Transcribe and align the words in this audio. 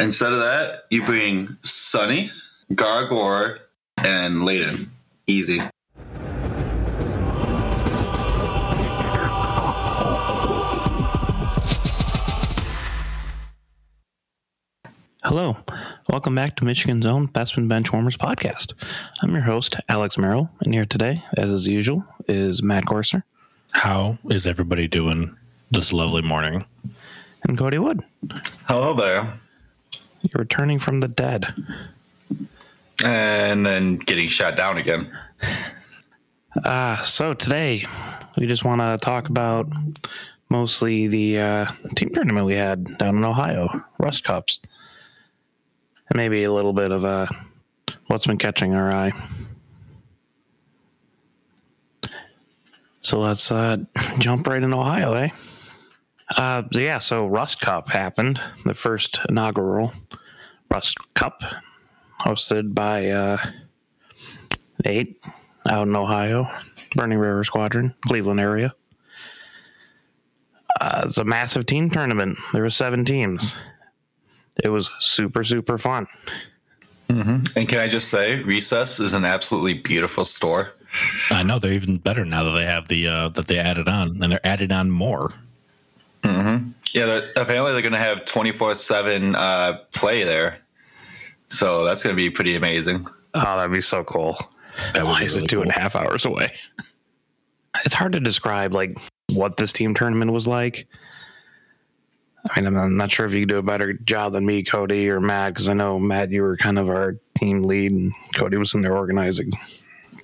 Instead 0.00 0.32
of 0.32 0.40
that, 0.40 0.84
you 0.90 1.04
bring 1.04 1.56
Sunny, 1.62 2.30
Gargor, 2.72 3.58
and 3.98 4.36
Layden. 4.42 4.88
Easy. 5.26 5.60
Hello, 15.22 15.56
welcome 16.10 16.34
back 16.34 16.56
to 16.56 16.64
Michigan's 16.64 17.06
own 17.06 17.28
Bestman 17.28 17.66
Benchwarmers 17.68 18.16
podcast. 18.18 18.74
I'm 19.22 19.32
your 19.32 19.42
host, 19.42 19.76
Alex 19.88 20.18
Merrill, 20.18 20.50
and 20.60 20.74
here 20.74 20.84
today, 20.84 21.22
as 21.36 21.50
is 21.50 21.66
usual, 21.66 22.04
is 22.28 22.62
Matt 22.62 22.84
Corser 22.84 23.22
How 23.72 24.18
is 24.28 24.46
everybody 24.46 24.86
doing 24.86 25.34
this 25.70 25.92
lovely 25.92 26.22
morning? 26.22 26.64
and 27.46 27.58
Cody 27.58 27.76
Wood. 27.78 28.02
Hello 28.68 28.94
there. 28.94 29.32
You're 30.24 30.40
returning 30.40 30.78
from 30.78 31.00
the 31.00 31.08
dead. 31.08 31.52
And 33.04 33.64
then 33.64 33.96
getting 33.98 34.26
shot 34.26 34.56
down 34.56 34.78
again. 34.78 35.14
Uh, 36.64 37.02
so 37.04 37.34
today, 37.34 37.84
we 38.38 38.46
just 38.46 38.64
want 38.64 38.80
to 38.80 38.98
talk 39.04 39.28
about 39.28 39.68
mostly 40.48 41.06
the 41.08 41.38
uh, 41.38 41.66
team 41.94 42.10
tournament 42.10 42.46
we 42.46 42.54
had 42.54 42.96
down 42.98 43.16
in 43.16 43.24
Ohio, 43.24 43.84
Rust 43.98 44.24
Cups, 44.24 44.60
and 46.08 46.16
maybe 46.16 46.44
a 46.44 46.52
little 46.52 46.72
bit 46.72 46.90
of 46.90 47.04
uh, 47.04 47.26
what's 48.06 48.26
been 48.26 48.38
catching 48.38 48.74
our 48.74 48.90
eye. 48.90 49.12
So 53.02 53.18
let's 53.20 53.50
uh, 53.52 53.78
jump 54.18 54.46
right 54.46 54.62
in 54.62 54.72
Ohio, 54.72 55.12
eh? 55.12 55.28
Uh, 56.36 56.62
yeah, 56.72 56.98
so 56.98 57.26
Rust 57.26 57.60
Cup 57.60 57.88
happened, 57.88 58.40
the 58.64 58.74
first 58.74 59.20
inaugural 59.28 59.92
Rust 60.70 60.96
Cup, 61.14 61.42
hosted 62.20 62.74
by 62.74 63.10
uh, 63.10 63.36
Nate 64.84 65.20
out 65.70 65.86
in 65.86 65.96
Ohio, 65.96 66.48
Burning 66.96 67.18
River 67.18 67.44
Squadron, 67.44 67.94
Cleveland 68.06 68.40
area. 68.40 68.74
Uh, 70.80 71.02
it's 71.04 71.18
a 71.18 71.24
massive 71.24 71.66
team 71.66 71.90
tournament. 71.90 72.38
There 72.52 72.62
were 72.62 72.70
seven 72.70 73.04
teams. 73.04 73.56
It 74.62 74.68
was 74.68 74.90
super 75.00 75.44
super 75.44 75.78
fun. 75.78 76.06
And 77.54 77.68
can 77.68 77.78
I 77.78 77.88
just 77.88 78.08
say, 78.08 78.42
Recess 78.42 78.98
is 78.98 79.12
an 79.12 79.24
absolutely 79.24 79.74
beautiful 79.74 80.24
store. 80.24 80.72
I 81.30 81.42
know 81.42 81.58
they're 81.58 81.72
even 81.72 81.96
better 81.96 82.24
now 82.24 82.44
that 82.44 82.52
they 82.52 82.64
have 82.64 82.88
the 82.88 83.08
uh, 83.08 83.28
that 83.30 83.46
they 83.46 83.58
added 83.58 83.88
on, 83.88 84.22
and 84.22 84.32
they're 84.32 84.46
added 84.46 84.72
on 84.72 84.90
more. 84.90 85.30
Yeah, 86.24 87.06
they're- 87.06 87.30
apparently 87.36 87.72
they're 87.72 87.82
going 87.82 87.92
to 87.92 87.98
have 87.98 88.24
24 88.24 88.74
7 88.74 89.34
uh, 89.34 89.78
play 89.92 90.22
there. 90.24 90.58
So 91.48 91.84
that's 91.84 92.02
going 92.02 92.14
to 92.14 92.16
be 92.16 92.30
pretty 92.30 92.56
amazing. 92.56 93.06
Oh, 93.34 93.40
that'd 93.56 93.72
be 93.72 93.80
so 93.80 94.04
cool. 94.04 94.36
That 94.94 95.04
would 95.04 95.10
Why 95.10 95.22
is 95.22 95.34
really 95.34 95.44
it 95.44 95.48
two 95.48 95.62
and 95.62 95.70
a 95.70 95.74
half 95.74 95.94
hours 95.96 96.24
away? 96.24 96.52
It's 97.84 97.94
hard 97.94 98.12
to 98.12 98.20
describe 98.20 98.74
like 98.74 98.98
what 99.28 99.56
this 99.56 99.72
team 99.72 99.94
tournament 99.94 100.32
was 100.32 100.46
like. 100.46 100.86
I 102.50 102.60
mean, 102.60 102.66
I'm- 102.66 102.76
I'm 102.78 102.96
not 102.96 103.10
sure 103.10 103.26
if 103.26 103.32
you 103.32 103.40
could 103.40 103.48
do 103.48 103.58
a 103.58 103.62
better 103.62 103.92
job 103.94 104.32
than 104.32 104.44
me, 104.46 104.62
Cody, 104.62 105.08
or 105.08 105.20
Matt, 105.20 105.54
because 105.54 105.68
I 105.68 105.72
know 105.74 105.98
Matt, 105.98 106.30
you 106.30 106.42
were 106.42 106.56
kind 106.56 106.78
of 106.78 106.88
our 106.90 107.16
team 107.34 107.62
lead, 107.62 107.90
and 107.92 108.12
Cody 108.36 108.56
was 108.56 108.74
in 108.74 108.82
there 108.82 108.96
organizing. 108.96 109.50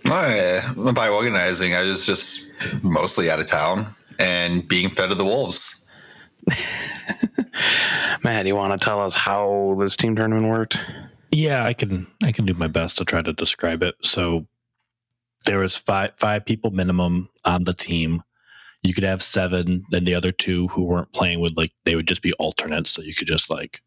Oh, 0.06 0.26
yeah. 0.28 0.72
By 0.92 1.08
organizing, 1.08 1.74
I 1.74 1.82
was 1.82 2.06
just 2.06 2.50
mostly 2.82 3.30
out 3.30 3.40
of 3.40 3.46
town 3.46 3.86
and 4.18 4.66
being 4.68 4.90
fed 4.90 5.08
to 5.10 5.14
the 5.14 5.24
wolves. 5.24 5.79
Matt, 8.24 8.46
you 8.46 8.54
want 8.54 8.78
to 8.78 8.84
tell 8.84 9.00
us 9.00 9.14
how 9.14 9.76
this 9.78 9.96
team 9.96 10.16
tournament 10.16 10.48
worked? 10.48 10.78
Yeah, 11.30 11.64
I 11.64 11.72
can 11.72 12.06
I 12.24 12.32
can 12.32 12.44
do 12.44 12.54
my 12.54 12.68
best 12.68 12.98
to 12.98 13.04
try 13.04 13.22
to 13.22 13.32
describe 13.32 13.82
it. 13.82 13.94
So 14.02 14.46
there 15.46 15.58
was 15.58 15.76
five 15.76 16.12
five 16.16 16.44
people 16.44 16.70
minimum 16.70 17.30
on 17.44 17.64
the 17.64 17.72
team. 17.72 18.22
You 18.82 18.94
could 18.94 19.04
have 19.04 19.22
seven, 19.22 19.84
then 19.90 20.04
the 20.04 20.14
other 20.14 20.32
two 20.32 20.68
who 20.68 20.84
weren't 20.84 21.12
playing 21.12 21.40
would 21.40 21.56
like 21.56 21.72
they 21.84 21.96
would 21.96 22.08
just 22.08 22.22
be 22.22 22.32
alternates. 22.34 22.90
So 22.90 23.02
you 23.02 23.14
could 23.14 23.28
just 23.28 23.50
like 23.50 23.82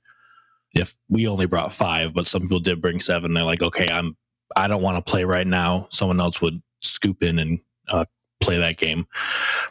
if 0.73 0.95
we 1.09 1.27
only 1.27 1.45
brought 1.45 1.73
five, 1.73 2.13
but 2.13 2.27
some 2.27 2.43
people 2.43 2.59
did 2.59 2.81
bring 2.81 2.99
seven, 2.99 3.33
they're 3.33 3.43
like, 3.43 3.61
okay, 3.61 3.87
I'm 3.91 4.17
I 4.55 4.67
don't 4.67 4.81
want 4.81 5.03
to 5.03 5.11
play 5.11 5.25
right 5.25 5.47
now. 5.47 5.87
Someone 5.89 6.21
else 6.21 6.41
would 6.41 6.61
scoop 6.81 7.23
in 7.23 7.39
and 7.39 7.59
uh, 7.89 8.05
play 8.43 8.57
that 8.57 8.77
game. 8.77 9.07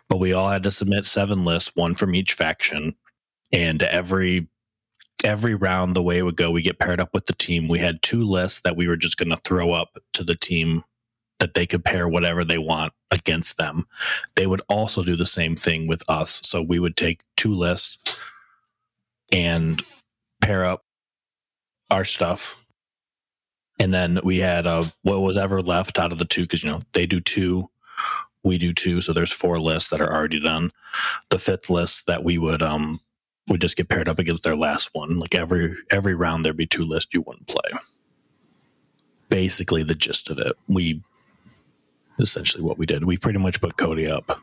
But 0.09 0.19
we 0.19 0.33
all 0.33 0.51
had 0.51 0.63
to 0.65 0.71
submit 0.71 1.07
seven 1.07 1.45
lists, 1.45 1.71
one 1.75 1.95
from 1.95 2.15
each 2.15 2.35
faction, 2.35 2.97
and 3.53 3.83
every 3.83 4.49
every 5.25 5.55
round 5.55 5.95
the 5.95 6.03
way 6.03 6.19
it 6.19 6.23
would 6.23 6.37
go 6.37 6.51
we 6.51 6.63
get 6.63 6.81
paired 6.81 7.01
up 7.01 7.11
with 7.15 7.27
the 7.27 7.33
team. 7.35 7.69
We 7.69 7.79
had 7.79 8.03
two 8.03 8.23
lists 8.23 8.61
that 8.63 8.77
we 8.77 8.89
were 8.89 8.97
just 8.97 9.17
going 9.17 9.31
to 9.31 9.37
throw 9.37 9.71
up 9.71 9.99
to 10.15 10.25
the 10.25 10.35
team 10.35 10.83
that 11.39 11.55
they 11.55 11.67
could 11.67 11.85
pair 11.85 12.09
whatever 12.09 12.45
they 12.45 12.59
want 12.59 12.93
against 13.11 13.57
them. 13.57 13.87
They 14.37 14.47
would 14.47 14.63
also 14.69 15.03
do 15.03 15.17
the 15.17 15.27
same 15.27 15.57
thing 15.57 15.87
with 15.87 16.03
us. 16.09 16.41
So 16.45 16.63
we 16.63 16.79
would 16.79 16.97
take 16.97 17.21
two 17.37 17.55
lists 17.55 18.17
and 19.33 19.83
pair 20.41 20.65
up 20.65 20.85
our 21.91 22.05
stuff. 22.05 22.57
And 23.79 23.93
then 23.93 24.21
we 24.23 24.39
had 24.39 24.67
uh, 24.67 24.85
what 25.03 25.21
was 25.21 25.37
ever 25.37 25.63
left 25.63 25.99
out 25.99 26.13
of 26.13 26.19
the 26.19 26.25
two 26.25 26.43
because 26.43 26.63
you 26.63 26.71
know 26.71 26.81
they 26.93 27.07
do 27.07 27.21
two 27.21 27.69
we 28.45 28.59
do 28.59 28.73
two 28.73 29.01
so 29.01 29.13
there's 29.13 29.33
four 29.33 29.57
lists 29.57 29.91
that 29.91 30.01
are 30.01 30.13
already 30.13 30.41
done 30.41 30.73
the 31.31 31.39
fifth 31.39 31.71
list 31.71 32.07
that 32.07 32.25
we 32.25 32.39
would 32.39 32.63
um 32.63 33.01
would 33.49 33.61
just 33.61 33.77
get 33.77 33.89
paired 33.89 34.09
up 34.09 34.19
against 34.19 34.43
their 34.43 34.57
last 34.57 34.91
one. 34.93 35.19
Like 35.19 35.35
every 35.35 35.75
every 35.91 36.15
round 36.15 36.45
there'd 36.45 36.57
be 36.57 36.67
two 36.67 36.85
lists 36.85 37.15
you 37.15 37.23
wouldn't 37.23 37.49
play. 37.49 37.79
Basically 39.29 39.83
the 39.83 39.95
gist 39.95 40.31
of 40.31 40.39
it. 40.39 40.53
We 40.69 41.03
essentially 42.19 42.63
what 42.63 42.79
we 42.79 42.87
did. 42.87 43.05
We 43.05 43.17
pretty 43.17 43.39
much 43.39 43.61
put 43.61 43.77
Cody 43.77 44.07
up 44.07 44.41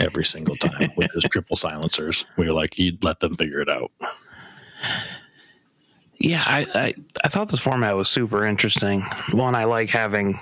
every 0.00 0.24
single 0.24 0.56
time 0.56 0.90
with 0.96 1.10
his 1.12 1.24
triple 1.30 1.56
silencers. 1.56 2.26
We 2.36 2.46
were 2.46 2.52
like, 2.52 2.78
you'd 2.78 3.04
let 3.04 3.20
them 3.20 3.36
figure 3.36 3.60
it 3.60 3.68
out. 3.68 3.92
Yeah, 6.18 6.42
I, 6.46 6.66
I 6.74 6.94
I 7.24 7.28
thought 7.28 7.48
this 7.48 7.60
format 7.60 7.96
was 7.96 8.08
super 8.08 8.44
interesting. 8.46 9.02
One, 9.32 9.54
I 9.54 9.64
like 9.64 9.90
having 9.90 10.38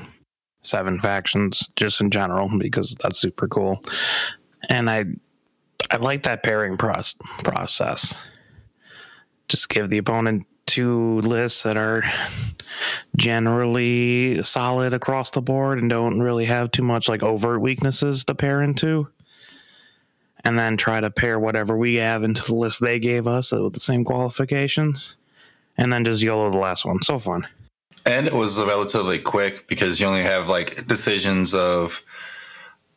seven 0.62 1.00
factions 1.00 1.68
just 1.76 2.00
in 2.00 2.10
general 2.10 2.50
because 2.58 2.96
that's 3.02 3.18
super 3.18 3.48
cool, 3.48 3.82
and 4.68 4.88
I 4.88 5.04
I 5.90 5.96
like 5.96 6.22
that 6.24 6.42
pairing 6.42 6.76
proce- 6.76 7.18
process. 7.44 8.22
Just 9.48 9.68
give 9.68 9.90
the 9.90 9.98
opponent 9.98 10.46
two 10.66 11.20
lists 11.20 11.64
that 11.64 11.76
are 11.76 12.02
generally 13.16 14.42
solid 14.42 14.94
across 14.94 15.30
the 15.30 15.42
board 15.42 15.78
and 15.78 15.90
don't 15.90 16.20
really 16.20 16.46
have 16.46 16.70
too 16.70 16.82
much 16.82 17.08
like 17.08 17.22
overt 17.22 17.60
weaknesses 17.60 18.24
to 18.24 18.34
pair 18.34 18.62
into. 18.62 19.08
And 20.44 20.58
then 20.58 20.76
try 20.76 21.00
to 21.00 21.10
pair 21.10 21.38
whatever 21.38 21.76
we 21.76 21.96
have 21.96 22.24
into 22.24 22.42
the 22.42 22.54
list 22.54 22.80
they 22.80 22.98
gave 22.98 23.28
us 23.28 23.52
with 23.52 23.74
the 23.74 23.80
same 23.80 24.04
qualifications 24.04 25.16
and 25.76 25.92
then 25.92 26.04
just 26.04 26.22
YOLO 26.22 26.50
the 26.50 26.58
last 26.58 26.84
one. 26.84 27.02
So 27.02 27.18
fun. 27.18 27.46
And 28.04 28.26
it 28.26 28.32
was 28.32 28.58
relatively 28.58 29.18
quick 29.18 29.68
because 29.68 30.00
you 30.00 30.06
only 30.06 30.22
have 30.22 30.48
like 30.48 30.86
decisions 30.86 31.54
of 31.54 32.02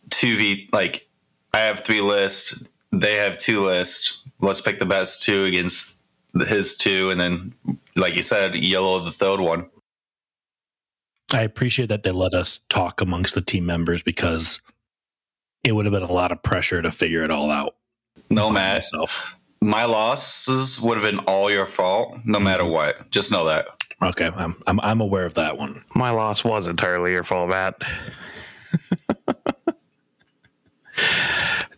2v, 0.10 0.74
like 0.74 1.08
I 1.54 1.60
have 1.60 1.84
three 1.84 2.02
lists, 2.02 2.64
they 2.92 3.16
have 3.16 3.38
two 3.38 3.62
lists. 3.62 4.22
Let's 4.40 4.62
pick 4.62 4.80
the 4.80 4.86
best 4.86 5.24
two 5.24 5.44
against 5.46 6.00
his 6.48 6.76
two. 6.76 7.10
And 7.10 7.20
then, 7.20 7.54
like 7.96 8.16
you 8.16 8.22
said, 8.22 8.56
yellow 8.56 9.00
the 9.00 9.12
third 9.12 9.40
one. 9.40 9.68
I 11.34 11.42
appreciate 11.42 11.90
that 11.90 12.04
they 12.04 12.12
let 12.12 12.34
us 12.34 12.60
talk 12.70 13.02
amongst 13.02 13.36
the 13.36 13.42
team 13.42 13.66
members 13.66 14.04
because 14.04 14.60
it 15.64 15.74
would 15.74 15.86
have 15.86 15.94
been 15.94 16.04
a 16.04 16.12
lot 16.12 16.32
of 16.32 16.44
pressure 16.44 16.82
to 16.82 16.92
figure 16.92 17.24
it 17.24 17.32
all 17.32 17.50
out. 17.50 17.76
No, 18.30 18.48
by 18.50 18.56
Matt. 18.56 18.76
myself. 18.76 19.34
My 19.62 19.86
losses 19.86 20.80
would 20.80 20.98
have 20.98 21.10
been 21.10 21.24
all 21.26 21.50
your 21.50 21.66
fault, 21.66 22.20
no 22.26 22.40
matter 22.40 22.64
mm-hmm. 22.64 22.74
what. 22.74 23.12
Just 23.12 23.32
know 23.32 23.46
that. 23.46 23.66
Okay, 24.04 24.30
I'm, 24.36 24.56
I'm 24.68 24.80
I'm 24.82 25.02
aware 25.02 25.26
of 25.26 25.34
that 25.36 25.58
one. 25.58 25.84
My 25.96 26.10
loss 26.12 26.44
was 26.44 26.68
entirely 26.68 27.12
your 27.12 27.24
fault, 27.24 27.50
Matt. 27.50 27.76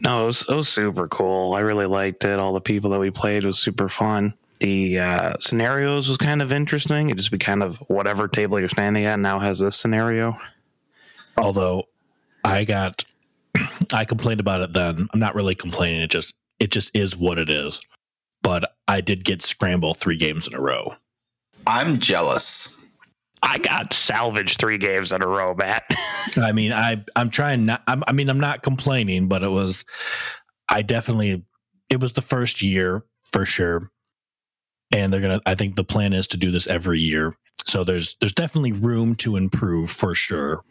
no, 0.02 0.24
it 0.24 0.26
was, 0.28 0.46
it 0.50 0.56
was 0.56 0.70
super 0.70 1.08
cool. 1.08 1.54
I 1.54 1.60
really 1.62 1.86
liked 1.86 2.26
it. 2.26 2.40
All 2.40 2.54
the 2.54 2.62
people 2.62 2.90
that 2.92 3.00
we 3.00 3.12
played 3.12 3.46
was 3.46 3.60
super 3.60 3.90
fun. 3.90 4.34
The 4.60 5.00
uh, 5.00 5.34
scenarios 5.40 6.10
was 6.10 6.18
kind 6.18 6.42
of 6.42 6.52
interesting. 6.52 7.10
It 7.10 7.18
just 7.18 7.32
be 7.32 7.38
kind 7.38 7.62
of 7.64 7.78
whatever 7.90 8.28
table 8.28 8.60
you're 8.60 8.70
standing 8.70 9.06
at 9.06 9.20
now 9.20 9.40
has 9.40 9.60
this 9.60 9.78
scenario. 9.78 10.36
although 11.38 11.84
i 12.44 12.64
got 12.64 13.06
i 13.94 14.06
complained 14.06 14.40
about 14.40 14.62
it 14.62 14.74
then 14.74 15.08
i'm 15.14 15.20
not 15.20 15.36
really 15.36 15.56
complaining 15.56 16.02
it 16.02 16.10
just 16.12 16.34
it 16.60 16.72
just 16.72 16.92
is 16.96 17.16
what 17.18 17.38
it 17.40 17.50
is 17.50 17.82
but 18.42 18.76
i 18.88 19.02
did 19.02 19.24
get 19.26 19.44
scramble 19.44 19.94
three 19.94 20.18
games 20.18 20.48
in 20.48 20.54
a 20.56 20.62
row 20.62 20.96
I'm 21.68 22.00
jealous. 22.00 22.80
I 23.44 23.60
got 23.60 23.94
salvaged 23.94 24.60
three 24.60 24.80
games 24.80 25.12
in 25.12 25.22
a 25.22 25.28
row, 25.28 25.54
Matt. 25.54 25.84
i 26.38 26.52
mean 26.52 26.74
i 26.74 27.02
i'm 27.16 27.30
trying 27.30 27.66
not 27.66 27.82
I'm, 27.88 28.04
i 28.06 28.12
mean 28.12 28.30
i'm 28.30 28.40
not 28.40 28.62
complaining 28.62 29.28
but 29.28 29.44
it 29.44 29.48
was 29.48 29.86
i 30.70 30.82
definitely 30.82 31.44
it 31.90 32.00
was 32.00 32.14
the 32.14 32.22
first 32.22 32.62
year 32.62 33.06
for 33.32 33.46
sure 33.46 33.90
and 34.92 35.12
they're 35.12 35.22
gonna. 35.22 35.42
I 35.46 35.56
think 35.56 35.76
the 35.76 35.84
plan 35.84 36.14
is 36.14 36.28
to 36.28 36.38
do 36.38 36.52
this 36.52 36.68
every 36.68 37.00
year. 37.00 37.34
So 37.66 37.84
there's 37.84 38.16
there's 38.20 38.34
definitely 38.34 38.72
room 38.72 39.16
to 39.16 39.36
improve 39.36 39.90
for 39.90 40.16
sure. 40.16 40.64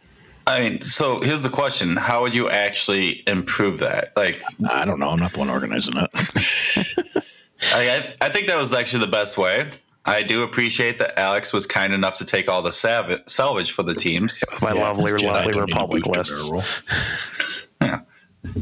I 0.47 0.61
mean, 0.61 0.81
so 0.81 1.21
here's 1.21 1.43
the 1.43 1.49
question: 1.49 1.97
How 1.97 2.23
would 2.23 2.35
you 2.35 2.49
actually 2.49 3.23
improve 3.27 3.81
that? 3.81 4.13
Like, 4.17 4.43
I 4.69 4.85
don't 4.85 4.99
know. 4.99 5.11
I'm 5.11 5.21
not 5.21 5.33
the 5.33 5.41
one 5.41 5.51
organizing 5.51 5.95
it. 5.97 6.11
I, 7.73 7.91
I, 7.91 8.15
I 8.21 8.29
think 8.29 8.47
that 8.49 8.57
was 8.57 8.73
actually 8.73 9.01
the 9.01 9.11
best 9.11 9.39
way. 9.39 9.71
I 10.07 10.23
do 10.23 10.43
appreciate 10.43 10.99
that 11.01 11.19
Alex 11.19 11.53
was 11.53 11.67
kind 11.67 11.93
enough 11.93 12.17
to 12.19 12.25
take 12.25 12.49
all 12.49 12.63
the 12.63 12.71
sav- 12.73 13.23
salvage 13.27 13.73
for 13.73 13.83
the 13.83 13.95
teams. 13.95 14.43
My 14.63 14.73
Yeah, 14.73 14.83
lovely, 14.83 15.13
lovely 15.13 15.23
don't 15.27 15.47
need 15.47 15.57
a 15.57 15.61
Republic 15.61 16.03
booster 16.05 16.35
lists. 16.35 16.51
barrel. 17.81 18.07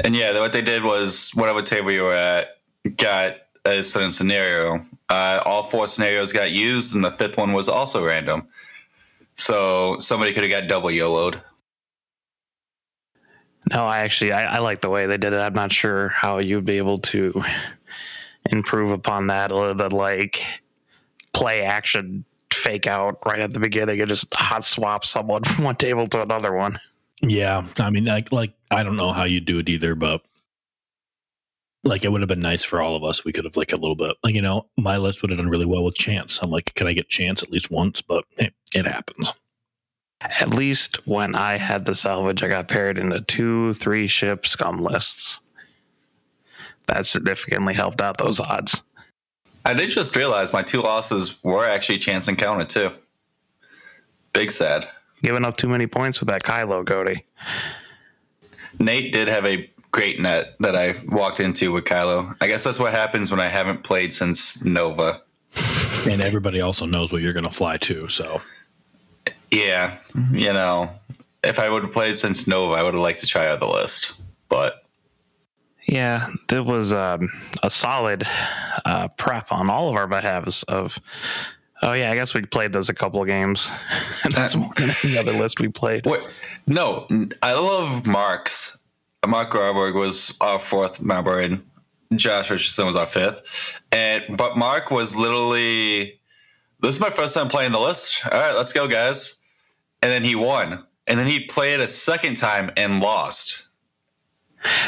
And 0.02 0.17
yeah, 0.17 0.38
what 0.41 0.52
they 0.52 0.62
did 0.62 0.82
was 0.82 1.31
whatever 1.35 1.61
table 1.62 1.93
you 1.93 2.02
were 2.05 2.14
at 2.14 2.56
got 2.96 3.37
a 3.67 3.82
certain 3.82 4.11
scenario. 4.11 4.81
Uh, 5.11 5.41
all 5.44 5.62
four 5.64 5.87
scenarios 5.87 6.32
got 6.32 6.50
used, 6.50 6.94
and 6.94 7.05
the 7.05 7.12
fifth 7.12 7.37
one 7.37 7.52
was 7.52 7.69
also 7.69 8.05
random. 8.05 8.49
So 9.37 9.99
somebody 9.99 10.32
could 10.32 10.43
have 10.43 10.50
got 10.50 10.69
double 10.69 10.91
YOLO'd. 10.91 11.41
No, 13.70 13.87
I 13.87 14.00
actually 14.00 14.32
I, 14.32 14.56
I 14.56 14.58
like 14.58 14.81
the 14.81 14.91
way 14.91 15.06
they 15.06 15.17
did 15.19 15.32
it. 15.32 15.38
I'm 15.38 15.55
not 15.55 15.73
sure 15.73 16.08
how 16.08 16.38
you'd 16.38 16.64
be 16.64 16.79
able 16.79 16.99
to 16.99 17.43
improve 18.50 18.91
upon 18.91 19.26
that. 19.29 19.52
Or 19.52 19.75
the 19.75 19.94
like 19.94 20.44
play 21.34 21.62
action 21.62 22.25
fake 22.52 22.86
out 22.86 23.19
right 23.26 23.40
at 23.40 23.52
the 23.52 23.60
beginning 23.60 24.00
and 24.00 24.08
just 24.08 24.32
hot 24.34 24.64
swap 24.64 25.04
someone 25.04 25.44
from 25.44 25.64
one 25.64 25.75
table 25.75 26.06
to 26.06 26.22
another 26.22 26.54
one. 26.54 26.78
Yeah, 27.20 27.66
I 27.78 27.90
mean, 27.90 28.04
like, 28.04 28.32
like 28.32 28.52
I 28.70 28.82
don't 28.82 28.96
know 28.96 29.12
how 29.12 29.25
you 29.25 29.40
do 29.40 29.58
it 29.58 29.69
either, 29.69 29.94
but 29.94 30.22
like 31.84 32.04
it 32.04 32.10
would 32.10 32.22
have 32.22 32.28
been 32.28 32.40
nice 32.40 32.64
for 32.64 32.81
all 32.81 32.96
of 32.96 33.04
us. 33.04 33.25
We 33.25 33.32
could 33.32 33.44
have 33.44 33.56
like 33.56 33.72
a 33.72 33.76
little 33.76 33.94
bit, 33.94 34.16
like 34.22 34.34
you 34.34 34.42
know, 34.42 34.66
my 34.76 34.96
list 34.96 35.22
would 35.22 35.31
have 35.31 35.38
done 35.38 35.48
really 35.48 35.66
well 35.66 35.84
with 35.84 35.94
chance. 35.94 36.40
I'm 36.42 36.50
like, 36.50 36.75
can 36.75 36.86
I 36.86 36.92
get 36.92 37.08
chance 37.08 37.42
at 37.42 37.50
least 37.50 37.70
once? 37.70 38.02
But 38.02 38.25
hey, 38.38 38.50
it 38.75 38.86
happens. 38.86 39.32
At 40.20 40.50
least 40.50 41.06
when 41.06 41.34
I 41.34 41.58
had 41.58 41.84
the 41.84 41.94
salvage, 41.94 42.42
I 42.42 42.48
got 42.48 42.69
paired 42.69 42.98
into 42.98 43.20
two, 43.20 43.75
three 43.75 44.06
ship 44.06 44.46
scum 44.46 44.78
lists. 44.78 45.40
That 46.86 47.06
significantly 47.06 47.75
helped 47.75 48.00
out 48.00 48.19
those 48.19 48.40
odds. 48.40 48.82
I 49.64 49.75
did 49.75 49.90
just 49.90 50.14
realize 50.14 50.52
my 50.52 50.62
two 50.62 50.82
losses 50.82 51.43
were 51.43 51.64
actually 51.64 51.99
chance 51.99 52.28
encounter 52.28 52.64
too. 52.64 52.90
Big 54.32 54.50
sad. 54.50 54.88
Giving 55.22 55.44
up 55.44 55.56
too 55.56 55.69
many 55.69 55.87
points 55.87 56.20
with 56.20 56.28
that 56.28 56.43
Kylo 56.43 56.87
Cody. 56.87 57.25
Nate 58.78 59.12
did 59.12 59.28
have 59.28 59.46
a 59.46 59.70
great 59.90 60.20
net 60.20 60.56
that 60.61 60.75
I 60.75 61.00
walked 61.06 61.40
into 61.40 61.72
with 61.72 61.84
Kylo. 61.84 62.37
I 62.40 62.46
guess 62.46 62.64
that's 62.64 62.78
what 62.78 62.93
happens 62.93 63.31
when 63.31 63.40
I 63.40 63.49
haven't 63.49 63.84
played 63.84 64.12
since 64.12 64.62
Nova. 64.64 65.22
And 66.08 66.20
everybody 66.20 66.60
also 66.60 66.84
knows 66.84 67.12
what 67.12 67.22
you're 67.22 67.32
going 67.32 67.44
to 67.44 67.50
fly 67.52 67.76
to. 67.78 68.08
So 68.08 68.43
Yeah, 69.50 69.96
you 70.32 70.52
know, 70.52 70.90
if 71.44 71.58
I 71.58 71.70
would 71.70 71.84
have 71.84 71.93
played 71.93 72.17
since 72.17 72.46
Nova, 72.46 72.75
I 72.75 72.82
would 72.82 72.94
have 72.94 73.02
liked 73.02 73.20
to 73.20 73.26
try 73.26 73.46
out 73.46 73.60
the 73.60 73.69
list. 73.69 74.14
But 74.49 74.83
Yeah, 75.94 76.26
there 76.49 76.64
was 76.64 76.93
um, 76.93 77.29
a 77.62 77.70
solid 77.70 78.26
uh, 78.85 79.06
prep 79.17 79.52
on 79.52 79.70
all 79.70 79.91
of 79.91 79.94
our 79.94 80.08
behalves 80.08 80.64
of. 80.64 80.99
Oh 81.82 81.93
yeah, 81.93 82.11
I 82.11 82.17
guess 82.17 82.35
we 82.35 82.43
played 82.43 82.73
this 82.73 82.88
a 82.88 82.94
couple 82.94 83.23
of 83.23 83.29
games. 83.29 83.70
That's 84.31 84.56
more 84.56 84.73
than 84.76 84.91
any 85.05 85.17
other 85.17 85.31
list 85.31 85.61
we 85.61 85.69
played. 85.69 86.05
Wait, 86.05 86.23
no, 86.67 87.06
I 87.43 87.52
love 87.52 88.06
Mark's. 88.06 88.76
Mark 89.25 89.52
Garborg 89.52 89.94
was 89.94 90.37
our 90.41 90.58
fourth 90.58 91.00
member, 91.00 91.38
and 91.38 91.64
Josh 92.17 92.50
Richardson 92.50 92.87
was 92.87 92.96
our 92.96 93.06
fifth. 93.06 93.43
And 93.93 94.37
but 94.37 94.58
Mark 94.58 94.91
was 94.91 95.14
literally, 95.14 96.19
this 96.81 96.96
is 96.96 97.00
my 97.00 97.11
first 97.11 97.35
time 97.35 97.49
playing 97.49 97.70
the 97.70 97.79
list. 97.79 98.20
All 98.32 98.41
right, 98.41 98.56
let's 98.56 98.73
go, 98.73 98.88
guys. 98.88 99.43
And 100.02 100.11
then 100.11 100.25
he 100.25 100.35
won, 100.35 100.85
and 101.06 101.20
then 101.20 101.29
he 101.29 101.44
played 101.44 101.79
a 101.79 101.87
second 101.87 102.37
time 102.37 102.73
and 102.76 102.99
lost. 102.99 103.69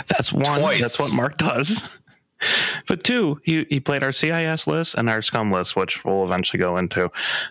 That's 0.08 0.32
one. 0.32 0.60
Twice. 0.60 0.80
That's 0.80 0.98
what 0.98 1.14
Mark 1.14 1.36
does. 1.36 1.88
But 2.86 3.04
two, 3.04 3.40
he 3.44 3.66
he 3.68 3.80
played 3.80 4.02
our 4.02 4.12
CIS 4.12 4.66
list 4.66 4.94
and 4.94 5.08
our 5.08 5.22
scum 5.22 5.50
list, 5.50 5.76
which 5.76 6.04
we'll 6.04 6.24
eventually 6.24 6.58
go 6.58 6.76
into. 6.76 7.10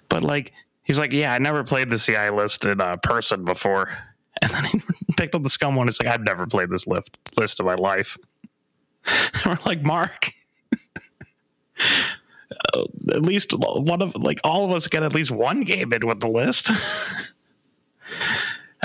But 0.10 0.24
like, 0.24 0.54
he's 0.84 1.00
like, 1.00 1.12
yeah, 1.12 1.34
I 1.34 1.40
never 1.40 1.64
played 1.64 1.90
the 1.90 1.98
CI 1.98 2.30
list 2.30 2.66
in 2.66 2.80
uh, 2.80 2.98
person 2.98 3.46
before, 3.46 3.90
and 4.42 4.52
then 4.52 4.66
he 4.66 4.82
picked 5.18 5.36
up 5.36 5.44
the 5.44 5.50
scum 5.50 5.76
one. 5.76 5.88
It's 5.88 6.00
like 6.00 6.14
I've 6.14 6.24
never 6.24 6.46
played 6.46 6.70
this 6.70 6.88
list 6.88 7.18
list 7.38 7.60
in 7.60 7.66
my 7.66 7.76
life. 7.76 8.18
And 9.06 9.46
we're 9.46 9.58
like, 9.66 9.82
Mark. 9.84 10.32
uh, 12.74 12.84
at 13.12 13.22
least 13.22 13.54
one 13.58 14.02
of 14.02 14.16
like 14.16 14.40
all 14.44 14.66
of 14.66 14.72
us 14.72 14.88
get 14.88 15.04
at 15.04 15.14
least 15.14 15.32
one 15.32 15.62
game 15.62 15.92
in 15.94 16.08
with 16.08 16.20
the 16.20 16.28
list. 16.30 16.72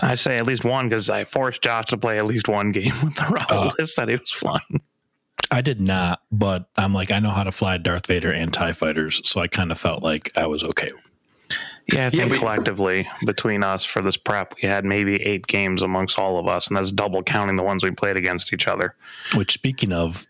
I 0.02 0.14
say 0.14 0.38
at 0.38 0.46
least 0.46 0.64
one 0.64 0.88
because 0.88 1.10
I 1.10 1.24
forced 1.24 1.62
Josh 1.62 1.86
to 1.86 1.96
play 1.96 2.18
at 2.18 2.26
least 2.26 2.48
one 2.48 2.72
game 2.72 2.92
with 3.04 3.14
the 3.16 3.26
Rebel 3.30 3.58
Uh. 3.58 3.70
list 3.78 3.96
that 3.96 4.08
he 4.08 4.16
was 4.16 4.30
flying. 4.30 4.80
I 5.52 5.62
did 5.62 5.80
not, 5.80 6.20
but 6.30 6.68
I'm 6.76 6.94
like, 6.94 7.10
I 7.10 7.18
know 7.18 7.30
how 7.30 7.42
to 7.42 7.50
fly 7.52 7.76
Darth 7.76 8.06
Vader 8.06 8.30
and 8.30 8.52
TIE 8.52 8.72
fighters. 8.72 9.20
So 9.28 9.40
I 9.40 9.48
kind 9.48 9.72
of 9.72 9.78
felt 9.80 10.02
like 10.02 10.30
I 10.36 10.46
was 10.46 10.62
okay. 10.62 10.90
Yeah, 11.92 12.02
I 12.02 12.04
Yeah, 12.04 12.10
think 12.10 12.30
we- 12.32 12.38
collectively 12.38 13.08
between 13.26 13.64
us 13.64 13.84
for 13.84 14.00
this 14.00 14.16
prep, 14.16 14.54
we 14.62 14.68
had 14.68 14.84
maybe 14.84 15.20
eight 15.22 15.46
games 15.48 15.82
amongst 15.82 16.18
all 16.20 16.38
of 16.38 16.46
us, 16.46 16.68
and 16.68 16.76
that's 16.76 16.92
double 16.92 17.22
counting 17.24 17.56
the 17.56 17.64
ones 17.64 17.82
we 17.82 17.90
played 17.90 18.16
against 18.16 18.52
each 18.52 18.68
other. 18.68 18.94
Which, 19.34 19.52
speaking 19.52 19.92
of, 19.92 20.26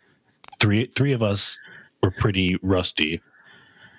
three 0.59 0.87
three 0.87 1.13
of 1.13 1.23
us 1.23 1.59
were 2.03 2.11
pretty 2.13 2.57
rusty. 2.63 3.21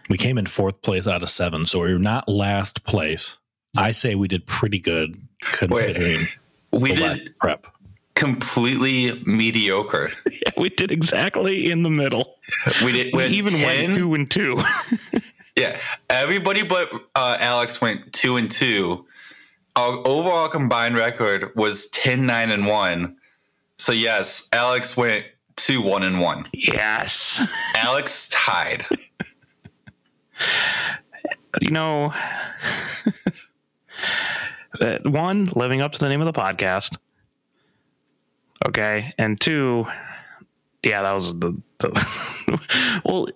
We 0.10 0.18
came 0.18 0.40
in 0.40 0.48
fourth 0.48 0.82
place 0.82 1.06
out 1.06 1.22
of 1.22 1.30
seven, 1.30 1.68
so 1.68 1.84
we 1.84 1.94
were 1.94 2.00
not 2.00 2.28
last 2.28 2.84
place. 2.84 3.38
I 3.78 3.92
say 3.92 4.16
we 4.16 4.28
did 4.28 4.48
pretty 4.48 4.80
good 4.80 5.16
considering 5.42 6.28
We 6.72 6.94
the 6.94 7.02
lack 7.02 7.18
did 7.20 7.40
prep. 7.40 7.68
completely 8.16 9.22
mediocre. 9.26 10.12
Yeah, 10.32 10.54
we 10.58 10.70
did 10.70 10.92
exactly 10.92 11.70
in 11.72 11.84
the 11.84 11.90
middle. 11.92 12.38
We 12.84 12.92
did. 12.94 13.14
We 13.16 13.26
even 13.28 13.54
10 13.54 13.64
went 13.66 13.98
two 13.98 14.14
and 14.16 14.30
two. 14.32 14.62
Yeah, 15.58 15.80
everybody 16.10 16.64
but 16.64 16.90
uh, 17.14 17.38
Alex 17.40 17.82
went 17.82 18.14
two 18.14 18.38
and 18.38 18.50
two. 18.50 19.06
Our 19.76 20.02
overall 20.08 20.48
combined 20.50 20.96
record 20.96 21.52
was 21.56 21.88
10, 21.90 22.26
9, 22.26 22.52
and 22.52 22.66
one. 22.66 23.18
So 23.78 23.92
yes, 23.92 24.48
Alex 24.54 24.96
went 24.96 25.26
two, 25.58 25.82
one, 25.82 26.04
and 26.04 26.22
one. 26.22 26.48
yes. 26.54 27.46
Alex 27.76 28.30
tied. 28.32 28.86
You 31.60 31.70
know, 31.72 32.14
uh, 34.82 34.98
one, 35.04 35.46
living 35.56 35.82
up 35.82 35.92
to 35.94 36.00
the 36.00 36.10
name 36.10 36.22
of 36.22 36.26
the 36.26 36.40
podcast. 36.40 36.98
Okay. 38.68 39.14
And 39.18 39.40
two, 39.40 39.86
yeah, 40.84 41.02
that 41.02 41.12
was 41.12 41.38
the, 41.40 41.60
the 41.80 43.02
well, 43.06 43.28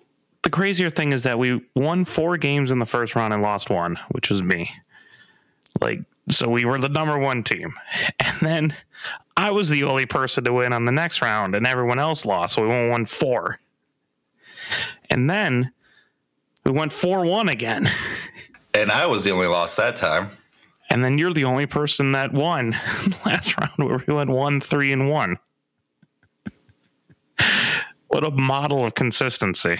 the 0.41 0.49
crazier 0.49 0.89
thing 0.89 1.11
is 1.11 1.23
that 1.23 1.39
we 1.39 1.61
won 1.75 2.05
four 2.05 2.37
games 2.37 2.71
in 2.71 2.79
the 2.79 2.85
first 2.85 3.15
round 3.15 3.33
and 3.33 3.41
lost 3.41 3.69
one, 3.69 3.97
which 4.11 4.29
was 4.29 4.43
me. 4.43 4.71
Like, 5.81 6.01
so 6.29 6.49
we 6.49 6.65
were 6.65 6.79
the 6.79 6.89
number 6.89 7.17
one 7.17 7.43
team. 7.43 7.73
And 8.19 8.39
then 8.41 8.75
I 9.37 9.51
was 9.51 9.69
the 9.69 9.83
only 9.83 10.05
person 10.05 10.43
to 10.43 10.53
win 10.53 10.73
on 10.73 10.85
the 10.85 10.91
next 10.91 11.21
round, 11.21 11.55
and 11.55 11.65
everyone 11.65 11.99
else 11.99 12.25
lost. 12.25 12.55
So 12.55 12.63
we 12.63 12.67
won 12.67 12.89
one 12.89 13.05
four. 13.05 13.59
And 15.09 15.29
then 15.29 15.71
we 16.65 16.71
went 16.71 16.91
4 16.91 17.25
1 17.25 17.49
again. 17.49 17.89
And 18.73 18.91
I 18.91 19.05
was 19.05 19.23
the 19.23 19.31
only 19.31 19.47
loss 19.47 19.77
that 19.77 19.95
time. 19.95 20.27
And 20.95 21.03
then 21.03 21.17
you're 21.17 21.33
the 21.33 21.43
only 21.43 21.65
person 21.65 22.13
that 22.13 22.31
won 22.31 22.71
last 23.25 23.59
round 23.59 23.73
where 23.75 24.01
we 24.07 24.13
went 24.13 24.29
1 24.29 24.61
3 24.61 24.93
and 24.93 25.09
1. 25.09 25.37
What 28.07 28.23
a 28.23 28.31
model 28.31 28.85
of 28.85 28.95
consistency. 28.95 29.77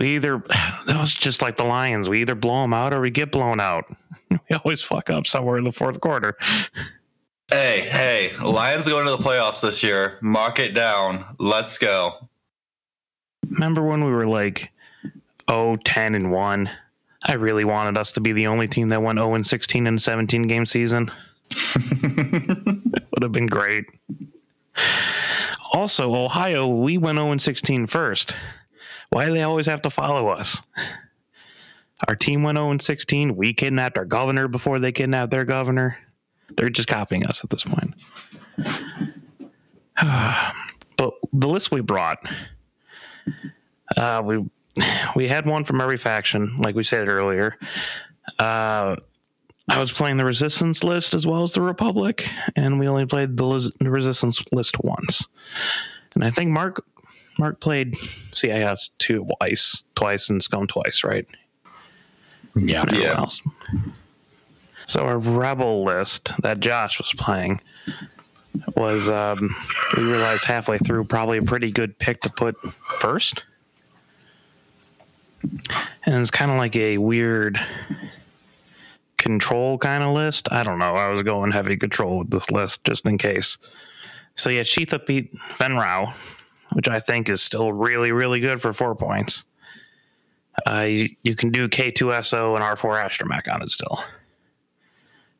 We 0.00 0.16
either, 0.16 0.38
that 0.48 1.00
was 1.00 1.14
just 1.14 1.40
like 1.40 1.54
the 1.54 1.62
Lions. 1.62 2.08
We 2.08 2.20
either 2.20 2.34
blow 2.34 2.62
them 2.62 2.74
out 2.74 2.92
or 2.92 3.00
we 3.00 3.10
get 3.10 3.30
blown 3.30 3.60
out. 3.60 3.84
We 4.30 4.56
always 4.56 4.82
fuck 4.82 5.08
up 5.08 5.28
somewhere 5.28 5.56
in 5.56 5.62
the 5.62 5.70
fourth 5.70 6.00
quarter. 6.00 6.36
Hey, 7.48 7.82
hey, 7.88 8.36
Lions 8.38 8.88
going 8.88 9.04
to 9.04 9.12
the 9.12 9.18
playoffs 9.18 9.60
this 9.60 9.84
year. 9.84 10.18
Mark 10.20 10.58
it 10.58 10.74
down. 10.74 11.36
Let's 11.38 11.78
go. 11.78 12.28
Remember 13.48 13.84
when 13.84 14.02
we 14.04 14.10
were 14.10 14.26
like 14.26 14.72
0 15.48 15.76
10 15.84 16.14
and 16.16 16.32
1? 16.32 16.70
I 17.22 17.34
really 17.34 17.64
wanted 17.64 17.98
us 17.98 18.12
to 18.12 18.20
be 18.20 18.32
the 18.32 18.46
only 18.46 18.68
team 18.68 18.88
that 18.88 19.02
went 19.02 19.20
0 19.20 19.34
and 19.34 19.46
16 19.46 19.86
in 19.86 19.94
a 19.94 19.98
17 19.98 20.42
game 20.42 20.66
season. 20.66 21.10
It 21.50 23.04
would 23.12 23.22
have 23.22 23.32
been 23.32 23.46
great. 23.46 23.84
Also, 25.72 26.14
Ohio, 26.14 26.66
we 26.66 26.98
went 26.98 27.16
0 27.16 27.32
and 27.32 27.42
16 27.42 27.86
first. 27.86 28.34
Why 29.10 29.24
do 29.24 29.32
they 29.32 29.42
always 29.42 29.66
have 29.66 29.82
to 29.82 29.90
follow 29.90 30.28
us? 30.28 30.62
Our 32.06 32.14
team 32.14 32.42
went 32.42 32.56
0 32.56 32.70
and 32.70 32.82
16. 32.82 33.36
We 33.36 33.52
kidnapped 33.52 33.98
our 33.98 34.04
governor 34.04 34.46
before 34.46 34.78
they 34.78 34.92
kidnapped 34.92 35.30
their 35.30 35.44
governor. 35.44 35.98
They're 36.56 36.70
just 36.70 36.88
copying 36.88 37.26
us 37.26 37.42
at 37.42 37.50
this 37.50 37.64
point. 37.64 37.94
but 40.96 41.14
the 41.32 41.48
list 41.48 41.72
we 41.72 41.80
brought, 41.80 42.18
uh, 43.96 44.22
we 44.24 44.48
we 45.16 45.28
had 45.28 45.46
one 45.46 45.64
from 45.64 45.80
every 45.80 45.96
faction, 45.96 46.56
like 46.58 46.74
we 46.74 46.84
said 46.84 47.08
earlier. 47.08 47.56
Uh, 48.38 48.96
I 49.70 49.78
was 49.78 49.92
playing 49.92 50.16
the 50.16 50.24
Resistance 50.24 50.82
list 50.82 51.14
as 51.14 51.26
well 51.26 51.42
as 51.42 51.52
the 51.52 51.60
Republic, 51.60 52.26
and 52.56 52.78
we 52.78 52.88
only 52.88 53.04
played 53.06 53.36
the, 53.36 53.44
Lis- 53.44 53.70
the 53.80 53.90
Resistance 53.90 54.42
list 54.52 54.76
once. 54.82 55.26
And 56.14 56.24
I 56.24 56.30
think 56.30 56.50
Mark 56.50 56.84
Mark 57.38 57.60
played 57.60 57.96
CIS 58.32 58.90
twice, 58.98 59.82
twice, 59.94 60.28
and 60.30 60.42
Scum 60.42 60.66
twice, 60.66 61.04
right? 61.04 61.26
Yeah. 62.56 62.82
Everyone 62.82 63.02
Yeah. 63.06 63.16
else. 63.18 63.40
So 64.86 65.00
our 65.04 65.18
rebel 65.18 65.84
list 65.84 66.32
that 66.42 66.60
Josh 66.60 66.98
was 66.98 67.12
playing 67.16 67.60
was 68.74 69.08
um, 69.08 69.54
we 69.96 70.02
realized 70.02 70.44
halfway 70.46 70.78
through 70.78 71.04
probably 71.04 71.38
a 71.38 71.42
pretty 71.42 71.70
good 71.70 71.96
pick 71.98 72.22
to 72.22 72.30
put 72.30 72.56
first, 72.98 73.44
and 75.42 76.16
it's 76.16 76.30
kind 76.30 76.50
of 76.50 76.56
like 76.56 76.76
a 76.76 76.98
weird 76.98 77.60
control 79.16 79.78
kind 79.78 80.02
of 80.02 80.14
list. 80.14 80.48
I 80.50 80.62
don't 80.62 80.78
know. 80.78 80.94
I 80.94 81.08
was 81.08 81.22
going 81.22 81.50
heavy 81.50 81.76
control 81.76 82.18
with 82.18 82.30
this 82.30 82.50
list 82.50 82.84
just 82.84 83.06
in 83.06 83.18
case. 83.18 83.58
So 84.34 84.50
yeah, 84.50 84.62
Sheetha 84.62 85.04
beat 85.04 85.32
Ven 85.56 85.74
Rao, 85.74 86.14
which 86.72 86.88
I 86.88 87.00
think 87.00 87.28
is 87.28 87.42
still 87.42 87.72
really 87.72 88.12
really 88.12 88.40
good 88.40 88.62
for 88.62 88.72
four 88.72 88.94
points. 88.94 89.44
Uh, 90.68 90.80
you, 90.80 91.10
you 91.22 91.36
can 91.36 91.50
do 91.50 91.68
K2SO 91.68 92.54
and 92.54 92.64
R4 92.64 93.04
Astromech 93.04 93.52
on 93.52 93.62
it 93.62 93.70
still. 93.70 94.02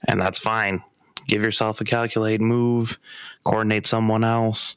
And 0.07 0.21
that's 0.21 0.38
fine. 0.38 0.83
Give 1.26 1.43
yourself 1.43 1.81
a 1.81 1.85
calculate 1.85 2.40
move, 2.40 2.99
coordinate 3.45 3.87
someone 3.87 4.25
else, 4.25 4.76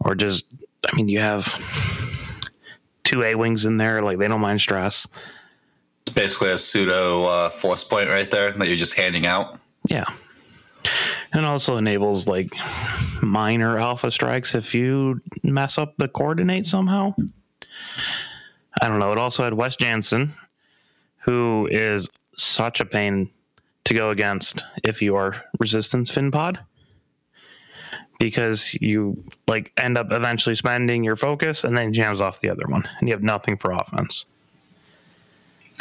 or 0.00 0.14
just, 0.14 0.44
I 0.86 0.94
mean, 0.94 1.08
you 1.08 1.20
have 1.20 1.46
two 3.04 3.22
A 3.22 3.34
Wings 3.34 3.64
in 3.64 3.76
there. 3.76 4.02
Like, 4.02 4.18
they 4.18 4.26
don't 4.26 4.40
mind 4.40 4.60
stress. 4.60 5.06
It's 6.06 6.14
basically 6.14 6.50
a 6.50 6.58
pseudo 6.58 7.24
uh, 7.24 7.50
force 7.50 7.84
point 7.84 8.08
right 8.08 8.30
there 8.30 8.52
that 8.52 8.68
you're 8.68 8.76
just 8.76 8.94
handing 8.94 9.26
out. 9.26 9.58
Yeah. 9.88 10.04
And 11.32 11.46
also 11.46 11.76
enables 11.76 12.28
like 12.28 12.52
minor 13.22 13.78
alpha 13.78 14.10
strikes 14.10 14.54
if 14.54 14.74
you 14.74 15.20
mess 15.42 15.78
up 15.78 15.96
the 15.96 16.08
coordinate 16.08 16.66
somehow. 16.66 17.14
I 18.82 18.88
don't 18.88 18.98
know. 18.98 19.12
It 19.12 19.18
also 19.18 19.44
had 19.44 19.54
Wes 19.54 19.76
Janson, 19.76 20.34
who 21.18 21.68
is 21.70 22.10
such 22.36 22.80
a 22.80 22.84
pain 22.84 23.30
to 23.84 23.94
go 23.94 24.10
against 24.10 24.64
if 24.82 25.00
you 25.00 25.16
are 25.16 25.42
resistance 25.58 26.10
fin 26.10 26.30
pod. 26.30 26.58
Because 28.18 28.74
you 28.80 29.22
like 29.46 29.72
end 29.76 29.98
up 29.98 30.12
eventually 30.12 30.54
spending 30.54 31.04
your 31.04 31.16
focus 31.16 31.64
and 31.64 31.76
then 31.76 31.92
jams 31.92 32.20
off 32.20 32.40
the 32.40 32.48
other 32.48 32.64
one, 32.68 32.88
and 32.98 33.08
you 33.08 33.14
have 33.14 33.22
nothing 33.22 33.56
for 33.56 33.72
offense. 33.72 34.26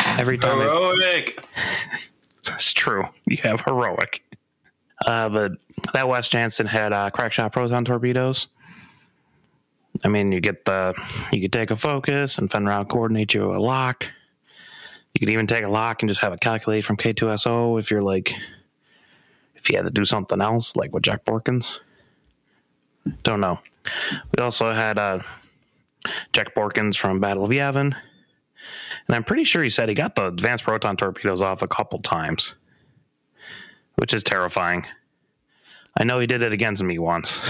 Every 0.06 0.38
time 0.38 0.60
Heroic. 0.60 1.46
that's 2.46 2.74
true. 2.74 3.06
You 3.26 3.38
have 3.44 3.62
heroic. 3.62 4.24
Uh, 5.06 5.30
but 5.30 5.52
that 5.94 6.08
Wes 6.08 6.30
Janson 6.30 6.66
had 6.66 6.94
uh, 6.94 7.10
crack 7.10 7.32
shot 7.34 7.52
proton 7.52 7.86
torpedoes. 7.86 8.48
I 10.04 10.08
mean, 10.08 10.32
you 10.32 10.40
get 10.40 10.66
the 10.66 10.94
you 11.32 11.42
could 11.42 11.54
take 11.54 11.72
a 11.72 11.76
focus 11.76 12.38
and 12.38 12.50
Fenround 12.50 12.90
coordinate 12.90 13.34
you 13.34 13.56
a 13.56 13.58
lock. 13.58 14.06
You 15.14 15.20
could 15.20 15.30
even 15.30 15.46
take 15.48 15.64
a 15.64 15.70
lock 15.70 16.02
and 16.02 16.10
just 16.10 16.22
have 16.22 16.34
it 16.34 16.42
calculate 16.42 16.84
from 16.84 16.98
K2SO 16.98 17.80
if 17.80 17.92
you're 17.92 18.02
like 18.02 18.34
if 19.56 19.70
you 19.70 19.78
had 19.78 19.86
to 19.86 19.92
do 19.92 20.04
something 20.04 20.42
else, 20.42 20.76
like 20.76 20.92
with 20.94 21.04
Jek 21.04 21.24
Porkins. 21.24 21.80
Don't 23.24 23.42
know. 23.42 23.60
We 24.38 24.44
also 24.44 24.72
had 24.72 24.98
uh, 24.98 25.20
Jek 26.34 26.54
Porkins 26.54 26.98
from 26.98 27.20
Battle 27.20 27.44
of 27.46 27.52
Yavin. 27.52 27.96
And 29.08 29.16
I'm 29.16 29.24
pretty 29.24 29.44
sure 29.44 29.62
he 29.64 29.70
said 29.70 29.90
he 29.90 29.96
got 29.96 30.16
the 30.16 30.28
advanced 30.28 30.64
proton 30.64 30.96
torpedoes 30.96 31.42
off 31.42 31.62
a 31.62 31.68
couple 31.68 32.00
times, 32.00 32.56
which 33.96 34.14
is 34.14 34.24
terrifying. 34.24 34.86
I 36.00 36.06
know 36.06 36.20
he 36.20 36.28
did 36.28 36.42
it 36.42 36.54
against 36.54 36.82
me 36.84 36.98
once. 36.98 37.42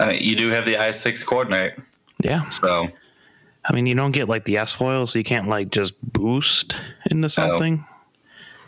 I 0.00 0.12
mean, 0.12 0.22
you 0.22 0.34
do 0.36 0.48
have 0.48 0.64
the 0.64 0.74
I6 0.74 1.24
coordinate, 1.26 1.78
Yeah. 2.22 2.48
so 2.48 2.88
I 3.64 3.72
mean, 3.74 3.84
you 3.86 3.94
don't 3.94 4.12
get 4.12 4.28
like 4.28 4.44
the 4.46 4.56
S 4.56 4.72
foil, 4.72 5.06
so 5.06 5.18
you 5.18 5.24
can't 5.24 5.48
like 5.48 5.70
just 5.70 5.94
boost 6.14 6.76
into 7.10 7.28
something, 7.28 7.84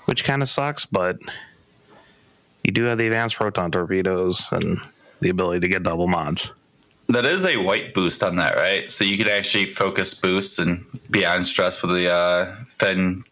which 0.04 0.24
kind 0.24 0.42
of 0.42 0.48
sucks, 0.48 0.84
but 0.84 1.18
you 2.64 2.72
do 2.72 2.84
have 2.84 2.98
the 2.98 3.06
advanced 3.06 3.36
proton 3.36 3.70
torpedoes 3.70 4.48
and 4.52 4.78
the 5.20 5.28
ability 5.30 5.60
to 5.60 5.68
get 5.68 5.82
double 5.82 6.06
mods. 6.08 6.52
that 7.08 7.24
is 7.26 7.44
a 7.44 7.56
white 7.56 7.92
boost 7.94 8.22
on 8.22 8.36
that, 8.36 8.56
right? 8.56 8.90
So 8.90 9.04
you 9.04 9.18
could 9.18 9.28
actually 9.28 9.66
focus 9.66 10.14
boost 10.14 10.58
and 10.58 10.84
be 11.10 11.24
on 11.26 11.44
stress 11.44 11.82
with 11.82 11.90
the 11.92 12.10
uh, 12.10 12.54
Fenn 12.78 13.24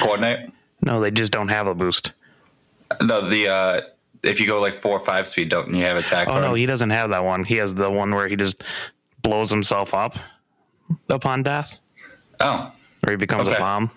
coordinate. 0.00 0.50
No, 0.82 1.00
they 1.00 1.10
just 1.10 1.32
don't 1.32 1.48
have 1.48 1.66
a 1.66 1.74
boost. 1.74 2.12
No, 3.02 3.28
the 3.28 3.48
uh, 3.48 3.80
if 4.22 4.38
you 4.40 4.46
go 4.46 4.60
like 4.60 4.82
four 4.82 4.98
or 4.98 5.04
five 5.04 5.26
speed, 5.26 5.48
don't 5.48 5.74
you 5.74 5.84
have 5.84 5.96
attack? 5.96 6.28
Oh 6.28 6.40
no, 6.40 6.54
he 6.54 6.66
doesn't 6.66 6.90
have 6.90 7.10
that 7.10 7.24
one. 7.24 7.44
He 7.44 7.56
has 7.56 7.74
the 7.74 7.90
one 7.90 8.14
where 8.14 8.28
he 8.28 8.36
just 8.36 8.62
blows 9.22 9.50
himself 9.50 9.94
up 9.94 10.16
upon 11.08 11.42
death. 11.42 11.78
oh, 12.40 12.72
or 13.06 13.10
he 13.12 13.16
becomes 13.16 13.48
Okay. 13.48 13.56
a 13.56 13.60
bomb. 13.60 13.90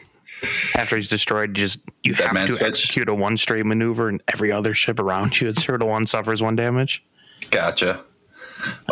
After 0.76 0.96
he's 0.98 1.08
destroyed, 1.08 1.54
just 1.54 1.80
you 2.04 2.14
That 2.16 2.36
have 2.36 2.48
to 2.48 2.54
switch. 2.54 2.62
execute 2.62 3.10
a 3.10 3.16
one 3.16 3.38
straight 3.38 3.66
maneuver, 3.66 4.10
and 4.10 4.22
every 4.34 4.52
other 4.52 4.74
ship 4.74 5.00
around 5.00 5.40
you 5.40 5.48
at 5.50 5.58
zero 5.60 5.78
to 5.78 5.86
one 5.86 6.06
suffers 6.06 6.42
one 6.42 6.56
damage. 6.56 7.04
gotcha. 7.52 8.02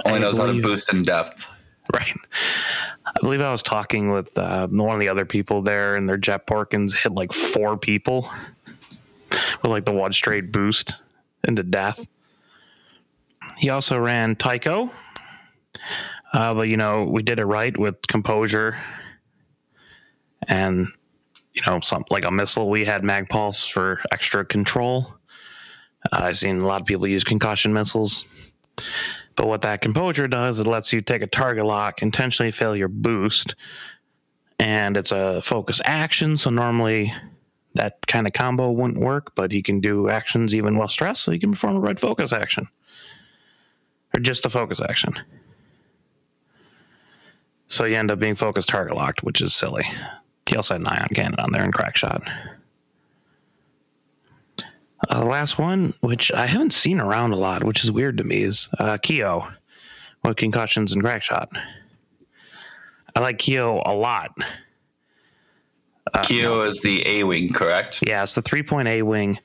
Only 0.06 0.20
I 0.20 0.22
knows 0.22 0.38
how 0.38 0.46
to 0.48 0.62
boost 0.62 0.94
in 0.94 1.04
depth. 1.04 1.46
Right. 1.94 2.16
I 3.06 3.12
believe 3.22 3.42
I 3.42 3.52
was 3.52 3.62
talking 3.64 4.12
with 4.12 4.38
uh, 4.38 4.68
one 4.68 4.94
of 4.94 5.00
the 5.00 5.10
other 5.10 5.26
people 5.26 5.62
there, 5.62 5.96
and 5.96 6.08
their 6.08 6.18
Jek 6.18 6.46
Porkins 6.46 6.94
hit 6.96 7.12
like 7.12 7.34
four 7.34 7.78
people 7.78 8.30
with 9.62 9.66
like 9.72 9.86
the 9.86 9.92
one 9.92 10.14
straight 10.14 10.52
boost 10.52 10.96
into 11.48 11.64
death. 11.64 12.06
He 13.58 13.70
also 13.70 13.98
ran 13.98 14.36
Tycho, 14.36 14.90
uh, 16.34 16.54
but 16.54 16.68
you 16.70 16.78
know 16.78 17.04
we 17.04 17.22
did 17.24 17.40
it 17.40 17.46
right 17.46 17.76
with 17.78 18.02
composure 18.08 18.78
and 20.48 20.88
you 21.54 21.62
know 21.68 21.80
some 21.82 22.04
like 22.10 22.26
a 22.26 22.32
missile. 22.32 22.70
We 22.70 22.86
had 22.86 23.04
mag 23.04 23.30
pulse 23.30 23.66
for 23.66 24.02
extra 24.12 24.46
control. 24.46 25.14
Uh, 26.12 26.20
I've 26.24 26.38
seen 26.38 26.60
a 26.60 26.68
lot 26.68 26.82
of 26.82 26.88
people 26.88 27.08
use 27.08 27.24
concussion 27.24 27.74
missiles. 27.74 28.26
But 29.36 29.48
what 29.48 29.64
that 29.64 29.82
composure 29.82 30.28
does, 30.28 30.60
it 30.60 30.68
lets 30.68 30.94
you 30.94 31.02
take 31.02 31.22
a 31.22 31.28
target 31.28 31.66
lock, 31.66 32.02
intentionally 32.02 32.52
fail 32.52 32.76
your 32.76 32.88
boost, 32.88 33.56
and 34.60 34.96
it's 34.96 35.12
a 35.12 35.42
focus 35.42 35.82
action. 35.86 36.38
So 36.38 36.50
normally 36.50 37.14
that 37.76 38.06
kind 38.06 38.28
of 38.28 38.34
combo 38.34 38.72
wouldn't 38.72 39.00
work, 39.00 39.34
but 39.36 39.52
he 39.52 39.64
can 39.64 39.80
do 39.80 40.10
actions 40.10 40.54
even 40.54 40.78
while 40.78 40.88
stressed, 40.88 41.24
so 41.24 41.32
he 41.32 41.40
can 41.40 41.52
perform 41.52 41.78
a 41.78 41.80
red 41.80 42.00
focus 42.00 42.32
action. 42.32 42.68
Or 44.16 44.20
just 44.20 44.46
a 44.46 44.50
focus 44.50 44.80
action. 44.80 45.16
So 47.68 47.86
you 47.86 47.96
end 47.96 48.12
up 48.12 48.20
being 48.20 48.36
focus 48.36 48.68
target 48.68 48.96
locked, 48.96 49.24
which 49.24 49.42
is 49.42 49.56
silly. 49.56 49.86
He 50.46 50.56
also 50.56 50.74
had 50.74 50.82
an 50.82 50.88
ion 50.88 51.08
cannon 51.14 51.40
on 51.40 51.52
there 51.52 51.64
and 51.64 51.74
crack 51.74 51.96
shot. 51.96 52.24
Uh, 55.10 55.20
the 55.20 55.26
last 55.26 55.58
one, 55.58 55.94
which 56.02 56.32
I 56.32 56.46
haven't 56.46 56.74
seen 56.74 57.00
around 57.00 57.34
a 57.34 57.38
lot, 57.38 57.64
which 57.64 57.84
is 57.84 57.92
weird 57.92 58.18
to 58.18 58.24
me, 58.24 58.44
is 58.44 58.70
uh, 58.80 58.98
Keo 58.98 59.48
with 60.24 60.38
concussions 60.38 60.94
and 60.94 61.02
crack 61.02 61.24
shot. 61.24 61.50
I 63.16 63.20
like 63.20 63.38
Keo 63.38 63.82
a 63.86 63.94
lot. 63.94 64.32
Keo 66.24 66.62
is 66.62 66.82
the 66.82 67.06
A 67.08 67.24
wing, 67.24 67.52
correct? 67.52 68.04
Yeah, 68.06 68.24
it's 68.24 68.36
the 68.36 68.42
three 68.42 68.64
point 68.64 68.88
A 68.88 69.02
wing, 69.02 69.40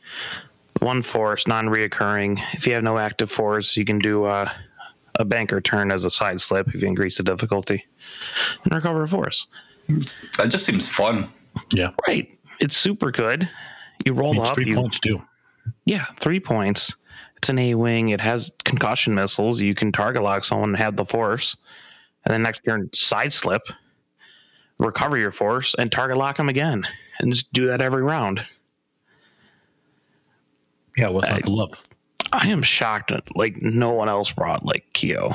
one 0.80 1.02
force, 1.02 1.46
non 1.46 1.66
reoccurring. 1.66 2.42
If 2.52 2.66
you 2.66 2.74
have 2.74 2.84
no 2.84 2.98
active 2.98 3.30
force, 3.30 3.76
you 3.76 3.84
can 3.84 3.98
do 3.98 4.24
uh, 4.24 4.50
a 5.18 5.24
banker 5.24 5.60
turn 5.60 5.90
as 5.90 6.04
a 6.04 6.10
side 6.10 6.40
slip 6.40 6.68
if 6.68 6.82
you 6.82 6.88
increase 6.88 7.16
the 7.16 7.22
difficulty 7.22 7.84
and 8.64 8.74
recover 8.74 9.02
a 9.02 9.08
force. 9.08 9.46
That 9.88 10.48
just 10.48 10.64
seems 10.66 10.88
fun. 10.88 11.28
Yeah. 11.72 11.90
Right. 12.06 12.30
It's 12.60 12.76
super 12.76 13.10
good. 13.10 13.48
You 14.04 14.12
roll 14.12 14.34
Means 14.34 14.48
up. 14.48 14.54
three 14.54 14.66
you, 14.66 14.74
points 14.74 15.00
too. 15.00 15.22
Yeah, 15.84 16.06
three 16.20 16.40
points. 16.40 16.94
It's 17.36 17.48
an 17.48 17.58
A 17.58 17.74
wing. 17.74 18.10
It 18.10 18.20
has 18.20 18.50
concussion 18.64 19.14
missiles. 19.14 19.60
You 19.60 19.74
can 19.74 19.92
target 19.92 20.22
lock 20.22 20.44
someone 20.44 20.70
and 20.70 20.78
have 20.78 20.96
the 20.96 21.04
force. 21.04 21.56
And 22.24 22.32
then 22.32 22.42
next 22.42 22.64
turn, 22.64 22.90
side 22.92 23.32
slip, 23.32 23.62
recover 24.78 25.16
your 25.16 25.32
force, 25.32 25.74
and 25.78 25.90
target 25.90 26.16
lock 26.16 26.36
them 26.36 26.48
again. 26.48 26.86
And 27.20 27.32
just 27.32 27.52
do 27.52 27.66
that 27.68 27.80
every 27.80 28.02
round. 28.02 28.44
Yeah, 30.96 31.10
what's 31.10 31.28
I- 31.28 31.32
not 31.34 31.44
to 31.44 31.50
love? 31.50 31.82
I 32.32 32.48
am 32.48 32.62
shocked 32.62 33.10
that 33.10 33.24
like 33.36 33.62
no 33.62 33.92
one 33.92 34.08
else 34.10 34.30
brought 34.30 34.64
like 34.64 34.84
Keo. 34.92 35.34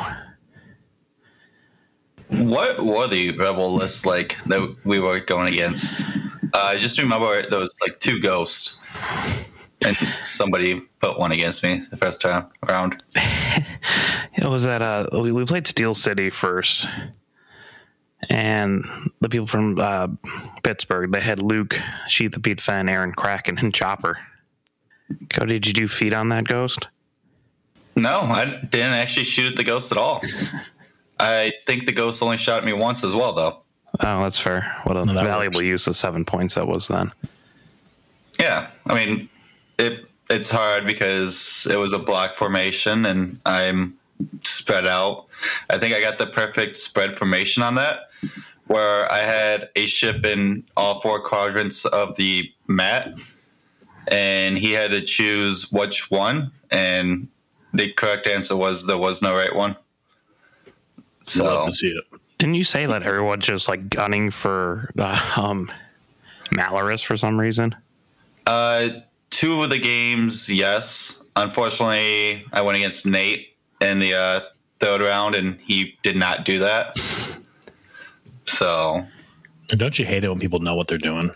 What 2.37 2.83
were 2.83 3.07
the 3.07 3.37
rebel 3.37 3.73
lists 3.73 4.05
like 4.05 4.37
that 4.45 4.75
we 4.83 4.99
were 4.99 5.19
going 5.19 5.53
against? 5.53 6.07
Uh, 6.53 6.57
I 6.57 6.77
just 6.77 7.01
remember 7.01 7.47
there 7.49 7.59
was 7.59 7.75
like 7.81 7.99
two 7.99 8.19
ghosts, 8.19 8.79
and 9.85 9.97
somebody 10.21 10.81
put 10.99 11.19
one 11.19 11.31
against 11.31 11.63
me 11.63 11.83
the 11.89 11.97
first 11.97 12.21
time 12.21 12.47
around. 12.67 13.03
It 14.35 14.49
was 14.49 14.65
at 14.65 14.81
uh 14.81 15.07
we, 15.13 15.31
we 15.31 15.45
played 15.45 15.67
Steel 15.67 15.93
City 15.93 16.29
first. 16.29 16.87
And 18.29 18.85
the 19.21 19.29
people 19.29 19.47
from 19.47 19.79
uh, 19.79 20.07
Pittsburgh, 20.63 21.11
they 21.11 21.19
had 21.19 21.41
Luke, 21.41 21.79
Sheathipede 22.07 22.61
Fenn, 22.61 22.87
Airen 22.87 23.13
Cracken, 23.13 23.57
and 23.57 23.73
Chopper. 23.73 24.17
Cody, 25.29 25.59
did 25.59 25.67
you 25.67 25.73
do 25.73 25.87
feed 25.87 26.13
on 26.13 26.29
that 26.29 26.45
ghost? 26.45 26.87
No, 27.95 28.21
I 28.21 28.45
didn't 28.45 28.93
actually 28.93 29.25
shoot 29.25 29.51
at 29.51 29.57
the 29.57 29.63
ghost 29.63 29.91
at 29.91 29.97
all. 29.97 30.23
I 31.23 31.53
think 31.65 31.85
the 31.85 31.91
ghost 31.91 32.21
only 32.21 32.37
shot 32.37 32.65
me 32.65 32.73
once 32.73 33.03
as 33.03 33.15
well, 33.15 33.33
though. 33.33 33.59
Oh, 33.99 34.23
that's 34.23 34.39
fair. 34.39 34.75
What 34.83 34.97
a 34.97 35.05
No, 35.05 35.13
valuable 35.13 35.59
works. 35.59 35.67
use 35.67 35.87
of 35.87 35.95
seven 35.95 36.25
points 36.25 36.55
that 36.55 36.67
was 36.67 36.87
then. 36.87 37.11
Yeah, 38.39 38.67
I 38.87 38.93
mean, 38.95 39.29
it 39.77 40.05
it's 40.29 40.49
hard 40.49 40.85
because 40.85 41.67
it 41.69 41.75
was 41.77 41.93
a 41.93 41.99
block 41.99 42.35
formation 42.35 43.05
and 43.05 43.39
I'm 43.45 43.95
spread 44.43 44.87
out. 44.87 45.25
I 45.69 45.77
think 45.77 45.93
I 45.95 46.01
got 46.01 46.17
the 46.17 46.25
perfect 46.27 46.77
spread 46.77 47.15
formation 47.15 47.61
on 47.61 47.75
that, 47.75 48.09
where 48.67 49.11
I 49.11 49.19
had 49.19 49.69
a 49.75 49.85
ship 49.85 50.25
in 50.25 50.63
all 50.75 50.99
four 51.01 51.21
quadrants 51.21 51.85
of 51.85 52.15
the 52.15 52.51
mat, 52.67 53.13
and 54.07 54.57
he 54.57 54.71
had 54.71 54.91
to 54.91 55.01
choose 55.01 55.71
which 55.71 56.09
one, 56.09 56.51
and 56.71 57.27
the 57.73 57.91
correct 57.93 58.25
answer 58.27 58.55
was 58.55 58.87
there 58.87 58.97
was 58.97 59.21
no 59.21 59.35
right 59.35 59.53
one. 59.55 59.75
So 61.25 61.43
Love 61.43 61.69
to 61.69 61.75
see 61.75 61.89
it. 61.89 62.03
Didn't 62.37 62.55
you 62.55 62.63
say 62.63 62.85
that 62.85 63.03
everyone's 63.03 63.45
just 63.45 63.67
like 63.69 63.89
gunning 63.89 64.29
for 64.31 64.91
uh, 64.97 65.33
um, 65.37 65.71
Malorus 66.51 67.03
for 67.03 67.15
some 67.15 67.39
reason? 67.39 67.75
Uh, 68.45 68.89
two 69.29 69.63
of 69.63 69.69
the 69.69 69.79
games, 69.79 70.49
yes. 70.51 71.23
Unfortunately, 71.35 72.45
I 72.51 72.61
went 72.61 72.77
against 72.77 73.05
Nate 73.05 73.55
in 73.79 73.99
the 73.99 74.13
uh, 74.13 74.41
third 74.79 75.01
round, 75.01 75.35
and 75.35 75.59
he 75.61 75.97
did 76.03 76.15
not 76.15 76.45
do 76.45 76.59
that. 76.59 76.97
So, 78.45 79.05
And 79.71 79.79
don't 79.79 79.97
you 79.97 80.05
hate 80.05 80.23
it 80.23 80.29
when 80.29 80.39
people 80.39 80.59
know 80.59 80.75
what 80.75 80.87
they're 80.87 80.97
doing? 80.97 81.31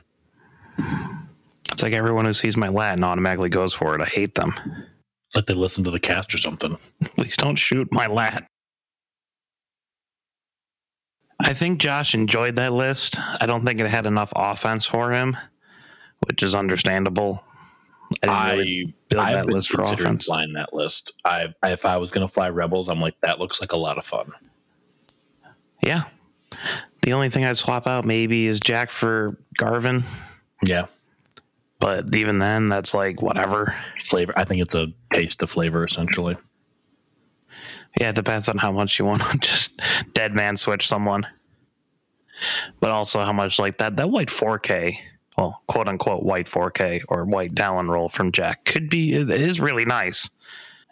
It's 1.71 1.81
like 1.81 1.93
everyone 1.93 2.25
who 2.25 2.33
sees 2.33 2.57
my 2.57 2.67
Latin 2.67 3.03
automatically 3.03 3.49
goes 3.49 3.73
for 3.73 3.95
it. 3.95 4.01
I 4.01 4.05
hate 4.05 4.35
them. 4.35 4.53
It's 5.27 5.35
like 5.35 5.45
they 5.45 5.53
listen 5.53 5.83
to 5.85 5.91
the 5.91 5.99
cast 5.99 6.33
or 6.33 6.37
something. 6.37 6.77
Please 7.15 7.37
don't 7.37 7.55
shoot 7.55 7.91
my 7.91 8.07
lat. 8.07 8.47
I 11.39 11.53
think 11.53 11.79
Josh 11.79 12.13
enjoyed 12.15 12.55
that 12.55 12.73
list. 12.73 13.17
I 13.19 13.45
don't 13.45 13.65
think 13.65 13.79
it 13.79 13.87
had 13.87 14.05
enough 14.05 14.33
offense 14.35 14.85
for 14.85 15.11
him, 15.11 15.37
which 16.27 16.41
is 16.43 16.55
understandable. 16.55 17.43
I 18.23 18.55
didn't 18.55 18.57
really 18.59 18.93
build 19.09 19.21
I've 19.23 19.45
that 19.45 19.53
list 19.53 19.69
for 19.69 19.81
offense. 19.81 20.25
flying 20.25 20.53
that 20.53 20.73
list. 20.73 21.13
I 21.25 21.53
if 21.63 21.85
I 21.85 21.97
was 21.97 22.09
going 22.09 22.25
to 22.25 22.33
fly 22.33 22.49
rebels, 22.49 22.89
I'm 22.89 23.01
like 23.01 23.15
that 23.21 23.37
looks 23.39 23.59
like 23.61 23.71
a 23.73 23.77
lot 23.77 23.97
of 23.97 24.05
fun. 24.05 24.31
Yeah. 25.83 26.05
The 27.03 27.13
only 27.13 27.29
thing 27.29 27.45
I'd 27.45 27.57
swap 27.57 27.85
out 27.87 28.05
maybe 28.05 28.47
is 28.47 28.59
Jack 28.59 28.89
for 28.89 29.37
Garven, 29.59 30.03
Yeah, 30.63 30.87
but 31.79 32.13
even 32.15 32.39
then, 32.39 32.65
that's 32.65 32.93
like 32.93 33.21
whatever. 33.21 33.75
flavor. 34.01 34.33
I 34.35 34.43
think 34.43 34.61
it's 34.61 34.75
a 34.75 34.87
taste 35.13 35.41
of 35.43 35.49
flavor 35.49 35.85
essentially. 35.85 36.35
Yeah, 37.99 38.09
it 38.09 38.15
depends 38.15 38.47
on 38.49 38.57
how 38.57 38.71
much 38.71 38.99
you 38.99 39.05
want 39.05 39.23
to 39.23 39.37
just 39.41 39.81
dead 40.13 40.33
man 40.33 40.57
switch 40.57 40.87
someone. 40.87 41.25
But 42.79 42.91
also 42.91 43.21
how 43.21 43.33
much 43.33 43.57
like 43.57 43.79
that 43.79 43.95
that 43.97 44.11
white 44.11 44.29
4K, 44.29 44.97
well, 45.37 45.61
quote 45.67 45.87
unquote 45.87 46.23
white 46.23 46.45
4K 46.45 47.01
or 47.09 47.25
white 47.25 47.55
Talon 47.55 47.89
roll 47.89 48.09
from 48.09 48.31
Jack 48.31 48.65
could 48.65 48.89
be 48.89 49.13
it 49.13 49.31
is 49.31 49.59
really 49.59 49.85
nice. 49.85 50.29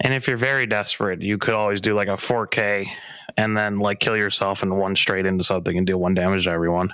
And 0.04 0.14
if 0.14 0.28
you're 0.28 0.38
very 0.38 0.66
desperate, 0.66 1.22
you 1.22 1.38
could 1.38 1.54
always 1.54 1.82
do 1.82 1.96
like 1.96 2.08
a 2.08 2.12
4K 2.12 2.88
and 3.38 3.56
then 3.56 3.80
like 3.80 4.00
kill 4.00 4.18
yourself 4.18 4.64
and 4.64 4.78
one 4.78 4.96
straight 4.96 5.26
into 5.26 5.44
something 5.44 5.78
and 5.78 5.86
deal 5.86 6.00
one 6.00 6.16
damage 6.16 6.46
to 6.46 6.52
everyone. 6.52 6.94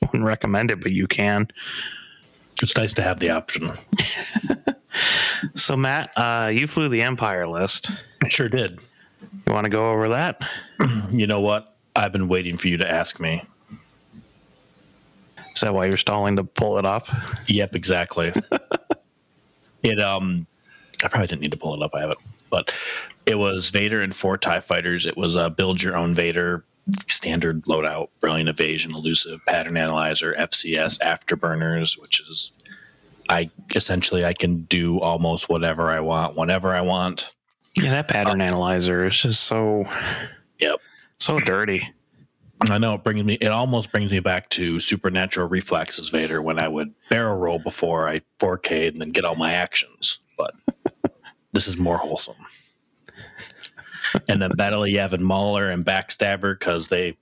Wouldn't 0.00 0.24
recommend 0.24 0.70
it, 0.70 0.80
but 0.80 0.92
you 0.92 1.06
can. 1.06 1.48
It's 2.62 2.76
nice 2.76 2.92
to 2.94 3.02
have 3.02 3.20
the 3.20 3.30
option. 3.30 3.72
So 5.54 5.76
Matt, 5.76 6.10
uh, 6.16 6.50
you 6.52 6.66
flew 6.66 6.88
the 6.88 7.02
Empire 7.02 7.46
list. 7.46 7.90
I 8.24 8.28
sure 8.28 8.48
did. 8.48 8.80
You 9.46 9.52
want 9.52 9.64
to 9.64 9.70
go 9.70 9.90
over 9.90 10.08
that? 10.10 10.42
You 11.10 11.26
know 11.26 11.40
what? 11.40 11.76
I've 11.96 12.12
been 12.12 12.28
waiting 12.28 12.56
for 12.56 12.68
you 12.68 12.76
to 12.76 12.88
ask 12.88 13.18
me. 13.18 13.42
Is 15.54 15.60
that 15.62 15.74
why 15.74 15.86
you're 15.86 15.96
stalling 15.96 16.36
to 16.36 16.44
pull 16.44 16.78
it 16.78 16.84
up? 16.86 17.08
Yep, 17.46 17.74
exactly. 17.74 18.32
it 19.82 20.00
um 20.00 20.46
I 21.02 21.08
probably 21.08 21.26
didn't 21.28 21.42
need 21.42 21.50
to 21.52 21.56
pull 21.56 21.74
it 21.74 21.82
up, 21.82 21.94
I 21.94 22.00
have 22.00 22.10
it. 22.10 22.18
But 22.50 22.72
it 23.26 23.36
was 23.36 23.70
Vader 23.70 24.02
and 24.02 24.14
four 24.14 24.36
TIE 24.36 24.60
fighters. 24.60 25.06
It 25.06 25.16
was 25.16 25.34
a 25.34 25.50
build 25.50 25.82
your 25.82 25.96
own 25.96 26.14
Vader, 26.14 26.64
standard 27.08 27.64
loadout, 27.64 28.08
brilliant 28.20 28.48
evasion, 28.48 28.94
elusive, 28.94 29.40
pattern 29.46 29.76
analyzer, 29.76 30.34
FCS, 30.38 30.98
afterburners, 30.98 32.00
which 32.00 32.20
is 32.20 32.52
I 33.28 33.50
essentially 33.74 34.24
I 34.24 34.32
can 34.32 34.62
do 34.64 35.00
almost 35.00 35.48
whatever 35.48 35.90
I 35.90 36.00
want, 36.00 36.36
whenever 36.36 36.74
I 36.74 36.80
want. 36.80 37.34
Yeah, 37.76 37.90
that 37.90 38.08
pattern 38.08 38.40
analyzer 38.40 39.04
is 39.04 39.18
just 39.20 39.44
so 39.44 39.84
Yep. 40.58 40.80
so 41.18 41.38
dirty. 41.38 41.88
I 42.70 42.78
know 42.78 42.94
it 42.94 43.04
brings 43.04 43.22
me. 43.22 43.34
It 43.34 43.48
almost 43.52 43.92
brings 43.92 44.10
me 44.10 44.18
back 44.18 44.48
to 44.50 44.80
supernatural 44.80 45.48
reflexes 45.48 46.08
Vader 46.08 46.42
when 46.42 46.58
I 46.58 46.66
would 46.66 46.92
barrel 47.08 47.36
roll 47.36 47.58
before 47.60 48.08
I 48.08 48.22
4K 48.40 48.88
and 48.88 49.00
then 49.00 49.10
get 49.10 49.24
all 49.24 49.36
my 49.36 49.52
actions. 49.52 50.18
But 50.36 50.54
this 51.52 51.68
is 51.68 51.76
more 51.76 51.98
wholesome. 51.98 52.34
And 54.28 54.40
then 54.42 54.50
Battle 54.56 54.84
of 54.84 54.90
Yavin 54.90 55.20
Mauler 55.20 55.70
and 55.70 55.84
Backstabber 55.84 56.58
because 56.58 56.88
they 56.88 57.16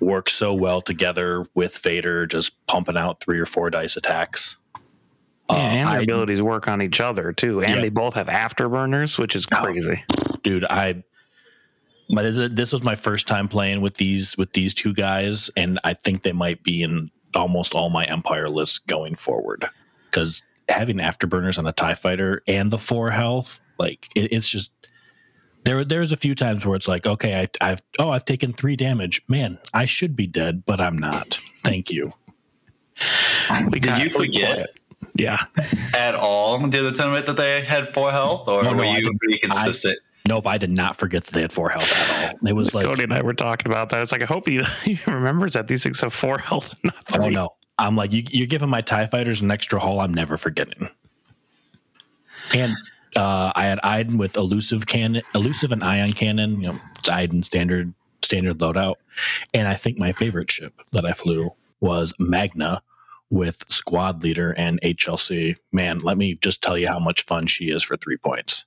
work 0.00 0.28
so 0.28 0.52
well 0.54 0.82
together 0.82 1.46
with 1.54 1.78
Vader, 1.78 2.26
just 2.26 2.52
pumping 2.66 2.96
out 2.96 3.20
three 3.20 3.38
or 3.40 3.46
four 3.46 3.70
dice 3.70 3.96
attacks. 3.96 4.56
Yeah, 5.50 5.56
Uh, 5.56 5.58
and 5.58 5.88
their 5.88 5.96
I- 5.98 6.02
abilities 6.02 6.42
work 6.42 6.68
on 6.68 6.82
each 6.82 7.00
other 7.00 7.32
too. 7.32 7.60
And 7.62 7.76
Yeah. 7.76 7.80
they 7.82 7.90
both 7.90 8.14
have 8.14 8.26
afterburners, 8.28 9.18
which 9.18 9.36
is 9.36 9.46
Oh. 9.52 9.62
crazy. 9.62 10.02
dude 10.42 10.64
i 10.66 11.02
this 12.08 12.70
was 12.72 12.82
my 12.82 12.94
first 12.94 13.26
time 13.26 13.48
playing 13.48 13.80
with 13.80 13.94
these 13.94 14.36
with 14.36 14.52
these 14.52 14.74
two 14.74 14.92
guys 14.92 15.48
and 15.56 15.78
i 15.84 15.94
think 15.94 16.22
they 16.22 16.32
might 16.32 16.62
be 16.62 16.82
in 16.82 17.10
almost 17.34 17.74
all 17.74 17.88
my 17.88 18.04
empire 18.04 18.48
lists 18.48 18.78
going 18.78 19.14
forward 19.14 19.68
because 20.10 20.42
having 20.68 20.98
afterburners 20.98 21.58
on 21.58 21.66
a 21.66 21.72
tie 21.72 21.94
fighter 21.94 22.42
and 22.46 22.70
the 22.70 22.76
four 22.78 23.10
health 23.10 23.58
like 23.78 24.08
it, 24.14 24.32
it's 24.32 24.48
just 24.50 24.70
there 25.64 25.84
there's 25.84 26.12
a 26.12 26.16
few 26.16 26.34
times 26.34 26.64
where 26.64 26.76
it's 26.76 26.88
like 26.88 27.06
okay 27.06 27.40
I, 27.60 27.70
i've 27.70 27.82
oh 27.98 28.10
i've 28.10 28.24
taken 28.24 28.52
three 28.52 28.76
damage 28.76 29.22
man 29.28 29.58
i 29.72 29.84
should 29.84 30.14
be 30.16 30.26
dead 30.26 30.64
but 30.66 30.80
i'm 30.80 30.98
not 30.98 31.38
thank 31.64 31.90
you 31.90 32.12
We 33.70 33.80
did 33.80 33.98
you 33.98 34.10
forget 34.10 34.68
Yeah. 35.16 35.44
at 35.94 36.14
all 36.14 36.58
during 36.58 36.70
the 36.86 36.92
tournament 36.92 37.26
that 37.26 37.36
they 37.36 37.62
had 37.62 37.92
four 37.92 38.10
health, 38.10 38.48
or 38.48 38.60
Oh, 38.60 38.70
no, 38.70 38.74
were 38.74 38.84
I 38.84 38.98
you 38.98 39.12
pretty 39.18 39.38
consistent? 39.38 39.98
nope 40.28 40.46
i 40.46 40.56
did 40.58 40.70
not 40.70 40.96
forget 40.96 41.24
that 41.24 41.34
they 41.34 41.40
had 41.42 41.52
four 41.52 41.68
health 41.70 41.90
at 41.92 42.32
all 42.32 42.48
it 42.48 42.52
was 42.54 42.72
like 42.74 42.86
Cody 42.86 43.02
and 43.04 43.12
I 43.12 43.22
were 43.22 43.34
talking 43.34 43.70
about 43.70 43.88
that. 43.90 44.00
It's 44.02 44.12
like 44.12 44.22
I 44.22 44.26
hope 44.26 44.46
he, 44.48 44.62
he 44.84 44.98
remembers 45.06 45.52
that 45.54 45.68
these 45.68 45.82
things 45.82 46.00
have 46.00 46.12
four 46.14 46.38
health. 46.38 46.74
Not 46.84 46.94
Oh 47.12 47.16
three. 47.24 47.30
no! 47.30 47.48
I'm 47.78 47.96
like 47.96 48.12
you, 48.12 48.22
you're 48.30 48.46
giving 48.46 48.68
my 48.68 48.80
Tie 48.80 49.06
Fighters 49.06 49.40
an 49.42 49.50
extra 49.50 49.78
hull. 49.80 50.00
I'm 50.00 50.14
never 50.14 50.36
forgetting. 50.36 50.88
And 52.54 52.74
uh, 53.16 53.52
I 53.54 53.64
had 53.66 53.80
Iden 53.82 54.18
with 54.18 54.36
elusive 54.36 54.86
cannon, 54.86 55.22
elusive 55.34 55.72
and 55.72 55.82
ion 55.82 56.12
cannon. 56.12 56.60
You 56.60 56.68
know, 56.68 56.80
it's 56.98 57.08
Iden 57.08 57.42
standard 57.42 57.92
standard 58.22 58.58
loadout. 58.58 58.96
And 59.52 59.68
I 59.68 59.74
think 59.74 59.98
my 59.98 60.12
favorite 60.12 60.50
ship 60.50 60.80
that 60.92 61.04
I 61.04 61.12
flew 61.12 61.50
was 61.80 62.14
Magna 62.18 62.82
with 63.30 63.64
squad 63.70 64.22
leader 64.22 64.54
and 64.56 64.80
HLC. 64.82 65.56
Man, 65.72 65.98
let 65.98 66.16
me 66.16 66.34
just 66.36 66.62
tell 66.62 66.78
you 66.78 66.88
how 66.88 66.98
much 66.98 67.24
fun 67.24 67.46
she 67.46 67.70
is 67.70 67.82
for 67.82 67.96
three 67.96 68.16
points. 68.16 68.64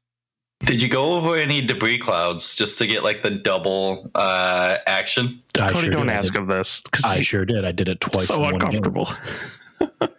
Did 0.62 0.82
you 0.82 0.90
go 0.90 1.16
over 1.16 1.36
any 1.36 1.62
debris 1.62 2.00
clouds 2.00 2.56
just 2.56 2.80
to 2.80 2.88
get 2.88 3.04
like 3.04 3.22
the 3.22 3.30
double 3.30 4.10
uh, 4.16 4.78
action? 4.88 5.42
I 5.60 5.72
Cody, 5.72 5.82
sure 5.82 5.92
don't 5.92 6.08
did. 6.08 6.14
I 6.14 6.16
ask 6.16 6.34
did- 6.34 6.42
of 6.42 6.48
this 6.48 6.82
I 7.06 7.22
sure 7.22 7.46
did. 7.46 7.66
I 7.66 7.72
did 7.72 7.90
it 7.90 8.00
twice. 8.00 8.28
so 8.28 8.44
in 8.44 8.58
one 8.58 8.70
game. 8.70 8.84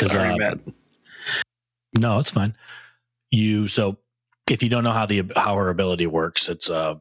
Sorry, 0.00 0.32
uh, 0.32 0.36
Matt. 0.36 0.58
No, 1.98 2.18
it's 2.18 2.32
fine. 2.32 2.54
You 3.30 3.66
so 3.66 3.98
if 4.50 4.62
you 4.62 4.68
don't 4.68 4.84
know 4.84 4.92
how 4.92 5.06
the 5.06 5.24
how 5.36 5.56
her 5.56 5.68
ability 5.68 6.06
works, 6.06 6.48
it's 6.48 6.70
uh 6.70 6.96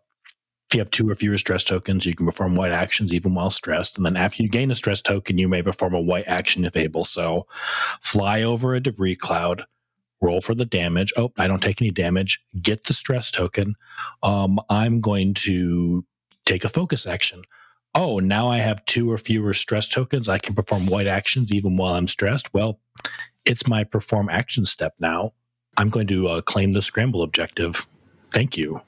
if 0.69 0.75
you 0.75 0.79
have 0.79 0.89
two 0.89 1.09
or 1.09 1.15
fewer 1.15 1.37
stress 1.37 1.63
tokens, 1.63 2.05
you 2.05 2.15
can 2.15 2.25
perform 2.25 2.55
white 2.55 2.71
actions 2.71 3.13
even 3.13 3.35
while 3.35 3.51
stressed. 3.51 3.97
And 3.97 4.05
then 4.05 4.17
after 4.17 4.41
you 4.41 4.49
gain 4.49 4.71
a 4.71 4.75
stress 4.75 5.01
token, 5.01 5.37
you 5.37 5.47
may 5.47 5.61
perform 5.61 5.93
a 5.93 6.01
white 6.01 6.27
action 6.27 6.65
if 6.65 6.75
able. 6.75 7.03
So 7.03 7.45
fly 8.01 8.41
over 8.41 8.73
a 8.73 8.79
debris 8.79 9.15
cloud, 9.15 9.63
roll 10.21 10.41
for 10.41 10.55
the 10.55 10.65
damage. 10.65 11.13
Oh, 11.17 11.31
I 11.37 11.47
don't 11.47 11.61
take 11.61 11.81
any 11.81 11.91
damage. 11.91 12.41
Get 12.61 12.85
the 12.85 12.93
stress 12.93 13.29
token. 13.29 13.75
Um, 14.23 14.59
I'm 14.69 14.99
going 14.99 15.35
to 15.35 16.03
take 16.45 16.63
a 16.63 16.69
focus 16.69 17.05
action. 17.05 17.43
Oh, 17.93 18.19
now 18.19 18.49
I 18.49 18.57
have 18.57 18.83
two 18.85 19.09
or 19.11 19.19
fewer 19.19 19.53
stress 19.53 19.87
tokens. 19.87 20.27
I 20.27 20.39
can 20.39 20.55
perform 20.55 20.87
white 20.87 21.07
actions 21.07 21.51
even 21.51 21.77
while 21.77 21.93
I'm 21.93 22.07
stressed. 22.07 22.53
Well, 22.53 22.79
it's 23.45 23.67
my 23.67 23.83
perform 23.83 24.29
action 24.29 24.65
step 24.65 24.95
now. 24.99 25.33
I'm 25.77 25.89
going 25.89 26.07
to 26.07 26.27
uh, 26.29 26.41
claim 26.41 26.71
the 26.71 26.81
scramble 26.81 27.21
objective. 27.23 27.85
Thank 28.31 28.57
you. 28.57 28.81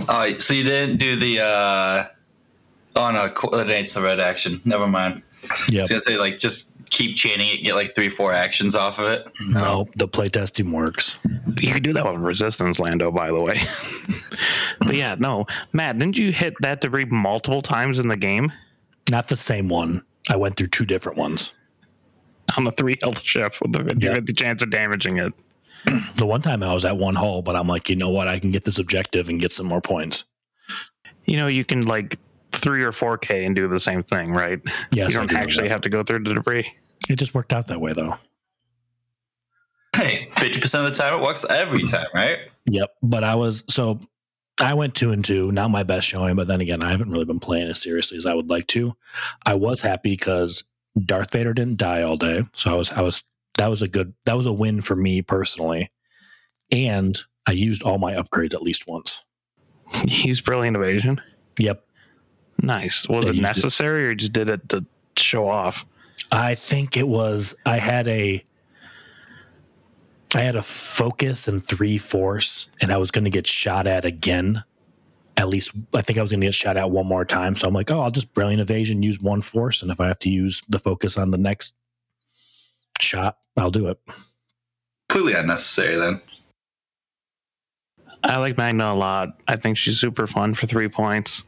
All 0.00 0.06
right, 0.18 0.40
so 0.40 0.54
you 0.54 0.64
didn't 0.64 0.98
do 0.98 1.16
the 1.16 1.40
uh, 1.42 2.04
Oh 2.94 3.10
no, 3.10 3.28
coordinates 3.30 3.94
the 3.94 4.02
red 4.02 4.20
action. 4.20 4.60
Never 4.64 4.86
mind. 4.86 5.22
Yeah. 5.68 5.80
I 5.80 5.82
was 5.82 5.88
gonna 5.88 6.00
say 6.02 6.18
like 6.18 6.38
just 6.38 6.70
keep 6.90 7.16
chaining 7.16 7.48
it, 7.48 7.64
get 7.64 7.74
like 7.74 7.94
three, 7.94 8.08
four 8.10 8.32
actions 8.32 8.74
off 8.74 8.98
of 8.98 9.06
it. 9.06 9.26
No, 9.46 9.88
the 9.96 10.06
playtesting 10.06 10.72
works. 10.72 11.16
You 11.58 11.72
could 11.72 11.82
do 11.82 11.92
that 11.94 12.04
with 12.04 12.20
resistance, 12.20 12.78
Lando, 12.78 13.10
by 13.10 13.28
the 13.28 13.40
way. 13.40 13.60
but 14.80 14.94
yeah, 14.94 15.16
no. 15.18 15.46
Matt, 15.72 15.98
didn't 15.98 16.18
you 16.18 16.32
hit 16.32 16.54
that 16.60 16.80
debris 16.82 17.06
multiple 17.06 17.62
times 17.62 17.98
in 17.98 18.08
the 18.08 18.16
game 18.16 18.52
Not 19.10 19.28
the 19.28 19.36
same 19.36 19.68
one. 19.68 20.04
I 20.28 20.36
went 20.36 20.56
through 20.56 20.68
two 20.68 20.84
different 20.84 21.16
ones. 21.18 21.54
on 22.58 22.64
the 22.64 22.72
three 22.72 22.96
health 23.02 23.22
ship 23.22 23.54
with 23.62 23.72
the 23.72 23.82
50 23.84 24.06
Yeah. 24.06 24.14
50 24.14 24.32
chance 24.34 24.62
of 24.62 24.70
damaging 24.70 25.16
it? 25.18 25.32
The 26.16 26.26
one 26.26 26.42
time 26.42 26.62
I 26.62 26.72
was 26.72 26.84
at 26.84 26.96
one 26.96 27.16
hole, 27.16 27.42
but 27.42 27.56
I'm 27.56 27.66
like, 27.66 27.88
you 27.88 27.96
know 27.96 28.10
what? 28.10 28.28
I 28.28 28.38
can 28.38 28.52
get 28.52 28.64
this 28.64 28.78
objective 28.78 29.28
and 29.28 29.40
get 29.40 29.50
some 29.50 29.66
more 29.66 29.80
points. 29.80 30.24
You 31.26 31.36
know, 31.36 31.48
you 31.48 31.64
can 31.64 31.82
like 31.82 32.18
three 32.52 32.82
or 32.84 32.92
4K 32.92 33.44
and 33.44 33.56
do 33.56 33.66
the 33.66 33.80
same 33.80 34.02
thing, 34.02 34.32
right? 34.32 34.60
Yes, 34.92 35.08
you 35.08 35.16
don't 35.16 35.30
do 35.30 35.36
actually 35.36 35.68
have 35.68 35.80
to 35.82 35.88
go 35.88 36.02
through 36.02 36.22
the 36.24 36.34
debris. 36.34 36.72
It 37.08 37.16
just 37.16 37.34
worked 37.34 37.52
out 37.52 37.66
that 37.66 37.80
way, 37.80 37.92
though. 37.92 38.14
Hey, 39.96 40.30
fifty 40.36 40.58
percent 40.58 40.86
of 40.86 40.94
the 40.94 40.98
time 40.98 41.18
it 41.18 41.22
works 41.22 41.44
every 41.50 41.82
time, 41.84 42.06
right? 42.14 42.38
Yep. 42.66 42.94
But 43.02 43.24
I 43.24 43.34
was 43.34 43.62
so 43.68 44.00
I 44.58 44.74
went 44.74 44.94
two 44.94 45.10
and 45.10 45.24
two, 45.24 45.52
not 45.52 45.70
my 45.70 45.82
best 45.82 46.06
showing, 46.06 46.36
but 46.36 46.46
then 46.46 46.60
again, 46.60 46.82
I 46.82 46.90
haven't 46.90 47.10
really 47.10 47.24
been 47.24 47.40
playing 47.40 47.68
as 47.68 47.82
seriously 47.82 48.16
as 48.16 48.24
I 48.24 48.34
would 48.34 48.48
like 48.48 48.66
to. 48.68 48.96
I 49.44 49.54
was 49.54 49.80
happy 49.80 50.12
because 50.12 50.64
Darth 51.04 51.32
Vader 51.32 51.52
didn't 51.52 51.78
die 51.78 52.02
all 52.02 52.16
day, 52.16 52.46
so 52.52 52.72
I 52.72 52.74
was 52.74 52.90
I 52.90 53.02
was 53.02 53.22
that 53.62 53.70
was 53.70 53.80
a 53.80 53.86
good 53.86 54.12
that 54.24 54.36
was 54.36 54.46
a 54.46 54.52
win 54.52 54.80
for 54.80 54.96
me 54.96 55.22
personally, 55.22 55.92
and 56.72 57.16
I 57.46 57.52
used 57.52 57.84
all 57.84 57.96
my 57.96 58.14
upgrades 58.14 58.54
at 58.54 58.62
least 58.62 58.88
once. 58.88 59.22
You 60.04 60.24
use 60.24 60.40
brilliant 60.40 60.76
evasion. 60.76 61.20
Yep. 61.60 61.84
Nice. 62.60 63.06
Was 63.08 63.26
Yeah, 63.26 63.34
it 63.34 63.36
necessary 63.36 64.06
or 64.06 64.10
you 64.10 64.16
just 64.16 64.32
did 64.32 64.48
it 64.48 64.68
to 64.70 64.84
show 65.16 65.48
off? 65.48 65.86
I 66.32 66.56
think 66.56 66.96
it 66.96 67.06
was 67.06 67.54
I 67.64 67.76
had 67.76 68.08
a 68.08 68.44
I 70.34 70.40
had 70.40 70.56
a 70.56 70.62
focus 70.62 71.46
and 71.46 71.62
three 71.62 71.98
force, 71.98 72.68
and 72.80 72.92
I 72.92 72.96
was 72.96 73.12
going 73.12 73.24
to 73.24 73.30
get 73.30 73.46
shot 73.46 73.86
at 73.86 74.04
again. 74.04 74.64
At 75.36 75.48
least 75.48 75.70
I 75.94 76.02
think 76.02 76.18
I 76.18 76.22
was 76.22 76.32
going 76.32 76.40
to 76.40 76.46
get 76.48 76.54
shot 76.54 76.76
at 76.76 76.90
one 76.90 77.06
more 77.06 77.24
time. 77.24 77.54
So 77.54 77.68
I'm 77.68 77.74
like, 77.74 77.92
oh, 77.92 78.00
I'll 78.00 78.10
just 78.10 78.34
brilliant 78.34 78.60
evasion, 78.60 79.04
use 79.04 79.20
one 79.20 79.40
force, 79.40 79.82
and 79.82 79.90
if 79.92 80.00
I 80.00 80.08
have 80.08 80.18
to 80.20 80.30
use 80.30 80.62
the 80.68 80.80
focus 80.80 81.16
on 81.16 81.30
the 81.30 81.38
next 81.38 81.74
shot, 83.02 83.38
I'll 83.56 83.70
do 83.70 83.88
it. 83.88 83.98
Clearly 85.08 85.34
unnecessary 85.34 85.96
then. 85.96 86.20
I 88.24 88.36
like 88.36 88.56
Magna 88.56 88.92
a 88.92 88.94
lot. 88.94 89.40
I 89.48 89.56
think 89.56 89.76
she's 89.76 89.98
super 89.98 90.26
fun 90.26 90.54
for 90.54 90.66
three 90.66 90.88
points. 90.88 91.44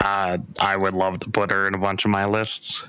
Uh, 0.00 0.38
I 0.60 0.76
would 0.76 0.94
love 0.94 1.20
to 1.20 1.30
put 1.30 1.50
her 1.50 1.66
in 1.68 1.74
a 1.74 1.78
bunch 1.78 2.04
of 2.04 2.10
my 2.10 2.24
lists. 2.24 2.84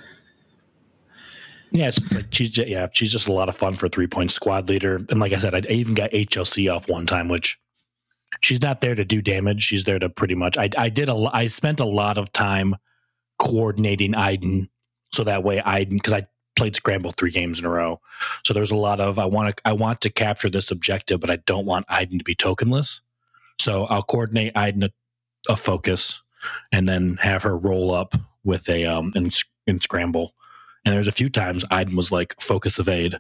Yeah, 1.72 1.90
it's 1.90 2.00
just 2.00 2.16
like 2.16 2.26
she's 2.32 2.50
just, 2.50 2.68
yeah, 2.68 2.88
she's 2.94 3.12
just 3.12 3.28
a 3.28 3.34
lot 3.34 3.50
of 3.50 3.58
fun 3.58 3.76
for 3.76 3.90
three 3.90 4.08
point 4.08 4.32
squad 4.32 4.70
leader. 4.70 5.06
And 5.10 5.20
like 5.20 5.34
I 5.34 5.38
said, 5.38 5.54
I 5.54 5.58
I 5.70 5.74
even 5.74 5.94
got 5.94 6.12
HLC 6.12 6.74
off 6.74 6.88
one 6.88 7.06
time, 7.06 7.28
which 7.28 7.60
she's 8.42 8.62
not 8.62 8.82
there 8.82 8.96
to 8.96 9.04
do 9.04 9.22
damage. 9.22 9.64
She's 9.64 9.84
there 9.84 10.00
to 10.00 10.10
pretty 10.10 10.36
much. 10.36 10.58
I 10.58 10.70
I 10.78 10.90
did 10.90 11.10
a 11.10 11.30
I 11.34 11.48
spent 11.48 11.80
a 11.80 11.86
lot 11.86 12.18
of 12.18 12.32
time 12.32 12.76
coordinating 13.38 14.16
Iden, 14.16 14.70
so 15.12 15.24
that 15.26 15.44
way 15.44 15.62
Iden 15.62 15.98
because 15.98 16.14
I 16.14 16.28
played 16.58 16.76
scramble 16.76 17.12
three 17.12 17.32
games 17.32 17.60
in 17.60 17.66
a 17.66 17.70
row. 17.70 18.02
So 18.46 18.54
there's 18.54 18.72
a 18.72 18.76
lot 18.76 19.00
of 19.00 19.18
I 19.20 19.26
want 19.26 19.56
to 19.56 19.62
I 19.68 19.74
want 19.74 20.02
to 20.02 20.10
capture 20.10 20.50
this 20.50 20.72
objective, 20.72 21.22
but 21.22 21.30
I 21.30 21.38
don't 21.38 21.66
want 21.66 21.86
Iden 21.88 22.18
to 22.18 22.26
be 22.26 22.36
tokenless. 22.36 23.00
So 23.60 23.86
I'll 23.86 24.04
coordinate 24.04 24.58
Iden 24.58 24.84
a, 24.84 24.90
a 25.48 25.56
focus, 25.56 26.22
and 26.72 26.90
then 26.90 27.18
have 27.22 27.44
her 27.44 27.58
roll 27.58 27.94
up 27.94 28.16
with 28.44 28.68
a 28.68 28.86
um 28.86 29.14
in, 29.16 29.32
in 29.68 29.80
scramble. 29.80 30.34
And 30.84 30.94
there's 30.94 31.08
a 31.08 31.14
few 31.14 31.30
times 31.30 31.64
Iden 31.72 31.96
was 31.96 32.12
like 32.12 32.36
focus 32.42 32.80
evade, 32.80 33.20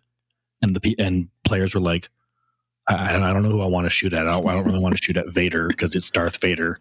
and 0.61 0.75
the 0.75 0.95
and 0.99 1.29
players 1.45 1.73
were 1.73 1.81
like, 1.81 2.09
I, 2.87 3.15
I 3.15 3.33
don't 3.33 3.43
know 3.43 3.49
who 3.49 3.61
I 3.61 3.67
want 3.67 3.85
to 3.85 3.89
shoot 3.89 4.13
at. 4.13 4.27
I 4.27 4.31
don't, 4.31 4.47
I 4.47 4.53
don't 4.53 4.65
really 4.65 4.79
want 4.79 4.97
to 4.97 5.03
shoot 5.03 5.17
at 5.17 5.29
Vader 5.29 5.67
because 5.67 5.95
it's 5.95 6.09
Darth 6.09 6.41
Vader, 6.41 6.79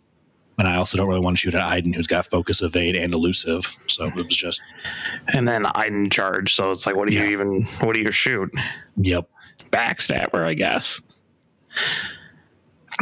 and 0.59 0.66
I 0.69 0.77
also 0.77 0.97
don't 0.97 1.09
really 1.09 1.21
want 1.21 1.37
to 1.37 1.40
shoot 1.40 1.55
at 1.55 1.62
Iden 1.64 1.92
who's 1.92 2.07
got 2.07 2.27
focus 2.27 2.62
evade 2.62 2.97
and 2.97 3.12
elusive. 3.14 3.66
So 3.88 4.07
it 4.07 4.14
was 4.14 4.27
just 4.29 4.61
And 5.29 5.47
then 5.47 5.64
Iden 5.75 6.11
charge, 6.11 6.55
so 6.55 6.71
it's 6.71 6.87
like, 6.87 6.97
what 6.97 7.09
do 7.09 7.14
Yeah. 7.14 7.25
you 7.25 7.31
even? 7.31 7.62
What 7.81 7.95
do 7.95 8.01
you 8.01 8.11
shoot? 8.11 8.51
yep, 8.97 9.29
Backstabber, 9.71 10.45
I 10.45 10.55
guess. 10.55 11.01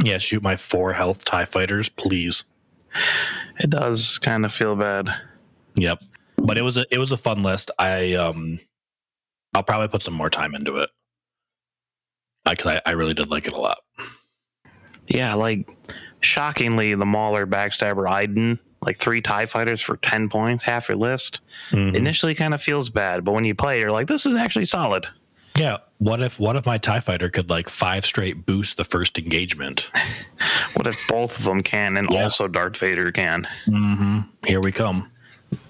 yeah. 0.05 0.19
Shoot 0.19 0.43
my 0.43 0.57
four 0.57 0.93
health 0.93 1.25
Tie 1.25 1.45
fighters, 1.45 1.88
please. 1.88 2.45
It 3.61 3.71
does 3.71 4.19
kind 4.19 4.45
of 4.45 4.53
feel 4.53 4.75
bad. 4.77 5.09
Yep. 5.77 6.03
But 6.37 6.59
it 6.59 6.62
was 6.62 6.77
a 6.77 6.85
it 6.90 6.99
was 6.99 7.12
a 7.12 7.17
fun 7.17 7.43
list. 7.43 7.71
I 7.79 8.14
um, 8.14 8.59
I'll 9.55 9.62
probably 9.62 9.88
put 9.88 10.03
some 10.03 10.14
more 10.14 10.31
time 10.31 10.55
into 10.55 10.77
it 10.79 10.90
because 12.45 12.67
I, 12.67 12.83
I 12.85 12.93
really 12.93 13.14
did 13.14 13.31
like 13.31 13.47
it 13.47 13.53
a 13.53 13.59
lot. 13.61 13.79
Yeah, 15.07 15.35
like 15.35 15.69
shockingly, 16.24 16.94
the 16.94 17.06
Mauler, 17.06 17.46
Backstabber, 17.46 18.08
Iden, 18.10 18.58
like 18.82 18.96
three 18.96 19.20
Tie 19.20 19.46
Fighters 19.46 19.80
for 19.80 19.96
ten 19.98 20.28
points, 20.28 20.64
half 20.64 20.88
your 20.88 20.96
list. 20.98 21.40
Mhm. 21.70 21.94
Initially, 21.94 22.34
kind 22.34 22.52
of 22.54 22.62
feels 22.62 22.90
bad, 22.90 23.24
but 23.24 23.32
when 23.32 23.44
you 23.44 23.54
play, 23.54 23.80
you're 23.80 23.92
like, 23.92 24.06
this 24.08 24.26
is 24.26 24.34
actually 24.34 24.64
solid. 24.66 25.06
Yeah. 25.56 25.78
What 25.98 26.20
if 26.20 26.40
what 26.40 26.56
if 26.56 26.66
my 26.66 26.78
Tie 26.78 27.00
Fighter 27.00 27.30
could 27.30 27.48
like 27.48 27.68
five 27.68 28.04
straight 28.04 28.44
boost 28.44 28.76
the 28.76 28.84
first 28.84 29.18
engagement? 29.18 29.90
What 30.74 30.87
if 30.88 30.96
both 31.08 31.38
of 31.38 31.44
them 31.44 31.60
can, 31.62 31.96
and 31.96 32.08
Yeah. 32.10 32.24
also 32.24 32.48
Darth 32.48 32.76
Vader 32.76 33.12
can? 33.12 33.46
Mm-hmm. 33.68 34.20
Here 34.46 34.60
we 34.60 34.72
come. 34.72 35.08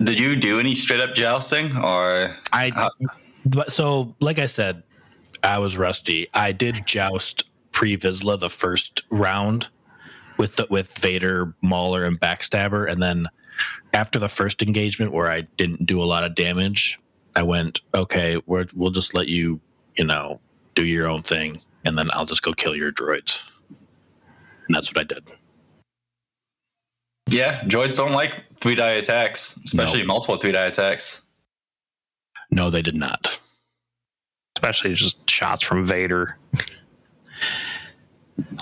Did 0.03 0.19
you 0.19 0.35
do 0.35 0.59
any 0.59 0.75
straight 0.75 1.01
up 1.01 1.15
jousting 1.15 1.77
or 1.77 2.35
I 2.53 2.73
Uh, 2.75 2.89
but 3.45 3.71
so 3.73 4.15
like 4.21 4.39
I 4.39 4.47
said, 4.47 4.83
I 5.45 5.59
was 5.59 5.77
rusty. 5.77 6.27
I 6.33 6.53
did 6.53 6.87
joust 6.87 7.45
pre 7.71 7.97
Vizsla 7.99 8.39
the 8.41 8.49
first 8.49 9.03
round 9.11 9.69
with 10.39 10.57
the, 10.57 10.67
with 10.71 10.97
Vader, 10.99 11.55
Mauler, 11.63 12.05
and 12.05 12.19
Backstabber, 12.21 12.91
and 12.91 13.03
then 13.03 13.29
after 13.93 14.19
the 14.19 14.29
first 14.29 14.63
engagement 14.63 15.13
where 15.13 15.31
I 15.31 15.43
didn't 15.57 15.87
do 15.87 16.03
a 16.03 16.05
lot 16.05 16.25
of 16.25 16.35
damage, 16.35 16.99
I 17.37 17.43
went 17.43 17.81
okay. 17.95 18.41
We're, 18.47 18.67
we'll 18.75 18.91
just 18.91 19.15
let 19.15 19.29
you, 19.29 19.61
you 19.97 20.05
know, 20.05 20.41
do 20.75 20.85
your 20.85 21.09
own 21.09 21.23
thing, 21.23 21.61
and 21.85 21.97
then 21.99 22.11
I'll 22.13 22.27
just 22.27 22.43
go 22.43 22.53
kill 22.53 22.75
your 22.77 22.93
droids. 22.93 23.41
And 24.67 24.75
that's 24.75 24.93
what 24.93 24.99
I 24.99 25.05
did. 25.05 25.29
yeah, 27.29 27.61
droids 27.63 27.97
don't 27.97 28.13
like 28.13 28.33
three 28.61 28.75
die 28.75 28.93
attacks, 28.93 29.59
especially 29.65 30.05
multiple 30.05 30.37
three 30.37 30.53
die 30.53 30.67
attacks. 30.67 31.23
No, 32.51 32.71
they 32.71 32.83
did 32.83 32.97
not. 32.97 33.39
especially 34.57 34.95
just 34.95 35.29
shots 35.29 35.63
from 35.63 35.85
Vader. 35.85 36.39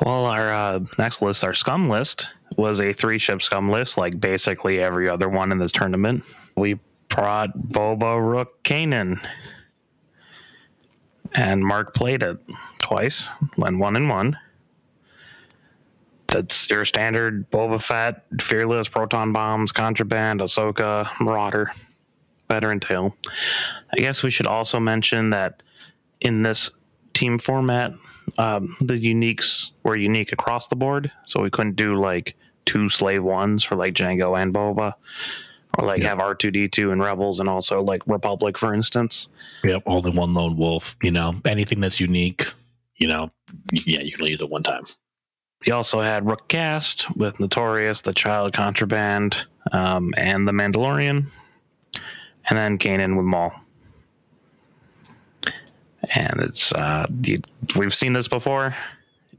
well, 0.05 0.27
our 0.27 0.53
uh, 0.53 0.81
next 0.99 1.23
list, 1.23 1.45
our 1.45 1.55
scum 1.55 1.89
list, 1.89 2.33
was 2.57 2.81
a 2.81 2.93
three 2.93 3.19
ship 3.19 3.43
scum 3.43 3.71
list, 3.71 3.97
like 3.97 4.21
basically 4.21 4.81
every 4.81 5.09
other 5.09 5.29
one 5.29 5.53
in 5.53 5.59
this 5.59 5.73
tournament. 5.73 6.25
We 6.57 6.79
brought 7.09 7.57
Boba 7.57 8.21
Rook 8.21 8.63
Kanan. 8.63 9.25
And 11.35 11.65
Mark 11.65 11.95
played 11.95 12.23
it 12.23 12.39
twice, 12.79 13.29
went 13.57 13.79
one 13.79 13.97
and 13.97 14.09
one. 14.09 14.37
That's 16.27 16.69
your 16.69 16.85
standard 16.85 17.51
Boba 17.51 17.83
Fett, 17.83 18.25
Fearless, 18.41 18.89
Proton 18.89 19.33
Bombs, 19.33 19.73
Contraband, 19.73 20.41
Ahsoka, 20.41 21.09
Marauder, 21.21 21.73
Veteran 22.51 22.81
Tail. 22.81 23.17
I 23.93 23.99
guess 23.99 24.23
we 24.23 24.31
should 24.31 24.47
also 24.47 24.79
mention 24.79 25.31
that 25.31 25.63
in 26.21 26.43
this 26.43 26.71
team 27.15 27.39
format, 27.39 27.93
um, 28.39 28.77
the 28.81 28.95
uniques 28.95 29.71
were 29.85 29.97
unique 29.97 30.33
across 30.33 30.69
the 30.69 30.77
board. 30.77 31.11
So 31.27 31.43
we 31.43 31.51
couldn't 31.51 31.77
do 31.77 31.95
like 32.01 32.37
two 32.65 32.89
slave 32.89 33.23
ones 33.25 33.65
for 33.65 33.77
like 33.77 33.95
Django 33.95 34.41
and 34.41 34.55
Boba, 34.55 34.95
or 35.79 35.87
like 35.87 36.03
Yeah. 36.03 36.09
have 36.11 36.21
R 36.21 36.35
two 36.35 36.51
D 36.51 36.69
two 36.69 36.93
and 36.93 37.01
Rebels, 37.03 37.41
and 37.41 37.49
also 37.49 37.83
like 37.83 38.03
Republic, 38.07 38.57
for 38.59 38.73
instance. 38.75 39.29
Yep, 39.65 39.83
only 39.87 40.11
one 40.13 40.35
lone 40.35 40.57
wolf. 40.57 40.97
You 41.03 41.11
know, 41.11 41.35
anything 41.45 41.81
that's 41.81 42.01
unique, 42.01 42.47
you 42.97 43.09
know, 43.09 43.31
yeah, 43.73 44.01
you 44.01 44.13
can 44.13 44.23
only 44.23 44.31
use 44.33 44.41
it 44.41 44.51
one 44.51 44.63
time. 44.63 44.85
We 45.67 45.73
also 45.73 46.01
had 46.01 46.27
Rook 46.29 46.49
Kast 46.49 47.15
with 47.17 47.39
Notorious, 47.39 48.01
the 48.01 48.13
Child 48.13 48.53
Contraband, 48.53 49.47
um, 49.71 50.13
and 50.17 50.47
the 50.47 50.53
Mandalorian, 50.53 51.27
and 52.49 52.59
then 52.59 52.79
Kanan 52.79 53.17
with 53.17 53.27
Maul. 53.27 53.53
And 56.11 56.41
it's 56.41 56.73
uh, 56.73 57.07
you, 57.23 57.39
we've 57.77 57.95
seen 57.95 58.13
this 58.13 58.29
before. 58.29 58.75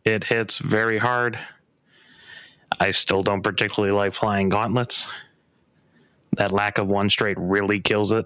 It 0.06 0.24
hits 0.24 0.58
very 0.60 0.98
hard. 0.98 1.38
I 2.80 2.92
still 2.92 3.24
don't 3.24 3.42
particularly 3.42 3.94
like 3.96 4.14
flying 4.14 4.50
gauntlets. 4.50 5.08
That 6.38 6.52
lack 6.52 6.78
of 6.78 6.88
one 6.88 7.10
straight 7.10 7.38
really 7.40 7.80
kills 7.80 8.12
it. 8.12 8.26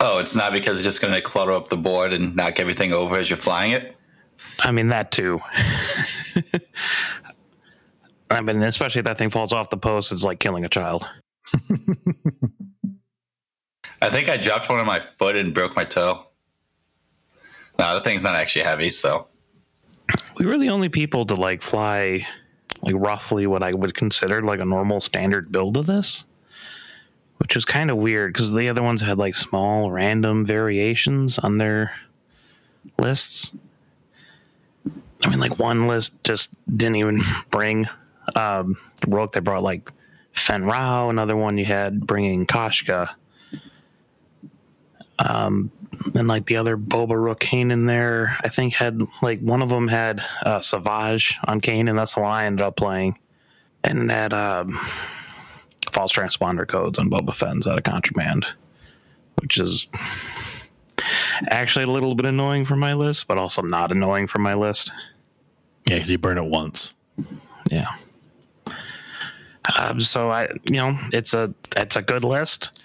Oh, 0.00 0.18
it's 0.18 0.36
not 0.36 0.52
because 0.52 0.78
it's 0.78 0.84
just 0.84 1.00
going 1.00 1.14
to 1.14 1.20
clutter 1.20 1.52
up 1.52 1.68
the 1.68 1.76
board 1.76 2.12
and 2.12 2.36
knock 2.36 2.60
everything 2.60 2.92
over 2.92 3.16
as 3.16 3.30
you're 3.30 3.36
flying 3.36 3.72
it. 3.72 3.96
I 4.60 4.70
mean 4.70 4.88
that 4.88 5.10
too. 5.10 5.40
I 8.30 8.40
mean, 8.42 8.62
especially 8.62 9.00
if 9.00 9.06
that 9.06 9.18
thing 9.18 9.30
falls 9.30 9.52
off 9.52 9.70
the 9.70 9.76
post, 9.76 10.12
it's 10.12 10.22
like 10.22 10.38
killing 10.38 10.64
a 10.64 10.68
child. 10.68 11.08
I 14.00 14.10
think 14.10 14.28
I 14.28 14.36
dropped 14.36 14.68
one 14.68 14.78
on 14.78 14.86
my 14.86 15.02
foot 15.18 15.34
and 15.34 15.52
broke 15.52 15.74
my 15.74 15.84
toe. 15.84 16.27
No, 17.78 17.94
the 17.94 18.00
thing's 18.00 18.22
not 18.22 18.34
actually 18.34 18.64
heavy, 18.64 18.90
so 18.90 19.28
We 20.36 20.46
were 20.46 20.58
the 20.58 20.70
only 20.70 20.88
people 20.88 21.24
to 21.26 21.34
like 21.34 21.62
fly 21.62 22.26
like 22.82 22.94
roughly 22.96 23.46
what 23.46 23.62
I 23.62 23.72
would 23.72 23.94
consider 23.94 24.42
like 24.42 24.60
a 24.60 24.64
normal 24.64 25.00
standard 25.00 25.50
build 25.50 25.76
of 25.76 25.86
this, 25.86 26.24
which 27.38 27.54
was 27.54 27.64
kind 27.64 27.90
of 27.90 27.96
weird 27.96 28.32
because 28.32 28.52
the 28.52 28.68
other 28.68 28.82
ones 28.82 29.00
had 29.00 29.18
like 29.18 29.34
small 29.34 29.90
random 29.90 30.44
variations 30.44 31.38
on 31.38 31.58
their 31.58 31.92
lists. 32.98 33.54
I 35.22 35.28
mean, 35.28 35.40
like 35.40 35.58
one 35.58 35.88
list 35.88 36.22
just 36.24 36.50
didn't 36.76 36.96
even 36.96 37.20
bring 37.50 37.86
um, 38.36 38.76
Rogue. 39.06 39.32
They 39.32 39.40
brought 39.40 39.62
like 39.62 39.90
Fenn 40.32 40.64
Rau. 40.64 41.10
Another 41.10 41.36
one 41.36 41.58
you 41.58 41.64
had 41.64 42.06
bringing 42.06 42.46
Koshka. 42.46 43.10
Um, 45.18 45.72
and 46.14 46.28
like 46.28 46.46
the 46.46 46.56
other 46.56 46.76
Boba 46.76 47.20
Rook 47.20 47.40
Kane 47.40 47.70
in 47.70 47.86
there, 47.86 48.36
I 48.42 48.48
think 48.48 48.74
had 48.74 49.02
like 49.22 49.40
one 49.40 49.62
of 49.62 49.68
them 49.68 49.88
had 49.88 50.22
uh, 50.44 50.60
Savage 50.60 51.38
on 51.46 51.60
Kane, 51.60 51.88
and 51.88 51.98
that's 51.98 52.14
the 52.14 52.20
one 52.20 52.32
I 52.32 52.46
ended 52.46 52.62
up 52.62 52.76
playing. 52.76 53.18
And 53.84 54.10
it 54.10 54.10
had 54.10 54.32
um, 54.32 54.72
false 55.90 56.12
transponder 56.12 56.66
codes 56.66 56.98
on 56.98 57.10
Boba 57.10 57.34
Fett's 57.34 57.66
out 57.66 57.78
of 57.78 57.84
contraband, 57.84 58.46
which 59.40 59.58
is 59.58 59.88
actually 61.50 61.84
a 61.84 61.90
little 61.90 62.14
bit 62.14 62.26
annoying 62.26 62.64
for 62.64 62.76
my 62.76 62.94
list, 62.94 63.28
but 63.28 63.38
also 63.38 63.62
not 63.62 63.92
annoying 63.92 64.26
for 64.26 64.38
my 64.38 64.54
list. 64.54 64.92
Yeah, 65.86 65.96
because 65.96 66.10
you 66.10 66.18
burn 66.18 66.38
it 66.38 66.44
once. 66.44 66.94
Yeah. 67.70 67.88
Um, 69.76 70.00
so 70.00 70.30
I, 70.30 70.48
you 70.64 70.76
know, 70.76 70.98
it's 71.12 71.34
a 71.34 71.52
it's 71.76 71.96
a 71.96 72.02
good 72.02 72.24
list. 72.24 72.80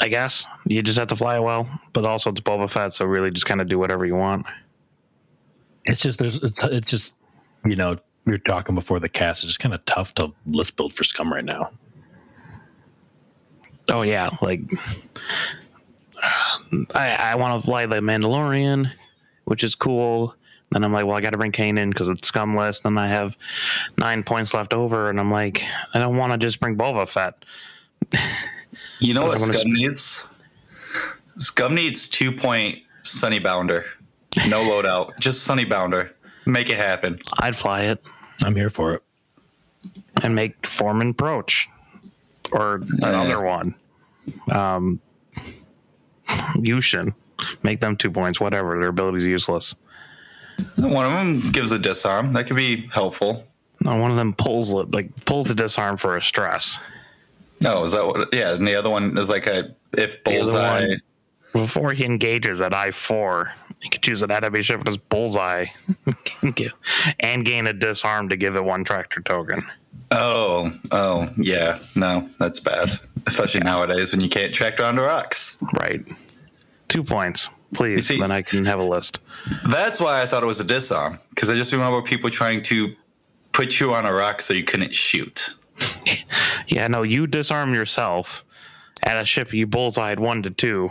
I 0.00 0.08
guess 0.08 0.46
you 0.66 0.82
just 0.82 0.98
have 0.98 1.08
to 1.08 1.16
fly 1.16 1.38
well, 1.38 1.68
but 1.92 2.06
also 2.06 2.30
it's 2.30 2.40
Boba 2.40 2.70
Fett, 2.70 2.92
so 2.92 3.04
really 3.04 3.30
just 3.30 3.46
kind 3.46 3.60
of 3.60 3.68
do 3.68 3.78
whatever 3.78 4.06
you 4.06 4.16
want. 4.16 4.46
It's 5.84 6.00
just 6.00 6.18
there's 6.18 6.38
it's 6.38 6.62
it's 6.62 6.90
just 6.90 7.14
you 7.64 7.76
know 7.76 7.98
we 8.24 8.32
were 8.32 8.38
talking 8.38 8.74
before 8.74 9.00
the 9.00 9.08
cast. 9.08 9.42
It's 9.42 9.50
just 9.50 9.60
kind 9.60 9.74
of 9.74 9.84
tough 9.84 10.14
to 10.14 10.32
list 10.46 10.76
build 10.76 10.92
for 10.92 11.04
Scum 11.04 11.32
right 11.32 11.44
now. 11.44 11.72
Oh 13.88 14.02
yeah, 14.02 14.30
like 14.40 14.60
I 16.94 17.16
I 17.18 17.34
want 17.34 17.60
to 17.60 17.66
fly 17.66 17.86
the 17.86 17.96
Mandalorian, 17.96 18.90
which 19.44 19.64
is 19.64 19.74
cool. 19.74 20.34
Then 20.70 20.84
I'm 20.84 20.92
like, 20.92 21.04
well, 21.04 21.16
I 21.16 21.20
got 21.20 21.30
to 21.30 21.36
bring 21.36 21.52
Kane 21.52 21.76
in 21.76 21.90
because 21.90 22.08
it's 22.08 22.26
scum 22.26 22.56
list. 22.56 22.84
Then 22.84 22.96
I 22.96 23.06
have 23.08 23.36
nine 23.98 24.22
points 24.22 24.54
left 24.54 24.72
over, 24.72 25.10
and 25.10 25.20
I'm 25.20 25.30
like, 25.30 25.62
I 25.92 25.98
don't 25.98 26.16
want 26.16 26.32
to 26.32 26.38
just 26.38 26.60
bring 26.60 26.76
Boba 26.76 27.06
Fett. 27.06 27.44
you 29.02 29.14
know 29.14 29.26
what 29.26 29.38
wanna 29.40 29.58
Scum 29.58 29.72
needs? 29.72 30.28
Scum 31.38 31.74
needs 31.74 32.08
two 32.08 32.32
point 32.32 32.78
Sunny 33.02 33.38
Bounder. 33.38 33.84
No 34.48 34.62
loadout, 34.62 35.18
just 35.18 35.42
Sunny 35.42 35.64
Bounder. 35.64 36.12
Make 36.46 36.70
it 36.70 36.76
happen. 36.76 37.20
I'd 37.38 37.54
fly 37.56 37.82
it 37.82 38.02
I'm 38.44 38.56
here 38.56 38.70
for 38.70 38.94
it. 38.94 39.02
and 40.22 40.34
make 40.34 40.66
Foreman 40.66 41.14
Proach 41.14 41.66
or 42.50 42.80
another 43.02 43.42
one. 43.42 43.74
Um, 44.50 45.00
Yushin, 46.56 47.14
make 47.62 47.80
them 47.80 47.96
two 47.96 48.10
points. 48.10 48.40
Whatever, 48.40 48.78
their 48.78 48.88
ability's 48.88 49.26
useless. 49.26 49.74
One 50.76 51.04
of 51.06 51.12
them 51.12 51.50
gives 51.52 51.72
a 51.72 51.78
disarm. 51.78 52.32
That 52.32 52.46
could 52.46 52.56
be 52.56 52.86
helpful. 52.88 53.46
No, 53.80 53.96
one 53.96 54.10
of 54.10 54.16
them 54.16 54.32
pulls 54.32 54.72
it 54.72 54.92
like 54.92 55.24
pulls 55.24 55.46
the 55.46 55.54
disarm 55.54 55.96
for 55.96 56.16
a 56.16 56.22
stress. 56.22 56.78
No, 57.62 57.84
is 57.84 57.92
that 57.92 58.06
what? 58.06 58.28
Yeah, 58.34 58.54
and 58.54 58.66
the 58.66 58.74
other 58.74 58.90
one 58.90 59.16
is 59.16 59.28
like 59.28 59.46
a 59.46 59.74
if 59.92 60.22
bullseye. 60.24 60.96
Before 61.52 61.92
he 61.92 62.04
engages 62.04 62.60
at 62.62 62.72
I 62.72 62.92
four, 62.92 63.52
he 63.80 63.90
can 63.90 64.00
choose 64.00 64.22
an 64.22 64.30
enemy 64.30 64.62
ship 64.62 64.82
as 64.86 64.96
bullseye 64.96 65.66
and 67.20 67.44
gain 67.44 67.66
a 67.66 67.72
disarm 67.74 68.30
to 68.30 68.36
give 68.36 68.56
it 68.56 68.64
one 68.64 68.84
tractor 68.84 69.20
token. 69.20 69.62
Oh, 70.10 70.72
oh, 70.90 71.28
yeah. 71.36 71.78
No, 71.94 72.28
that's 72.38 72.58
bad. 72.58 72.98
Especially 73.26 73.60
nowadays 73.60 74.12
when 74.12 74.22
you 74.22 74.30
can't 74.30 74.52
tractor 74.54 74.84
onto 74.84 75.02
rocks. 75.02 75.58
Right. 75.78 76.02
Two 76.88 77.04
points, 77.04 77.48
please. 77.74 78.06
see- 78.06 78.18
then 78.18 78.30
I 78.32 78.40
can 78.42 78.64
have 78.64 78.78
a 78.78 78.84
list. 78.84 79.18
That's 79.68 80.00
why 80.00 80.22
I 80.22 80.26
thought 80.26 80.42
it 80.42 80.46
was 80.46 80.60
a 80.60 80.64
disarm 80.64 81.18
because 81.30 81.50
I 81.50 81.54
just 81.54 81.72
remember 81.72 82.00
people 82.00 82.30
trying 82.30 82.62
to 82.64 82.94
put 83.52 83.78
you 83.78 83.92
on 83.92 84.06
a 84.06 84.12
rock 84.12 84.40
so 84.40 84.54
you 84.54 84.64
couldn't 84.64 84.94
shoot. 84.94 85.54
Yeah, 86.66 86.88
no, 86.88 87.02
you 87.02 87.26
disarm 87.26 87.74
yourself 87.74 88.44
at 89.02 89.20
a 89.20 89.24
ship 89.24 89.52
you 89.52 89.66
bullseyed 89.66 90.18
one 90.18 90.42
to 90.42 90.50
two 90.50 90.90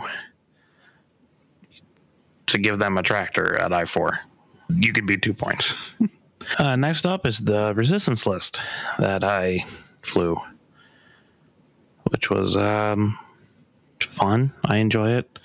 to 2.46 2.58
give 2.58 2.78
them 2.78 2.98
a 2.98 3.02
tractor 3.02 3.58
at 3.58 3.72
I 3.72 3.84
four. 3.84 4.20
You 4.68 4.92
could 4.92 5.06
be 5.06 5.16
two 5.16 5.34
points. 5.34 5.74
uh, 6.58 6.76
next 6.76 7.06
up 7.06 7.26
is 7.26 7.40
the 7.40 7.72
resistance 7.74 8.26
list 8.26 8.60
that 8.98 9.24
I 9.24 9.64
flew, 10.02 10.38
which 12.10 12.30
was 12.30 12.56
um, 12.56 13.18
fun. 14.00 14.52
I 14.64 14.76
enjoy 14.76 15.12
it. 15.12 15.38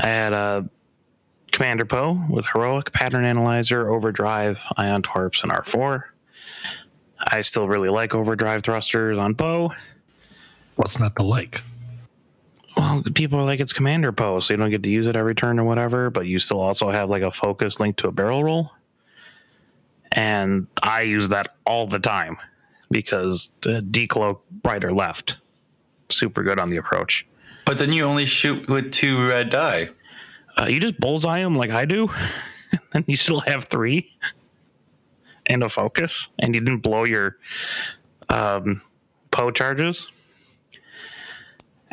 I 0.00 0.08
had 0.08 0.32
a 0.32 0.68
Commander 1.52 1.84
Poe 1.84 2.24
with 2.30 2.46
heroic 2.46 2.92
pattern 2.92 3.24
analyzer, 3.24 3.90
overdrive, 3.90 4.60
ion 4.76 5.02
torps, 5.02 5.42
and 5.42 5.52
R 5.52 5.64
four. 5.64 6.12
I 7.20 7.40
still 7.40 7.68
really 7.68 7.88
like 7.88 8.14
overdrive 8.14 8.62
thrusters 8.62 9.18
on 9.18 9.34
Poe. 9.34 9.72
What's 10.76 10.98
not 10.98 11.16
to 11.16 11.22
like? 11.22 11.62
Well, 12.76 13.02
people 13.14 13.40
are 13.40 13.44
like 13.44 13.58
it's 13.58 13.72
commander 13.72 14.12
Poe, 14.12 14.38
so 14.40 14.54
you 14.54 14.58
don't 14.58 14.70
get 14.70 14.84
to 14.84 14.90
use 14.90 15.06
it 15.08 15.16
every 15.16 15.34
turn 15.34 15.58
or 15.58 15.64
whatever, 15.64 16.10
but 16.10 16.26
you 16.26 16.38
still 16.38 16.60
also 16.60 16.90
have 16.90 17.10
like 17.10 17.22
a 17.22 17.32
focus 17.32 17.80
linked 17.80 17.98
to 18.00 18.08
a 18.08 18.12
barrel 18.12 18.44
roll. 18.44 18.70
And 20.12 20.68
I 20.82 21.02
use 21.02 21.28
that 21.30 21.56
all 21.66 21.86
the 21.86 21.98
time 21.98 22.38
because 22.90 23.50
the 23.62 23.80
decloak 23.80 24.40
right 24.64 24.82
or 24.82 24.92
left. 24.92 25.38
Super 26.08 26.42
good 26.42 26.58
on 26.58 26.70
the 26.70 26.76
approach. 26.76 27.26
But 27.64 27.78
then 27.78 27.92
you 27.92 28.04
only 28.04 28.24
shoot 28.24 28.68
with 28.68 28.92
two 28.92 29.28
red 29.28 29.50
die. 29.50 29.90
Uh, 30.56 30.66
you 30.66 30.80
just 30.80 30.98
bullseye 30.98 31.40
them 31.40 31.56
like 31.56 31.70
I 31.70 31.84
do, 31.84 32.08
and 32.94 33.04
you 33.06 33.16
still 33.16 33.40
have 33.40 33.64
three 33.64 34.10
and 35.48 35.62
a 35.62 35.68
focus, 35.68 36.28
and 36.38 36.54
you 36.54 36.60
didn't 36.60 36.80
blow 36.82 37.04
your 37.04 37.36
um, 38.28 38.82
Poe 39.30 39.50
charges. 39.50 40.08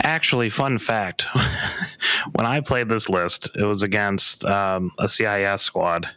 Actually, 0.04 0.50
fun 0.50 0.78
fact: 0.78 1.24
when 2.34 2.46
I 2.46 2.60
played 2.60 2.90
this 2.90 3.10
list, 3.10 3.50
it 3.56 3.64
was 3.64 3.82
against 3.82 4.44
um, 4.46 4.92
a 5.00 5.08
CIS 5.08 5.62
squad. 5.62 6.10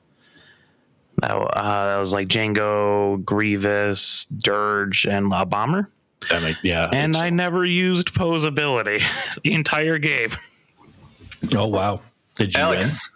That, 1.22 1.32
uh, 1.34 1.86
that 1.94 1.98
was 2.00 2.12
like 2.12 2.28
Django, 2.28 3.24
Grievous, 3.24 4.26
Dirge, 4.38 5.04
and 5.06 5.32
a 5.32 5.44
bomber. 5.44 5.90
That 6.30 6.42
make, 6.42 6.56
yeah. 6.62 6.88
And 6.92 7.12
it's- 7.12 7.22
I 7.22 7.30
never 7.30 7.64
used 7.64 8.14
Poe's 8.14 8.44
ability 8.44 9.00
the 9.44 9.52
entire 9.52 9.98
game. 9.98 10.30
oh 11.54 11.66
wow. 11.66 12.00
Did 12.34 12.54
you 12.54 12.60
Alex, 12.60 13.10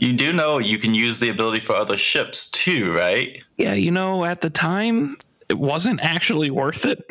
you 0.00 0.14
do 0.14 0.32
know 0.32 0.58
you 0.58 0.78
can 0.78 0.94
use 0.94 1.20
the 1.20 1.28
ability 1.28 1.60
for 1.60 1.74
other 1.74 1.96
ships 1.96 2.50
too, 2.50 2.92
right? 2.94 3.42
Yeah, 3.58 3.74
you 3.74 3.90
know, 3.90 4.24
at 4.24 4.40
the 4.40 4.48
time, 4.48 5.18
it 5.50 5.58
wasn't 5.58 6.00
actually 6.00 6.50
worth 6.50 6.86
it. 6.86 7.04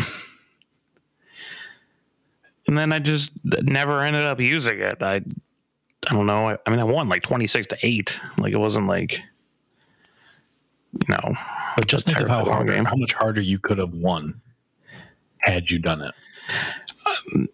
and 2.67 2.75
then 2.75 2.91
I 2.91 2.97
just 2.97 3.31
never 3.43 4.01
ended 4.01 4.23
up 4.23 4.39
using 4.39 4.79
it. 4.79 5.03
I, 5.03 5.15
I 5.15 6.13
don't 6.13 6.25
know. 6.25 6.49
I, 6.49 6.57
I 6.65 6.71
mean, 6.71 6.79
I 6.79 6.83
won 6.83 7.07
like 7.07 7.21
twenty 7.21 7.45
six 7.45 7.67
to 7.67 7.77
eight. 7.83 8.19
Like 8.39 8.53
it 8.53 8.57
wasn't 8.57 8.87
like, 8.87 9.21
you 10.93 11.07
know. 11.07 11.35
But 11.77 11.87
just 11.87 12.07
think 12.07 12.19
of 12.19 12.27
how 12.27 12.43
hard, 12.43 12.67
game. 12.67 12.85
how 12.85 12.95
much 12.95 13.13
harder 13.13 13.41
you 13.41 13.59
could 13.59 13.77
have 13.77 13.93
won 13.93 14.41
had 15.39 15.69
you 15.69 15.77
done 15.77 16.01
it. 16.01 16.13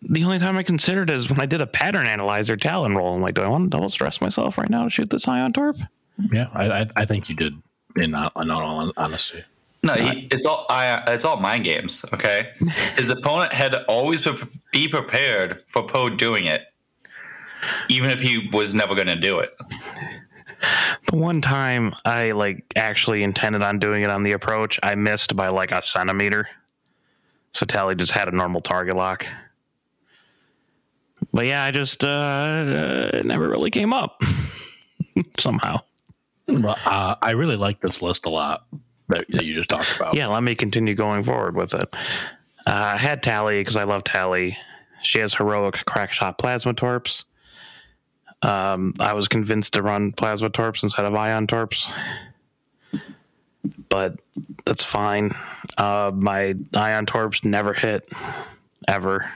The 0.02 0.24
only 0.24 0.40
time 0.40 0.58
I 0.58 0.64
considered 0.64 1.10
it 1.10 1.16
is 1.16 1.30
when 1.30 1.40
I 1.40 1.46
did 1.46 1.62
a 1.62 1.68
pattern 1.68 2.08
analyzer 2.08 2.58
talon 2.58 2.96
roll. 2.96 3.16
I'm 3.16 3.22
like, 3.22 3.36
do 3.36 3.42
I 3.42 3.48
want 3.48 3.66
to 3.66 3.70
double 3.70 3.90
stress 3.90 4.22
myself 4.22 4.58
right 4.58 4.70
now 4.70 4.84
to 4.84 4.90
shoot 4.90 5.10
this 5.10 5.28
ion 5.28 5.54
torp? 5.54 5.78
Yeah, 6.32 6.48
I 6.54 6.82
I, 6.82 6.88
I 6.96 7.06
think 7.06 7.30
you 7.30 7.36
did. 7.36 7.54
In 7.98 8.14
all, 8.14 8.32
in 8.42 8.52
all 8.52 8.92
honesty, 8.98 9.42
No, 9.82 9.94
he, 9.94 10.28
it's 10.30 10.46
all 10.46 10.66
I. 10.70 11.02
It's 11.08 11.24
all 11.24 11.38
mind 11.38 11.64
games. 11.64 12.04
Okay, 12.14 12.50
his 12.98 13.10
opponent 13.10 13.54
had 13.54 13.72
to 13.72 13.84
always 13.86 14.22
be- 14.22 14.38
be 14.72 14.88
prepared 14.90 15.64
for 15.68 15.84
Poe 15.84 16.10
doing 16.10 16.46
it, 16.46 16.64
even 17.88 18.10
if 18.10 18.20
he 18.20 18.50
was 18.52 18.74
never 18.74 18.96
going 18.96 19.08
to 19.08 19.16
do 19.16 19.40
it. 19.40 19.58
The 21.10 21.16
one 21.18 21.40
time 21.42 21.94
I 22.04 22.32
like 22.32 22.66
actually 22.76 23.24
intended 23.24 23.62
on 23.62 23.80
doing 23.80 24.04
it 24.04 24.10
on 24.10 24.24
the 24.24 24.34
approach, 24.34 24.80
I 24.84 24.96
missed 24.96 25.36
by 25.36 25.48
like 25.50 25.72
a 25.72 25.82
centimeter. 25.84 26.48
So 27.54 27.66
Tally 27.66 27.96
just 27.96 28.12
had 28.12 28.28
a 28.28 28.32
normal 28.32 28.60
target 28.62 28.96
lock. 28.98 29.26
But 31.36 31.48
yeah, 31.48 31.66
I 31.66 31.72
just 31.72 32.02
uh, 32.02 32.08
uh 32.08 33.10
it 33.14 33.26
never 33.26 33.50
really 33.50 33.70
came 33.70 33.92
up 33.92 34.22
somehow. 35.38 35.82
well, 36.48 36.78
uh, 36.86 37.16
I 37.22 37.32
really 37.32 37.58
like 37.58 37.82
this 37.82 38.02
list 38.02 38.26
a 38.26 38.30
lot. 38.30 38.66
that, 39.10 39.26
that 39.28 39.44
you 39.44 39.54
just 39.54 39.70
talked 39.70 39.94
about. 39.98 40.14
Yeah, 40.14 40.28
let 40.28 40.44
me 40.44 40.56
continue 40.56 40.96
going 40.96 41.26
forward 41.26 41.58
with 41.58 41.74
it. 41.74 41.94
Uh, 42.66 42.94
I 42.96 42.98
had 42.98 43.22
Tally 43.22 43.60
because 43.60 43.76
I 43.76 43.84
love 43.84 44.06
Tally. 44.06 44.58
She 45.04 45.20
has 45.20 45.34
heroic 45.34 45.84
crack 45.86 46.14
shot 46.14 46.38
plasma 46.38 46.74
torps. 46.74 47.26
Um, 48.42 48.94
I 49.02 49.12
was 49.12 49.28
convinced 49.28 49.74
to 49.74 49.82
run 49.82 50.14
plasma 50.14 50.50
torps 50.50 50.84
instead 50.84 51.04
of 51.04 51.16
ion 51.16 51.48
torps, 51.48 51.92
but 53.90 54.18
that's 54.66 54.86
fine. 54.86 55.32
Uh, 55.78 56.12
my 56.16 56.56
ion 56.74 57.06
torps 57.06 57.44
never 57.44 57.74
hit 57.74 58.08
ever 58.88 59.30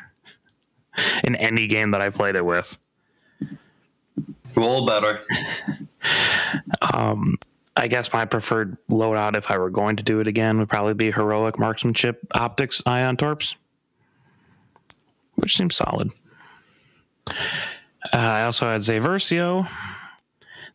in 1.23 1.35
any 1.35 1.67
game 1.67 1.91
that 1.91 2.01
I 2.01 2.09
played 2.09 2.35
it 2.35 2.45
with. 2.45 2.77
Roll 4.55 4.85
better. 4.85 5.21
Um, 6.93 7.37
I 7.77 7.87
guess 7.87 8.11
my 8.11 8.25
preferred 8.25 8.77
loadout, 8.89 9.37
if 9.37 9.49
I 9.49 9.57
were 9.57 9.69
going 9.69 9.95
to 9.97 10.03
do 10.03 10.19
it 10.19 10.27
again, 10.27 10.59
would 10.59 10.69
probably 10.69 10.93
be 10.93 11.11
heroic 11.11 11.57
marksmanship 11.57 12.19
optics 12.33 12.81
ion 12.85 13.15
torps, 13.15 13.55
which 15.35 15.55
seems 15.55 15.75
solid. 15.75 16.11
Uh, 17.27 17.33
I 18.17 18.43
also 18.43 18.65
had 18.65 18.83
Zay 18.83 18.99
Versio, 18.99 19.67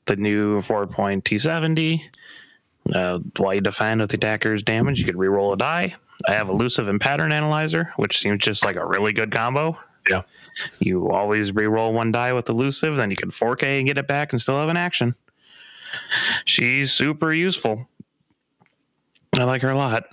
the 0.06 0.16
new 0.16 0.62
4 0.62 0.86
point 0.86 1.24
T70. 1.24 2.00
Uh, 2.92 3.18
while 3.36 3.54
you 3.54 3.60
defend 3.60 4.00
with 4.00 4.10
the 4.10 4.16
attacker's 4.16 4.62
damage, 4.62 4.98
you 4.98 5.04
could 5.06 5.16
reroll 5.16 5.52
a 5.52 5.56
die. 5.56 5.94
I 6.28 6.34
have 6.34 6.48
elusive 6.48 6.88
and 6.88 7.00
pattern 7.00 7.32
analyzer, 7.32 7.92
which 7.96 8.18
seems 8.18 8.42
just 8.42 8.64
like 8.64 8.76
a 8.76 8.86
really 8.86 9.12
good 9.12 9.32
combo. 9.32 9.78
Yeah. 10.08 10.22
You 10.78 11.10
always 11.10 11.54
re-roll 11.54 11.92
one 11.92 12.12
die 12.12 12.32
with 12.32 12.48
elusive, 12.48 12.96
then 12.96 13.10
you 13.10 13.16
can 13.16 13.30
4K 13.30 13.78
and 13.78 13.86
get 13.86 13.98
it 13.98 14.06
back 14.06 14.32
and 14.32 14.40
still 14.40 14.58
have 14.58 14.68
an 14.68 14.76
action. 14.76 15.14
She's 16.44 16.92
super 16.92 17.32
useful. 17.32 17.88
I 19.34 19.44
like 19.44 19.62
her 19.62 19.70
a 19.70 19.76
lot. 19.76 20.04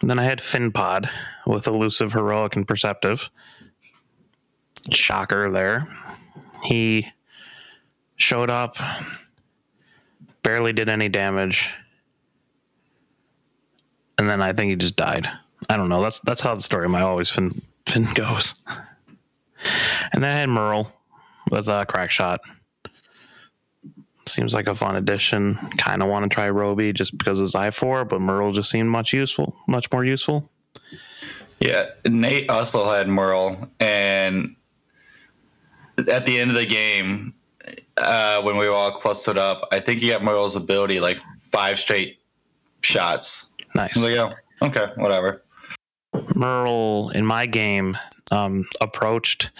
And 0.00 0.08
then 0.08 0.18
I 0.18 0.24
had 0.24 0.40
Finpod 0.40 1.08
with 1.46 1.66
elusive, 1.66 2.12
heroic, 2.12 2.56
and 2.56 2.66
perceptive. 2.66 3.30
Shocker 4.90 5.50
there. 5.50 5.86
He 6.64 7.06
showed 8.16 8.50
up, 8.50 8.76
barely 10.42 10.72
did 10.72 10.88
any 10.88 11.08
damage, 11.08 11.68
and 14.18 14.28
then 14.28 14.42
I 14.42 14.52
think 14.52 14.70
he 14.70 14.76
just 14.76 14.96
died. 14.96 15.28
I 15.68 15.76
don't 15.76 15.88
know. 15.88 16.02
That's 16.02 16.20
that's 16.20 16.40
how 16.40 16.54
the 16.54 16.62
story 16.62 16.86
of 16.86 16.90
my 16.90 17.02
always 17.02 17.30
Finn 17.30 17.62
Finn 17.86 18.08
goes. 18.14 18.54
And 20.12 20.22
then 20.22 20.36
I 20.36 20.40
had 20.40 20.48
Merl 20.48 20.92
with 21.50 21.68
a 21.68 21.84
crack 21.86 22.10
shot. 22.10 22.40
Seems 24.26 24.54
like 24.54 24.68
a 24.68 24.74
fun 24.74 24.96
addition. 24.96 25.56
Kind 25.78 26.02
of 26.02 26.08
want 26.08 26.24
to 26.24 26.28
try 26.28 26.48
Roby 26.48 26.92
just 26.92 27.16
because 27.18 27.40
it's 27.40 27.54
I 27.54 27.70
four, 27.70 28.04
but 28.04 28.20
Merl 28.20 28.52
just 28.52 28.70
seemed 28.70 28.88
much 28.88 29.12
useful, 29.12 29.56
much 29.66 29.90
more 29.90 30.04
useful. 30.04 30.48
Yeah, 31.58 31.90
Nate 32.06 32.48
also 32.48 32.90
had 32.90 33.06
Merl, 33.06 33.68
and 33.80 34.56
at 36.08 36.24
the 36.24 36.38
end 36.38 36.50
of 36.50 36.56
the 36.56 36.64
game, 36.64 37.34
uh, 37.98 38.40
when 38.42 38.56
we 38.56 38.66
were 38.66 38.74
all 38.74 38.92
clustered 38.92 39.36
up, 39.36 39.68
I 39.70 39.80
think 39.80 40.00
he 40.00 40.08
got 40.08 40.22
Merl's 40.22 40.56
ability 40.56 41.00
like 41.00 41.18
five 41.50 41.78
straight 41.78 42.18
shots. 42.82 43.52
Nice. 43.74 43.96
Like, 43.96 44.16
oh, 44.16 44.32
okay, 44.62 44.86
whatever. 44.96 45.42
Merl 46.34 47.10
in 47.14 47.26
my 47.26 47.46
game 47.46 47.98
um, 48.30 48.64
approached, 48.80 49.50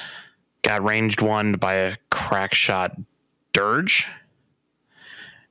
got 0.62 0.84
ranged 0.84 1.20
one 1.20 1.52
by 1.54 1.74
a 1.74 1.96
crack 2.10 2.54
shot 2.54 2.96
dirge, 3.52 4.06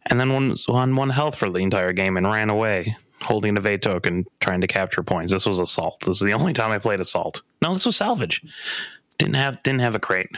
and 0.05 0.19
then 0.19 0.33
one 0.33 0.55
on 0.67 0.95
one 0.95 1.09
health 1.09 1.35
for 1.35 1.49
the 1.49 1.59
entire 1.59 1.93
game 1.93 2.17
and 2.17 2.29
ran 2.29 2.49
away, 2.49 2.95
holding 3.21 3.53
the 3.53 3.61
evade 3.61 3.81
token, 3.81 4.25
trying 4.39 4.61
to 4.61 4.67
capture 4.67 5.03
points. 5.03 5.31
This 5.31 5.45
was 5.45 5.59
assault. 5.59 5.99
This 6.01 6.21
is 6.21 6.25
the 6.25 6.33
only 6.33 6.53
time 6.53 6.71
I 6.71 6.79
played 6.79 6.99
assault. 6.99 7.41
No, 7.61 7.73
this 7.73 7.85
was 7.85 7.95
salvage. 7.95 8.41
Didn't 9.17 9.35
have 9.35 9.61
didn't 9.63 9.81
have 9.81 9.95
a 9.95 9.99
crate. 9.99 10.29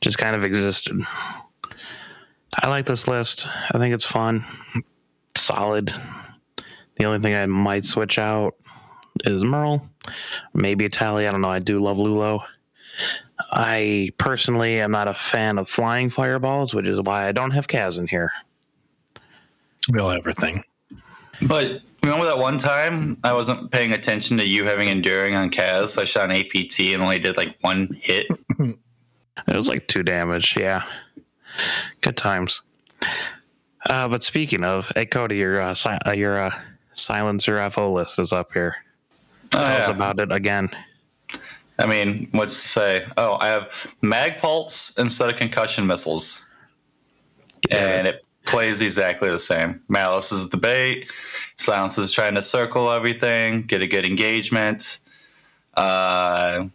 Just 0.00 0.18
kind 0.18 0.34
of 0.34 0.44
existed. 0.44 1.00
I 2.60 2.68
like 2.68 2.86
this 2.86 3.08
list. 3.08 3.48
I 3.72 3.78
think 3.78 3.94
it's 3.94 4.04
fun, 4.04 4.44
solid. 5.36 5.92
The 6.96 7.04
only 7.06 7.20
thing 7.20 7.34
I 7.34 7.46
might 7.46 7.84
switch 7.84 8.18
out 8.18 8.54
is 9.24 9.44
Merl, 9.44 9.88
maybe 10.54 10.84
a 10.84 10.88
Tallie. 10.88 11.26
I 11.26 11.30
don't 11.30 11.40
know. 11.40 11.50
I 11.50 11.58
do 11.58 11.78
love 11.78 11.96
Lulo. 11.98 12.42
I 13.50 14.10
personally 14.18 14.80
am 14.80 14.90
not 14.92 15.08
a 15.08 15.14
fan 15.14 15.58
of 15.58 15.68
flying 15.68 16.10
fireballs, 16.10 16.74
which 16.74 16.86
is 16.86 17.00
why 17.00 17.26
I 17.28 17.32
don't 17.32 17.50
have 17.50 17.66
Kaz 17.66 17.98
in 17.98 18.06
here. 18.06 18.30
We 19.88 19.98
all 20.00 20.10
have 20.10 20.18
everything. 20.18 20.64
But 21.42 21.80
remember 22.02 22.26
that 22.26 22.38
one 22.38 22.58
time 22.58 23.18
I 23.24 23.32
wasn't 23.32 23.70
paying 23.70 23.92
attention 23.92 24.36
to 24.38 24.46
you 24.46 24.64
having 24.64 24.88
enduring 24.88 25.34
on 25.34 25.50
Kaz? 25.50 25.88
So 25.88 26.02
I 26.02 26.04
shot 26.04 26.30
an 26.30 26.36
APT 26.36 26.78
and 26.80 27.02
only 27.02 27.18
did 27.18 27.36
like 27.36 27.56
one 27.60 27.96
hit. 28.00 28.26
It 29.48 29.56
was 29.56 29.66
like 29.66 29.88
two 29.88 30.02
damage. 30.02 30.56
Yeah, 30.58 30.84
good 32.02 32.16
times. 32.18 32.62
Uh, 33.88 34.06
but 34.06 34.22
speaking 34.22 34.62
of, 34.62 34.92
hey 34.94 35.06
Cody, 35.06 35.36
your 35.36 35.60
uh, 35.60 35.74
si- 35.74 35.98
uh, 36.06 36.12
your 36.12 36.38
uh, 36.38 36.54
silencer 36.92 37.68
FO 37.70 37.92
list 37.92 38.18
is 38.18 38.32
up 38.32 38.52
here. 38.52 38.76
Oh, 39.54 39.58
Tell 39.58 39.76
us 39.76 39.88
yeah. 39.88 39.94
about 39.94 40.18
it 40.18 40.32
again. 40.32 40.70
I 41.78 41.86
mean, 41.86 42.28
what's 42.32 42.62
to 42.62 42.68
say? 42.68 43.06
Oh, 43.16 43.36
I 43.40 43.48
have 43.48 43.70
mag 44.02 44.38
pulse 44.38 44.96
instead 44.98 45.30
of 45.30 45.36
concussion 45.36 45.86
missiles, 45.86 46.48
and 47.70 48.06
it 48.06 48.24
plays 48.44 48.80
exactly 48.80 49.30
the 49.30 49.38
same. 49.38 49.80
Malice 49.88 50.32
is 50.32 50.50
the 50.50 50.56
bait. 50.56 51.10
Silence 51.56 51.98
is 51.98 52.12
trying 52.12 52.34
to 52.34 52.42
circle 52.42 52.90
everything, 52.90 53.62
get 53.62 53.82
a 53.82 53.86
good 53.86 54.04
engagement, 54.04 55.00
uh, 55.74 56.66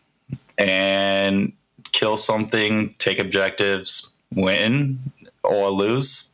and 0.57 1.53
kill 1.91 2.17
something, 2.17 2.93
take 2.99 3.19
objectives, 3.19 4.13
win 4.33 4.99
or 5.43 5.69
lose. 5.69 6.31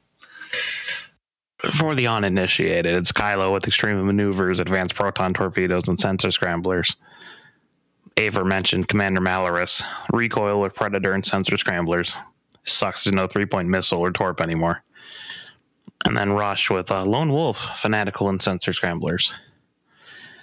For 1.71 1.95
the 1.95 2.07
uninitiated, 2.07 2.93
it's 2.93 3.13
Kylo 3.13 3.53
with 3.53 3.65
extreme 3.67 4.05
maneuvers, 4.05 4.59
advanced 4.59 4.95
proton 4.95 5.33
torpedoes, 5.33 5.87
and 5.87 5.97
sensor 5.97 6.29
scramblers. 6.29 6.97
Aver 8.17 8.43
mentioned 8.43 8.89
Commander 8.89 9.21
Malarus, 9.21 9.81
recoil 10.11 10.59
with 10.59 10.75
Predator 10.75 11.13
and 11.13 11.25
sensor 11.25 11.57
scramblers. 11.57 12.17
Sucks 12.65 13.03
there's 13.03 13.13
no 13.13 13.27
three 13.27 13.45
point 13.45 13.69
missile 13.69 13.99
or 13.99 14.11
torp 14.11 14.41
anymore. 14.41 14.83
And 16.05 16.17
then 16.17 16.33
Rush 16.33 16.69
with 16.69 16.91
uh, 16.91 17.05
Lone 17.05 17.31
Wolf, 17.31 17.57
fanatical 17.77 18.27
and 18.27 18.41
sensor 18.41 18.73
scramblers. 18.73 19.33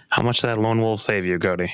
How 0.09 0.23
much 0.23 0.41
did 0.41 0.49
that 0.49 0.59
Lone 0.59 0.81
Wolf 0.81 1.03
save 1.03 1.27
you, 1.27 1.39
Cody? 1.39 1.71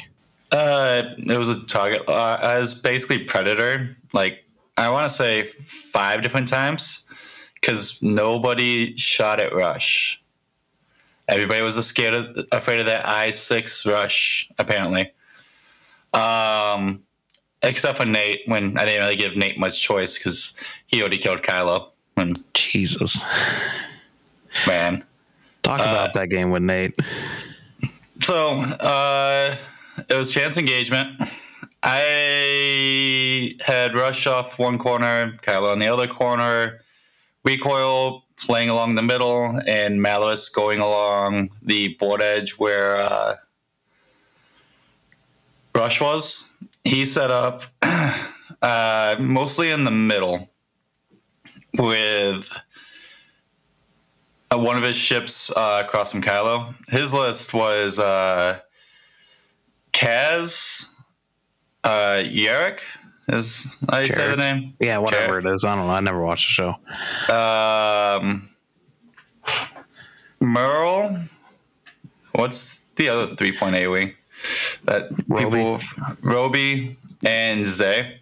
Uh, 0.50 1.04
it 1.18 1.38
was 1.38 1.48
a 1.48 1.64
target. 1.66 2.02
Uh, 2.08 2.38
I 2.40 2.58
was 2.58 2.74
basically 2.74 3.18
predator. 3.18 3.96
Like 4.12 4.44
I 4.76 4.88
want 4.90 5.08
to 5.08 5.16
say 5.16 5.44
five 5.92 6.22
different 6.22 6.48
times 6.48 7.05
because 7.66 8.00
nobody 8.00 8.96
shot 8.96 9.40
at 9.40 9.52
rush. 9.52 10.22
Everybody 11.26 11.62
was 11.62 11.84
scared 11.84 12.14
of, 12.14 12.46
afraid 12.52 12.78
of 12.78 12.86
that 12.86 13.08
I 13.08 13.32
six 13.32 13.84
rush. 13.84 14.48
Apparently, 14.56 15.10
um, 16.12 17.02
except 17.62 17.98
for 17.98 18.04
Nate. 18.04 18.42
When 18.46 18.78
I 18.78 18.84
didn't 18.84 19.02
really 19.02 19.16
give 19.16 19.34
Nate 19.34 19.58
much 19.58 19.82
choice 19.82 20.16
because 20.16 20.54
he 20.86 21.00
already 21.00 21.18
killed 21.18 21.42
Kylo. 21.42 21.88
When 22.14 22.36
Jesus. 22.54 23.20
man, 24.66 25.04
Talk 25.64 25.80
about 25.80 26.14
that 26.14 26.30
game 26.30 26.52
with 26.52 26.62
Nate. 26.62 26.94
So 28.20 28.58
uh, 28.60 29.56
it 30.08 30.14
was 30.14 30.32
chance 30.32 30.56
engagement. 30.56 31.20
I 31.82 33.56
had 33.60 33.94
rush 33.94 34.28
off 34.28 34.56
one 34.56 34.78
corner, 34.78 35.34
Kylo 35.42 35.72
on 35.72 35.80
the 35.80 35.88
other 35.88 36.06
corner, 36.06 36.80
recoil 37.46 38.24
playing 38.36 38.68
along 38.68 38.96
the 38.96 39.02
middle, 39.02 39.58
and 39.66 40.02
Malice 40.02 40.48
going 40.48 40.80
along 40.80 41.50
the 41.62 41.94
board 41.94 42.20
edge 42.20 42.52
where 42.58 42.96
uh, 42.96 43.36
Rush 45.74 46.00
was. 46.00 46.52
He 46.84 47.06
set 47.06 47.30
up 47.30 47.62
uh, 48.62 49.16
mostly 49.18 49.70
in 49.70 49.84
the 49.84 49.90
middle 49.90 50.50
with 51.74 52.50
uh, 54.50 54.58
one 54.58 54.76
of 54.76 54.82
his 54.82 54.96
ships 54.96 55.50
uh, 55.56 55.82
across 55.86 56.12
from 56.12 56.22
Kylo. 56.22 56.74
His 56.88 57.14
list 57.14 57.54
was 57.54 57.98
uh, 57.98 58.60
Kaz, 59.92 60.90
uh, 61.84 62.22
is 63.28 63.76
how 63.90 63.98
you 63.98 64.06
say 64.08 64.30
the 64.30 64.36
name? 64.36 64.74
Yeah, 64.80 64.98
whatever 64.98 65.38
it 65.38 65.46
is. 65.46 65.64
I 65.64 65.74
don't 65.74 65.86
know. 65.86 65.92
I 65.92 66.00
never 66.00 66.22
watched 66.24 66.48
the 66.48 66.52
show. 66.52 66.74
Um, 67.34 68.48
Merl. 70.40 71.28
What's 72.32 72.82
the 72.96 73.08
other 73.08 73.34
3.8 73.34 73.90
wing? 73.90 74.12
That 74.84 75.08
Roby. 75.28 75.44
people, 75.44 75.80
Roby 76.20 76.96
and 77.24 77.66
Zay. 77.66 78.20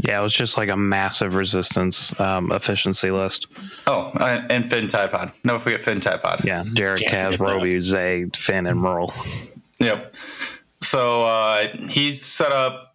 Yeah, 0.00 0.20
it 0.20 0.22
was 0.22 0.32
just 0.32 0.56
like 0.56 0.68
a 0.68 0.76
massive 0.76 1.34
resistance 1.34 2.18
um, 2.20 2.52
efficiency 2.52 3.10
list. 3.10 3.48
Oh, 3.88 4.12
uh, 4.14 4.46
and 4.48 4.70
Finn 4.70 4.86
Tide 4.86 5.10
Pod. 5.10 5.32
Never 5.42 5.58
forget 5.58 5.84
Finn 5.84 6.00
Tide 6.00 6.22
Pod. 6.22 6.42
Yeah, 6.44 6.62
Derek, 6.72 7.00
Can't 7.00 7.34
Kaz. 7.34 7.40
Roby, 7.40 7.80
Zay, 7.80 8.26
Finn, 8.36 8.66
and 8.68 8.78
Merl. 8.80 9.12
Yep. 9.80 10.14
So 10.80 11.24
uh, 11.24 11.68
he's 11.88 12.24
set 12.24 12.52
up 12.52 12.87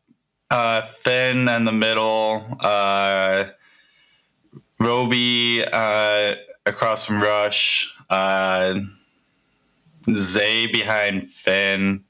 uh, 0.54 0.84
Finn 0.84 1.50
in 1.50 1.66
the 1.66 1.72
middle, 1.72 2.46
uh, 2.60 3.46
Roby 4.80 5.64
uh, 5.66 6.36
across 6.68 7.08
from 7.08 7.22
Rush, 7.22 7.92
uh, 8.12 8.76
Zay 10.14 10.68
behind 10.68 11.32
Finn, 11.32 12.04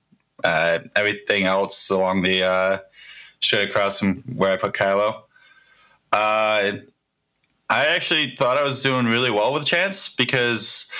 uh, 0.44 0.80
everything 0.96 1.46
else 1.46 1.90
along 1.90 2.24
the 2.24 2.44
uh, 2.44 2.78
straight 3.40 3.70
across 3.70 4.00
from 4.00 4.18
where 4.36 4.52
I 4.52 4.58
put 4.58 4.74
Kylo. 4.74 5.22
Uh, 6.12 6.74
I 7.74 7.88
actually 7.88 8.36
thought 8.36 8.56
I 8.56 8.62
was 8.62 8.84
doing 8.84 9.08
really 9.08 9.32
well 9.32 9.52
with 9.52 9.66
Chance 9.66 10.14
because 10.16 10.92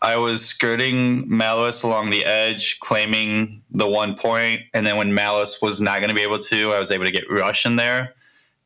I 0.00 0.16
was 0.16 0.46
skirting 0.46 1.28
Malice 1.28 1.82
along 1.82 2.10
the 2.10 2.24
edge, 2.24 2.78
claiming 2.78 3.64
the 3.72 3.88
one 3.88 4.14
point, 4.14 4.60
and 4.72 4.86
then 4.86 4.96
when 4.96 5.12
Malice 5.12 5.60
was 5.60 5.80
not 5.80 5.98
going 5.98 6.08
to 6.08 6.14
be 6.14 6.22
able 6.22 6.38
to, 6.38 6.70
I 6.70 6.78
was 6.78 6.92
able 6.92 7.04
to 7.04 7.10
get 7.10 7.28
Rush 7.28 7.66
in 7.66 7.74
there 7.74 8.14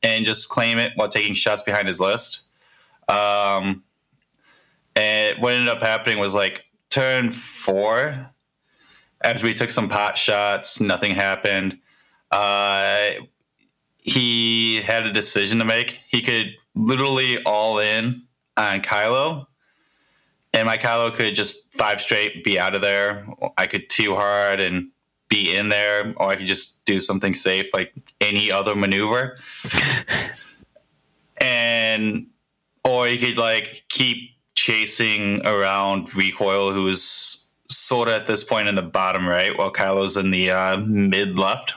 and 0.02 0.26
just 0.26 0.50
claim 0.50 0.76
it 0.76 0.92
while 0.96 1.08
taking 1.08 1.32
shots 1.32 1.62
behind 1.62 1.88
his 1.88 2.00
list. 2.00 2.42
Um, 3.08 3.82
and 4.94 5.40
what 5.40 5.54
ended 5.54 5.70
up 5.70 5.80
happening 5.80 6.18
was 6.18 6.34
like 6.34 6.66
turn 6.90 7.32
four, 7.32 8.30
as 9.22 9.42
we 9.42 9.54
took 9.54 9.70
some 9.70 9.88
pot 9.88 10.18
shots, 10.18 10.80
nothing 10.82 11.12
happened. 11.12 11.78
Uh, 12.30 13.12
he 14.02 14.82
had 14.82 15.06
a 15.06 15.12
decision 15.14 15.58
to 15.60 15.64
make. 15.64 16.00
He 16.08 16.20
could 16.20 16.54
literally 16.74 17.42
all 17.44 17.78
in 17.78 18.22
on 18.56 18.82
Kylo, 18.82 19.46
and 20.52 20.66
my 20.66 20.78
Kylo 20.78 21.12
could 21.12 21.34
just 21.34 21.72
five 21.72 22.00
straight 22.00 22.44
be 22.44 22.58
out 22.58 22.74
of 22.74 22.80
there. 22.80 23.26
I 23.58 23.66
could 23.66 23.90
two 23.90 24.14
hard 24.14 24.60
and 24.60 24.90
be 25.28 25.54
in 25.54 25.68
there, 25.68 26.14
or 26.16 26.28
I 26.28 26.36
could 26.36 26.46
just 26.46 26.84
do 26.84 27.00
something 27.00 27.34
safe 27.34 27.72
like 27.74 27.92
any 28.20 28.50
other 28.50 28.74
maneuver. 28.74 29.38
and 31.38 32.26
or 32.84 33.08
you 33.08 33.18
could 33.18 33.38
like 33.38 33.84
keep 33.88 34.30
chasing 34.54 35.44
around 35.46 36.14
recoil 36.14 36.72
who's 36.72 37.48
sort 37.68 38.08
of 38.08 38.14
at 38.14 38.26
this 38.26 38.44
point 38.44 38.68
in 38.68 38.74
the 38.74 38.82
bottom 38.82 39.28
right 39.28 39.58
while 39.58 39.72
kylo's 39.72 40.16
in 40.16 40.30
the 40.30 40.50
uh, 40.50 40.76
mid 40.76 41.38
left 41.38 41.74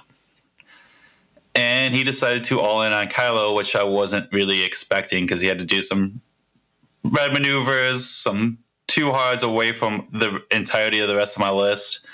and 1.58 1.94
he 1.94 2.06
decided 2.06 2.46
to 2.46 2.60
all 2.62 2.84
in 2.84 2.94
on 2.94 3.08
kylo 3.08 3.54
which 3.54 3.76
i 3.76 3.84
wasn't 3.84 4.32
really 4.32 4.64
expecting 4.64 5.26
because 5.26 5.42
he 5.42 5.48
had 5.48 5.60
to 5.60 5.66
do 5.66 5.82
some 5.82 6.22
red 7.04 7.34
maneuvers 7.34 8.08
some 8.08 8.58
two 8.88 9.12
hards 9.12 9.44
away 9.44 9.74
from 9.74 10.08
the 10.14 10.42
entirety 10.52 11.00
of 11.00 11.08
the 11.08 11.16
rest 11.16 11.36
of 11.36 11.42
my 11.42 11.52
list. 11.52 12.06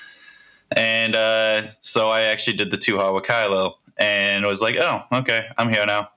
And 0.75 1.15
uh, 1.15 1.67
so 1.81 2.09
i 2.09 2.21
actually 2.23 2.57
did 2.57 2.71
the 2.71 2.77
two 2.77 2.97
hard 2.97 3.15
with 3.15 3.25
kylo 3.25 3.75
and 3.97 4.45
was 4.45 4.61
like 4.61 4.75
oh 4.77 5.01
okay 5.13 5.45
i'm 5.57 5.69
here 5.69 5.85
now. 5.85 6.09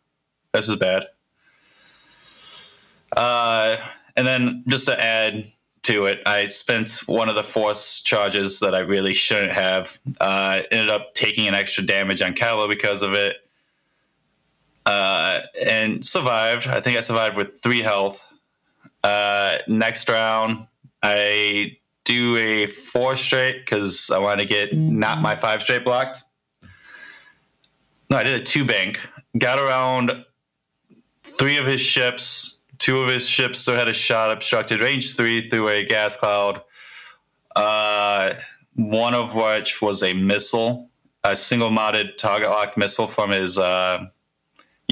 This 0.53 0.69
is 0.69 0.77
bad. 0.77 1.05
Uh, 3.15 3.77
and 4.17 4.27
then 4.27 4.65
just 4.67 4.87
to 4.87 4.99
add 4.99 5.47
to 5.87 6.07
it, 6.07 6.21
I 6.27 6.47
spent 6.47 7.03
one 7.07 7.29
of 7.29 7.37
the 7.37 7.45
force 7.45 8.01
charges 8.01 8.61
that 8.61 8.75
I 8.75 8.81
really 8.81 9.15
shouldn't 9.15 9.53
have. 9.53 9.99
Uh, 10.21 10.63
ended 10.71 10.91
up 10.91 11.15
taking 11.15 11.47
an 11.47 11.55
extra 11.55 11.85
damage 11.85 12.23
on 12.23 12.35
Kylo 12.35 12.69
because 12.69 13.03
of 13.03 13.13
it. 13.13 13.37
Uh, 14.85 15.41
and 15.65 16.05
survived. 16.05 16.67
I 16.67 16.81
think 16.81 16.97
I 16.97 17.01
survived 17.01 17.37
with 17.37 17.61
three 17.61 17.83
health. 17.83 18.21
Uh, 19.05 19.59
next 19.69 20.09
round, 20.09 20.67
I 21.03 21.77
do 22.05 22.37
a 22.37 22.67
four 22.67 23.17
straight 23.17 23.65
because 23.65 24.11
I 24.11 24.19
want 24.19 24.41
to 24.41 24.47
get 24.47 24.73
not 24.73 25.21
my 25.21 25.37
five 25.37 25.63
straight 25.63 25.85
blocked. 25.85 26.23
No, 28.11 28.17
I 28.17 28.23
did 28.25 28.41
a 28.41 28.45
two 28.45 28.65
bank. 28.65 29.01
Got 29.39 29.59
around 29.59 30.25
three 31.25 31.59
of 31.59 31.67
his 31.67 31.81
ships. 31.81 32.63
Two 32.79 33.01
of 33.01 33.09
his 33.09 33.27
ships 33.29 33.61
still 33.61 33.75
had 33.75 33.89
a 33.89 33.93
shot 33.93 34.31
obstructed 34.31 34.81
range 34.81 35.17
three 35.17 35.49
through 35.49 35.69
a 35.69 35.85
gas 35.85 36.17
cloud. 36.17 36.61
Uh, 37.55 38.35
one 38.75 39.15
of 39.15 39.35
which 39.35 39.81
was 39.81 40.03
a 40.03 40.13
missile, 40.13 40.91
a 41.25 41.35
single 41.37 41.71
modded 41.71 42.17
target 42.19 42.51
locked 42.51 42.77
missile 42.77 43.07
from 43.07 43.31
his 43.31 43.57
uh, 43.57 44.07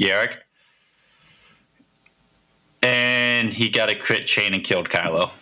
Yarrick. 0.01 0.37
And 2.81 3.53
he 3.53 3.69
got 3.69 3.89
a 3.89 3.95
crit 3.95 4.25
chain 4.27 4.53
and 4.53 4.63
killed 4.63 4.89
Kylo. 4.89 5.31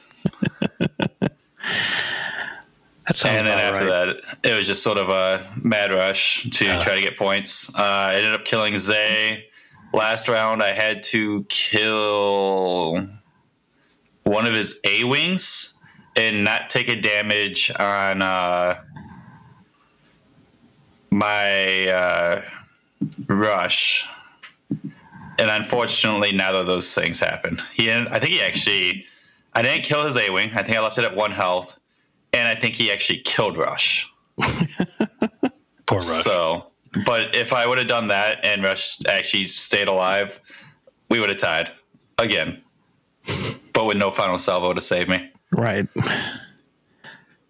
And 3.25 3.45
then 3.45 3.59
after 3.59 3.85
right. 3.85 4.15
that, 4.15 4.37
it 4.49 4.57
was 4.57 4.65
just 4.65 4.81
sort 4.81 4.97
of 4.97 5.09
a 5.09 5.45
mad 5.61 5.91
rush 5.91 6.49
to 6.49 6.67
Uh. 6.67 6.81
try 6.81 6.95
to 6.95 7.01
get 7.01 7.17
points. 7.17 7.69
Uh, 7.75 7.81
I 7.81 8.15
ended 8.15 8.33
up 8.33 8.45
killing 8.45 8.77
Zay. 8.77 9.45
Last 9.93 10.27
round, 10.27 10.63
I 10.63 10.73
had 10.73 11.03
to 11.03 11.43
kill 11.45 13.07
one 14.23 14.47
of 14.47 14.53
his 14.53 14.79
A 14.83 15.03
wings 15.03 15.75
and 16.15 16.43
not 16.43 16.69
take 16.69 16.89
a 16.89 16.95
damage 16.99 17.71
on 17.79 18.21
uh, 18.21 18.81
my 21.11 21.87
uh, 21.87 22.41
rush. 23.27 24.07
And 25.39 25.49
unfortunately, 25.49 26.31
neither 26.31 26.59
of 26.59 26.67
those 26.67 26.93
things 26.93 27.19
happened. 27.19 27.61
He, 27.73 27.91
I 27.91 28.19
think 28.19 28.33
he 28.33 28.41
actually, 28.41 29.05
I 29.53 29.61
didn't 29.61 29.83
kill 29.83 30.05
his 30.05 30.17
A 30.17 30.29
wing. 30.31 30.51
I 30.55 30.63
think 30.63 30.75
I 30.75 30.81
left 30.81 30.97
it 30.97 31.05
at 31.05 31.15
one 31.15 31.31
health 31.31 31.79
and 32.33 32.47
I 32.47 32.55
think 32.55 32.75
he 32.75 32.91
actually 32.91 33.19
killed 33.19 33.57
Rush. 33.57 34.11
Poor 34.37 35.99
Rush. 35.99 36.23
So, 36.23 36.67
but 37.05 37.35
if 37.35 37.53
I 37.53 37.65
would 37.65 37.77
have 37.77 37.87
done 37.87 38.07
that 38.09 38.43
and 38.43 38.63
Rush 38.63 38.99
actually 39.07 39.45
stayed 39.45 39.87
alive, 39.87 40.39
we 41.09 41.19
would 41.19 41.29
have 41.29 41.39
tied 41.39 41.71
again, 42.17 42.61
but 43.73 43.85
with 43.85 43.97
no 43.97 44.11
final 44.11 44.37
salvo 44.37 44.73
to 44.73 44.81
save 44.81 45.09
me. 45.09 45.31
Right. 45.51 45.87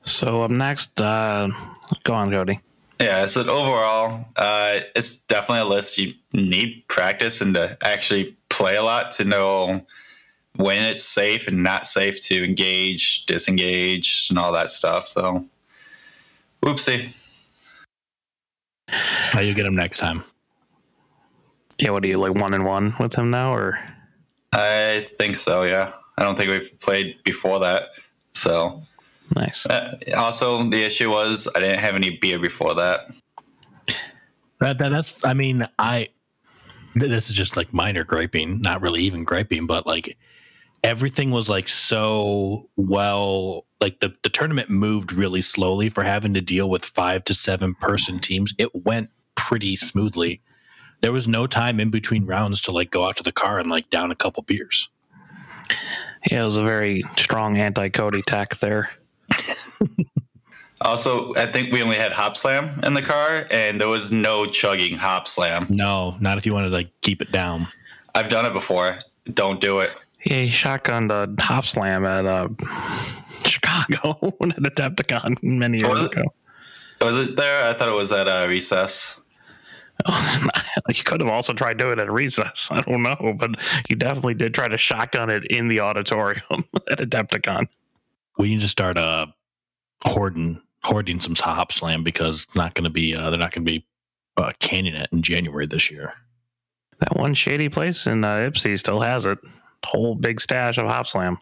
So 0.02 0.44
up 0.44 0.52
next, 0.52 1.02
uh, 1.02 1.50
go 2.04 2.14
on, 2.14 2.30
Cody. 2.30 2.60
Yeah, 3.00 3.26
so 3.26 3.41
overall, 3.41 4.26
uh, 4.38 4.82
it's 4.96 5.16
definitely 5.16 5.62
a 5.62 5.66
list 5.66 5.98
you 5.98 6.14
need 6.32 6.84
practice 6.88 7.41
and 7.41 7.56
to 7.56 7.78
actually 7.82 8.38
play 8.50 8.76
a 8.76 8.84
lot 8.84 9.12
to 9.14 9.26
know 9.26 9.86
when 10.56 10.84
it's 10.84 11.04
safe 11.04 11.48
and 11.48 11.64
not 11.64 11.88
safe 11.88 12.22
to 12.22 12.44
engage, 12.44 13.26
disengage, 13.26 14.28
and 14.30 14.38
all 14.38 14.52
that 14.54 14.70
stuff. 14.70 15.08
So, 15.08 15.46
whoopsie. 16.62 17.10
How 18.88 19.41
you 19.41 19.53
get 19.53 19.65
him 19.65 19.75
next 19.75 19.97
time? 19.97 20.23
Yeah, 21.79 21.91
what 21.91 22.03
are 22.03 22.07
you 22.07 22.19
like 22.19 22.36
one 22.36 22.53
and 22.53 22.65
one 22.65 22.93
with 22.99 23.15
him 23.15 23.31
now, 23.31 23.53
or 23.53 23.79
I 24.51 25.07
think 25.17 25.36
so. 25.36 25.63
Yeah, 25.63 25.93
I 26.17 26.23
don't 26.23 26.38
think 26.38 26.49
we've 26.49 26.79
played 26.79 27.15
before 27.23 27.59
that. 27.59 27.89
So, 28.31 28.84
nice? 29.36 29.65
uh, 29.65 29.97
also 30.15 30.69
the 30.69 30.84
issue 30.84 31.09
was 31.09 31.47
I 31.55 31.59
didn't 31.59 31.79
have 31.79 31.95
any 31.95 32.17
beer 32.17 32.39
before 32.39 32.75
that. 32.75 33.07
That, 34.59 34.77
that 34.77 34.89
that's 34.89 35.25
I 35.25 35.34
mean 35.34 35.67
I 35.79 36.09
this 36.95 37.29
is 37.29 37.36
just 37.36 37.57
like 37.57 37.73
minor 37.73 38.03
griping, 38.03 38.61
not 38.61 38.81
really 38.81 39.01
even 39.01 39.23
griping, 39.23 39.65
but 39.65 39.88
like 39.88 40.17
everything 40.84 41.31
was 41.31 41.49
like 41.49 41.69
so 41.69 42.69
well 42.75 43.65
like 43.79 43.99
the, 43.99 44.13
the 44.23 44.29
tournament 44.29 44.69
moved 44.69 45.11
really 45.11 45.41
slowly 45.41 45.89
for 45.89 46.03
having 46.03 46.34
to 46.34 46.41
deal 46.41 46.69
with 46.69 46.86
five 46.86 47.23
to 47.25 47.34
seven 47.34 47.75
person 47.75 48.17
teams. 48.19 48.53
It 48.57 48.73
went 48.86 49.09
pretty 49.36 49.75
smoothly. 49.75 50.41
There 51.01 51.11
was 51.11 51.27
no 51.27 51.47
time 51.47 51.81
in 51.81 51.89
between 51.89 52.25
rounds 52.25 52.61
to 52.61 52.71
like 52.71 52.91
go 52.91 53.05
out 53.05 53.17
to 53.17 53.23
the 53.23 53.34
car 53.34 53.59
and 53.59 53.69
like 53.69 53.89
down 53.89 54.09
a 54.09 54.15
couple 54.15 54.43
beers. 54.43 54.89
Yeah, 56.31 56.43
it 56.43 56.45
was 56.45 56.55
a 56.55 56.63
very 56.63 57.03
strong 57.17 57.57
anti-Cody 57.57 58.21
tack 58.21 58.59
there. 58.59 58.89
Also, 60.84 61.34
I 61.36 61.49
think 61.49 61.71
we 61.71 61.81
only 61.81 61.95
had 61.95 62.11
hop 62.11 62.36
slam 62.36 62.81
in 62.84 62.93
the 62.93 63.01
car, 63.01 63.47
and 63.49 63.79
there 63.79 63.88
was 63.88 64.11
no 64.11 64.45
chugging 64.45 64.97
hop 64.97 65.29
slam. 65.29 65.67
No, 65.69 66.17
not 66.19 66.38
if 66.38 66.45
you 66.45 66.53
want 66.53 66.65
to 66.65 66.69
like 66.69 66.89
keep 67.01 67.21
it 67.21 67.31
down. 67.31 67.67
I've 68.13 68.27
done 68.27 68.45
it 68.45 68.51
before. 68.51 68.97
Don't 69.34 69.61
do 69.61 69.79
it. 69.79 69.91
Yeah, 70.26 70.41
he 70.43 70.47
shotgunned 70.47 71.11
a 71.11 71.34
top 71.41 71.65
slam 71.65 72.05
at 72.05 72.26
uh, 72.26 72.47
Chicago 73.45 74.11
at 74.41 74.57
Adepticon 74.76 75.41
many 75.43 75.84
Oh, 75.84 75.88
years 75.88 75.99
was 75.99 76.05
it? 76.05 76.11
ago. 76.13 76.24
Was 77.01 77.30
it 77.30 77.36
there? 77.36 77.65
I 77.65 77.74
thought 77.74 77.89
it 77.89 77.93
was 77.95 78.11
at 78.11 78.28
uh, 78.28 78.45
recess. 78.47 79.19
you 80.07 81.03
could 81.03 81.21
have 81.21 81.30
also 81.30 81.53
tried 81.53 81.78
doing 81.78 81.93
it 81.93 81.99
at 81.99 82.11
recess. 82.11 82.67
I 82.71 82.80
don't 82.82 83.03
know, 83.03 83.36
but 83.38 83.51
you 83.89 83.95
definitely 83.95 84.34
did 84.34 84.53
try 84.53 84.67
to 84.67 84.78
shotgun 84.78 85.30
it 85.30 85.45
in 85.45 85.67
the 85.67 85.82
auditorium 85.82 86.41
at 86.91 86.99
Adepticon. 86.99 87.67
We 88.38 88.49
need 88.49 88.61
to 88.61 88.67
start 88.67 88.97
uh 88.97 89.28
hoarding 90.05 90.61
hoarding 90.84 91.19
some 91.19 91.36
hop 91.36 91.71
slam 91.71 92.03
because 92.03 92.43
it's 92.43 92.55
not 92.55 92.74
going 92.74 92.84
to 92.86 92.89
be 92.89 93.15
uh, 93.15 93.30
they're 93.30 93.39
not 93.39 93.51
going 93.51 93.65
to 93.65 93.71
be 93.71 93.86
uh, 94.38 94.51
canning 94.59 94.95
it 94.95 95.09
in 95.11 95.21
January 95.21 95.67
this 95.67 95.91
year. 95.91 96.13
That 96.99 97.15
one 97.15 97.34
shady 97.34 97.69
place 97.69 98.07
in 98.07 98.24
uh, 98.24 98.49
Ypsi 98.49 98.80
still 98.80 99.01
has 99.01 99.26
it. 99.26 99.38
Whole 99.84 100.15
big 100.15 100.39
stash 100.41 100.77
of 100.77 100.88
Hop 100.88 101.07
Slam. 101.07 101.38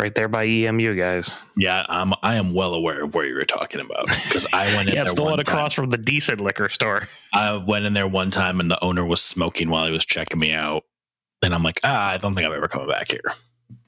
Right 0.00 0.14
there 0.14 0.28
by 0.28 0.44
EMU, 0.44 0.94
guys. 0.94 1.36
Yeah, 1.56 1.86
I'm. 1.88 2.12
I 2.22 2.34
am 2.36 2.52
well 2.52 2.74
aware 2.74 3.04
of 3.04 3.14
where 3.14 3.24
you 3.24 3.34
were 3.34 3.46
talking 3.46 3.80
about 3.80 4.06
because 4.06 4.46
I 4.52 4.66
went 4.76 4.88
in 4.90 4.94
Yeah, 4.94 5.04
there 5.04 5.14
the 5.14 5.22
one 5.22 5.40
across 5.40 5.74
time. 5.74 5.84
from 5.84 5.90
the 5.90 5.96
decent 5.98 6.40
liquor 6.40 6.68
store. 6.68 7.08
I 7.32 7.56
went 7.56 7.86
in 7.86 7.94
there 7.94 8.06
one 8.06 8.30
time 8.30 8.60
and 8.60 8.70
the 8.70 8.82
owner 8.84 9.06
was 9.06 9.22
smoking 9.22 9.70
while 9.70 9.86
he 9.86 9.92
was 9.92 10.04
checking 10.04 10.38
me 10.38 10.52
out, 10.52 10.84
and 11.42 11.54
I'm 11.54 11.62
like, 11.62 11.80
ah, 11.82 12.10
I 12.10 12.18
don't 12.18 12.34
think 12.34 12.46
I'm 12.46 12.52
ever 12.52 12.68
coming 12.68 12.88
back 12.88 13.10
here. 13.10 13.22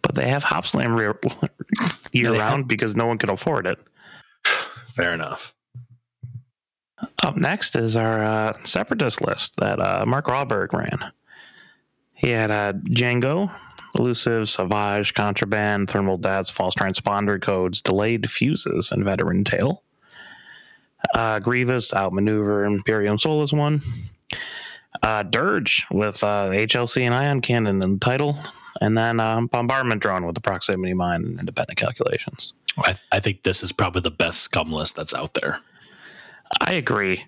But 0.01 0.15
they 0.15 0.29
have 0.31 0.43
Hop 0.45 0.65
Slam 0.67 0.95
re- 0.95 1.13
year 2.13 2.33
round 2.33 2.69
because 2.69 2.97
no 2.97 3.07
one 3.07 3.19
can 3.19 3.29
afford 3.31 3.67
it. 3.67 3.79
Fair 4.95 5.13
enough. 5.13 5.53
Up 7.23 7.37
next 7.37 7.77
is 7.77 7.97
our 7.97 8.25
uh, 8.25 8.53
separatist 8.65 9.21
list 9.21 9.55
that 9.59 9.79
uh, 9.79 10.05
Mark 10.07 10.27
Rawberg 10.29 10.73
ran. 10.73 11.13
He 12.19 12.31
had 12.31 12.51
uh, 12.51 12.73
Django, 12.73 13.51
Elusive, 13.97 14.49
Savage, 14.49 15.15
Contraband, 15.15 15.89
Thermal 15.89 16.19
Dets, 16.19 16.51
False 16.51 16.75
Transponder 16.75 17.41
Codes, 17.41 17.81
Delayed 17.81 18.29
Fuses, 18.29 18.93
and 18.93 19.05
Veteran 19.05 19.45
Tail. 19.45 19.83
Uh, 21.15 21.39
Grievous, 21.39 21.95
Outmaneuver, 21.95 22.65
Impervium 22.65 23.19
Soulless 23.19 23.53
one. 23.53 23.81
Uh, 25.03 25.23
Dirge 25.23 25.87
with 25.93 26.23
uh, 26.25 26.49
HLC 26.51 27.03
and 27.03 27.15
Ion 27.15 27.41
Cannon 27.41 27.81
in 27.83 27.93
the 27.93 27.99
title. 27.99 28.37
And 28.81 28.99
then 28.99 29.21
um, 29.21 29.47
Bombardment 29.47 30.03
Drone 30.03 30.27
with 30.27 30.35
the 30.35 30.41
Proximity 30.41 30.95
Mine 30.95 31.25
and 31.25 31.41
Independent 31.41 31.79
Calculations. 31.79 32.53
I, 32.79 32.97
I 33.13 33.21
think 33.21 33.43
this 33.43 33.63
is 33.63 33.73
probably 33.73 34.03
the 34.03 34.11
best 34.11 34.43
scum 34.43 34.73
list 34.73 34.97
that's 34.97 35.15
out 35.15 35.35
there. 35.35 35.61
I 36.61 36.73
agree. 36.75 37.25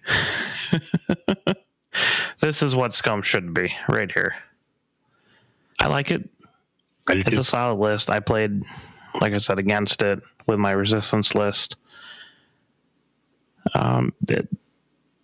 this 2.40 2.62
is 2.62 2.74
what 2.74 2.94
Scum 2.94 3.22
should 3.22 3.52
be 3.52 3.72
right 3.88 4.10
here. 4.10 4.34
I 5.80 5.88
like 5.88 6.10
it. 6.10 6.28
I 7.08 7.14
do 7.14 7.20
It's 7.20 7.30
too. 7.30 7.40
a 7.40 7.44
solid 7.44 7.76
list. 7.80 8.10
I 8.10 8.20
played, 8.20 8.62
like 9.20 9.32
I 9.32 9.38
said, 9.38 9.58
against 9.58 10.02
it 10.02 10.20
with 10.46 10.58
my 10.58 10.72
resistance 10.72 11.34
list. 11.34 11.76
Um, 13.74 14.12
it 14.28 14.48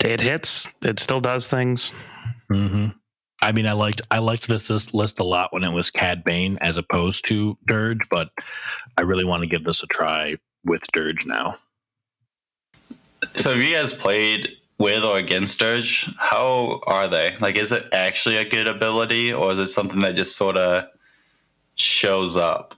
it 0.04 0.20
hits. 0.20 0.68
It 0.82 0.98
still 1.00 1.20
does 1.20 1.46
things. 1.46 1.92
hmm 2.48 2.88
I 3.42 3.52
mean, 3.52 3.66
I 3.66 3.72
liked 3.72 4.00
I 4.10 4.18
liked 4.18 4.48
this, 4.48 4.68
this 4.68 4.94
list 4.94 5.20
a 5.20 5.24
lot 5.24 5.52
when 5.52 5.62
it 5.62 5.70
was 5.72 5.90
Cad 5.90 6.24
Bane 6.24 6.58
as 6.62 6.76
opposed 6.78 7.26
to 7.26 7.56
Dirge, 7.66 8.00
but 8.10 8.30
I 8.96 9.02
really 9.02 9.24
want 9.24 9.42
to 9.42 9.46
give 9.46 9.62
this 9.64 9.82
a 9.82 9.86
try 9.86 10.36
with 10.64 10.82
Dirge 10.92 11.26
now. 11.26 11.56
So 13.36 13.52
have 13.52 13.62
you 13.62 13.74
guys 13.74 13.92
played 13.92 14.48
with 14.78 15.04
or 15.04 15.18
against 15.18 15.58
Dirge? 15.58 16.08
How 16.18 16.80
are 16.86 17.08
they? 17.08 17.36
Like, 17.40 17.56
is 17.56 17.72
it 17.72 17.86
actually 17.92 18.36
a 18.36 18.48
good 18.48 18.68
ability, 18.68 19.32
or 19.32 19.52
is 19.52 19.58
it 19.58 19.68
something 19.68 20.00
that 20.00 20.14
just 20.14 20.36
sort 20.36 20.56
of 20.56 20.88
shows 21.76 22.36
up? 22.36 22.74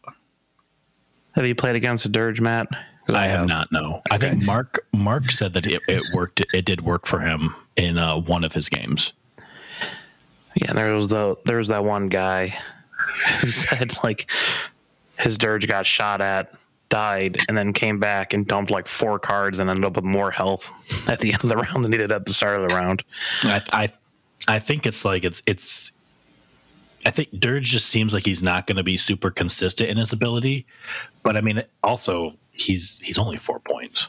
Have 1.33 1.47
you 1.47 1.55
played 1.55 1.77
against 1.77 2.05
a 2.05 2.09
dirge, 2.09 2.41
Matt? 2.41 2.69
I 3.15 3.27
have 3.27 3.49
not. 3.49 3.73
No, 3.73 4.03
I 4.11 4.19
think 4.19 4.43
Mark 4.43 4.85
Mark 4.93 5.31
said 5.31 5.55
that 5.55 5.67
it, 5.67 5.81
it 5.89 6.03
worked. 6.13 6.45
It 6.53 6.65
did 6.65 6.83
work 6.83 7.07
for 7.07 7.21
him 7.21 7.55
in 7.77 7.97
uh, 7.97 8.19
one 8.19 8.45
of 8.45 8.53
his 8.53 8.69
games. 8.69 9.13
Yeah, 10.55 10.73
there 10.73 10.93
was 10.93 11.09
the 11.09 11.37
there 11.47 11.57
was 11.57 11.69
that 11.69 11.85
one 11.85 12.09
guy 12.09 12.59
who 13.41 13.51
said 13.51 13.93
like 14.05 14.31
his 15.19 15.39
dirge 15.39 15.67
got 15.67 15.87
shot 15.87 16.21
at, 16.21 16.53
died, 16.89 17.39
and 17.49 17.57
then 17.57 17.73
came 17.73 17.99
back 17.99 18.33
and 18.33 18.47
dumped 18.47 18.71
like 18.71 18.87
four 18.87 19.19
cards 19.19 19.59
and 19.59 19.69
ended 19.69 19.85
up 19.85 19.97
with 19.97 20.05
more 20.05 20.31
health 20.31 20.73
at 21.09 21.21
the 21.21 21.33
end 21.33 21.43
of 21.43 21.49
the 21.49 21.57
round 21.57 21.85
than 21.85 21.93
he 21.93 21.99
did 21.99 22.13
at 22.13 22.27
the 22.27 22.33
start 22.33 22.61
of 22.61 22.69
the 22.69 22.75
round. 22.75 23.05
I 23.43 23.63
I 23.73 23.93
I 24.47 24.59
think 24.59 24.87
it's 24.87 25.05
like 25.05 25.25
it's 25.25 25.43
it's. 25.47 25.93
I 27.07 27.11
think 27.11 27.31
Dirge 27.39 27.65
just 27.65 27.87
seems 27.87 28.13
like 28.13 28.27
he's 28.27 28.43
not 28.43 28.67
going 28.67 28.77
to 28.77 28.83
be 28.83 28.97
super 28.97 29.31
consistent 29.31 29.89
in 29.89 29.97
his 29.97 30.13
ability, 30.13 30.67
but 31.23 31.37
I 31.37 31.41
mean, 31.41 31.63
also 31.83 32.35
he's 32.61 32.99
he's 32.99 33.19
only 33.19 33.37
four 33.37 33.61
points. 33.61 34.09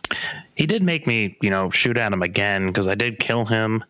He 0.56 0.66
did 0.66 0.84
make 0.84 1.08
me, 1.08 1.38
you 1.42 1.50
know, 1.50 1.70
shoot 1.70 1.98
at 1.98 2.12
him 2.12 2.22
again 2.22 2.68
because 2.68 2.88
I 2.88 2.96
did 2.96 3.20
kill 3.20 3.46
him. 3.46 3.84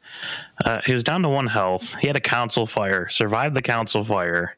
Uh, 0.65 0.81
he 0.85 0.93
was 0.93 1.03
down 1.03 1.21
to 1.23 1.29
one 1.29 1.47
health. 1.47 1.95
He 1.95 2.07
had 2.07 2.15
a 2.15 2.21
council 2.21 2.67
fire, 2.67 3.09
survived 3.09 3.55
the 3.55 3.61
council 3.61 4.03
fire. 4.03 4.57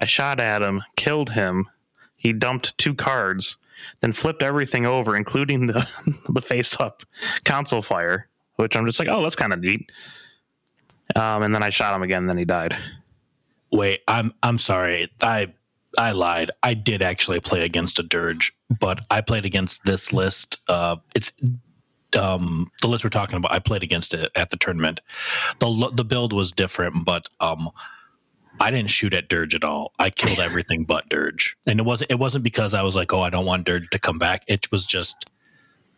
I 0.00 0.06
shot 0.06 0.40
at 0.40 0.62
him, 0.62 0.82
killed 0.96 1.30
him. 1.30 1.68
He 2.22 2.32
dumped 2.32 2.78
two 2.78 2.94
cards, 2.94 3.56
then 4.00 4.12
flipped 4.12 4.44
everything 4.44 4.86
over, 4.86 5.16
including 5.16 5.66
the 5.66 5.88
the 6.28 6.40
face 6.40 6.78
up 6.80 7.02
council 7.44 7.82
fire, 7.82 8.28
which 8.56 8.76
I'm 8.76 8.86
just 8.86 9.00
like, 9.00 9.08
oh, 9.10 9.22
that's 9.24 9.34
kind 9.34 9.52
of 9.52 9.58
neat. 9.58 9.90
Um, 11.16 11.42
and 11.42 11.52
then 11.52 11.64
I 11.64 11.70
shot 11.70 11.96
him 11.96 12.02
again, 12.04 12.20
and 12.20 12.28
then 12.28 12.38
he 12.38 12.44
died. 12.44 12.76
Wait, 13.72 14.02
I'm 14.06 14.32
I'm 14.44 14.58
sorry. 14.58 15.10
I 15.20 15.52
I 15.98 16.12
lied. 16.12 16.52
I 16.62 16.74
did 16.74 17.02
actually 17.02 17.40
play 17.40 17.64
against 17.64 17.98
a 17.98 18.04
dirge, 18.04 18.52
but 18.78 19.00
I 19.10 19.20
played 19.20 19.44
against 19.44 19.84
this 19.84 20.12
list. 20.12 20.60
Uh, 20.68 20.98
it's 21.16 21.32
um 22.16 22.70
the 22.82 22.86
list 22.86 23.02
we're 23.02 23.10
talking 23.10 23.36
about. 23.36 23.52
I 23.52 23.58
played 23.58 23.82
against 23.82 24.14
it 24.14 24.30
at 24.36 24.50
the 24.50 24.56
tournament. 24.56 25.00
the 25.58 25.90
The 25.92 26.04
build 26.04 26.32
was 26.32 26.52
different, 26.52 27.04
but 27.04 27.28
um, 27.40 27.68
I 28.60 28.70
didn't 28.70 28.90
shoot 28.90 29.14
at 29.14 29.28
dirge 29.28 29.54
at 29.54 29.64
all. 29.64 29.92
I 29.98 30.10
killed 30.10 30.38
everything 30.40 30.84
but 30.84 31.08
dirge, 31.08 31.56
and 31.66 31.80
it 31.80 31.84
wasn't 31.84 32.10
it 32.10 32.18
wasn't 32.18 32.44
because 32.44 32.74
I 32.74 32.82
was 32.82 32.94
like, 32.94 33.12
oh, 33.12 33.22
I 33.22 33.30
don't 33.30 33.46
want 33.46 33.66
dirge 33.66 33.88
to 33.90 33.98
come 33.98 34.18
back. 34.18 34.44
It 34.46 34.70
was 34.70 34.86
just 34.86 35.30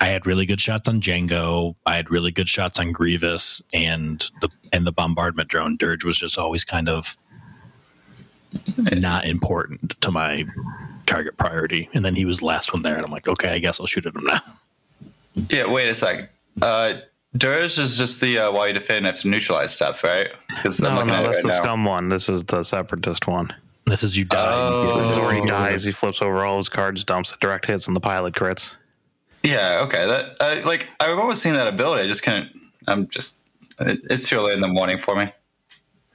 I 0.01 0.07
had 0.07 0.27
really 0.27 0.47
good 0.47 0.61
shots 0.61 0.89
on 0.89 1.01
Django. 1.01 1.75
I 1.87 1.97
had 1.97 2.11
really 2.11 2.31
good 2.31 2.49
shots 2.49 2.79
on 2.79 2.93
Grievous, 2.93 3.63
and 3.73 4.21
the 4.41 4.49
and 4.73 4.87
the 4.87 4.93
bombardment 4.93 5.49
drone. 5.49 5.77
Dirge 5.77 6.05
was 6.05 6.19
just 6.19 6.39
always 6.39 6.65
kind 6.65 6.89
of 6.89 7.17
not 8.93 9.25
important 9.27 10.01
to 10.01 10.11
my 10.11 10.45
target 11.07 11.37
priority. 11.37 11.89
And 11.95 12.05
then 12.05 12.15
he 12.15 12.25
was 12.25 12.43
last 12.43 12.73
one 12.73 12.83
there, 12.83 12.97
and 12.97 13.05
I'm 13.05 13.11
like, 13.11 13.29
okay, 13.29 13.51
I 13.51 13.59
guess 13.59 13.81
I'll 13.81 13.87
shoot 13.87 14.07
at 14.07 14.15
him 14.15 14.25
now. 14.25 14.41
Yeah, 15.51 15.67
wait 15.67 15.89
a 15.89 15.95
sec. 15.95 16.31
Uh, 16.61 16.95
Dirge 17.37 17.78
is 17.78 17.99
just 17.99 18.20
the 18.20 18.39
uh, 18.39 18.53
while 18.53 18.68
you 18.68 18.72
defend 18.72 19.07
have 19.07 19.16
to 19.16 19.28
neutralize 19.28 19.74
stuff, 19.74 20.05
right? 20.05 20.28
Because 20.49 20.80
No, 20.80 21.03
no, 21.03 21.22
that's 21.24 21.43
the 21.43 21.51
scum 21.51 21.85
one. 21.85 22.09
This 22.09 22.28
is 22.28 22.45
the 22.45 22.62
separatist 22.62 23.26
one. 23.26 23.53
This 23.87 24.03
is 24.03 24.16
you 24.16 24.24
die. 24.24 24.51
Oh. 24.51 24.99
This 24.99 25.11
is 25.11 25.18
where 25.18 25.35
he 25.35 25.45
dies. 25.45 25.85
He 25.85 25.93
flips 25.93 26.22
over 26.22 26.45
all 26.45 26.57
his 26.57 26.68
cards, 26.68 27.05
dumps 27.05 27.32
the 27.32 27.37
direct 27.41 27.66
hits, 27.66 27.87
and 27.87 27.97
the 27.97 28.01
pilot 28.01 28.35
crits. 28.35 28.76
Yeah, 29.43 29.80
okay. 29.82 30.07
That 30.07 30.37
I 30.41 30.61
like. 30.61 30.87
I've 31.01 31.18
always 31.18 31.41
seen 31.41 31.53
that 31.55 31.66
ability. 31.66 32.05
I 32.05 32.07
just 32.07 32.22
can't. 32.22 32.49
I'm 32.87 33.09
just. 33.09 33.41
It, 33.80 34.01
it's 34.09 34.28
too 34.28 34.41
late 34.41 34.55
in 34.55 34.61
the 34.61 34.68
morning 34.68 34.99
for 34.99 35.16
me. 35.16 35.30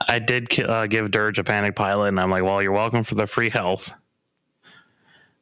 I 0.08 0.20
did 0.20 0.58
uh, 0.62 0.88
give 0.88 1.12
Dirge 1.12 1.38
a 1.38 1.44
panic 1.44 1.76
pilot, 1.76 2.08
and 2.08 2.20
I'm 2.20 2.32
like, 2.32 2.44
well, 2.44 2.64
you're 2.64 2.72
welcome 2.72 3.04
for 3.04 3.16
the 3.16 3.28
free 3.28 3.50
health. 3.50 3.94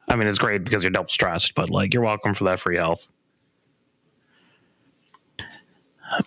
I 0.08 0.16
mean, 0.16 0.26
it's 0.26 0.38
great 0.38 0.64
because 0.64 0.82
you're 0.82 0.90
double 0.90 1.08
stressed, 1.08 1.54
but 1.54 1.70
like, 1.70 1.94
you're 1.94 2.02
welcome 2.02 2.34
for 2.34 2.44
that 2.44 2.60
free 2.60 2.76
health. 2.76 3.08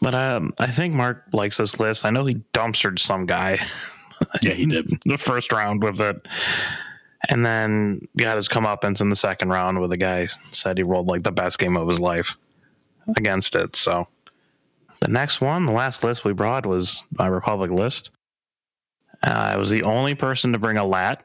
But 0.01 0.15
um, 0.15 0.53
I 0.59 0.71
think 0.71 0.93
Mark 0.93 1.25
likes 1.33 1.57
this 1.57 1.79
list. 1.79 2.05
I 2.05 2.09
know 2.09 2.25
he 2.25 2.35
dumpstered 2.53 2.99
some 2.99 3.25
guy 3.25 3.59
Yeah, 4.41 4.53
he 4.53 4.65
did. 4.65 5.01
the 5.05 5.17
first 5.17 5.51
round 5.51 5.83
with 5.83 5.99
it, 5.99 6.27
and 7.29 7.45
then 7.45 8.07
got 8.17 8.35
his 8.35 8.47
comeuppance 8.47 9.01
in 9.01 9.09
the 9.09 9.15
second 9.15 9.49
round 9.49 9.79
with 9.79 9.91
a 9.91 9.97
guy 9.97 10.27
said 10.51 10.77
he 10.77 10.83
rolled 10.83 11.07
like 11.07 11.23
the 11.23 11.31
best 11.31 11.59
game 11.59 11.77
of 11.77 11.87
his 11.87 11.99
life 11.99 12.37
against 13.17 13.55
it. 13.55 13.75
So 13.75 14.07
the 15.01 15.09
next 15.09 15.41
one, 15.41 15.65
the 15.65 15.73
last 15.73 16.03
list 16.03 16.25
we 16.25 16.33
brought 16.33 16.65
was 16.65 17.03
my 17.17 17.27
Republic 17.27 17.71
list. 17.71 18.11
Uh, 19.23 19.29
I 19.29 19.57
was 19.57 19.69
the 19.69 19.83
only 19.83 20.15
person 20.15 20.53
to 20.53 20.59
bring 20.59 20.77
a 20.77 20.85
lat, 20.85 21.23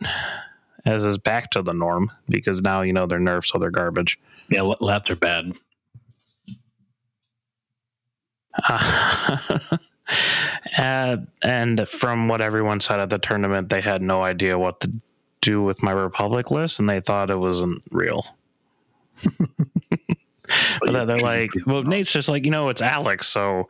as 0.84 1.02
is 1.02 1.18
back 1.18 1.50
to 1.52 1.62
the 1.62 1.72
norm 1.72 2.12
because 2.28 2.60
now 2.60 2.82
you 2.82 2.92
know 2.92 3.06
they're 3.06 3.18
nerfed, 3.18 3.46
so 3.46 3.58
they're 3.58 3.70
garbage. 3.70 4.18
Yeah, 4.48 4.60
lats 4.60 5.10
are 5.10 5.16
bad. 5.16 5.54
Uh, 8.68 9.38
uh, 10.78 11.16
and 11.42 11.88
from 11.88 12.28
what 12.28 12.40
everyone 12.40 12.80
said 12.80 13.00
at 13.00 13.10
the 13.10 13.18
tournament, 13.18 13.68
they 13.68 13.80
had 13.80 14.02
no 14.02 14.22
idea 14.22 14.58
what 14.58 14.80
to 14.80 14.92
do 15.40 15.62
with 15.62 15.82
my 15.82 15.92
Republic 15.92 16.50
list, 16.50 16.80
and 16.80 16.88
they 16.88 17.00
thought 17.00 17.30
it 17.30 17.38
wasn't 17.38 17.82
real. 17.90 18.26
But 20.80 20.92
they're 20.92 21.06
they're 21.06 21.16
like, 21.16 21.50
well, 21.66 21.82
Nate's 21.82 22.12
just 22.12 22.28
like, 22.28 22.44
you 22.44 22.50
know, 22.50 22.68
it's 22.68 22.82
Alex, 22.82 23.26
so 23.26 23.68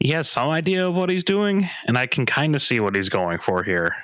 he 0.00 0.10
has 0.10 0.28
some 0.28 0.48
idea 0.48 0.86
of 0.86 0.94
what 0.94 1.08
he's 1.08 1.24
doing, 1.24 1.68
and 1.86 1.96
I 1.96 2.06
can 2.06 2.26
kind 2.26 2.54
of 2.54 2.62
see 2.62 2.80
what 2.80 2.94
he's 2.94 3.08
going 3.08 3.38
for 3.38 3.62
here. 3.62 3.94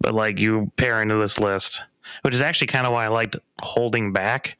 But 0.00 0.14
like, 0.14 0.38
you 0.38 0.70
pair 0.76 1.00
into 1.00 1.16
this 1.16 1.38
list, 1.38 1.82
which 2.22 2.34
is 2.34 2.40
actually 2.40 2.66
kind 2.66 2.86
of 2.86 2.92
why 2.92 3.06
I 3.06 3.08
liked 3.08 3.36
holding 3.60 4.12
back, 4.12 4.58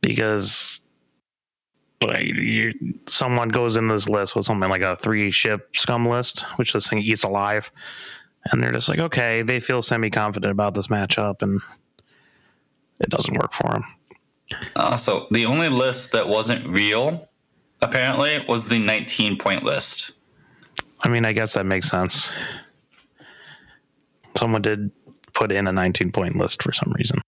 because 0.00 0.80
like 2.04 2.24
you, 2.24 2.72
someone 3.06 3.48
goes 3.48 3.76
in 3.76 3.88
this 3.88 4.08
list 4.08 4.36
with 4.36 4.46
something 4.46 4.68
like 4.68 4.82
a 4.82 4.96
three 4.96 5.30
ship 5.30 5.68
scum 5.76 6.06
list, 6.06 6.42
which 6.56 6.72
this 6.72 6.88
thing 6.88 6.98
eats 6.98 7.24
alive, 7.24 7.70
and 8.50 8.62
they're 8.62 8.72
just 8.72 8.88
like, 8.88 8.98
okay, 8.98 9.42
they 9.42 9.60
feel 9.60 9.82
semi 9.82 10.10
confident 10.10 10.50
about 10.50 10.74
this 10.74 10.88
matchup, 10.88 11.42
and 11.42 11.60
it 13.00 13.10
doesn't 13.10 13.36
work 13.38 13.52
for 13.52 13.70
them. 13.70 13.84
Uh, 14.76 14.96
so 14.96 15.26
the 15.30 15.46
only 15.46 15.68
list 15.68 16.12
that 16.12 16.28
wasn't 16.28 16.66
real, 16.66 17.28
apparently, 17.80 18.44
was 18.48 18.68
the 18.68 18.78
19 18.78 19.38
point 19.38 19.62
list. 19.62 20.12
I 21.02 21.08
mean, 21.08 21.24
I 21.24 21.32
guess 21.32 21.54
that 21.54 21.66
makes 21.66 21.88
sense. 21.88 22.32
Someone 24.36 24.62
did 24.62 24.90
put 25.32 25.52
in 25.52 25.66
a 25.66 25.72
19 25.72 26.12
point 26.12 26.36
list 26.36 26.62
for 26.62 26.72
some 26.72 26.92
reason. 26.96 27.20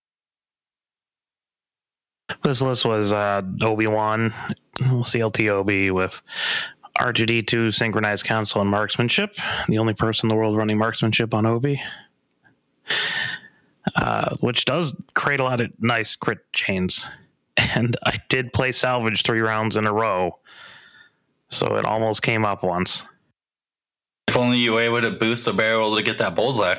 This 2.43 2.61
list 2.61 2.85
was 2.85 3.12
uh, 3.12 3.43
Obi 3.62 3.87
Wan, 3.87 4.33
CLT 4.79 5.49
Obi 5.49 5.91
with 5.91 6.22
R2D2 6.99 7.74
synchronized 7.74 8.24
console 8.24 8.62
and 8.62 8.70
marksmanship. 8.70 9.37
The 9.68 9.79
only 9.79 9.95
person 9.95 10.27
in 10.27 10.29
the 10.29 10.37
world 10.37 10.57
running 10.57 10.79
marksmanship 10.79 11.35
on 11.35 11.47
Obi. 11.47 11.81
Uh, 13.95 14.37
which 14.41 14.64
does 14.64 14.97
create 15.14 15.41
a 15.41 15.45
lot 15.45 15.61
of 15.61 15.70
nice 15.79 16.16
crit 16.16 16.39
chains. 16.53 17.07
And 17.57 17.97
I 18.05 18.20
did 18.29 18.53
play 18.53 18.72
salvage 18.72 19.22
three 19.22 19.41
rounds 19.41 19.77
in 19.77 19.87
a 19.87 19.93
row. 19.93 20.39
So 21.49 21.77
it 21.77 21.85
almost 21.85 22.22
came 22.22 22.45
up 22.45 22.62
once. 22.62 23.03
If 24.29 24.37
only 24.37 24.59
you 24.59 24.74
were 24.74 24.81
able 24.81 25.01
to 25.03 25.12
boost 25.12 25.47
a 25.47 25.53
barrel 25.53 25.95
to 25.97 26.03
get 26.03 26.18
that 26.18 26.35
bullseye. 26.35 26.77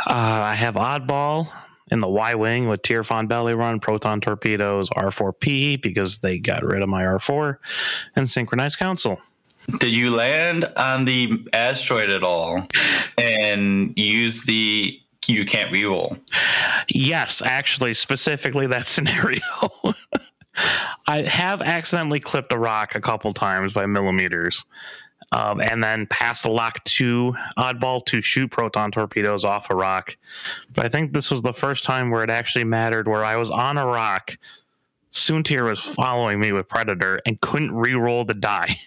Uh, 0.00 0.10
I 0.10 0.54
have 0.54 0.74
Oddball 0.74 1.50
in 1.90 1.98
the 1.98 2.08
Y 2.08 2.34
Wing 2.34 2.68
with 2.68 2.82
Tierfon 2.82 3.28
Belly 3.28 3.54
Run, 3.54 3.80
Proton 3.80 4.20
Torpedoes, 4.20 4.88
R4P 4.90 5.82
because 5.82 6.18
they 6.18 6.38
got 6.38 6.64
rid 6.64 6.82
of 6.82 6.88
my 6.88 7.02
R4, 7.02 7.58
and 8.16 8.28
Synchronized 8.28 8.78
Console. 8.78 9.20
Did 9.78 9.94
you 9.94 10.10
land 10.10 10.70
on 10.76 11.04
the 11.04 11.46
asteroid 11.52 12.10
at 12.10 12.22
all 12.22 12.66
and 13.16 13.96
use 13.96 14.44
the 14.44 15.00
you 15.26 15.46
can't 15.46 15.72
reroll? 15.72 16.20
Yes, 16.88 17.40
actually, 17.42 17.94
specifically 17.94 18.66
that 18.66 18.86
scenario. 18.86 19.40
I 21.08 21.22
have 21.22 21.62
accidentally 21.62 22.20
clipped 22.20 22.52
a 22.52 22.58
rock 22.58 22.94
a 22.94 23.00
couple 23.00 23.32
times 23.32 23.72
by 23.72 23.86
millimeters. 23.86 24.64
Um, 25.34 25.60
and 25.60 25.82
then 25.82 26.06
passed 26.06 26.44
a 26.44 26.50
lock 26.50 26.84
to 26.84 27.34
oddball 27.58 28.04
to 28.06 28.22
shoot 28.22 28.52
proton 28.52 28.92
torpedoes 28.92 29.44
off 29.44 29.68
a 29.68 29.74
rock. 29.74 30.16
But 30.72 30.86
I 30.86 30.88
think 30.88 31.12
this 31.12 31.28
was 31.28 31.42
the 31.42 31.52
first 31.52 31.82
time 31.82 32.10
where 32.10 32.22
it 32.22 32.30
actually 32.30 32.62
mattered, 32.62 33.08
where 33.08 33.24
I 33.24 33.34
was 33.34 33.50
on 33.50 33.76
a 33.76 33.84
rock. 33.84 34.38
Soontir 35.12 35.68
was 35.68 35.80
following 35.80 36.38
me 36.38 36.52
with 36.52 36.68
Predator 36.68 37.20
and 37.26 37.40
couldn't 37.40 37.72
re-roll 37.72 38.24
the 38.24 38.34
die. 38.34 38.76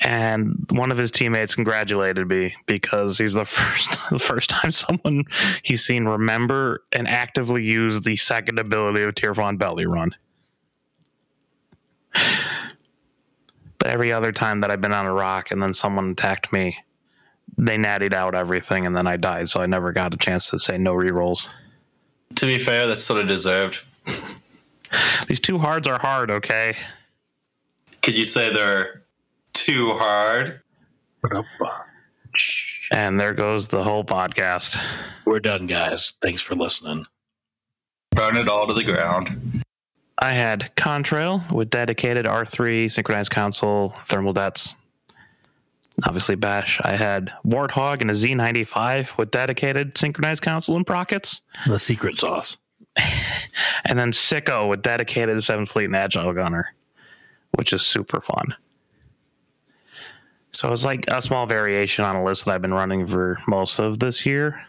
and 0.00 0.66
one 0.70 0.92
of 0.92 0.98
his 0.98 1.10
teammates 1.10 1.54
congratulated 1.54 2.28
me 2.28 2.54
because 2.66 3.18
he's 3.18 3.34
the 3.34 3.44
first 3.46 3.90
the 4.10 4.18
first 4.18 4.50
time 4.50 4.72
someone 4.72 5.24
he's 5.62 5.84
seen 5.84 6.04
remember 6.04 6.82
and 6.92 7.08
actively 7.08 7.64
use 7.64 8.02
the 8.02 8.16
second 8.16 8.58
ability 8.58 9.02
of 9.02 9.14
Tierfon 9.14 9.58
Belly 9.58 9.86
Run. 9.86 10.14
But 13.86 13.92
every 13.92 14.10
other 14.10 14.32
time 14.32 14.62
that 14.62 14.70
I've 14.72 14.80
been 14.80 14.92
on 14.92 15.06
a 15.06 15.12
rock 15.12 15.52
and 15.52 15.62
then 15.62 15.72
someone 15.72 16.10
attacked 16.10 16.52
me, 16.52 16.76
they 17.56 17.76
nattied 17.76 18.14
out 18.14 18.34
everything 18.34 18.84
and 18.84 18.96
then 18.96 19.06
I 19.06 19.14
died, 19.16 19.48
so 19.48 19.60
I 19.60 19.66
never 19.66 19.92
got 19.92 20.12
a 20.12 20.16
chance 20.16 20.50
to 20.50 20.58
say 20.58 20.76
no 20.76 20.92
rerolls. 20.92 21.48
To 22.34 22.46
be 22.46 22.58
fair, 22.58 22.88
that's 22.88 23.04
sort 23.04 23.20
of 23.20 23.28
deserved. 23.28 23.84
These 25.28 25.38
two 25.38 25.58
hards 25.58 25.86
are 25.86 26.00
hard, 26.00 26.32
okay? 26.32 26.76
Could 28.02 28.18
you 28.18 28.24
say 28.24 28.52
they're 28.52 29.04
too 29.52 29.92
hard? 29.92 30.62
And 32.90 33.20
there 33.20 33.34
goes 33.34 33.68
the 33.68 33.84
whole 33.84 34.02
podcast. 34.02 34.82
We're 35.24 35.38
done, 35.38 35.68
guys. 35.68 36.14
Thanks 36.20 36.42
for 36.42 36.56
listening. 36.56 37.06
Burn 38.10 38.36
it 38.36 38.48
all 38.48 38.66
to 38.66 38.74
the 38.74 38.82
ground. 38.82 39.55
I 40.18 40.32
had 40.32 40.70
Contrail 40.76 41.50
with 41.52 41.70
dedicated 41.70 42.26
R3, 42.26 42.90
synchronized 42.90 43.30
console 43.30 43.94
thermal 44.06 44.32
dets. 44.32 44.76
Obviously, 46.04 46.34
Bash. 46.34 46.80
I 46.82 46.96
had 46.96 47.32
Warthog 47.46 48.00
and 48.00 48.10
a 48.10 48.14
Z95 48.14 49.16
with 49.16 49.30
dedicated 49.30 49.96
synchronized 49.96 50.42
console 50.42 50.76
and 50.76 50.86
prockets. 50.86 51.42
The 51.66 51.78
secret 51.78 52.20
sauce. 52.20 52.56
and 53.84 53.98
then 53.98 54.12
Sicko 54.12 54.68
with 54.68 54.82
dedicated 54.82 55.36
7th 55.38 55.68
Fleet 55.68 55.86
and 55.86 55.96
Agile 55.96 56.32
Gunner, 56.32 56.74
which 57.52 57.72
is 57.72 57.82
super 57.82 58.20
fun. 58.20 58.54
So 60.50 60.72
it's 60.72 60.84
like 60.84 61.04
a 61.10 61.20
small 61.20 61.46
variation 61.46 62.04
on 62.04 62.16
a 62.16 62.24
list 62.24 62.44
that 62.44 62.54
I've 62.54 62.62
been 62.62 62.74
running 62.74 63.06
for 63.06 63.38
most 63.46 63.78
of 63.78 63.98
this 63.98 64.24
year. 64.24 64.62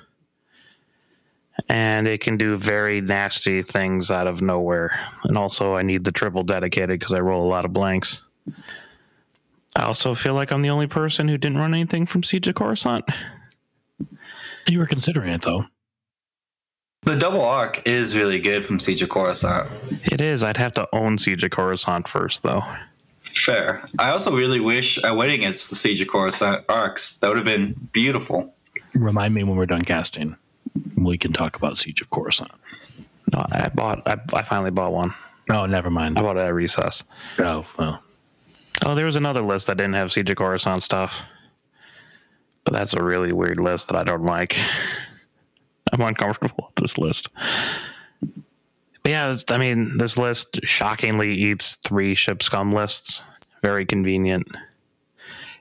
And 1.69 2.07
it 2.07 2.21
can 2.21 2.37
do 2.37 2.55
very 2.55 3.01
nasty 3.01 3.61
things 3.63 4.11
out 4.11 4.27
of 4.27 4.41
nowhere. 4.41 4.97
And 5.23 5.37
also, 5.37 5.75
I 5.75 5.81
need 5.81 6.03
the 6.03 6.11
triple 6.11 6.43
dedicated 6.43 6.99
because 6.99 7.13
I 7.13 7.19
roll 7.19 7.45
a 7.45 7.49
lot 7.49 7.65
of 7.65 7.73
blanks. 7.73 8.23
I 9.75 9.83
also 9.83 10.15
feel 10.15 10.33
like 10.33 10.51
I'm 10.51 10.61
the 10.61 10.69
only 10.69 10.87
person 10.87 11.27
who 11.27 11.37
didn't 11.37 11.57
run 11.57 11.73
anything 11.73 12.05
from 12.05 12.23
Siege 12.23 12.47
of 12.47 12.55
Coruscant. 12.55 13.05
You 14.67 14.79
were 14.79 14.87
considering 14.87 15.31
it, 15.31 15.41
though. 15.41 15.65
The 17.03 17.15
double 17.15 17.41
arc 17.41 17.87
is 17.87 18.15
really 18.15 18.39
good 18.39 18.65
from 18.65 18.79
Siege 18.79 19.01
of 19.01 19.09
Coruscant. 19.09 19.69
It 20.03 20.19
is. 20.19 20.43
I'd 20.43 20.57
have 20.57 20.73
to 20.73 20.87
own 20.93 21.17
Siege 21.17 21.43
of 21.43 21.51
Coruscant 21.51 22.07
first, 22.07 22.43
though. 22.43 22.63
Fair. 23.23 23.87
I 23.99 24.09
also 24.09 24.35
really 24.35 24.59
wish 24.59 25.01
I 25.03 25.11
went 25.11 25.31
against 25.31 25.69
the 25.69 25.75
Siege 25.75 26.01
of 26.01 26.07
Coruscant 26.07 26.65
arcs. 26.67 27.17
That 27.19 27.27
would 27.29 27.37
have 27.37 27.45
been 27.45 27.75
beautiful. 27.91 28.53
Remind 28.93 29.33
me 29.33 29.43
when 29.43 29.57
we're 29.57 29.67
done 29.67 29.83
casting. 29.83 30.35
We 30.97 31.17
can 31.17 31.33
talk 31.33 31.55
about 31.55 31.77
Siege 31.77 32.01
of 32.01 32.09
Coruscant. 32.09 32.51
No, 33.33 33.45
I 33.51 33.69
bought. 33.69 34.01
I, 34.07 34.17
I 34.33 34.41
finally 34.43 34.71
bought 34.71 34.93
one. 34.93 35.13
Oh, 35.49 35.65
never 35.65 35.89
mind. 35.89 36.17
I 36.17 36.21
bought 36.21 36.37
it 36.37 36.41
at 36.41 36.53
recess. 36.53 37.03
Oh, 37.39 37.65
well. 37.77 38.01
Oh, 38.85 38.95
there 38.95 39.05
was 39.05 39.15
another 39.15 39.41
list 39.41 39.67
that 39.67 39.77
didn't 39.77 39.93
have 39.93 40.11
Siege 40.11 40.29
of 40.29 40.37
Coruscant 40.37 40.83
stuff, 40.83 41.23
but 42.63 42.73
that's 42.73 42.93
a 42.93 43.01
really 43.03 43.33
weird 43.33 43.59
list 43.59 43.87
that 43.87 43.97
I 43.97 44.03
don't 44.03 44.23
like. 44.25 44.55
I'm 45.91 46.01
uncomfortable 46.01 46.65
with 46.67 46.75
this 46.83 46.97
list. 46.97 47.29
But 48.21 49.11
yeah, 49.11 49.25
it's- 49.31 49.45
I 49.49 49.57
mean, 49.57 49.97
this 49.97 50.17
list 50.17 50.59
shockingly 50.63 51.33
eats 51.33 51.77
three 51.77 52.13
ship 52.13 52.43
scum 52.43 52.73
lists. 52.73 53.23
Very 53.63 53.85
convenient. 53.85 54.47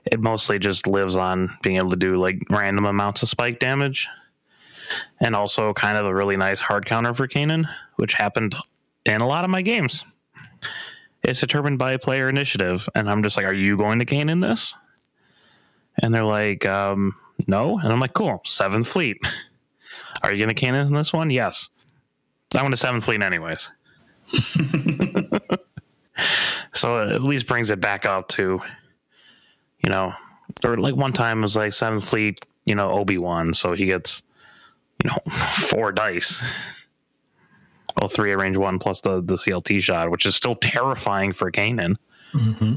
It 0.05 0.19
mostly 0.21 0.59
just 0.59 0.85
lives 0.87 1.15
on 1.15 1.49
being 1.63 1.77
able 1.77 1.89
to 1.89 1.95
do 1.95 2.17
like 2.21 2.41
random 2.49 2.85
amounts 2.85 3.23
of 3.23 3.29
spike 3.29 3.59
damage, 3.59 4.07
and 5.19 5.35
also 5.35 5.73
kind 5.73 5.97
of 5.97 6.05
a 6.05 6.13
really 6.13 6.37
nice 6.37 6.59
hard 6.59 6.85
counter 6.85 7.13
for 7.13 7.27
Kanan, 7.27 7.69
which 7.95 8.13
happened 8.13 8.55
in 9.05 9.21
a 9.21 9.27
lot 9.27 9.43
of 9.43 9.49
my 9.49 9.61
games. 9.61 10.05
It's 11.23 11.39
determined 11.39 11.79
by 11.79 11.97
player 11.97 12.29
initiative, 12.29 12.87
and 12.95 13.09
I'm 13.09 13.23
just 13.23 13.37
like, 13.37 13.45
"Are 13.45 13.53
you 13.53 13.77
going 13.77 13.99
to 13.99 14.05
Kanan 14.05 14.41
this?" 14.41 14.75
And 16.01 16.13
they're 16.13 16.23
like, 16.23 16.65
um, 16.65 17.15
"No," 17.47 17.79
and 17.79 17.91
I'm 17.91 17.99
like, 17.99 18.13
"Cool, 18.13 18.41
Seventh 18.45 18.87
Fleet." 18.87 19.17
Are 20.23 20.31
you 20.31 20.43
going 20.43 20.53
to 20.53 20.65
Kanan 20.65 20.87
in 20.87 20.93
this 20.93 21.13
one? 21.13 21.29
Yes. 21.29 21.69
I 22.55 22.63
went 22.63 22.73
to 22.73 22.77
Seventh 22.77 23.05
Fleet 23.05 23.21
anyways. 23.21 23.69
so 26.73 27.01
it 27.01 27.11
at 27.11 27.23
least 27.23 27.47
brings 27.47 27.69
it 27.69 27.79
back 27.79 28.05
up 28.05 28.27
to, 28.29 28.61
you 29.83 29.89
know, 29.89 30.13
or 30.63 30.77
like 30.77 30.95
one 30.95 31.13
time 31.13 31.39
it 31.39 31.43
was 31.43 31.55
like 31.55 31.73
Seventh 31.73 32.07
Fleet, 32.07 32.45
you 32.65 32.75
know, 32.75 32.91
Obi 32.91 33.17
Wan, 33.17 33.53
so 33.53 33.73
he 33.73 33.85
gets, 33.85 34.21
you 35.03 35.09
know, 35.09 35.33
four 35.69 35.91
dice. 35.91 36.43
Well, 37.99 38.07
three 38.07 38.31
at 38.31 38.37
range 38.37 38.57
one 38.57 38.79
plus 38.79 39.01
the 39.01 39.21
the 39.21 39.35
CLT 39.35 39.81
shot, 39.81 40.11
which 40.11 40.25
is 40.25 40.35
still 40.35 40.55
terrifying 40.55 41.33
for 41.33 41.51
Kanan. 41.51 41.95
Mm-hmm. 42.33 42.75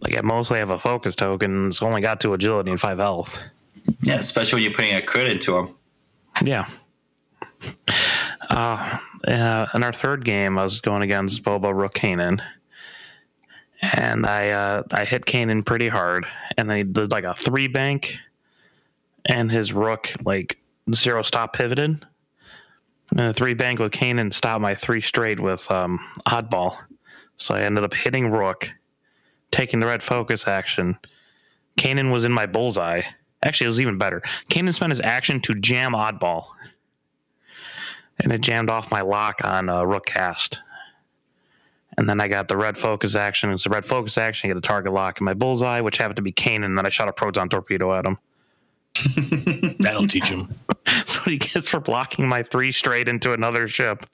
Like 0.00 0.16
at 0.16 0.24
most 0.24 0.50
they 0.50 0.58
have 0.58 0.70
a 0.70 0.78
focus 0.78 1.14
token. 1.14 1.68
It's 1.68 1.80
only 1.80 2.00
got 2.00 2.20
two 2.20 2.34
agility 2.34 2.70
and 2.70 2.80
five 2.80 2.98
health. 2.98 3.38
Yeah, 4.02 4.16
especially 4.16 4.56
when 4.56 4.62
you're 4.64 4.72
putting 4.72 4.94
a 4.94 5.02
crit 5.02 5.28
into 5.28 5.56
him. 5.56 5.76
Yeah. 6.42 6.68
Uh, 8.50 8.98
uh, 9.28 9.66
in 9.74 9.82
our 9.82 9.92
third 9.92 10.24
game, 10.24 10.58
I 10.58 10.62
was 10.62 10.80
going 10.80 11.02
against 11.02 11.42
Boba 11.42 11.74
Rook 11.74 11.94
Kanan, 11.94 12.40
and 13.80 14.26
I 14.26 14.50
uh, 14.50 14.82
I 14.92 15.04
hit 15.04 15.24
Kanan 15.24 15.64
pretty 15.64 15.88
hard, 15.88 16.26
and 16.56 16.68
then 16.68 16.76
he 16.76 16.82
did 16.82 17.10
like 17.10 17.24
a 17.24 17.34
three 17.34 17.68
bank, 17.68 18.18
and 19.24 19.50
his 19.50 19.72
Rook 19.72 20.12
like 20.24 20.58
zero 20.94 21.22
stop 21.22 21.52
pivoted, 21.52 22.04
and 23.10 23.20
a 23.20 23.32
three 23.32 23.54
bank 23.54 23.78
with 23.78 23.92
Kanan 23.92 24.32
stopped 24.32 24.60
my 24.60 24.74
three 24.74 25.00
straight 25.00 25.40
with 25.40 25.70
um, 25.70 25.98
oddball, 26.26 26.76
so 27.36 27.54
I 27.54 27.62
ended 27.62 27.84
up 27.84 27.94
hitting 27.94 28.30
Rook, 28.30 28.70
taking 29.50 29.80
the 29.80 29.86
red 29.86 30.02
focus 30.02 30.46
action. 30.46 30.98
Kanan 31.78 32.12
was 32.12 32.24
in 32.24 32.32
my 32.32 32.46
bullseye. 32.46 33.02
Actually, 33.42 33.66
it 33.66 33.68
was 33.68 33.80
even 33.80 33.98
better. 33.98 34.22
Kanan 34.50 34.74
spent 34.74 34.90
his 34.90 35.00
action 35.00 35.40
to 35.42 35.54
jam 35.54 35.92
oddball, 35.92 36.46
and 38.20 38.32
it 38.32 38.40
jammed 38.40 38.70
off 38.70 38.90
my 38.90 39.02
lock 39.02 39.40
on 39.44 39.68
uh, 39.68 39.82
Rook 39.84 40.06
Kast. 40.06 40.60
And 41.98 42.08
then 42.08 42.20
I 42.20 42.28
got 42.28 42.48
the 42.48 42.56
red 42.56 42.76
focus 42.76 43.14
action. 43.14 43.50
It's 43.50 43.64
the 43.64 43.70
red 43.70 43.86
focus 43.86 44.18
action. 44.18 44.50
I 44.50 44.54
get 44.54 44.58
a 44.58 44.60
target 44.60 44.92
lock 44.92 45.20
in 45.20 45.24
my 45.24 45.32
bullseye, 45.32 45.80
which 45.80 45.96
happened 45.96 46.16
to 46.16 46.22
be 46.22 46.32
Kanan. 46.32 46.66
And 46.66 46.76
then 46.76 46.84
I 46.84 46.90
shot 46.90 47.08
a 47.08 47.12
proton 47.12 47.48
torpedo 47.48 47.94
at 47.94 48.04
him. 48.04 48.18
That'll 49.80 50.06
teach 50.06 50.28
him. 50.28 50.48
That's 50.86 51.16
what 51.18 51.32
he 51.32 51.38
gets 51.38 51.68
for 51.68 51.80
blocking 51.80 52.28
my 52.28 52.42
three 52.42 52.72
straight 52.72 53.08
into 53.08 53.32
another 53.32 53.68
ship. 53.68 54.06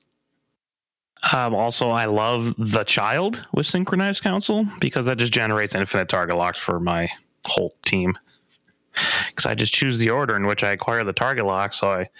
Um, 1.33 1.55
also, 1.55 1.91
I 1.91 2.07
love 2.07 2.55
the 2.59 2.85
child 2.85 3.47
with 3.53 3.67
synchronized 3.67 4.23
console 4.23 4.67
because 4.81 5.07
that 5.07 5.19
just 5.19 5.33
generates 5.33 5.75
infinite 5.75 6.09
target 6.09 6.37
locks 6.37 6.59
for 6.59 6.81
my 6.81 7.09
whole 7.45 7.75
team. 7.85 8.17
Because 9.29 9.47
I 9.47 9.55
just 9.55 9.73
choose 9.73 9.99
the 9.99 10.11
order 10.11 10.37
in 10.37 10.47
which 10.47 10.63
I 10.63 10.73
acquire 10.73 11.03
the 11.03 11.15
target 11.15 11.47
lock, 11.47 11.73
so 11.73 11.91
I 11.91 12.11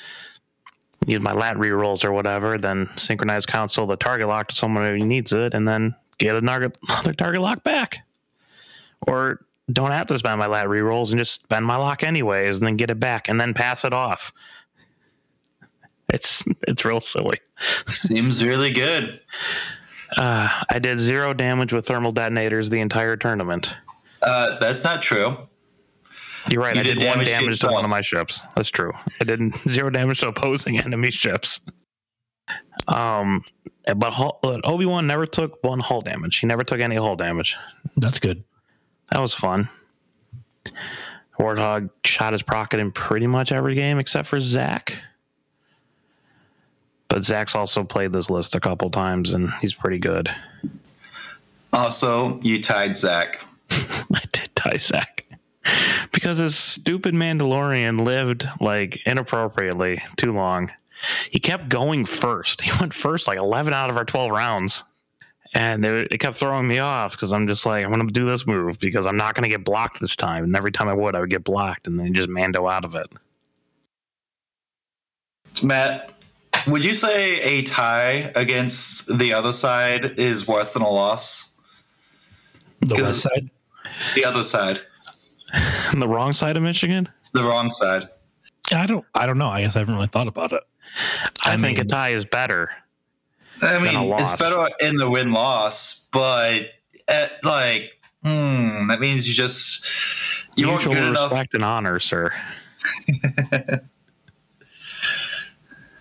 use 1.07 1.21
my 1.21 1.35
lat 1.35 1.57
rerolls 1.57 2.03
or 2.03 2.13
whatever, 2.13 2.57
then 2.57 2.89
synchronize 2.97 3.45
council 3.45 3.87
the 3.87 3.97
target 3.97 4.27
lock 4.27 4.49
to 4.49 4.55
someone 4.55 4.87
who 4.87 5.05
needs 5.05 5.35
it, 5.35 5.53
and 5.53 5.69
then 5.69 5.95
get 6.17 6.35
another 6.35 6.71
target 7.19 7.43
lock 7.43 7.63
back. 7.63 7.99
Or 9.07 9.45
don't 9.71 9.93
have 9.93 10.07
to 10.09 10.19
spend 10.19 10.39
my 10.39 10.47
lat 10.47 10.67
rerolls 10.67 11.11
and 11.11 11.19
just 11.19 11.43
spend 11.43 11.65
my 11.67 11.77
lock 11.77 12.03
anyways, 12.03 12.59
and 12.59 12.67
then 12.67 12.77
get 12.77 12.91
it 12.91 12.99
back, 13.01 13.29
and 13.29 13.41
then 13.41 13.55
pass 13.55 13.85
it 13.85 13.93
off. 13.93 14.33
It's 16.13 16.45
it's 16.69 16.85
real 16.85 17.01
silly. 17.01 17.41
Seems 17.89 18.45
really 18.45 18.73
good. 18.73 19.21
Uh, 20.17 20.49
I 20.71 20.79
did 20.79 20.99
zero 20.99 21.33
damage 21.33 21.73
with 21.73 21.87
thermal 21.87 22.13
detonators 22.13 22.69
the 22.69 22.81
entire 22.81 23.17
tournament. 23.17 23.75
Uh, 24.21 24.59
that's 24.59 24.85
not 24.85 25.03
true. 25.03 25.37
You're 26.51 26.63
right. 26.63 26.75
You 26.75 26.81
I 26.81 26.85
did 26.85 26.99
did, 26.99 27.09
one 27.09 27.25
damage 27.25 27.61
to 27.61 27.69
to 27.69 27.73
one 27.73 27.85
of 27.85 27.91
my 27.91 28.03
ships. 28.03 28.43
That's 28.57 28.69
true. 28.69 28.93
I 29.21 29.25
did 29.25 29.41
zero 29.69 29.91
damage 29.91 30.21
to 30.21 30.29
opposing 30.29 30.79
enemy 30.79 31.11
ships. 31.11 31.61
Um, 32.89 33.45
but 33.97 34.13
Obi 34.65 34.87
Wan 34.87 35.07
never 35.07 35.25
took 35.27 35.63
one 35.63 35.79
hull 35.79 36.01
damage. 36.01 36.39
He 36.39 36.47
never 36.47 36.65
took 36.65 36.81
any 36.81 36.97
hull 36.97 37.17
damage. 37.17 37.57
That's 37.97 38.19
good. 38.19 38.45
That 39.13 39.21
was 39.21 39.35
fun. 39.35 39.69
Warthog 41.39 41.91
shot 42.03 42.33
his 42.33 42.43
procket 42.43 42.81
in 42.81 42.91
pretty 42.91 43.27
much 43.27 43.53
every 43.53 43.75
game 43.75 43.99
except 43.99 44.27
for 44.27 44.41
Zach. 44.41 45.03
But 47.09 47.23
Zach's 47.23 47.55
also 47.55 47.85
played 47.85 48.15
this 48.15 48.31
list 48.31 48.55
a 48.55 48.61
couple 48.61 48.89
times 48.89 49.35
and 49.35 49.51
he's 49.61 49.75
pretty 49.75 49.99
good. 49.99 50.35
Also, 51.75 52.41
you 52.41 52.63
tied 52.63 52.97
Zach. 52.97 53.45
I 53.71 54.23
did 54.33 54.49
tie 54.57 54.79
Zach. 54.79 55.27
Because 56.11 56.39
his 56.39 56.57
stupid 56.57 57.13
Mandalorian 57.13 58.07
lived 58.07 58.49
like 58.61 59.03
inappropriately 59.05 60.03
too 60.17 60.33
long. 60.33 60.73
He 61.31 61.39
kept 61.39 61.69
going 61.69 62.07
first. 62.07 62.63
He 62.63 62.71
went 62.81 62.95
first 62.95 63.29
like 63.29 63.39
11 63.39 63.75
out 63.75 63.91
of 63.91 63.99
our 63.99 64.07
12 64.07 64.31
rounds. 64.31 64.85
And 65.55 65.85
it, 65.85 66.09
it 66.11 66.19
kept 66.19 66.37
throwing 66.37 66.67
me 66.67 66.79
off 66.79 67.13
because 67.13 67.33
I'm 67.33 67.47
just 67.47 67.67
like, 67.67 67.85
I'm 67.85 67.93
going 67.93 68.07
to 68.07 68.13
do 68.13 68.25
this 68.25 68.47
move 68.47 68.79
because 68.79 69.05
I'm 69.05 69.17
not 69.19 69.35
going 69.35 69.43
to 69.45 69.51
get 69.51 69.65
blocked 69.65 70.01
this 70.01 70.17
time. 70.17 70.45
And 70.45 70.57
every 70.57 70.73
time 70.73 70.89
I 70.89 70.95
would, 70.95 71.15
I 71.15 71.21
would 71.21 71.31
get 71.31 71.45
blocked 71.45 71.87
and 71.87 71.99
then 72.01 72.15
just 72.15 72.29
Mando 72.31 72.67
out 72.67 72.85
of 72.87 72.95
it. 72.95 73.07
Matt, 75.63 76.13
would 76.67 76.85
you 76.85 76.95
say 76.95 77.41
a 77.41 77.63
tie 77.63 78.33
against 78.35 79.19
the 79.19 79.35
other 79.35 79.53
side 79.53 80.19
is 80.19 80.49
worse 80.49 80.73
than 80.73 80.83
a 80.83 80.89
loss? 80.89 81.55
The 82.81 82.97
Good. 82.97 83.03
west 83.03 83.21
side. 83.23 83.51
The 84.15 84.25
other 84.25 84.43
side, 84.43 84.81
the 85.93 86.09
wrong 86.09 86.33
side 86.33 86.57
of 86.57 86.63
Michigan? 86.63 87.09
the 87.35 87.45
wrong 87.45 87.71
side. 87.71 88.09
I 88.75 88.87
don't. 88.87 89.05
I 89.15 89.27
don't 89.27 89.39
know. 89.39 89.49
I 89.49 89.63
guess 89.63 89.77
I 89.77 89.81
haven't 89.81 89.95
really 89.95 90.07
thought 90.07 90.29
about 90.29 90.53
it. 90.53 90.63
I, 91.45 91.53
I 91.53 91.57
think 91.57 91.79
a 91.79 91.85
tie 91.85 92.11
is 92.11 92.25
better. 92.25 92.71
I 93.63 93.79
Than 93.79 93.95
a 93.95 94.03
mean, 94.03 94.15
it's 94.19 94.37
better 94.37 94.69
in 94.81 94.97
the 94.97 95.09
win 95.09 95.33
loss, 95.33 96.07
but 96.13 96.71
at, 97.09 97.45
like, 97.45 97.93
hmm, 98.25 98.89
that 98.89 98.99
means 99.01 99.29
you 99.29 99.35
just 99.35 99.87
you 100.57 100.67
weren't 100.67 100.79
Mutual 100.85 100.95
good 100.95 101.05
enough. 101.11 101.31
respect 101.31 101.55
and 101.55 101.63
honor, 101.65 102.01
sir. 102.01 102.33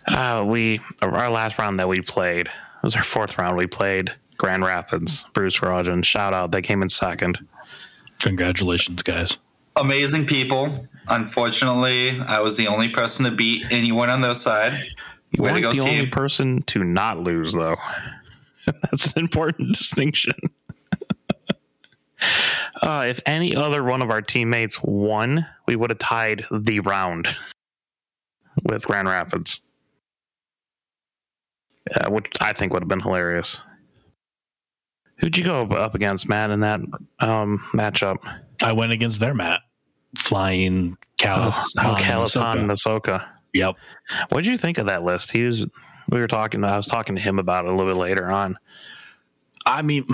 uh, 0.08 0.44
we 0.46 0.82
our 1.02 1.30
last 1.30 1.58
round 1.60 1.80
that 1.80 1.88
we 1.88 2.02
played 2.02 2.48
it 2.48 2.84
was 2.84 2.96
our 2.96 3.04
fourth 3.04 3.38
round. 3.38 3.58
We 3.58 3.68
played 3.68 4.12
Grand 4.38 4.64
Rapids, 4.64 5.26
Bruce 5.34 5.60
Rogen. 5.60 6.04
Shout 6.04 6.34
out, 6.34 6.52
they 6.52 6.64
came 6.64 6.82
in 6.82 6.90
second. 6.90 7.38
Congratulations, 8.20 9.04
guys. 9.04 9.38
Amazing 9.76 10.26
people. 10.26 10.88
Unfortunately, 11.08 12.20
I 12.22 12.40
was 12.40 12.58
the 12.58 12.68
only 12.68 12.90
person 12.90 13.26
to 13.26 13.32
beat 13.32 13.66
anyone 13.72 14.10
on 14.10 14.22
their 14.22 14.36
side. 14.36 14.88
You 15.32 15.44
Way 15.44 15.52
weren't 15.52 15.64
go, 15.64 15.72
the 15.72 15.80
only 15.80 16.08
person 16.08 16.62
to 16.64 16.84
not 16.84 17.20
lose, 17.20 17.54
though. 17.54 17.78
That's 18.84 19.08
an 19.14 19.20
important 19.20 19.76
distinction. 19.76 20.34
uh, 22.82 23.06
if 23.08 23.20
any 23.26 23.56
other 23.56 23.84
one 23.84 24.02
of 24.02 24.10
our 24.10 24.22
teammates 24.22 24.82
won, 24.84 25.46
we 25.68 25.76
would 25.76 25.90
have 25.90 26.00
tied 26.00 26.46
the 26.52 26.82
round 26.82 27.34
with 28.64 28.86
Grand 28.86 29.08
Rapids, 29.08 29.62
uh, 31.96 32.10
which 32.12 32.28
I 32.42 32.54
think 32.54 32.74
would 32.74 32.84
have 32.84 32.90
been 32.90 33.00
hilarious. 33.00 33.62
Who'd 35.18 35.38
you 35.38 35.44
go 35.44 35.62
up 35.62 35.96
against, 35.96 36.28
Matt, 36.28 36.50
in 36.50 36.62
that 36.62 36.82
um, 37.20 37.60
matchup? 37.74 38.18
I 38.64 38.74
went 38.74 38.92
against 38.92 39.20
their 39.20 39.34
Matt, 39.36 39.62
flying 40.18 40.98
Callus. 41.18 41.74
oh, 41.78 41.82
Han, 41.82 41.96
and 41.96 42.06
Kalas, 42.06 42.36
Ahsoka. 42.70 43.28
Yep. 43.54 43.76
What 44.30 44.44
did 44.44 44.52
you 44.52 44.58
think 44.58 44.78
of 44.78 44.88
that 44.88 45.04
list? 45.04 45.32
He 45.32 45.44
was. 45.44 45.66
We 46.10 46.20
were 46.20 46.28
talking. 46.28 46.64
I 46.64 46.78
was 46.78 46.88
talking 46.88 47.16
to 47.16 47.22
him 47.22 47.40
about 47.40 47.66
it 47.66 47.70
a 47.70 47.76
little 47.76 47.92
bit 47.92 48.00
later 48.00 48.32
on. 48.32 48.58
I 49.66 49.82
mean, 49.82 50.06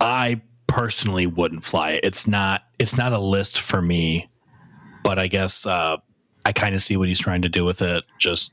I 0.00 0.40
personally 0.66 1.26
wouldn't 1.26 1.64
fly 1.64 1.92
it. 1.92 2.00
It's 2.04 2.26
not. 2.26 2.62
It's 2.78 2.96
not 2.96 3.12
a 3.12 3.18
list 3.18 3.60
for 3.60 3.80
me. 3.82 4.28
But 5.04 5.18
I 5.18 5.26
guess 5.26 5.64
uh, 5.66 5.96
I 6.44 6.52
kind 6.52 6.74
of 6.74 6.82
see 6.82 6.96
what 6.96 7.08
he's 7.08 7.20
trying 7.20 7.42
to 7.42 7.48
do 7.48 7.64
with 7.64 7.82
it. 7.82 8.04
Just 8.18 8.52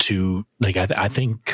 to 0.00 0.46
like, 0.60 0.76
I, 0.76 0.86
th- 0.86 0.98
I 0.98 1.08
think. 1.08 1.52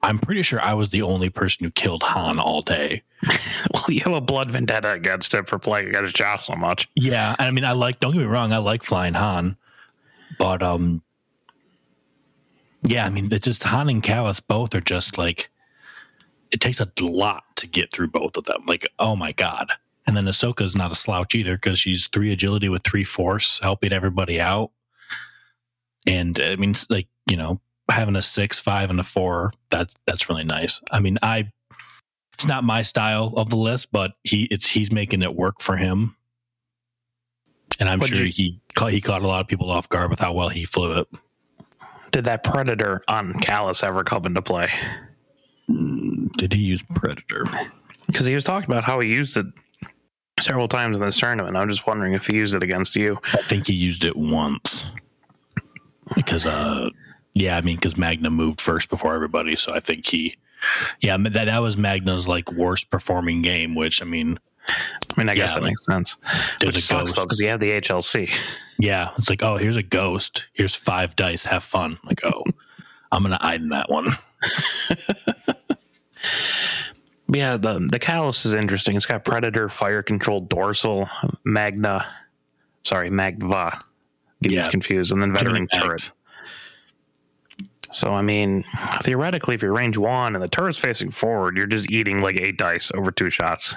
I'm 0.00 0.20
pretty 0.20 0.42
sure 0.42 0.60
I 0.62 0.74
was 0.74 0.90
the 0.90 1.02
only 1.02 1.28
person 1.28 1.64
who 1.64 1.72
killed 1.72 2.04
Han 2.04 2.38
all 2.38 2.62
day. 2.62 3.02
Well, 3.74 3.84
you 3.88 4.00
have 4.02 4.12
a 4.12 4.20
blood 4.20 4.48
vendetta 4.50 4.92
against 4.92 5.34
him 5.34 5.44
for 5.44 5.58
playing 5.58 5.88
against 5.88 6.14
Josh 6.14 6.46
so 6.46 6.54
much. 6.54 6.88
Yeah, 6.94 7.34
and 7.40 7.48
I 7.48 7.50
mean, 7.50 7.64
I 7.64 7.72
like. 7.72 7.98
Don't 7.98 8.12
get 8.12 8.20
me 8.20 8.26
wrong, 8.26 8.52
I 8.52 8.58
like 8.58 8.84
flying 8.84 9.14
Han, 9.14 9.56
but 10.38 10.62
um, 10.62 11.02
yeah, 12.82 13.06
I 13.06 13.10
mean, 13.10 13.28
it's 13.32 13.44
just 13.44 13.62
Han 13.64 13.88
and 13.88 14.02
Callus 14.02 14.40
both 14.40 14.74
are 14.74 14.80
just 14.80 15.18
like. 15.18 15.50
It 16.50 16.62
takes 16.62 16.80
a 16.80 16.90
lot 17.02 17.44
to 17.56 17.66
get 17.66 17.92
through 17.92 18.08
both 18.08 18.38
of 18.38 18.44
them. 18.44 18.62
Like, 18.66 18.86
oh 18.98 19.14
my 19.14 19.32
god! 19.32 19.70
And 20.06 20.16
then 20.16 20.24
Ahsoka's 20.24 20.74
not 20.74 20.90
a 20.90 20.94
slouch 20.94 21.34
either 21.34 21.56
because 21.56 21.78
she's 21.78 22.08
three 22.08 22.32
agility 22.32 22.70
with 22.70 22.82
three 22.82 23.04
force, 23.04 23.60
helping 23.62 23.92
everybody 23.92 24.40
out. 24.40 24.70
And 26.06 26.40
I 26.40 26.56
mean, 26.56 26.74
like 26.88 27.08
you 27.28 27.36
know, 27.36 27.60
having 27.90 28.16
a 28.16 28.22
six, 28.22 28.58
five, 28.58 28.88
and 28.88 29.00
a 29.00 29.04
four, 29.04 29.52
that's 29.68 29.94
that's 30.06 30.30
really 30.30 30.44
nice. 30.44 30.80
I 30.90 31.00
mean, 31.00 31.18
I 31.22 31.50
it's 32.38 32.46
not 32.46 32.64
my 32.64 32.82
style 32.82 33.34
of 33.36 33.50
the 33.50 33.56
list, 33.56 33.90
but 33.90 34.12
he 34.22 34.44
it's 34.44 34.68
he's 34.68 34.92
making 34.92 35.22
it 35.22 35.34
work 35.34 35.60
for 35.60 35.76
him. 35.76 36.16
And 37.80 37.88
I'm 37.88 38.00
sure 38.00 38.24
did 38.24 38.34
he 38.34 38.60
caught, 38.74 38.92
he 38.92 39.00
caught 39.00 39.22
a 39.22 39.26
lot 39.26 39.40
of 39.40 39.46
people 39.46 39.70
off 39.70 39.88
guard 39.88 40.10
with 40.10 40.18
how 40.18 40.32
well 40.32 40.48
he 40.48 40.64
flew 40.64 40.98
it. 41.00 41.08
Did 42.10 42.24
that 42.24 42.42
predator 42.42 43.02
on 43.08 43.34
Callus 43.34 43.82
ever 43.82 44.02
come 44.02 44.26
into 44.26 44.42
play? 44.42 44.70
Did 45.68 46.52
he 46.52 46.60
use 46.60 46.82
Predator? 46.94 47.44
Because 48.06 48.26
he 48.26 48.34
was 48.34 48.44
talking 48.44 48.70
about 48.70 48.84
how 48.84 49.00
he 49.00 49.08
used 49.08 49.36
it 49.36 49.46
several 50.40 50.68
times 50.68 50.96
in 50.96 51.02
this 51.02 51.18
tournament. 51.18 51.56
I'm 51.56 51.68
just 51.68 51.86
wondering 51.86 52.14
if 52.14 52.26
he 52.26 52.36
used 52.36 52.54
it 52.54 52.62
against 52.62 52.96
you. 52.96 53.18
I 53.34 53.42
think 53.42 53.66
he 53.66 53.74
used 53.74 54.04
it 54.04 54.16
once 54.16 54.90
because, 56.14 56.46
uh, 56.46 56.88
yeah, 57.34 57.56
I 57.56 57.60
mean, 57.60 57.76
because 57.76 57.98
Magna 57.98 58.30
moved 58.30 58.60
first 58.60 58.88
before 58.88 59.14
everybody, 59.14 59.56
so 59.56 59.74
I 59.74 59.80
think 59.80 60.06
he, 60.06 60.36
yeah, 61.00 61.16
that 61.18 61.44
that 61.44 61.58
was 61.58 61.76
Magna's 61.76 62.26
like 62.26 62.50
worst 62.52 62.90
performing 62.90 63.42
game. 63.42 63.74
Which 63.74 64.00
I 64.00 64.06
mean, 64.06 64.40
I 64.68 64.74
mean, 65.16 65.28
I 65.28 65.34
guess 65.34 65.50
Yeah, 65.50 65.54
that 65.56 65.62
like, 65.62 65.70
makes 65.70 65.84
sense. 65.86 66.16
there's 66.60 66.74
Which 66.74 66.84
a 66.84 66.86
sucks 66.86 67.02
ghost. 67.10 67.16
though, 67.16 67.24
because 67.24 67.38
he 67.40 67.46
had 67.46 67.60
the 67.60 67.70
HLC. 67.80 68.30
Yeah, 68.80 69.10
it's 69.18 69.28
like, 69.28 69.42
oh, 69.42 69.56
here's 69.56 69.76
a 69.76 69.82
ghost. 69.82 70.46
Here's 70.52 70.72
five 70.72 71.16
dice. 71.16 71.44
Have 71.44 71.64
fun. 71.64 71.98
Like, 72.04 72.24
oh, 72.24 72.44
I'm 73.10 73.24
gonna 73.24 73.36
hide 73.40 73.60
in 73.60 73.70
that 73.70 73.90
one. 73.90 74.16
Yeah, 77.30 77.58
the 77.58 77.86
the 77.90 77.98
Callus 77.98 78.46
is 78.46 78.54
interesting. 78.54 78.96
It's 78.96 79.04
got 79.04 79.24
Predator, 79.24 79.68
Fire 79.68 80.02
Control, 80.02 80.40
Dorsal, 80.40 81.08
Magna, 81.44 82.06
sorry, 82.84 83.10
Magva. 83.10 83.82
Get 84.42 84.52
Yeah. 84.52 84.68
confused, 84.68 85.12
and 85.12 85.20
then 85.20 85.34
Veteran 85.34 85.66
Turret. 85.68 86.10
So 87.90 88.14
I 88.14 88.22
mean, 88.22 88.64
theoretically, 89.02 89.56
if 89.56 89.62
you're 89.62 89.74
range 89.74 89.98
one 89.98 90.34
and 90.36 90.42
the 90.42 90.48
turret's 90.48 90.78
facing 90.78 91.10
forward, 91.10 91.56
you're 91.56 91.66
just 91.66 91.90
eating 91.90 92.22
like 92.22 92.40
eight 92.40 92.56
dice 92.56 92.90
over 92.94 93.10
two 93.10 93.28
shots. 93.30 93.74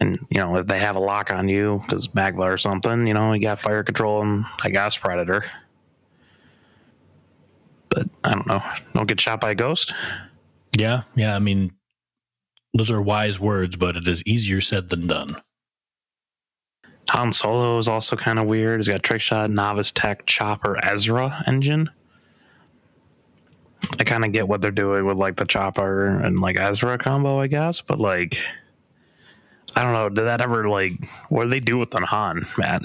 And 0.00 0.18
you 0.30 0.40
know, 0.40 0.56
if 0.56 0.66
they 0.66 0.78
have 0.78 0.96
a 0.96 1.00
lock 1.00 1.32
on 1.32 1.48
you 1.48 1.80
because 1.84 2.08
Magva 2.08 2.40
or 2.40 2.58
something, 2.58 3.06
you 3.06 3.14
know, 3.14 3.32
you 3.32 3.42
got 3.42 3.60
fire 3.60 3.82
control 3.82 4.22
and 4.22 4.44
I 4.62 4.70
guess 4.70 4.96
Predator. 4.96 5.44
But 7.88 8.08
I 8.24 8.32
don't 8.32 8.46
know. 8.46 8.62
Don't 8.94 9.06
get 9.06 9.20
shot 9.20 9.40
by 9.40 9.52
a 9.52 9.54
ghost. 9.54 9.94
Yeah, 10.76 11.02
yeah. 11.14 11.36
I 11.36 11.38
mean, 11.38 11.72
those 12.74 12.90
are 12.90 13.00
wise 13.00 13.38
words, 13.38 13.76
but 13.76 13.96
it 13.96 14.08
is 14.08 14.24
easier 14.26 14.60
said 14.60 14.88
than 14.88 15.06
done. 15.06 15.36
Han 17.10 17.32
Solo 17.32 17.78
is 17.78 17.86
also 17.86 18.16
kind 18.16 18.38
of 18.38 18.46
weird. 18.46 18.80
He's 18.80 18.88
got 18.88 19.02
trick 19.02 19.20
shot, 19.20 19.50
novice 19.50 19.90
tech, 19.90 20.26
chopper, 20.26 20.82
Ezra 20.82 21.44
engine. 21.46 21.90
I 23.98 24.04
kind 24.04 24.24
of 24.24 24.32
get 24.32 24.48
what 24.48 24.62
they're 24.62 24.70
doing 24.70 25.04
with 25.04 25.18
like 25.18 25.36
the 25.36 25.44
chopper 25.44 26.06
and 26.06 26.40
like 26.40 26.58
Ezra 26.58 26.96
combo, 26.98 27.38
I 27.38 27.46
guess, 27.46 27.80
but 27.80 28.00
like 28.00 28.40
I 29.76 29.82
don't 29.82 29.92
know. 29.92 30.08
Did 30.08 30.24
that 30.24 30.40
ever 30.40 30.68
like 30.68 30.92
what 31.28 31.44
do 31.44 31.50
they 31.50 31.60
do 31.60 31.78
with 31.78 31.90
the 31.90 32.00
Han, 32.00 32.46
Matt? 32.58 32.82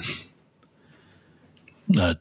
Uh, 1.96 2.14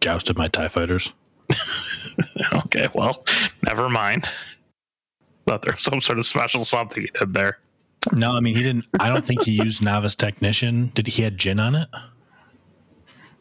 jousted 0.00 0.36
my 0.36 0.48
Tie 0.48 0.68
Fighters. 0.68 1.12
okay, 2.54 2.88
well, 2.94 3.24
never 3.62 3.88
mind. 3.88 4.26
Thought 5.46 5.62
there's 5.62 5.82
some 5.82 6.00
sort 6.00 6.18
of 6.18 6.26
special 6.26 6.64
something 6.64 7.02
he 7.02 7.10
did 7.18 7.34
there. 7.34 7.58
No, 8.12 8.32
I 8.34 8.40
mean 8.40 8.54
he 8.54 8.62
didn't. 8.62 8.86
I 8.98 9.08
don't 9.08 9.24
think 9.24 9.42
he 9.42 9.52
used 9.52 9.82
Novice 9.82 10.14
Technician. 10.14 10.92
Did 10.94 11.06
he 11.06 11.22
had 11.22 11.38
Jyn 11.38 11.60
on 11.60 11.74
it? 11.74 11.88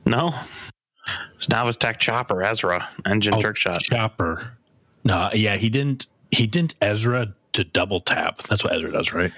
No, 0.05 0.33
it's 1.35 1.49
Novice 1.49 1.77
Tech 1.77 1.99
Chopper 1.99 2.43
Ezra 2.43 2.89
engine 3.05 3.35
Oh, 3.35 3.41
trick 3.41 3.57
shot. 3.57 3.81
Chopper. 3.81 4.57
No, 5.03 5.29
yeah, 5.33 5.55
he 5.55 5.69
didn't. 5.69 6.07
He 6.31 6.45
didn't 6.47 6.75
Ezra 6.81 7.33
to 7.53 7.63
double 7.63 7.99
tap. 8.01 8.39
That's 8.49 8.63
what 8.63 8.73
Ezra 8.73 8.91
does, 8.91 9.13
right? 9.13 9.31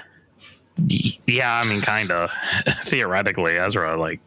Y- 0.77 1.17
Yeah, 1.27 1.53
I 1.53 1.67
mean, 1.67 1.81
kind 1.81 2.11
of 2.11 2.29
theoretically, 2.85 3.57
Ezra 3.57 3.97
like 3.97 4.19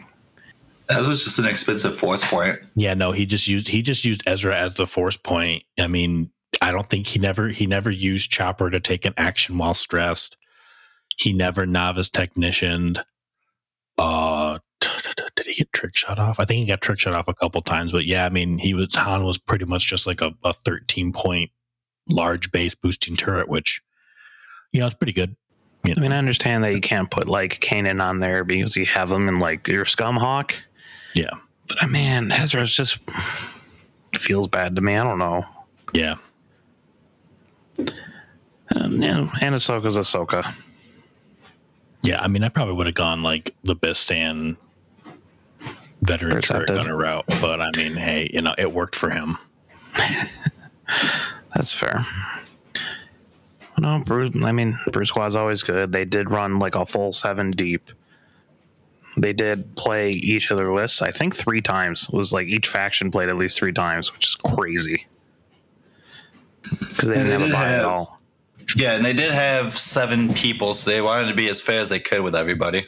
That 0.89 1.07
was 1.07 1.25
just 1.25 1.39
an 1.39 1.47
expensive 1.47 1.97
force 1.97 2.25
point. 2.25 2.59
Yeah, 2.75 2.95
no, 2.95 3.13
he 3.13 3.27
just 3.27 3.49
used 3.49 3.69
he 3.69 3.83
just 3.83 4.05
used 4.05 4.23
Ezra 4.27 4.57
as 4.59 4.75
the 4.75 4.87
force 4.87 5.17
point. 5.17 5.65
I 5.79 5.87
mean, 5.87 6.31
I 6.61 6.71
don't 6.73 6.89
think 6.89 7.07
he 7.07 7.19
never 7.19 7.49
he 7.49 7.67
never 7.67 7.91
used 7.91 8.31
Chopper 8.31 8.71
to 8.71 8.81
take 8.81 9.05
an 9.05 9.15
action 9.17 9.59
while 9.59 9.75
stressed. 9.75 10.37
He 11.17 11.33
never 11.33 11.67
novice 11.67 12.09
technicianed. 12.11 13.05
Uh 13.99 14.59
did 15.37 15.47
he 15.47 15.55
get 15.55 15.73
trick 15.73 15.97
shot 15.97 16.19
off? 16.19 16.39
I 16.39 16.45
think 16.45 16.61
he 16.61 16.67
got 16.67 16.81
trick 16.81 17.01
shot 17.01 17.15
off 17.15 17.29
a 17.29 17.35
couple 17.35 17.61
times, 17.63 17.93
but 17.93 18.05
yeah, 18.05 18.27
I 18.27 18.29
mean 18.29 18.59
he 18.59 18.75
was 18.75 18.95
Han 18.95 19.25
was 19.25 19.39
pretty 19.39 19.65
much 19.65 19.87
just 19.89 20.07
like 20.07 20.21
a, 20.21 20.33
a 20.45 20.53
13 20.53 21.13
point 21.13 21.51
large 22.09 22.53
base 22.53 22.75
boosting 22.75 23.17
turret, 23.17 23.49
which 23.49 23.81
you 24.73 24.81
know 24.81 24.87
it's 24.87 24.95
pretty 24.95 25.13
good. 25.13 25.37
You 25.85 25.95
I 25.97 26.01
mean, 26.01 26.13
I 26.13 26.19
understand 26.19 26.65
that 26.65 26.73
you 26.73 26.81
can't 26.81 27.11
put 27.11 27.29
like 27.29 27.61
Kanan 27.61 28.03
on 28.03 28.21
there 28.21 28.43
because 28.43 28.75
you 28.75 28.87
have 28.87 29.11
him 29.11 29.29
in 29.29 29.39
like 29.39 29.69
your 29.69 29.85
Scumhawk. 29.85 30.53
Yeah. 31.15 31.31
But 31.69 31.83
uh, 31.83 31.87
man, 31.89 32.33
Ezra's 32.33 32.75
just 32.75 32.99
feels 34.19 34.49
bad 34.49 34.77
to 34.77 34.83
me. 34.83 34.97
I 34.97 35.05
don't 35.05 35.19
know. 35.19 35.45
yeah. 35.93 36.17
Um, 38.75 39.03
yeah, 39.03 39.29
and 39.41 39.55
Ahsoka's 39.55 39.97
Ahsoka. 39.97 40.53
Yeah, 42.03 42.21
I 42.21 42.29
mean, 42.29 42.43
I 42.43 42.49
probably 42.49 42.75
would 42.75 42.87
have 42.87 42.95
gone 42.95 43.23
like 43.23 43.55
the 43.63 43.77
Bistan 43.77 44.57
veteran 46.03 46.43
turret 46.43 46.73
gunner 46.73 46.97
route, 46.97 47.25
but 47.41 47.61
I 47.61 47.71
mean, 47.77 47.95
hey, 47.95 48.31
you 48.33 48.43
know, 48.43 48.55
it 48.59 48.73
worked 48.73 48.97
for 48.97 49.11
him. 49.11 49.39
That's 51.55 51.73
fair. 51.73 52.05
No, 53.79 54.03
Bruce. 54.05 54.35
I 54.45 54.53
mean, 54.53 54.79
Bruce 54.93 55.09
Squad's 55.09 55.37
always 55.37 55.63
good. 55.63 55.91
They 55.93 56.05
did 56.05 56.31
run 56.31 56.59
like 56.59 56.75
a 56.77 56.87
full 56.87 57.13
seven 57.13 57.51
deep. 57.51 57.91
They 59.17 59.33
did 59.33 59.75
play 59.77 60.11
each 60.11 60.51
of 60.51 60.59
their 60.59 60.73
lists. 60.73 61.03
I 61.03 61.11
think 61.11 61.35
three 61.37 61.61
times. 61.61 62.05
It 62.13 62.17
was 62.17 62.33
like 62.33 62.47
each 62.47 62.69
faction 62.69 63.11
played 63.11 63.29
at 63.29 63.37
least 63.37 63.59
three 63.59 63.73
times, 63.73 64.13
which 64.13 64.27
is 64.27 64.35
crazy. 64.35 65.07
Because 66.63 67.09
they 67.09 67.17
And 67.17 67.27
didn't 67.27 67.27
they 67.27 67.33
have 67.33 67.43
a 67.51 67.53
buy 67.53 67.69
at 67.79 67.85
all. 67.85 68.21
Yeah, 68.77 68.95
and 68.95 69.05
they 69.05 69.13
did 69.13 69.31
have 69.33 69.79
seven 69.79 70.33
people, 70.35 70.73
so 70.75 70.91
they 70.91 71.03
wanted 71.03 71.29
to 71.29 71.35
be 71.35 71.49
as 71.49 71.61
fair 71.61 71.81
as 71.81 71.89
they 71.91 72.01
could 72.01 72.23
with 72.23 72.35
everybody. 72.35 72.87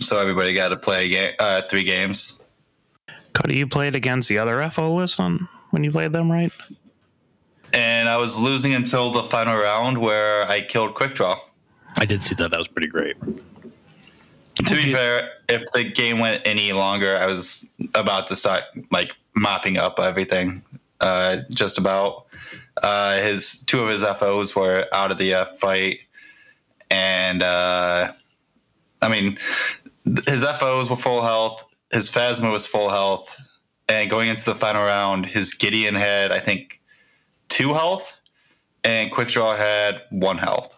So 0.00 0.18
everybody 0.20 0.52
got 0.52 0.68
to 0.68 0.76
play 0.76 1.08
ga- 1.08 1.36
uh, 1.38 1.62
three 1.70 1.84
games. 1.84 2.44
Cody, 3.34 3.56
you 3.56 3.66
played 3.66 3.94
against 3.94 4.28
the 4.28 4.38
other 4.38 4.68
FO 4.70 4.94
list 4.94 5.20
on 5.20 5.48
when 5.70 5.84
you 5.84 5.90
played 5.92 6.12
them, 6.12 6.30
right? 6.30 6.52
And 7.72 8.08
I 8.08 8.16
was 8.16 8.38
losing 8.38 8.74
until 8.74 9.10
the 9.10 9.24
final 9.24 9.56
round 9.56 9.98
where 9.98 10.48
I 10.48 10.62
killed 10.62 10.94
Quick 10.94 11.14
Draw. 11.14 11.38
I 11.96 12.04
did 12.04 12.22
see 12.22 12.34
that. 12.36 12.50
That 12.50 12.58
was 12.58 12.68
pretty 12.68 12.88
great. 12.88 13.16
To 13.20 14.74
be 14.74 14.92
fair, 14.92 15.30
if 15.48 15.62
the 15.72 15.84
game 15.84 16.18
went 16.18 16.42
any 16.44 16.72
longer, 16.72 17.16
I 17.16 17.26
was 17.26 17.68
about 17.94 18.26
to 18.28 18.36
start 18.36 18.64
like 18.90 19.12
mopping 19.34 19.76
up 19.76 20.00
everything. 20.00 20.62
Uh, 21.00 21.38
just 21.50 21.78
about. 21.78 22.26
Uh, 22.82 23.18
his 23.18 23.60
two 23.62 23.80
of 23.80 23.88
his 23.88 24.02
FOs 24.02 24.54
were 24.54 24.86
out 24.92 25.10
of 25.10 25.18
the 25.18 25.34
uh, 25.34 25.44
fight, 25.56 26.00
and 26.90 27.42
uh, 27.42 28.12
I 29.02 29.08
mean, 29.08 29.38
th- 30.04 30.28
his 30.28 30.42
FOs 30.42 30.90
were 30.90 30.96
full 30.96 31.22
health. 31.22 31.64
His 31.92 32.10
Phasma 32.10 32.50
was 32.52 32.66
full 32.66 32.88
health, 32.88 33.36
and 33.88 34.10
going 34.10 34.28
into 34.28 34.44
the 34.44 34.54
final 34.54 34.82
round, 34.82 35.26
his 35.26 35.54
Gideon 35.54 35.94
had 35.94 36.30
I 36.30 36.38
think 36.40 36.77
two 37.48 37.74
health, 37.74 38.14
and 38.84 39.10
Quick 39.10 39.28
Draw 39.28 39.56
had 39.56 40.02
one 40.10 40.38
health, 40.38 40.76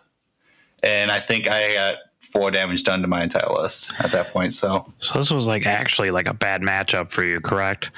and 0.82 1.10
I 1.10 1.20
think 1.20 1.48
I 1.48 1.74
got 1.74 1.96
four 2.32 2.50
damage 2.50 2.84
done 2.84 3.02
to 3.02 3.08
my 3.08 3.22
entire 3.24 3.52
list 3.52 3.92
at 3.98 4.12
that 4.12 4.32
point. 4.32 4.52
So 4.52 4.92
So 4.98 5.18
this 5.18 5.30
was 5.32 5.46
like 5.48 5.66
actually 5.66 6.10
like 6.10 6.26
a 6.28 6.34
bad 6.34 6.62
matchup 6.62 7.10
for 7.10 7.24
you, 7.24 7.40
correct? 7.40 7.90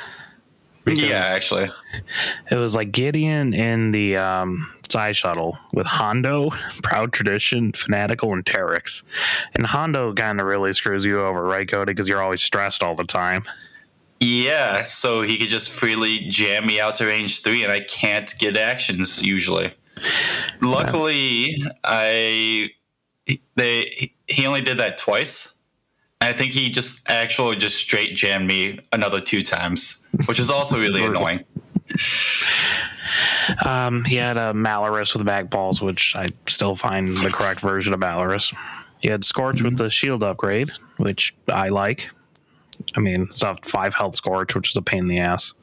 Because- 0.85 1.05
yeah, 1.05 1.31
actually, 1.33 1.71
It 2.51 2.57
was 2.57 2.75
like 2.75 2.91
Gideon 2.91 3.55
in 3.55 3.93
the 3.93 4.17
um, 4.17 4.69
side 4.89 5.17
shuttle 5.17 5.57
with 5.73 5.87
Hondo, 5.87 6.51
Proud 6.83 7.13
Tradition, 7.13 7.71
Fanatical, 7.73 8.33
and 8.33 8.45
Terex. 8.45 9.05
And 9.55 9.65
Hondo 9.65 10.13
kind 10.13 10.41
of 10.41 10.47
really 10.47 10.73
screws 10.73 11.05
you 11.05 11.21
over, 11.23 11.45
right, 11.45 11.69
Cody? 11.71 11.93
Because 11.93 12.09
you're 12.09 12.21
always 12.23 12.43
stressed 12.43 12.83
all 12.83 12.97
the 12.97 13.05
time. 13.05 13.45
Yeah. 14.23 14.85
So 14.85 15.23
he 15.23 15.37
could 15.37 15.49
just 15.49 15.71
freely 15.71 16.21
jam 16.29 16.67
me 16.67 16.81
out 16.81 16.97
to 16.97 17.07
range 17.07 17.43
three, 17.43 17.65
and 17.65 17.73
I 17.73 17.81
can't 17.81 18.33
get 18.39 18.57
actions 18.57 19.21
usually. 19.21 19.75
Luckily, 20.61 21.63
I 21.83 22.71
they 23.57 24.13
he 24.29 24.47
only 24.47 24.61
did 24.61 24.79
that 24.79 24.97
twice. 24.97 25.57
I 26.21 26.33
think 26.33 26.53
he 26.53 26.71
just 26.71 27.03
actually 27.09 27.57
just 27.57 27.77
straight 27.77 28.15
jammed 28.15 28.47
me 28.47 28.79
another 28.93 29.21
two 29.21 29.43
times, 29.43 30.07
which 30.27 30.39
is 30.39 30.51
also 30.51 30.79
really 30.79 31.05
annoying. 31.05 31.45
Um, 33.65 34.05
he 34.05 34.17
had 34.17 34.37
a 34.37 34.53
Malarus 34.53 35.15
with 35.15 35.27
back 35.27 35.51
balls, 35.51 35.83
which 35.83 36.15
I 36.15 36.27
still 36.47 36.77
find 36.77 37.17
the 37.17 37.31
correct 37.31 37.61
version 37.61 37.93
of 37.93 37.99
Malarus. 37.99 38.55
He 39.01 39.09
had 39.09 39.25
Scorch 39.25 39.63
with 39.63 39.79
the 39.79 39.91
shield 39.91 40.23
upgrade, 40.23 40.71
which 40.99 41.35
I 41.49 41.71
like. 41.71 42.09
I 42.97 43.01
mean, 43.01 43.29
it's 43.31 43.43
a 43.43 43.57
five 43.63 43.95
health 43.95 44.17
Scorch, 44.17 44.55
which 44.55 44.71
is 44.71 44.77
a 44.77 44.83
pain 44.83 45.01
in 45.01 45.07
the 45.09 45.21
ass. 45.21 45.55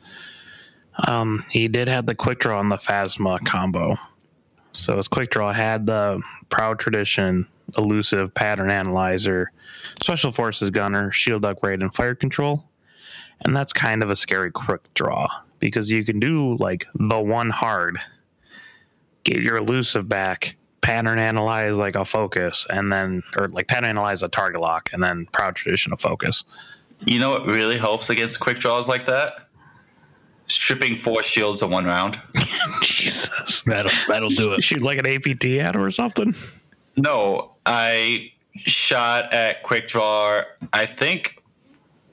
Um, 1.08 1.46
he 1.50 1.68
did 1.68 1.88
have 1.88 2.06
the 2.06 2.16
quick 2.16 2.40
draw 2.40 2.60
on 2.60 2.70
the 2.70 2.78
Phasma 2.78 3.44
combo. 3.46 3.96
So 4.72 4.98
his 4.98 5.08
quick 5.08 5.32
draw 5.32 5.52
had 5.54 5.86
the 5.86 6.22
Proud 6.50 6.80
Tradition, 6.80 7.48
Elusive, 7.78 8.34
Pattern 8.34 8.70
Analyzer, 8.70 9.52
Special 10.02 10.32
Forces 10.32 10.70
Gunner, 10.70 11.12
Shield 11.12 11.46
Upgrade, 11.46 11.82
and 11.82 11.94
Fire 11.94 12.16
Control. 12.16 12.64
And 13.42 13.56
that's 13.56 13.74
kind 13.74 14.04
of 14.04 14.12
a 14.12 14.16
scary 14.16 14.52
quick 14.52 14.82
draw 14.94 15.28
because 15.60 15.92
you 15.92 16.04
can 16.04 16.20
do 16.20 16.56
like 16.56 16.86
the 16.94 17.20
one 17.20 17.50
hard, 17.50 17.98
get 19.24 19.38
your 19.38 19.58
elusive 19.58 20.10
back, 20.10 20.56
pattern 20.82 21.20
analyze 21.20 21.78
like 21.78 21.96
a 21.96 22.06
focus, 22.06 22.66
and 22.70 22.92
then, 22.92 23.24
or 23.38 23.48
like 23.48 23.68
pattern 23.68 23.90
analyze 23.92 24.24
a 24.24 24.28
target 24.28 24.62
lock, 24.62 24.90
and 24.92 25.02
then 25.02 25.28
proud 25.32 25.56
tradition 25.56 25.94
of 25.94 26.02
focus. 26.02 26.44
You 27.06 27.20
know 27.20 27.32
what 27.32 27.46
really 27.46 27.78
helps 27.78 28.10
against 28.10 28.40
quick 28.40 28.60
draws 28.60 28.88
like 28.88 29.06
that? 29.06 29.48
Stripping 30.48 30.98
four 30.98 31.24
shields 31.24 31.62
in 31.62 31.70
one 31.70 31.86
round. 31.86 32.20
Jesus. 32.82 33.62
That'll 33.64 33.92
that'll 34.08 34.30
do 34.30 34.54
it. 34.54 34.64
Shoot 34.64 34.82
like 34.82 35.00
an 35.00 35.08
APT 35.08 35.46
at 35.46 35.76
him 35.76 35.82
or 35.82 35.92
something. 35.92 36.36
No, 36.98 37.52
I 37.66 38.32
shot 38.56 39.34
at 39.34 39.64
quick 39.64 39.88
draw. 39.88 40.42
I 40.74 40.86
think 40.86 41.42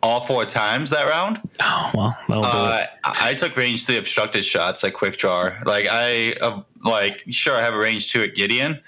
all 0.02 0.20
four 0.20 0.44
times 0.44 0.90
that 0.90 1.06
round. 1.06 1.40
Oh, 1.60 1.90
well, 1.94 2.18
that'll 2.28 2.42
do 2.42 2.48
it. 2.48 2.52
Uh, 2.52 2.86
I 3.04 3.30
I 3.30 3.34
took 3.34 3.56
range 3.56 3.86
three 3.86 3.96
obstructed 3.96 4.44
shots 4.44 4.84
at 4.84 4.94
quick 4.94 5.16
draw. 5.16 5.52
Like 5.64 5.86
I, 5.90 6.34
uh, 6.34 6.62
like 6.84 7.22
sure 7.30 7.56
I 7.56 7.62
have 7.62 7.74
a 7.74 7.78
range 7.78 8.10
two 8.12 8.22
at 8.22 8.34
Gideon, 8.34 8.80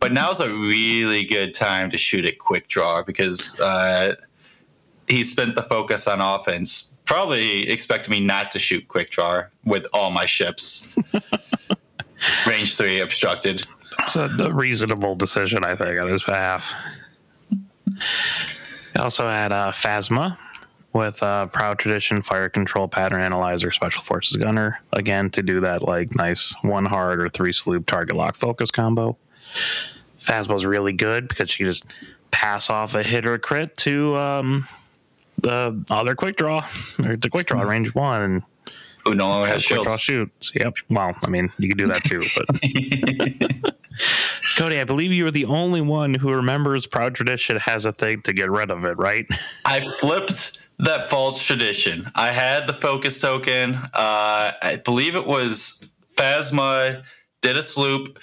but 0.00 0.12
now's 0.12 0.40
a 0.40 0.52
really 0.52 1.24
good 1.24 1.54
time 1.54 1.90
to 1.90 1.96
shoot 1.96 2.24
at 2.24 2.38
quick 2.38 2.68
draw 2.68 3.02
because 3.02 3.58
uh, 3.60 4.14
he 5.08 5.24
spent 5.24 5.54
the 5.54 5.62
focus 5.62 6.06
on 6.06 6.20
offense. 6.20 6.96
Probably 7.04 7.68
expecting 7.68 8.10
me 8.10 8.20
not 8.20 8.50
to 8.52 8.58
shoot 8.58 8.86
quick 8.88 9.10
draw 9.10 9.44
with 9.64 9.86
all 9.92 10.10
my 10.10 10.26
ships. 10.26 10.86
range 12.46 12.76
three 12.76 13.00
obstructed. 13.00 13.64
It's 14.00 14.16
a, 14.16 14.28
a 14.40 14.52
reasonable 14.52 15.14
decision, 15.14 15.64
I 15.64 15.74
think, 15.74 15.98
on 16.00 16.10
his 16.10 16.22
behalf. 16.22 16.72
He 17.86 18.98
also 18.98 19.26
had 19.26 19.52
uh, 19.52 19.72
Phasma 19.72 20.36
with 20.92 21.22
uh, 21.22 21.46
Proud 21.46 21.78
Tradition, 21.78 22.22
Fire 22.22 22.48
Control, 22.48 22.88
Pattern 22.88 23.20
Analyzer, 23.20 23.72
Special 23.72 24.02
Forces 24.02 24.36
Gunner. 24.36 24.80
Again, 24.92 25.30
to 25.30 25.42
do 25.42 25.60
that 25.60 25.82
like 25.82 26.14
nice 26.14 26.54
one 26.62 26.84
hard 26.84 27.20
or 27.20 27.28
three 27.28 27.52
sloop 27.52 27.86
target 27.86 28.16
lock 28.16 28.34
focus 28.34 28.70
combo. 28.70 29.16
Phasma's 30.20 30.66
really 30.66 30.92
good 30.92 31.28
because 31.28 31.50
she 31.50 31.64
just 31.64 31.84
pass 32.30 32.70
off 32.70 32.94
a 32.94 33.02
hit 33.02 33.26
or 33.26 33.34
a 33.34 33.38
crit 33.38 33.76
to 33.78 34.16
um, 34.16 34.68
the 35.42 35.84
other 35.90 36.14
quick 36.14 36.36
draw 36.36 36.66
or 37.04 37.16
the 37.16 37.28
quick 37.30 37.46
draw 37.46 37.62
range 37.62 37.94
one 37.94 38.22
and 38.22 38.42
who 39.04 39.14
no 39.14 39.28
longer 39.28 39.48
has 39.50 39.66
Quick 39.66 39.82
draw 39.84 39.96
shields. 39.96 40.30
shoots. 40.48 40.52
Yep. 40.54 40.74
Well, 40.90 41.14
I 41.24 41.28
mean, 41.30 41.50
you 41.58 41.68
can 41.68 41.78
do 41.78 41.86
that 41.88 42.04
too. 42.04 42.22
But 42.36 43.72
Cody, 44.56 44.80
I 44.80 44.84
believe 44.84 45.12
you 45.12 45.26
are 45.26 45.30
the 45.30 45.46
only 45.46 45.80
one 45.80 46.14
who 46.14 46.30
remembers 46.32 46.86
Proud 46.86 47.14
Tradition 47.14 47.56
has 47.58 47.84
a 47.84 47.92
thing 47.92 48.22
to 48.22 48.32
get 48.32 48.50
rid 48.50 48.70
of 48.70 48.84
it, 48.84 48.96
right? 48.98 49.26
I 49.64 49.80
flipped 49.80 50.58
that 50.78 51.10
false 51.10 51.42
tradition. 51.44 52.10
I 52.14 52.28
had 52.32 52.66
the 52.68 52.72
focus 52.72 53.20
token. 53.20 53.74
Uh, 53.74 54.52
I 54.62 54.80
believe 54.84 55.16
it 55.16 55.26
was 55.26 55.84
Phasma 56.16 57.02
did 57.40 57.56
a 57.56 57.62
sloop. 57.62 58.18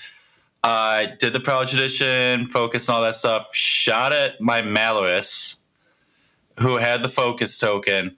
I 0.63 1.13
did 1.19 1.33
the 1.33 1.39
proud 1.39 1.67
tradition, 1.67 2.47
focus 2.47 2.87
and 2.87 2.95
all 2.95 3.01
that 3.03 3.15
stuff. 3.15 3.53
Shot 3.55 4.13
at 4.13 4.41
my 4.41 4.61
Malarus, 4.61 5.57
who 6.59 6.77
had 6.77 7.03
the 7.03 7.09
focus 7.09 7.57
token, 7.57 8.15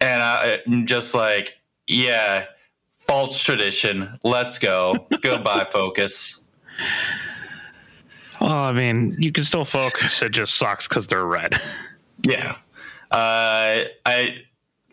and 0.00 0.22
I, 0.22 0.60
I'm 0.66 0.86
just 0.86 1.14
like, 1.14 1.54
yeah, 1.86 2.46
false 2.98 3.42
tradition. 3.42 4.18
Let's 4.22 4.58
go. 4.58 5.06
Goodbye, 5.22 5.66
focus. 5.70 6.44
Well, 8.40 8.50
I 8.50 8.72
mean, 8.72 9.16
you 9.18 9.32
can 9.32 9.44
still 9.44 9.64
focus. 9.64 10.20
It 10.22 10.32
just 10.32 10.54
sucks 10.54 10.86
because 10.86 11.06
they're 11.06 11.24
red. 11.24 11.60
Yeah. 12.22 12.56
Uh, 13.10 13.84
I 14.04 14.42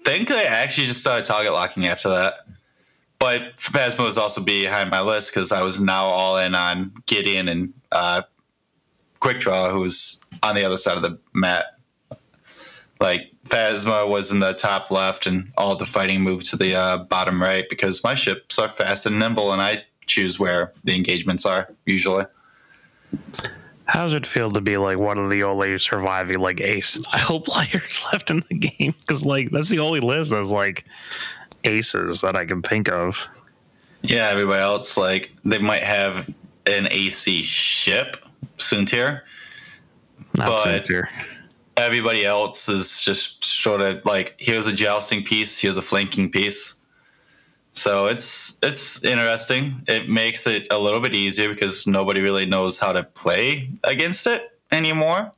think 0.06 0.32
I 0.32 0.44
actually 0.44 0.88
just 0.88 1.02
started 1.02 1.26
target 1.26 1.54
locking 1.54 1.88
after 1.88 2.10
that. 2.10 2.36
But 3.20 3.58
Phasma 3.58 4.00
was 4.00 4.18
also 4.18 4.42
behind 4.42 4.90
my 4.90 5.02
list 5.02 5.34
because 5.34 5.52
I 5.52 5.62
was 5.62 5.80
now 5.80 6.06
all 6.06 6.38
in 6.38 6.56
on 6.56 6.94
Gideon 7.06 7.48
and 7.48 7.74
uh, 7.92 8.24
Quick 9.20 9.40
Draw, 9.40 9.72
who 9.72 9.80
was 9.80 10.24
on 10.42 10.56
the 10.56 10.66
other 10.66 10.78
side 10.78 10.98
of 10.98 11.04
the 11.04 11.18
mat. 11.34 11.78
Like 13.04 13.30
Phasma 13.46 14.08
was 14.08 14.32
in 14.32 14.40
the 14.40 14.54
top 14.54 14.90
left, 14.90 15.28
and 15.28 15.52
all 15.58 15.76
the 15.76 15.86
fighting 15.86 16.22
moved 16.22 16.46
to 16.52 16.56
the 16.56 16.74
uh, 16.74 16.98
bottom 17.00 17.42
right 17.42 17.66
because 17.70 18.02
my 18.02 18.16
ships 18.16 18.58
are 18.58 18.70
fast 18.70 19.06
and 19.06 19.20
nimble, 19.20 19.52
and 19.52 19.62
I 19.62 19.84
choose 20.06 20.40
where 20.40 20.72
the 20.86 20.96
engagements 20.96 21.46
are 21.46 21.68
usually. 21.86 22.24
How 23.84 24.04
does 24.06 24.14
it 24.14 24.26
feel 24.26 24.50
to 24.52 24.62
be 24.62 24.78
like 24.78 24.98
one 24.98 25.20
of 25.20 25.30
the 25.30 25.44
only 25.44 25.78
surviving 25.80 26.40
like 26.40 26.62
ace 26.62 26.88
style 27.02 27.42
players 27.42 28.02
left 28.14 28.32
in 28.32 28.42
the 28.50 28.56
game? 28.56 28.96
Because 29.02 29.26
like 29.26 29.52
that's 29.52 29.68
the 29.68 29.80
only 29.80 30.00
list 30.00 30.32
that's 30.32 30.48
like 30.48 30.86
aces 31.66 32.22
that 32.22 32.38
I 32.38 32.46
can 32.46 32.62
think 32.62 32.88
of. 32.90 33.28
Yeah, 34.02 34.30
everybody 34.30 34.62
else 34.62 34.96
like 34.96 35.32
they 35.44 35.58
might 35.60 35.84
have 35.84 36.30
an 36.68 36.88
AC 36.90 37.44
ship, 37.44 38.16
Soontir. 38.58 39.24
Not 40.36 40.48
But- 40.48 40.64
Center. 40.64 41.10
Everybody 41.76 42.26
else 42.26 42.70
is 42.70 43.02
just 43.02 43.44
sort 43.44 43.82
of 43.82 44.06
like 44.06 44.36
here's 44.38 44.68
a 44.68 44.74
jousting 44.74 45.24
piece, 45.24 45.60
here's 45.60 45.78
a 45.78 45.82
flanking 45.82 46.30
piece. 46.30 46.76
So 47.74 48.06
it's 48.06 48.58
it's 48.62 49.04
interesting. 49.04 49.82
It 49.88 50.08
makes 50.10 50.46
it 50.46 50.68
a 50.70 50.78
little 50.78 51.00
bit 51.00 51.16
easier 51.16 51.50
because 51.50 51.88
nobody 51.88 52.22
really 52.22 52.46
knows 52.46 52.78
how 52.78 52.92
to 52.94 53.04
play 53.04 53.70
against 53.84 54.28
it 54.28 54.60
anymore. 54.72 55.32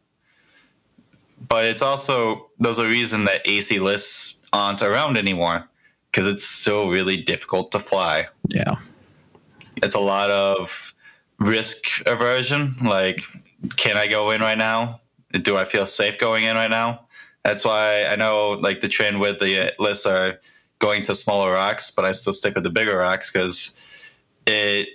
But 1.48 1.66
it's 1.66 1.82
also 1.82 2.50
there's 2.60 2.80
a 2.80 2.88
reason 2.88 3.24
that 3.26 3.42
AC 3.46 3.80
lists 3.80 4.42
aren't 4.52 4.82
around 4.82 5.18
anymore 5.18 5.68
because 6.12 6.28
it's 6.28 6.46
still 6.46 6.90
really 6.90 7.18
difficult 7.18 7.72
to 7.72 7.80
fly. 7.80 8.28
Yeah. 8.50 8.76
it's 9.84 9.96
a 9.96 10.00
lot 10.00 10.32
of 10.32 10.94
risk 11.40 11.86
aversion. 12.08 12.76
Like, 12.84 13.22
can 13.76 13.98
I 13.98 14.08
go 14.08 14.32
in 14.32 14.42
right 14.42 14.58
now? 14.58 15.02
Do 15.42 15.58
I 15.58 15.66
feel 15.66 15.86
safe 15.86 16.18
going 16.18 16.44
in 16.44 16.56
right 16.56 16.70
now? 16.70 17.02
That's 17.44 17.64
why 17.64 18.06
I 18.06 18.16
know 18.16 18.52
like 18.52 18.82
the 18.82 18.88
trend 18.88 19.20
with 19.20 19.40
the 19.40 19.74
lists 19.80 20.06
are 20.06 20.40
going 20.80 21.04
to 21.04 21.16
smaller 21.16 21.54
rocks, 21.54 21.92
but 21.92 22.06
I 22.06 22.12
still 22.12 22.34
stick 22.34 22.56
with 22.56 22.64
the 22.64 22.70
bigger 22.70 22.98
rocks 22.98 23.32
because 23.32 23.78
it. 24.46 24.90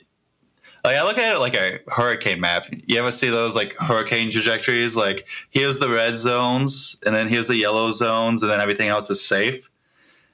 Like 0.83 0.97
I 0.97 1.03
look 1.03 1.19
at 1.19 1.35
it 1.35 1.39
like 1.39 1.55
a 1.55 1.81
hurricane 1.89 2.41
map. 2.41 2.65
You 2.71 2.99
ever 2.99 3.13
see 3.13 3.29
those 3.29 3.55
like 3.55 3.75
hurricane 3.75 4.31
trajectories? 4.31 4.97
Like 4.97 5.29
here's 5.51 5.79
the 5.79 5.91
red 5.91 6.17
zones, 6.17 6.99
and 7.05 7.15
then 7.15 7.29
here's 7.29 7.49
the 7.49 7.57
yellow 7.57 7.91
zones, 7.91 8.43
and 8.43 8.51
then 8.51 8.61
everything 8.63 8.89
else 8.89 9.11
is 9.11 9.21
safe. 9.21 9.69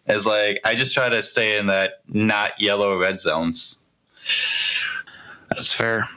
It's 0.06 0.24
like 0.24 0.60
I 0.64 0.76
just 0.76 0.94
try 0.94 1.08
to 1.08 1.22
stay 1.22 1.58
in 1.58 1.66
that 1.66 2.00
not 2.08 2.52
yellow 2.60 2.96
red 2.96 3.18
zones. 3.18 3.84
That's 5.50 5.72
fair. 5.72 6.08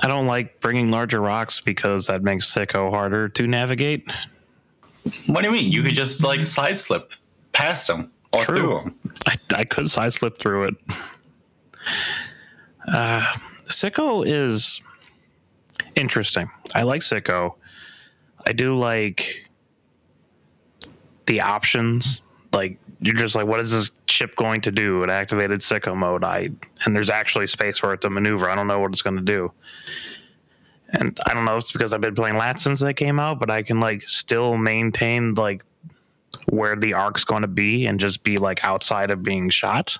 I 0.00 0.08
don't 0.08 0.26
like 0.26 0.60
bringing 0.60 0.90
larger 0.90 1.20
rocks 1.20 1.60
because 1.60 2.06
that 2.08 2.22
makes 2.22 2.52
Sicko 2.52 2.90
harder 2.90 3.28
to 3.30 3.46
navigate. 3.46 4.10
What 5.26 5.42
do 5.42 5.46
you 5.48 5.52
mean? 5.52 5.72
You 5.72 5.82
could 5.82 5.94
just 5.94 6.22
like 6.22 6.42
side 6.42 6.78
slip 6.78 7.12
past 7.52 7.86
them 7.86 8.10
or 8.32 8.42
True. 8.44 8.56
through 8.56 8.74
them. 8.76 8.98
I, 9.26 9.36
I 9.54 9.64
could 9.64 9.90
side 9.90 10.12
slip 10.12 10.38
through 10.38 10.64
it. 10.64 10.74
Uh, 12.86 13.32
Sicko 13.68 14.24
is 14.26 14.80
interesting. 15.94 16.50
I 16.74 16.82
like 16.82 17.02
Sicko. 17.02 17.54
I 18.46 18.52
do 18.52 18.74
like 18.76 19.48
the 21.26 21.40
options. 21.40 22.22
Like 22.56 22.78
you're 23.00 23.14
just 23.14 23.36
like, 23.36 23.46
what 23.46 23.60
is 23.60 23.70
this 23.70 23.90
ship 24.06 24.34
going 24.36 24.62
to 24.62 24.72
do? 24.72 25.02
It 25.02 25.10
activated 25.10 25.60
Sicko 25.60 25.94
mode. 25.94 26.24
I 26.24 26.48
and 26.84 26.96
there's 26.96 27.10
actually 27.10 27.46
space 27.46 27.78
for 27.78 27.92
it 27.92 28.00
to 28.00 28.10
maneuver. 28.10 28.48
I 28.48 28.54
don't 28.54 28.66
know 28.66 28.80
what 28.80 28.92
it's 28.92 29.02
going 29.02 29.16
to 29.16 29.22
do. 29.22 29.52
And 30.88 31.20
I 31.26 31.34
don't 31.34 31.44
know 31.44 31.56
if 31.56 31.64
it's 31.64 31.72
because 31.72 31.92
I've 31.92 32.00
been 32.00 32.14
playing 32.14 32.36
Lat 32.36 32.58
since 32.58 32.80
they 32.80 32.94
came 32.94 33.20
out, 33.20 33.38
but 33.38 33.50
I 33.50 33.62
can 33.62 33.78
like 33.78 34.08
still 34.08 34.56
maintain 34.56 35.34
like 35.34 35.64
where 36.48 36.76
the 36.76 36.94
arc's 36.94 37.24
going 37.24 37.42
to 37.42 37.48
be 37.48 37.86
and 37.86 38.00
just 38.00 38.22
be 38.22 38.38
like 38.38 38.64
outside 38.64 39.10
of 39.10 39.22
being 39.22 39.50
shot. 39.50 39.98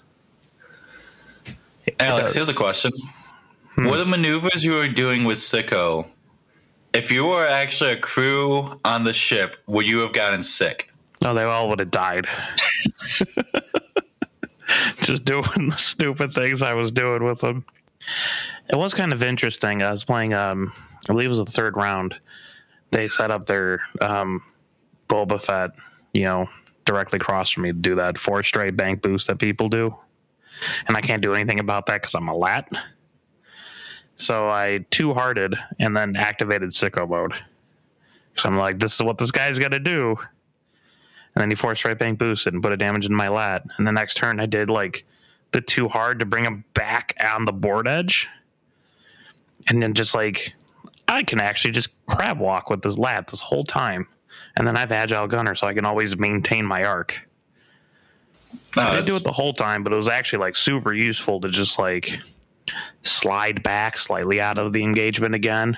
Alex, 2.01 2.33
here's 2.33 2.49
a 2.49 2.55
question. 2.55 2.91
Hmm. 3.75 3.85
What 3.85 3.99
the 3.99 4.07
maneuvers 4.07 4.65
you 4.65 4.73
were 4.73 4.89
doing 4.89 5.25
with 5.25 5.39
Sicko, 5.39 6.07
if 6.95 7.13
you 7.13 7.27
were 7.27 7.47
actually 7.47 7.93
a 7.93 8.01
crew 8.01 8.81
on 8.83 9.05
the 9.05 9.13
ship, 9.13 9.57
would 9.67 9.87
you 9.87 9.99
have 9.99 10.15
gotten 10.15 10.43
sick? 10.43 10.91
No, 11.27 11.35
they 11.35 11.43
all 11.43 11.69
would 11.71 11.81
have 11.81 11.91
died. 11.91 12.29
Just 14.99 15.25
doing 15.25 15.71
the 15.71 15.77
stupid 15.77 16.33
things 16.33 16.63
I 16.63 16.75
was 16.75 16.93
doing 16.93 17.25
with 17.25 17.41
them. 17.41 17.65
It 18.71 18.77
was 18.77 18.95
kind 18.95 19.13
of 19.13 19.25
interesting. 19.25 19.83
I 19.83 19.91
was 19.91 20.05
playing, 20.05 20.35
um, 20.35 20.73
I 21.09 21.13
believe 21.13 21.27
it 21.27 21.31
was 21.31 21.39
the 21.39 21.47
third 21.47 21.77
round. 21.77 22.15
They 22.93 23.09
set 23.09 23.33
up 23.33 23.45
their 23.45 23.81
um, 24.01 24.41
Boba 25.09 25.43
Fett, 25.43 25.73
you 26.13 26.23
know, 26.23 26.49
directly 26.85 27.17
across 27.17 27.51
from 27.51 27.65
me 27.65 27.71
to 27.71 27.77
do 27.77 27.97
that 27.97 28.19
four 28.19 28.45
straight 28.45 28.77
bank 28.77 29.03
boost 29.03 29.27
that 29.27 29.41
people 29.41 29.69
do. 29.69 29.97
And 30.87 30.97
I 30.97 31.01
can't 31.01 31.23
do 31.23 31.35
anything 31.35 31.59
about 31.59 31.87
that 31.87 32.03
because 32.03 32.15
I'm 32.15 32.29
a 32.29 32.37
lat. 32.37 32.71
So 34.15 34.49
I 34.49 34.87
two 34.93 35.13
hearted 35.13 35.57
and 35.81 35.97
then 35.97 36.15
activated 36.15 36.71
sicko 36.71 37.09
mode. 37.09 37.33
So 38.37 38.49
I'm 38.49 38.57
like, 38.57 38.79
this 38.79 38.95
is 38.95 39.03
what 39.03 39.19
this 39.19 39.33
guy's 39.33 39.59
got 39.59 39.73
to 39.73 39.81
do. 39.81 40.17
And 41.37 41.43
then 41.43 41.51
he 41.51 41.55
forced 41.55 41.85
right 41.85 41.99
bank 41.99 42.19
boosted 42.19 42.55
and 42.55 42.63
put 42.63 42.73
a 42.73 42.79
damage 42.79 43.05
in 43.05 43.15
my 43.15 43.29
lat. 43.29 43.63
And 43.77 43.87
the 43.87 43.93
next 43.93 44.15
turn 44.15 44.41
I 44.41 44.47
did 44.47 44.71
like 44.71 45.05
the 45.53 45.61
two 45.61 45.87
hard 45.87 46.19
to 46.21 46.27
bring 46.27 46.45
him 46.45 46.65
back 46.73 47.15
on 47.23 47.45
the 47.45 47.53
board 47.53 47.87
edge. 47.87 48.27
And 49.69 49.83
then 49.83 49.93
just 49.93 50.15
like 50.15 50.55
I 51.07 51.23
can 51.23 51.39
actually 51.39 51.73
just 51.73 51.91
crab 52.07 52.41
walk 52.41 52.71
with 52.71 52.81
this 52.81 52.97
lat 52.97 53.29
this 53.29 53.41
whole 53.41 53.65
time. 53.65 54.09
And 54.57 54.67
then 54.67 54.79
I 54.79 54.81
have 54.81 54.93
agile 54.93 55.27
gunner, 55.27 55.55
so 55.55 55.67
I 55.67 55.75
can 55.75 55.85
always 55.85 56.17
maintain 56.17 56.65
my 56.65 56.85
arc. 56.85 57.21
No, 58.75 58.83
I 58.83 58.95
didn't 58.95 59.07
do 59.07 59.17
it 59.17 59.25
the 59.25 59.33
whole 59.33 59.53
time, 59.53 59.85
but 59.85 59.93
it 59.93 59.97
was 59.97 60.09
actually 60.09 60.39
like 60.39 60.57
super 60.57 60.95
useful 60.95 61.41
to 61.43 61.51
just 61.51 61.79
like 61.79 62.19
slide 63.03 63.63
back 63.63 63.99
slightly 63.99 64.41
out 64.41 64.57
of 64.57 64.73
the 64.73 64.83
engagement 64.83 65.35
again. 65.35 65.77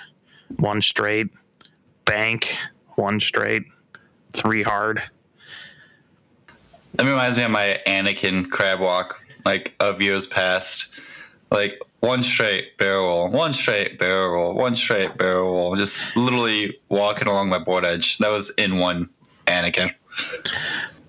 One 0.58 0.80
straight, 0.80 1.26
bank, 2.04 2.56
one 2.94 3.18
straight, 3.18 3.64
three 4.32 4.62
hard. 4.62 5.02
That 6.98 7.06
reminds 7.06 7.36
me 7.36 7.44
of 7.44 7.52
my 7.52 7.80
Anakin 7.86 8.50
crab 8.50 8.80
walk, 8.80 9.20
like 9.44 9.72
of 9.78 10.02
years 10.02 10.26
past. 10.26 10.88
Like 11.48 11.80
one 12.00 12.24
straight 12.24 12.76
barrel 12.76 13.06
roll, 13.06 13.28
one 13.28 13.52
straight 13.52 14.00
barrel 14.00 14.32
roll, 14.32 14.54
one 14.54 14.74
straight 14.74 15.16
barrel 15.16 15.52
roll, 15.52 15.76
just 15.76 16.04
literally 16.16 16.76
walking 16.88 17.28
along 17.28 17.50
my 17.50 17.58
board 17.58 17.84
edge. 17.84 18.18
That 18.18 18.30
was 18.30 18.50
in 18.58 18.78
one 18.78 19.08
Anakin. 19.46 19.94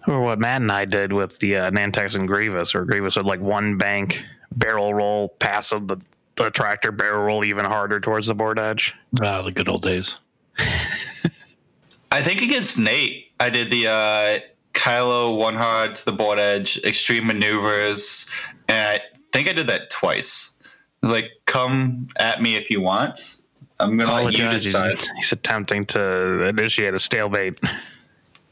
Or 0.07 0.21
what 0.21 0.37
Matt 0.37 0.61
and 0.61 0.71
I 0.71 0.85
did 0.85 1.11
with 1.11 1.39
the 1.39 1.55
uh, 1.55 1.71
Nantex 1.71 2.15
and 2.15 2.27
Grievous, 2.27 2.75
or 2.75 2.85
Grievous 2.85 3.15
would 3.15 3.25
like 3.25 3.41
one 3.41 3.75
bank, 3.75 4.23
barrel 4.51 4.93
roll, 4.93 5.29
pass 5.39 5.71
of 5.71 5.87
the, 5.87 5.97
the 6.35 6.51
tractor, 6.51 6.91
barrel 6.91 7.23
roll 7.23 7.43
even 7.43 7.65
harder 7.65 7.99
towards 7.99 8.27
the 8.27 8.35
board 8.35 8.59
edge. 8.59 8.93
Ah, 9.23 9.41
the 9.41 9.51
good 9.51 9.67
old 9.67 9.81
days. 9.81 10.19
I 12.11 12.21
think 12.21 12.43
against 12.43 12.77
Nate, 12.77 13.31
I 13.39 13.49
did 13.49 13.71
the 13.71 13.87
uh, 13.87 14.39
Kylo 14.73 15.37
one 15.37 15.55
hard 15.55 15.95
to 15.95 16.05
the 16.05 16.11
board 16.11 16.39
edge, 16.39 16.79
extreme 16.83 17.27
maneuvers, 17.27 18.29
and 18.67 19.01
I 19.01 19.01
think 19.33 19.49
I 19.49 19.53
did 19.53 19.67
that 19.67 19.89
twice. 19.89 20.57
It 20.61 21.05
was 21.07 21.11
like, 21.11 21.31
come 21.45 22.07
at 22.17 22.41
me 22.41 22.55
if 22.55 22.69
you 22.69 22.81
want. 22.81 23.37
I'm 23.79 23.97
gonna 23.97 24.11
let 24.11 24.33
you 24.33 24.43
Apologize, 24.43 24.63
he's, 24.63 24.73
decide. 24.73 24.99
he's 25.15 25.31
attempting 25.31 25.85
to 25.87 26.43
initiate 26.43 26.93
a 26.93 26.99
stalemate. 26.99 27.59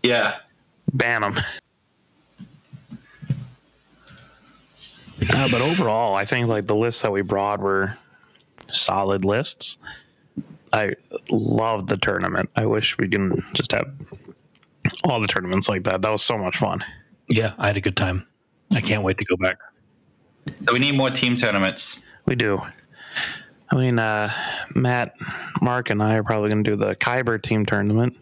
Yeah, 0.03 0.35
Ban 0.93 1.23
him. 1.23 1.37
Uh, 5.29 5.49
but 5.49 5.61
overall, 5.61 6.15
I 6.15 6.25
think 6.25 6.47
like 6.47 6.67
the 6.67 6.75
lists 6.75 7.01
that 7.01 7.11
we 7.11 7.21
brought 7.21 7.59
were 7.59 7.97
solid 8.69 9.25
lists. 9.25 9.77
I 10.73 10.93
love 11.29 11.87
the 11.87 11.97
tournament. 11.97 12.49
I 12.55 12.65
wish 12.65 12.97
we 12.97 13.07
can 13.07 13.43
just 13.53 13.71
have 13.71 13.89
all 15.03 15.19
the 15.19 15.27
tournaments 15.27 15.69
like 15.69 15.83
that. 15.83 16.01
That 16.01 16.11
was 16.11 16.23
so 16.23 16.37
much 16.37 16.57
fun. 16.57 16.83
Yeah, 17.29 17.53
I 17.57 17.67
had 17.67 17.77
a 17.77 17.81
good 17.81 17.97
time. 17.97 18.25
I 18.73 18.81
can't 18.81 19.03
wait 19.03 19.17
to 19.17 19.25
go 19.25 19.37
back. 19.37 19.57
So 20.61 20.73
we 20.73 20.79
need 20.79 20.95
more 20.95 21.09
team 21.09 21.35
tournaments. 21.35 22.05
We 22.25 22.35
do. 22.35 22.61
I 23.69 23.75
mean, 23.75 23.99
uh, 23.99 24.31
Matt, 24.75 25.15
Mark, 25.61 25.89
and 25.89 26.01
I 26.01 26.15
are 26.15 26.23
probably 26.23 26.49
going 26.49 26.63
to 26.63 26.69
do 26.71 26.75
the 26.77 26.95
Kyber 26.95 27.41
team 27.41 27.65
tournament. 27.65 28.17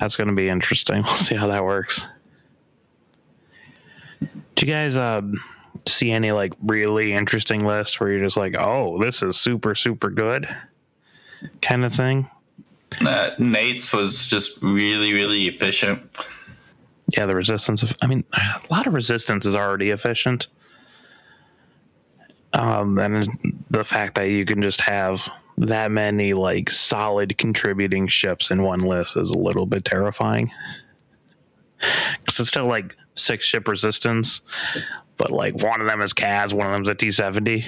That's 0.00 0.16
going 0.16 0.28
to 0.28 0.34
be 0.34 0.48
interesting. 0.48 1.02
We'll 1.02 1.14
see 1.14 1.34
how 1.34 1.48
that 1.48 1.64
works. 1.64 2.06
Do 4.20 4.66
you 4.66 4.72
guys 4.72 4.96
uh, 4.96 5.20
see 5.86 6.10
any 6.10 6.32
like 6.32 6.54
really 6.62 7.12
interesting 7.12 7.66
lists 7.66 8.00
where 8.00 8.10
you're 8.10 8.24
just 8.24 8.36
like, 8.36 8.54
oh, 8.58 9.02
this 9.02 9.22
is 9.22 9.36
super, 9.36 9.74
super 9.74 10.08
good 10.08 10.48
kind 11.60 11.84
of 11.84 11.92
thing? 11.94 12.30
Nate's 13.38 13.92
was 13.92 14.28
just 14.28 14.62
really, 14.62 15.12
really 15.12 15.48
efficient. 15.48 16.02
Yeah, 17.16 17.26
the 17.26 17.36
resistance 17.36 17.82
of, 17.82 17.96
I 18.02 18.06
mean, 18.06 18.24
a 18.32 18.60
lot 18.70 18.86
of 18.86 18.94
resistance 18.94 19.46
is 19.46 19.54
already 19.54 19.90
efficient. 19.90 20.48
Um, 22.52 22.98
and 22.98 23.28
the 23.70 23.84
fact 23.84 24.14
that 24.14 24.28
you 24.28 24.44
can 24.44 24.62
just 24.62 24.80
have 24.80 25.28
that 25.58 25.90
many 25.90 26.32
like 26.32 26.70
solid 26.70 27.36
contributing 27.38 28.08
ships 28.08 28.50
in 28.50 28.62
one 28.62 28.80
list 28.80 29.16
is 29.16 29.30
a 29.30 29.38
little 29.38 29.66
bit 29.66 29.84
terrifying. 29.84 30.50
Because 32.22 32.40
it's 32.40 32.48
still 32.48 32.64
like 32.64 32.96
six 33.16 33.44
ship 33.44 33.68
resistance, 33.68 34.40
but 35.18 35.30
like 35.30 35.62
one 35.62 35.82
of 35.82 35.86
them 35.86 36.00
is 36.00 36.14
Kaz, 36.14 36.54
one 36.54 36.66
of 36.66 36.72
them's 36.72 36.88
a 36.88 36.94
T 36.94 37.10
seventy. 37.10 37.66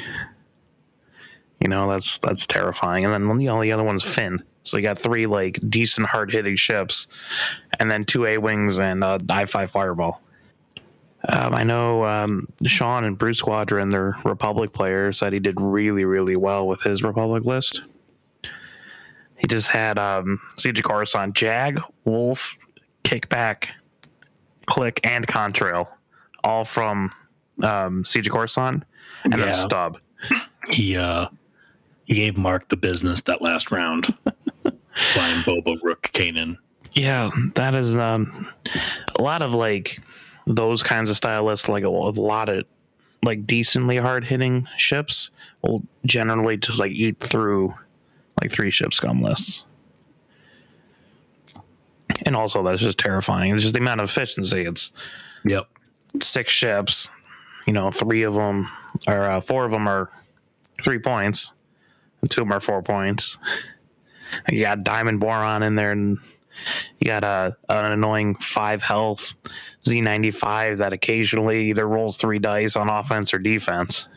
You 1.60 1.68
know, 1.68 1.90
that's 1.90 2.18
that's 2.18 2.46
terrifying. 2.46 3.04
And 3.04 3.12
then 3.12 3.40
you 3.40 3.48
know, 3.48 3.60
the 3.60 3.72
other 3.72 3.82
one's 3.84 4.02
Finn. 4.04 4.42
So 4.62 4.76
you 4.76 4.82
got 4.82 4.98
three 4.98 5.26
like 5.26 5.58
decent 5.68 6.06
hard 6.06 6.30
hitting 6.30 6.56
ships, 6.56 7.06
and 7.80 7.90
then 7.90 8.04
two 8.04 8.26
A 8.26 8.38
wings 8.38 8.78
and 8.78 9.02
a 9.02 9.18
I 9.28 9.44
five 9.46 9.70
fireball. 9.70 10.20
Um, 11.28 11.52
I 11.52 11.64
know 11.64 12.04
um, 12.04 12.48
Sean 12.66 13.02
and 13.04 13.18
Bruce 13.18 13.38
Squadron, 13.38 13.90
their 13.90 14.14
Republic 14.24 14.72
player, 14.72 15.12
said 15.12 15.32
he 15.32 15.40
did 15.40 15.60
really, 15.60 16.04
really 16.04 16.36
well 16.36 16.66
with 16.68 16.80
his 16.82 17.02
Republic 17.02 17.44
list. 17.44 17.82
He 19.36 19.46
just 19.48 19.68
had 19.68 19.98
um, 19.98 20.40
Siege 20.56 20.78
of 20.78 20.84
Coruscant, 20.84 21.34
Jag, 21.34 21.80
Wolffe, 22.04 22.56
Kickback, 23.04 23.66
Click, 24.66 25.00
and 25.04 25.26
Contrail, 25.26 25.88
all 26.44 26.64
from 26.64 27.12
um, 27.62 28.04
Siege 28.04 28.28
of 28.28 28.32
Coruscant, 28.32 28.84
and 29.24 29.34
Yeah. 29.34 29.46
then 29.46 29.54
Stub. 29.54 29.98
He 30.68 30.96
uh 30.96 31.28
he 32.08 32.14
gave 32.14 32.36
Mark 32.38 32.68
the 32.68 32.76
business 32.76 33.20
that 33.22 33.42
last 33.42 33.70
round. 33.70 34.06
Flying 35.12 35.42
Boba 35.42 35.76
Rook 35.82 36.10
Kanan. 36.12 36.56
Yeah, 36.94 37.30
that 37.54 37.74
is 37.74 37.96
um, 37.96 38.48
a 39.16 39.22
lot 39.22 39.42
of 39.42 39.54
like 39.54 40.00
those 40.46 40.82
kinds 40.82 41.10
of 41.10 41.16
stylists, 41.16 41.68
like 41.68 41.84
a, 41.84 41.88
a 41.88 41.88
lot 41.88 42.48
of 42.48 42.64
like 43.22 43.46
decently 43.46 43.98
hard 43.98 44.24
hitting 44.24 44.66
ships 44.78 45.30
will 45.62 45.82
generally 46.06 46.56
just 46.56 46.80
like 46.80 46.90
eat 46.92 47.20
through 47.20 47.72
like 48.40 48.50
three 48.50 48.70
ship 48.70 48.92
scum 48.94 49.22
lists. 49.22 49.64
And 52.22 52.34
also, 52.34 52.62
that's 52.64 52.82
just 52.82 52.98
terrifying. 52.98 53.54
It's 53.54 53.62
just 53.62 53.74
the 53.74 53.80
amount 53.80 54.00
of 54.00 54.08
efficiency. 54.08 54.62
It's 54.62 54.92
Yep. 55.44 55.68
six 56.20 56.50
ships, 56.52 57.10
you 57.66 57.72
know, 57.72 57.90
three 57.92 58.22
of 58.24 58.34
them 58.34 58.68
or 59.06 59.24
uh, 59.30 59.40
four 59.40 59.64
of 59.64 59.70
them 59.70 59.86
are 59.86 60.10
three 60.82 60.98
points, 60.98 61.52
and 62.20 62.30
two 62.30 62.42
of 62.42 62.48
them 62.48 62.56
are 62.56 62.60
four 62.60 62.82
points. 62.82 63.38
You 64.50 64.62
got 64.64 64.84
Diamond 64.84 65.20
Boron 65.20 65.62
in 65.62 65.74
there, 65.74 65.92
and 65.92 66.18
you 67.00 67.06
got 67.06 67.24
a 67.24 67.56
an 67.68 67.92
annoying 67.92 68.34
five 68.34 68.82
health 68.82 69.32
Z95 69.84 70.78
that 70.78 70.92
occasionally 70.92 71.70
either 71.70 71.86
rolls 71.86 72.16
three 72.16 72.38
dice 72.38 72.76
on 72.76 72.88
offense 72.88 73.32
or 73.32 73.38
defense. 73.38 74.08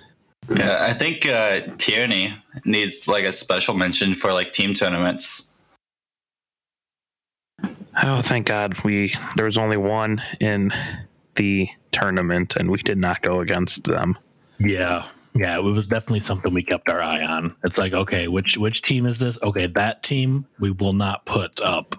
Yeah, 0.50 0.80
I 0.82 0.94
think 0.94 1.26
uh, 1.28 1.62
Tierney 1.78 2.34
needs 2.66 3.08
like 3.08 3.24
a 3.24 3.32
special 3.32 3.74
mention 3.74 4.14
for 4.14 4.34
like 4.34 4.52
team 4.52 4.74
tournaments. 4.74 5.48
Oh, 8.04 8.22
thank 8.22 8.48
God 8.48 8.82
we 8.84 9.14
there 9.36 9.46
was 9.46 9.58
only 9.58 9.78
one 9.78 10.22
in 10.40 10.74
the 11.36 11.70
tournament, 11.92 12.56
and 12.56 12.70
we 12.70 12.80
did 12.80 12.98
not 12.98 13.22
go 13.22 13.40
against 13.40 13.84
them. 13.84 14.18
Yeah. 14.60 15.08
Yeah, 15.34 15.58
it 15.58 15.62
was 15.64 15.88
definitely 15.88 16.20
something 16.22 16.54
we 16.54 16.64
kept 16.64 16.90
our 16.90 17.02
eye 17.02 17.24
on. 17.24 17.56
It's 17.64 17.78
like, 17.78 17.94
okay, 17.94 18.28
which 18.28 18.58
which 18.58 18.82
team 18.82 19.06
is 19.06 19.18
this? 19.18 19.38
Okay, 19.42 19.68
that 19.68 20.04
team 20.04 20.46
we 20.60 20.72
will 20.72 20.94
not 20.94 21.26
put 21.26 21.60
up 21.62 21.96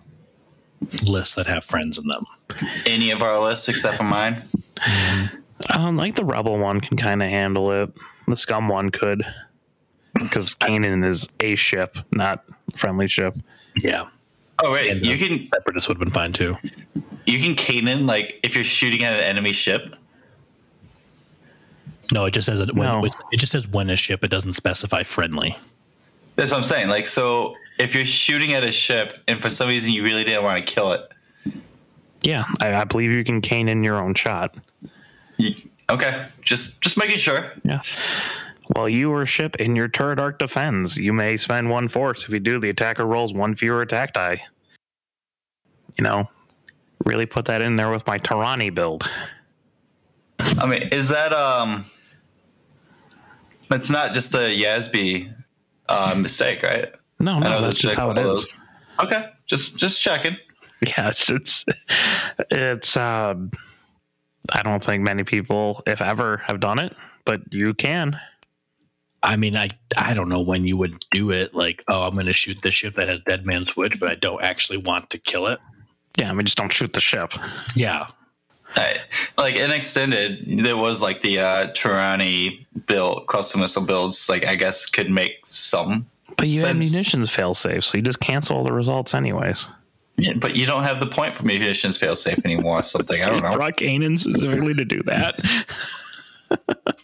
lists 1.03 1.35
that 1.37 1.47
have 1.47 1.65
friends 1.65 1.99
in 1.99 2.07
them. 2.09 2.27
Any 2.87 3.11
of 3.11 3.23
our 3.23 3.41
lists 3.43 3.69
except 3.69 3.97
for 3.97 4.05
mine. 4.05 4.43
Um, 5.73 5.97
like 5.97 6.17
the 6.17 6.25
Rebel 6.25 6.59
one 6.59 6.81
can 6.81 6.97
kind 6.97 7.23
of 7.23 7.29
handle 7.29 7.71
it. 7.71 7.91
The 8.29 8.37
Scum 8.37 8.69
one 8.69 8.91
could, 8.91 9.25
because 10.15 10.55
Kanan 10.57 11.07
is 11.09 11.29
a 11.41 11.55
ship, 11.57 11.97
not 12.13 12.45
friendly 12.75 13.09
ship. 13.09 13.37
Yeah. 13.77 14.09
Oh 14.63 14.73
right, 14.73 14.91
And, 14.91 15.07
you 15.07 15.17
can 15.17 15.47
Separatists 15.47 15.89
would 15.89 15.97
have 15.97 16.05
been 16.05 16.13
fine 16.13 16.33
too. 16.33 16.57
you 17.27 17.39
can 17.39 17.55
Kanan 17.55 18.07
like 18.07 18.39
if 18.43 18.55
you're 18.55 18.65
shooting 18.65 19.03
at 19.05 19.15
an 19.15 19.21
enemy 19.21 19.53
ship. 19.53 19.95
No, 22.11 22.25
it 22.25 22.33
just 22.33 22.47
says 22.47 22.61
it 22.61 22.75
when 22.75 22.87
No. 22.89 23.05
it 23.05 23.39
just 23.39 23.53
says 23.53 23.69
when 23.69 23.91
a 23.91 23.97
ship. 23.97 24.25
It 24.25 24.29
doesn't 24.31 24.55
specify 24.55 25.03
friendly. 25.03 25.57
That's 26.37 26.51
what 26.51 26.59
I'm 26.59 26.65
saying. 26.65 26.89
Like 26.89 27.07
so, 27.07 27.55
if 27.79 27.95
you're 27.95 28.05
shooting 28.05 28.53
at 28.55 28.65
a 28.65 28.73
ship 28.73 29.19
and 29.29 29.41
for 29.41 29.51
some 29.51 29.69
reason 29.69 29.93
you 29.93 30.03
really 30.03 30.25
didn't 30.25 30.43
want 30.45 30.67
to 30.67 30.73
kill 30.75 30.93
it, 30.93 31.09
Yeah, 32.23 32.45
I, 32.61 32.75
I 32.75 32.85
believe 32.85 33.11
you 33.11 33.25
can 33.25 33.41
cane 33.41 33.69
in 33.69 33.83
your 33.85 33.99
own 34.03 34.15
shot. 34.15 34.55
you, 35.37 35.55
okay, 35.91 36.27
just 36.43 36.81
just 36.81 36.97
making 36.99 37.19
sure. 37.19 37.53
Yeah. 37.65 37.81
While 38.75 38.89
you 38.89 39.11
or 39.13 39.27
ship 39.27 39.57
in 39.57 39.77
your 39.77 39.89
turret 39.89 40.19
arc 40.19 40.39
defends, 40.39 40.97
you 40.97 41.13
may 41.13 41.37
spend 41.37 41.69
one 41.69 41.89
force. 41.89 42.25
If 42.25 42.31
you 42.31 42.41
do, 42.41 42.59
the 42.59 42.71
attacker 42.71 43.05
rolls 43.05 43.35
one 43.35 43.55
fewer 43.55 43.83
attack 43.83 44.15
die. 44.15 44.43
You 45.99 46.05
know, 46.05 46.31
really 47.05 47.27
put 47.27 47.45
that 47.47 47.61
in 47.61 47.77
there 47.77 47.91
with 47.91 48.07
my 48.07 48.19
Torani 48.19 48.75
build. 48.75 49.09
I 50.59 50.67
mean, 50.67 50.83
is 50.93 51.09
that 51.09 51.33
um? 51.33 51.85
It's 53.71 53.89
not 53.91 54.13
just 54.13 54.35
a 54.35 54.39
Yasby 54.55 55.33
uh, 55.89 56.15
mistake, 56.17 56.63
right? 56.63 56.93
No, 57.21 57.39
no, 57.39 57.63
that's 57.63 57.79
just 57.79 57.95
how 57.97 58.09
one 58.09 58.19
it 58.19 58.27
of 58.27 58.37
is. 58.37 58.43
those- 58.43 58.63
Okay, 59.01 59.31
just 59.47 59.77
just 59.77 60.01
checking. 60.01 60.37
Yeah, 60.85 61.09
it's 61.11 61.31
it's, 61.31 61.65
it's 62.51 62.97
um, 62.97 63.53
I 64.53 64.63
don't 64.65 64.83
think 64.83 65.05
many 65.05 65.23
people, 65.23 65.81
if 65.87 66.03
ever, 66.03 66.39
have 66.39 66.59
done 66.59 66.81
it, 66.81 66.97
but 67.25 67.41
you 67.53 67.73
can. 67.73 68.19
I 69.23 69.37
mean, 69.37 69.57
I 69.57 69.69
I 69.97 70.13
don't 70.13 70.29
know 70.29 70.41
when 70.43 70.65
you 70.67 70.77
would 70.77 71.05
do 71.13 71.31
it. 71.31 71.55
Like, 71.55 71.85
oh, 71.87 72.03
I'm 72.03 72.15
going 72.15 72.27
to 72.27 72.33
shoot 72.33 72.59
the 72.65 72.73
ship 72.73 72.97
that 72.97 73.07
has 73.09 73.21
Dead 73.21 73.47
Man 73.47 73.65
Switch, 73.65 74.01
but 74.01 74.09
I 74.11 74.17
don't 74.17 74.43
actually 74.43 74.79
want 74.79 75.09
to 75.11 75.19
kill 75.19 75.47
it. 75.47 75.61
Yeah, 76.19 76.31
I 76.31 76.35
mean, 76.35 76.45
just 76.47 76.59
don't 76.59 76.73
shoot 76.73 76.93
the 76.93 77.01
ship. 77.01 77.33
Yeah, 77.77 78.09
I, 78.77 78.97
like 79.39 79.57
in 79.57 79.71
extended, 79.71 80.65
there 80.65 80.77
was 80.77 81.01
like 81.01 81.23
the 81.23 81.39
uh, 81.39 81.73
Torani 81.73 82.65
build, 82.87 83.27
cluster 83.27 83.59
missile 83.59 83.85
builds. 83.85 84.29
Like 84.29 84.47
I 84.47 84.55
guess 84.55 84.87
could 84.87 85.11
make 85.11 85.45
some, 85.47 86.07
But 86.37 86.49
you 86.49 86.65
had 86.65 86.77
munitions 86.77 87.31
fail 87.31 87.55
safe, 87.55 87.85
so 87.85 87.97
you 87.99 88.03
just 88.03 88.21
cancel 88.21 88.57
all 88.57 88.65
the 88.65 88.73
results 88.73 89.15
anyways. 89.15 89.67
Yeah, 90.19 90.35
but 90.35 90.55
you 90.55 90.67
don't 90.67 90.85
have 90.85 91.01
the 91.01 91.07
point 91.07 91.35
for 91.35 91.45
munitions 91.45 91.97
fail 91.97 92.17
safe 92.17 92.45
anymore. 92.45 92.81
Or 92.81 92.83
something 92.83 93.21
I 93.21 93.27
don't 93.27 93.43
know. 93.43 93.55
Brought 93.55 93.77
Kanan 93.77 94.19
specifically 94.19 94.75
to 94.75 94.85
do 94.85 95.03
that. 95.05 95.41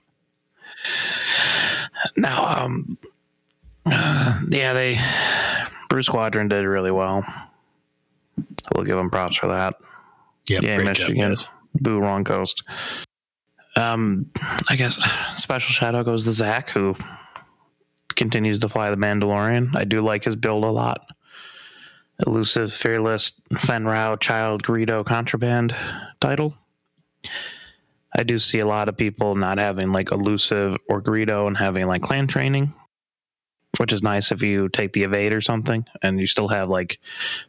now, 2.16 2.64
um, 2.64 2.98
uh, 3.86 4.40
yeah, 4.50 4.72
they 4.72 5.00
Bruce 5.88 6.06
Squadron 6.06 6.48
did 6.48 6.64
really 6.64 6.90
well. 6.90 7.24
We'll 8.74 8.84
give 8.84 8.96
them 8.96 9.10
props 9.10 9.36
for 9.36 9.48
that. 9.48 9.76
yeah, 10.46 10.60
yeah, 10.62 10.76
great 10.76 10.96
job, 10.96 11.08
Michigan. 11.08 11.30
guys. 11.30 11.48
Boo, 11.74 11.98
wrong 11.98 12.24
coast. 12.24 12.62
Um, 13.76 14.30
I 14.68 14.76
guess 14.76 14.98
special 15.36 15.86
out 15.86 16.04
goes 16.04 16.24
to 16.24 16.32
Zach, 16.32 16.70
who 16.70 16.96
continues 18.14 18.58
to 18.58 18.68
fly 18.68 18.90
the 18.90 18.96
Mandalorian. 18.96 19.76
I 19.76 19.84
do 19.84 20.00
like 20.00 20.24
his 20.24 20.36
build 20.36 20.64
a 20.64 20.70
lot. 20.70 21.06
Elusive, 22.26 22.72
fearless, 22.72 23.32
Fenn 23.56 23.84
Rau, 23.84 24.16
child, 24.16 24.64
Greedo, 24.64 25.06
contraband 25.06 25.74
title. 26.20 26.54
I 28.18 28.24
do 28.24 28.40
see 28.40 28.58
a 28.58 28.66
lot 28.66 28.88
of 28.88 28.96
people 28.96 29.36
not 29.36 29.58
having 29.58 29.92
like 29.92 30.10
elusive 30.10 30.76
or 30.88 31.00
Greedo 31.00 31.46
and 31.46 31.56
having 31.56 31.86
like 31.86 32.02
clan 32.02 32.26
training, 32.26 32.74
which 33.78 33.92
is 33.92 34.02
nice 34.02 34.30
if 34.32 34.42
you 34.42 34.68
take 34.68 34.92
the 34.92 35.02
evade 35.02 35.32
or 35.32 35.40
something 35.40 35.84
and 36.02 36.20
you 36.20 36.26
still 36.26 36.48
have 36.48 36.68
like 36.68 36.98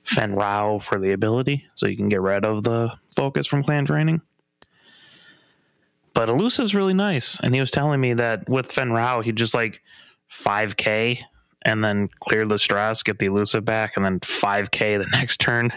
Fenn 0.04 0.34
Rau 0.36 0.80
for 0.80 1.00
the 1.00 1.12
ability, 1.12 1.66
so 1.76 1.88
you 1.88 1.98
can 1.98 2.10
get 2.10 2.22
rid 2.22 2.46
of 2.46 2.64
the 2.64 2.92
focus 3.16 3.48
from 3.48 3.64
clan 3.64 3.86
training. 3.86 4.22
but 6.14 6.30
elusive's 6.30 6.76
really 6.76 6.94
nice. 6.94 7.40
And 7.42 7.54
he 7.54 7.62
was 7.62 7.72
telling 7.72 8.02
me 8.02 8.14
that 8.16 8.48
with 8.50 8.72
Fenn 8.72 8.92
Rau, 8.92 9.22
he 9.22 9.32
just 9.32 9.54
like 9.54 9.82
5K 10.32 11.22
and 11.64 11.84
then 11.84 12.10
clear 12.22 12.46
the 12.46 12.60
stress, 12.60 13.04
get 13.04 13.20
the 13.20 13.28
elusive 13.28 13.66
back, 13.66 13.94
and 13.96 14.06
then 14.06 14.20
5K 14.20 15.04
the 15.04 15.10
next 15.18 15.40
turn, 15.40 15.72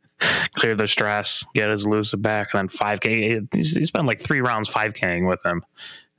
clear 0.54 0.74
the 0.74 0.88
stress, 0.88 1.44
get 1.54 1.70
his 1.70 1.86
elusive 1.86 2.22
back, 2.22 2.48
and 2.52 2.68
then 2.68 2.78
5K. 2.78 3.48
He's, 3.54 3.76
he's 3.76 3.90
been 3.90 4.06
like 4.06 4.20
three 4.20 4.40
rounds 4.40 4.68
5King 4.68 5.28
with 5.28 5.44
him, 5.44 5.64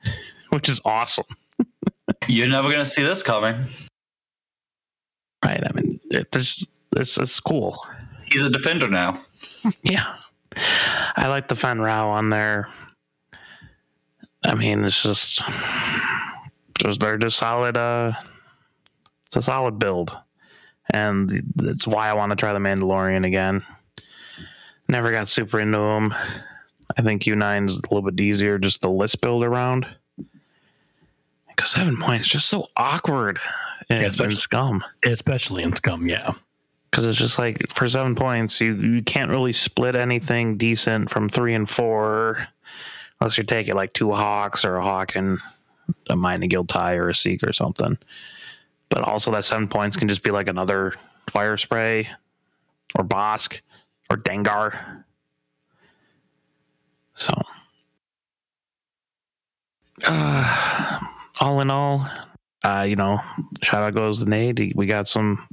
which 0.49 0.69
is 0.69 0.81
awesome. 0.85 1.25
You're 2.27 2.49
never 2.49 2.69
gonna 2.71 2.85
see 2.85 3.03
this 3.03 3.23
coming. 3.23 3.55
Right. 5.43 5.61
I 5.65 5.71
mean, 5.73 5.99
it, 6.11 6.31
this, 6.31 6.65
this 6.91 7.17
is 7.17 7.39
cool. 7.39 7.85
He's 8.31 8.43
a 8.43 8.49
defender 8.49 8.89
now. 8.89 9.21
Yeah. 9.81 10.15
I 11.15 11.27
like 11.27 11.47
the 11.47 11.55
Fenn 11.55 11.79
Rau 11.79 12.09
on 12.09 12.29
there. 12.29 12.67
I 14.43 14.55
mean, 14.55 14.83
it's 14.83 15.01
just, 15.01 15.41
just 16.79 16.99
they're 16.99 17.17
just 17.17 17.37
solid. 17.37 17.77
Uh, 17.77 18.11
it's 19.25 19.37
a 19.37 19.41
solid 19.41 19.79
build, 19.79 20.17
and 20.93 21.43
that's 21.55 21.87
why 21.87 22.09
I 22.09 22.13
want 22.13 22.31
to 22.31 22.35
try 22.35 22.51
the 22.51 22.59
Mandalorian 22.59 23.25
again. 23.25 23.63
Never 24.89 25.11
got 25.11 25.29
super 25.29 25.61
into 25.61 25.79
him. 25.79 26.13
I 26.97 27.01
think 27.01 27.23
U9 27.23 27.69
is 27.69 27.77
a 27.77 27.93
little 27.93 28.11
bit 28.11 28.19
easier 28.21 28.59
just 28.59 28.81
the 28.81 28.89
list 28.89 29.21
build 29.21 29.43
around. 29.43 29.87
Because 31.55 31.71
seven 31.71 31.97
points 31.97 32.27
just 32.27 32.47
so 32.47 32.67
awkward 32.77 33.39
in, 33.89 34.01
Yeah, 34.01 34.23
in 34.23 34.35
Scum. 34.35 34.83
Especially 35.05 35.63
in 35.63 35.75
Scum, 35.75 36.07
yeah. 36.07 36.33
because 36.89 37.05
it's 37.05 37.17
just 37.17 37.37
like 37.39 37.71
for 37.71 37.87
seven 37.87 38.15
points 38.15 38.59
you 38.61 38.75
you 38.75 39.01
can't 39.03 39.29
really 39.31 39.53
split 39.53 39.95
anything 39.95 40.57
decent 40.57 41.09
from 41.09 41.29
three 41.29 41.53
and 41.55 41.69
four 41.69 42.47
unless 43.19 43.37
you 43.37 43.43
take 43.43 43.67
it 43.67 43.75
like 43.75 43.93
two 43.93 44.11
hawks 44.11 44.63
or 44.65 44.77
a 44.77 44.83
hawk 44.83 45.15
and 45.15 45.39
a 46.09 46.15
mining 46.15 46.49
guild 46.49 46.69
tie 46.69 46.93
or 46.93 47.09
a 47.09 47.15
seek 47.15 47.41
or 47.45 47.51
something 47.53 47.97
but 48.89 49.01
also 49.01 49.31
that 49.31 49.43
seven 49.45 49.67
points 49.67 49.97
can 49.97 50.07
just 50.07 50.21
be 50.23 50.29
like 50.31 50.47
another 50.47 50.93
fire 51.29 51.57
spray 51.57 52.07
or 52.95 53.03
Bossk 53.03 53.59
or 54.11 54.17
dengar 54.17 55.03
so 57.15 57.33
uh, 60.03 60.99
all 61.39 61.61
in 61.61 61.69
all 61.71 62.07
uh, 62.65 62.85
you 62.87 62.95
know 62.95 63.19
shout 63.61 63.83
out 63.83 63.93
goes 63.93 64.19
to 64.19 64.29
nate 64.29 64.75
we 64.75 64.85
got 64.85 65.07
some 65.07 65.47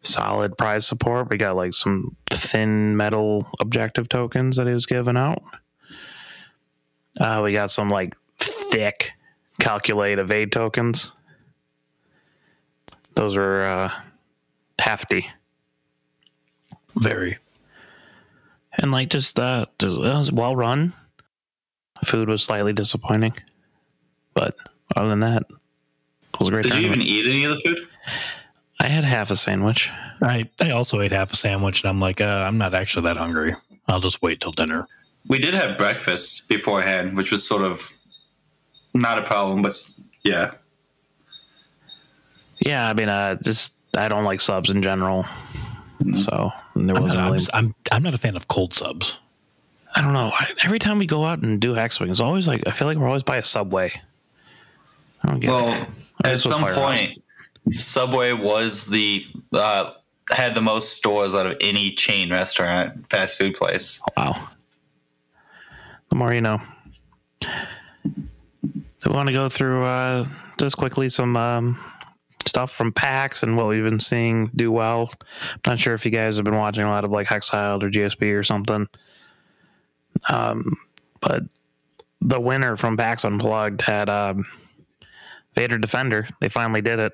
solid 0.00 0.56
prize 0.56 0.86
support. 0.86 1.30
We 1.30 1.36
got 1.36 1.56
like 1.56 1.72
some 1.72 2.16
thin 2.30 2.96
metal 2.96 3.46
objective 3.60 4.08
tokens 4.08 4.56
that 4.56 4.66
he 4.66 4.74
was 4.74 4.86
giving 4.86 5.16
out. 5.16 5.42
Uh, 7.20 7.40
we 7.42 7.52
got 7.52 7.70
some 7.70 7.90
like 7.90 8.16
thick 8.38 9.12
calculate 9.58 10.18
evade 10.18 10.52
tokens. 10.52 11.12
Those 13.14 13.36
are 13.36 13.62
uh, 13.62 13.92
hefty 14.78 15.28
Very. 16.94 17.38
and 18.74 18.92
like 18.92 19.10
just 19.10 19.38
uh, 19.40 19.66
just, 19.80 19.98
it 19.98 20.02
was 20.02 20.30
well 20.30 20.54
run. 20.54 20.92
Food 22.04 22.28
was 22.28 22.44
slightly 22.44 22.72
disappointing, 22.72 23.34
but 24.32 24.56
other 24.98 25.08
than 25.10 25.20
that, 25.20 25.42
it 25.48 26.38
was 26.38 26.48
a 26.48 26.50
great. 26.50 26.64
Did 26.64 26.74
you 26.74 26.80
even 26.86 27.00
eat 27.02 27.26
any 27.26 27.44
of 27.44 27.50
the 27.52 27.60
food? 27.60 27.78
I 28.80 28.88
had 28.88 29.04
half 29.04 29.30
a 29.30 29.36
sandwich. 29.36 29.90
I, 30.22 30.48
I 30.60 30.70
also 30.70 31.00
ate 31.00 31.12
half 31.12 31.32
a 31.32 31.36
sandwich 31.36 31.82
and 31.82 31.88
I'm 31.90 32.00
like, 32.00 32.20
uh, 32.20 32.44
I'm 32.46 32.58
not 32.58 32.74
actually 32.74 33.04
that 33.04 33.16
hungry. 33.16 33.54
I'll 33.88 34.00
just 34.00 34.22
wait 34.22 34.40
till 34.40 34.52
dinner. 34.52 34.86
We 35.28 35.38
did 35.38 35.52
have 35.54 35.76
breakfast 35.78 36.48
beforehand, 36.48 37.16
which 37.16 37.30
was 37.32 37.46
sort 37.46 37.62
of 37.62 37.90
not 38.94 39.18
a 39.18 39.22
problem, 39.22 39.62
but 39.62 39.74
yeah. 40.24 40.52
Yeah, 42.60 42.88
I 42.88 42.92
mean, 42.94 43.08
uh, 43.08 43.36
just 43.42 43.74
I 43.96 44.08
don't 44.08 44.24
like 44.24 44.40
subs 44.40 44.70
in 44.70 44.82
general, 44.82 45.24
so 46.16 46.52
there 46.76 46.96
I'm 46.96 47.02
not, 47.02 47.02
wasn't 47.02 47.20
I'm, 47.20 47.34
just- 47.36 47.50
I'm, 47.54 47.74
I'm 47.92 48.02
not 48.02 48.14
a 48.14 48.18
fan 48.18 48.36
of 48.36 48.48
cold 48.48 48.74
subs. 48.74 49.18
I 49.94 50.02
don't 50.02 50.12
know. 50.12 50.30
I- 50.32 50.50
Every 50.64 50.78
time 50.78 50.98
we 50.98 51.06
go 51.06 51.24
out 51.24 51.40
and 51.42 51.60
do 51.60 51.76
X 51.76 51.98
Wing, 52.00 52.10
it's 52.10 52.20
always 52.20 52.46
like 52.48 52.62
I 52.66 52.70
feel 52.72 52.86
like 52.88 52.98
we're 52.98 53.06
always 53.08 53.22
by 53.22 53.36
a 53.38 53.42
subway. 53.44 54.00
I 55.22 55.28
don't 55.28 55.40
get 55.40 55.50
Well, 55.50 55.72
it. 55.82 55.88
at 56.24 56.40
some 56.40 56.62
point, 56.74 57.22
Subway 57.70 58.32
was 58.32 58.86
the 58.86 59.24
uh, 59.52 59.92
had 60.30 60.54
the 60.54 60.62
most 60.62 60.92
stores 60.94 61.34
out 61.34 61.46
of 61.46 61.56
any 61.60 61.92
chain 61.92 62.30
restaurant, 62.30 63.08
fast 63.10 63.36
food 63.38 63.54
place. 63.54 64.02
Wow. 64.16 64.48
The 66.10 66.16
more 66.16 66.32
you 66.32 66.40
know. 66.40 66.60
So 69.00 69.10
we 69.10 69.12
want 69.12 69.28
to 69.28 69.32
go 69.32 69.48
through 69.48 69.84
uh, 69.84 70.24
just 70.58 70.76
quickly 70.76 71.08
some 71.08 71.36
um, 71.36 71.78
stuff 72.46 72.72
from 72.72 72.92
PAX 72.92 73.42
and 73.42 73.56
what 73.56 73.68
we've 73.68 73.84
been 73.84 74.00
seeing 74.00 74.50
do 74.56 74.72
well. 74.72 75.10
I'm 75.30 75.60
not 75.66 75.78
sure 75.78 75.94
if 75.94 76.04
you 76.04 76.10
guys 76.10 76.36
have 76.36 76.44
been 76.44 76.56
watching 76.56 76.84
a 76.84 76.90
lot 76.90 77.04
of 77.04 77.10
like 77.10 77.26
Hexiled 77.26 77.82
or 77.82 77.90
GSP 77.90 78.34
or 78.38 78.42
something. 78.42 78.88
Um, 80.28 80.76
but 81.20 81.42
the 82.20 82.40
winner 82.40 82.76
from 82.76 82.96
PAX 82.96 83.24
Unplugged 83.24 83.82
had 83.82 84.08
um, 84.08 84.44
Vader 85.58 85.76
Defender. 85.76 86.28
They 86.40 86.48
finally 86.48 86.80
did 86.80 87.00
it. 87.00 87.12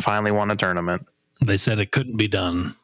Finally 0.00 0.30
won 0.30 0.50
a 0.50 0.56
tournament. 0.56 1.06
They 1.44 1.58
said 1.58 1.78
it 1.78 1.92
couldn't 1.92 2.16
be 2.16 2.26
done. 2.26 2.74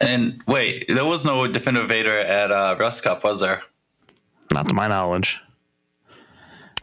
And 0.00 0.42
wait, 0.48 0.86
there 0.88 1.04
was 1.04 1.24
no 1.24 1.46
Defender 1.46 1.86
Vader 1.86 2.10
at 2.10 2.50
uh, 2.50 2.76
Rust 2.78 3.04
Cup, 3.04 3.22
was 3.22 3.38
there? 3.38 3.62
Not 4.52 4.68
to 4.68 4.74
my 4.74 4.88
knowledge. 4.88 5.38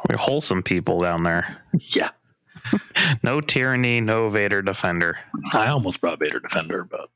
We're 0.09 0.15
wholesome 0.17 0.63
people 0.63 0.99
down 0.99 1.23
there. 1.23 1.57
Yeah. 1.79 2.09
No 3.23 3.41
tyranny, 3.41 3.99
no 4.01 4.29
Vader 4.29 4.61
defender. 4.61 5.17
I 5.53 5.67
almost 5.67 5.99
brought 5.99 6.19
Vader 6.19 6.39
Defender, 6.39 6.83
but 6.83 7.09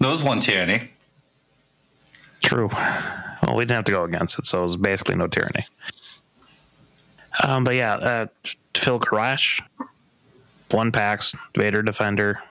There 0.00 0.10
was 0.10 0.22
one 0.22 0.40
tyranny. 0.40 0.90
True. 2.42 2.68
Well, 2.72 3.54
we 3.54 3.62
didn't 3.64 3.76
have 3.76 3.84
to 3.84 3.92
go 3.92 4.04
against 4.04 4.38
it, 4.38 4.46
so 4.46 4.62
it 4.62 4.66
was 4.66 4.76
basically 4.78 5.16
no 5.16 5.26
tyranny. 5.26 5.66
Um, 7.42 7.64
but 7.64 7.74
yeah, 7.74 7.94
uh, 7.94 8.26
Phil 8.74 9.00
Karash, 9.00 9.60
one 10.70 10.92
packs, 10.92 11.34
Vader 11.56 11.82
defender, 11.82 12.42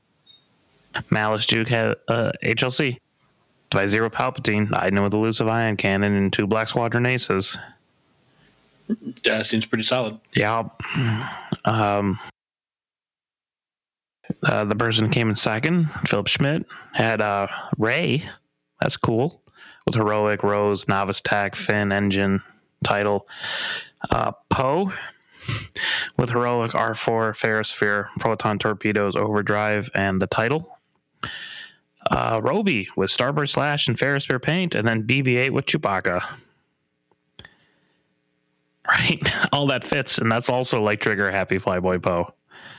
Malice 1.10 1.46
Duke, 1.46 1.68
had 1.68 1.96
uh, 2.08 2.32
HLC. 2.44 2.98
By 3.72 3.88
Zero 3.88 4.08
Palpatine, 4.08 4.70
I 4.72 4.92
know 4.92 5.02
with 5.02 5.16
elusive 5.16 5.48
ion 5.48 5.78
cannon 5.78 6.14
and 6.14 6.32
two 6.32 6.46
Black 6.46 6.68
Squadron 6.68 7.08
aces. 7.08 7.58
yeah, 9.26 9.42
seems 9.42 9.66
pretty 9.66 9.84
solid. 9.84 10.20
Yeah. 10.36 10.66
Um, 11.66 12.20
uh, 14.44 14.66
the 14.66 14.76
person 14.76 15.06
who 15.06 15.12
came 15.12 15.30
in 15.30 15.36
second, 15.36 15.90
Philip 16.06 16.28
Schmidt, 16.28 16.66
had 16.92 17.22
uh, 17.22 17.48
Rey. 17.78 18.24
That's 18.80 18.98
cool. 18.98 19.42
With 19.86 19.96
heroic 19.96 20.44
Rose, 20.44 20.88
novice 20.88 21.22
tech, 21.22 21.56
Finn, 21.56 21.92
engine, 21.92 22.42
title. 22.84 23.28
Uh, 24.12 24.32
Poe 24.50 24.92
with 26.18 26.30
heroic 26.30 26.72
R4, 26.72 27.34
Ferrosphere, 27.36 28.08
proton 28.20 28.60
torpedoes, 28.60 29.16
overdrive, 29.16 29.90
and 29.94 30.22
the 30.22 30.28
title. 30.28 30.78
Uh, 32.12 32.40
Roby 32.44 32.90
with 32.98 33.10
Starburst 33.10 33.52
Slash 33.52 33.88
and 33.88 33.98
Ferrosphere 33.98 34.42
paint, 34.42 34.76
and 34.76 34.86
then 34.88 35.04
BB-8 35.08 35.52
with 35.52 35.66
Chewbacca 35.66 36.22
right? 38.88 39.48
All 39.54 39.68
that 39.68 39.84
fits, 39.86 40.18
and 40.18 40.30
that's 40.32 40.50
also 40.50 40.82
like 40.82 41.00
trigger 41.00 41.32
happy 41.32 41.58
Flyboy 41.58 42.02
Poe. 42.04 42.34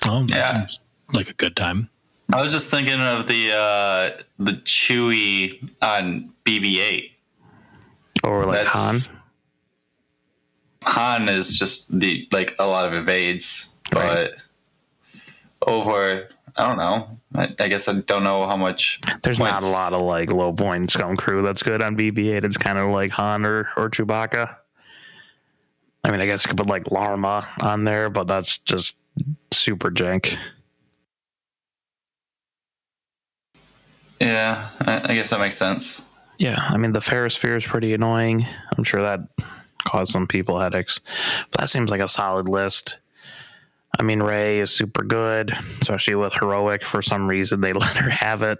Oh, 0.06 0.20
that 0.26 0.30
Yeah. 0.30 0.52
seems 0.64 0.80
like 1.12 1.30
a 1.30 1.34
good 1.34 1.56
time. 1.56 1.88
I 2.32 2.42
was 2.42 2.52
just 2.52 2.70
thinking 2.70 3.00
of 3.00 3.26
the 3.26 3.52
uh, 3.52 4.22
the 4.38 4.52
Chewy 4.64 5.70
on 5.80 6.30
BB-8. 6.44 7.10
Or 8.24 8.44
like 8.46 8.64
That's- 8.64 9.06
Han. 9.08 9.18
Han 10.84 11.28
is 11.28 11.58
just 11.58 11.98
the 11.98 12.28
like 12.32 12.54
a 12.58 12.66
lot 12.66 12.86
of 12.86 12.94
evades, 12.94 13.74
Right. 13.92 14.30
but 15.62 15.68
over 15.68 16.28
I 16.56 16.68
don't 16.68 16.76
know. 16.76 17.18
I, 17.34 17.48
I 17.58 17.68
guess 17.68 17.88
I 17.88 17.94
don't 17.94 18.22
know 18.22 18.46
how 18.46 18.56
much. 18.56 19.00
There's 19.22 19.40
not 19.40 19.62
a 19.62 19.66
lot 19.66 19.92
of 19.92 20.02
like 20.02 20.30
low 20.30 20.52
point 20.52 20.90
scum 20.90 21.16
crew 21.16 21.42
that's 21.42 21.62
good 21.64 21.82
on 21.82 21.96
BB-8. 21.96 22.44
It's 22.44 22.56
kind 22.56 22.78
of 22.78 22.90
like 22.90 23.10
Han 23.10 23.44
or, 23.44 23.68
or 23.76 23.90
Chewbacca. 23.90 24.54
I 26.04 26.10
mean, 26.12 26.20
I 26.20 26.26
guess 26.26 26.44
you 26.44 26.48
could 26.48 26.58
put 26.58 26.66
like 26.68 26.84
Larma 26.84 27.44
on 27.62 27.82
there, 27.82 28.08
but 28.08 28.28
that's 28.28 28.58
just 28.58 28.94
super 29.52 29.90
jank. 29.90 30.36
Yeah, 34.20 34.68
I, 34.80 35.10
I 35.10 35.14
guess 35.14 35.30
that 35.30 35.40
makes 35.40 35.56
sense. 35.56 36.04
Yeah, 36.38 36.56
I 36.68 36.76
mean 36.76 36.92
the 36.92 37.00
Ferrosphere 37.00 37.56
is 37.56 37.64
pretty 37.64 37.94
annoying. 37.94 38.46
I'm 38.76 38.84
sure 38.84 39.02
that 39.02 39.20
caused 39.84 40.12
some 40.12 40.26
people 40.26 40.60
headaches. 40.60 41.00
But 41.50 41.60
that 41.60 41.70
seems 41.70 41.90
like 41.90 42.00
a 42.00 42.08
solid 42.08 42.48
list. 42.48 42.98
I 43.98 44.02
mean 44.02 44.22
Rey 44.22 44.60
is 44.60 44.70
super 44.70 45.02
good, 45.02 45.52
especially 45.80 46.16
with 46.16 46.34
heroic. 46.34 46.84
For 46.84 47.02
some 47.02 47.28
reason, 47.28 47.60
they 47.60 47.72
let 47.74 47.96
her 47.96 48.10
have 48.10 48.42
it. 48.42 48.58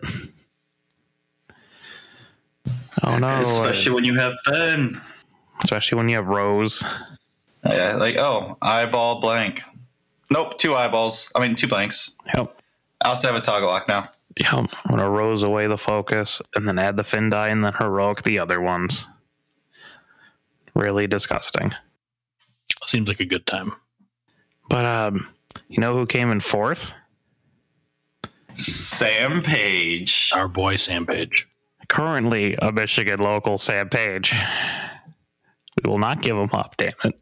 Oh 3.03 3.19
no! 3.19 3.41
Especially 3.41 3.93
when 3.93 4.05
you 4.05 4.15
have 4.15 4.35
Finn. 4.47 5.01
especially 5.63 5.97
when 5.97 6.09
you 6.09 6.17
have 6.17 6.27
Rose. 6.27 6.85
Yeah, 7.67 7.95
like 7.95 8.17
oh, 8.17 8.57
eyeball 8.63 9.21
blank. 9.21 9.63
Nope, 10.31 10.59
two 10.59 10.75
eyeballs. 10.75 11.33
I 11.35 11.41
mean, 11.41 11.55
two 11.55 11.69
blanks. 11.69 12.13
Yep. 12.35 12.61
I 13.05 13.09
also 13.09 13.27
have 13.27 13.37
a 13.37 13.41
toggle 13.41 13.69
lock 13.69 13.89
now. 13.89 14.09
Yep. 14.41 14.53
I'm 14.53 14.69
gonna 14.89 15.09
Rose 15.09 15.43
away 15.43 15.67
the 15.67 15.79
focus 15.79 16.41
and 16.55 16.67
then 16.67 16.79
add 16.79 16.97
the 16.97 17.05
fin 17.05 17.31
die 17.31 17.49
and 17.49 17.65
then 17.65 17.73
heroic 17.79 18.23
the 18.23 18.39
other 18.39 18.61
ones. 18.61 19.07
Really 20.75 21.07
disgusting. 21.07 21.73
Seems 22.87 23.09
like 23.09 23.21
a 23.21 23.25
good 23.25 23.47
time. 23.47 23.75
But 24.69 24.85
um, 24.85 25.29
you 25.69 25.79
know 25.79 25.95
who 25.95 26.07
came 26.07 26.31
in 26.31 26.41
fourth? 26.41 26.93
Sam 28.57 29.43
Page. 29.43 30.33
Our 30.35 30.49
boy 30.49 30.77
Sam 30.77 31.07
Page. 31.07 31.49
Currently 31.89 32.55
a 32.61 32.73
Michigan 32.73 33.21
local, 33.21 33.59
Sam 33.59 33.89
Page. 33.89 34.35
We 35.83 35.91
will 35.91 35.99
not 35.99 36.23
give 36.23 36.37
him 36.37 36.51
up, 36.53 36.77
damn 36.77 36.93
it. 37.05 37.15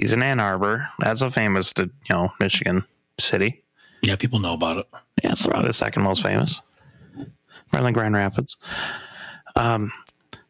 He's 0.00 0.12
in 0.12 0.22
Ann 0.22 0.40
Arbor. 0.40 0.88
That's 0.98 1.22
a 1.22 1.30
famous, 1.30 1.72
you 1.78 1.90
know, 2.10 2.30
Michigan 2.40 2.84
city. 3.18 3.62
Yeah, 4.02 4.16
people 4.16 4.38
know 4.38 4.54
about 4.54 4.78
it. 4.78 4.86
Yeah, 5.22 5.32
it's 5.32 5.46
probably 5.46 5.68
the 5.68 5.72
second 5.72 6.02
most 6.02 6.22
famous. 6.22 6.60
Right 7.72 7.82
than 7.82 7.92
Grand 7.92 8.14
Rapids. 8.14 8.56
Um, 9.56 9.90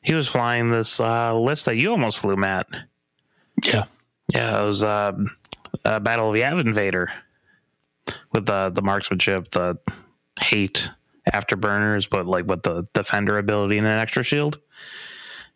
he 0.06 0.14
was 0.14 0.28
flying 0.28 0.70
this 0.70 1.00
uh, 1.00 1.36
list 1.36 1.64
that 1.64 1.76
you 1.76 1.90
almost 1.90 2.18
flew, 2.18 2.36
Matt. 2.36 2.68
Yeah. 3.64 3.86
Yeah, 4.28 4.62
it 4.62 4.66
was 4.66 4.82
uh, 4.82 5.12
uh, 5.84 5.98
Battle 6.00 6.28
of 6.28 6.34
the 6.34 6.42
Yavin 6.42 6.66
Invader 6.66 7.10
with 8.32 8.46
the 8.46 8.70
the 8.70 8.82
marksmanship, 8.82 9.50
the 9.50 9.78
hate 10.40 10.90
afterburners, 11.32 12.08
but 12.08 12.26
like 12.26 12.46
with 12.46 12.62
the 12.62 12.86
defender 12.92 13.38
ability 13.38 13.78
and 13.78 13.86
an 13.86 13.98
extra 13.98 14.22
shield. 14.22 14.60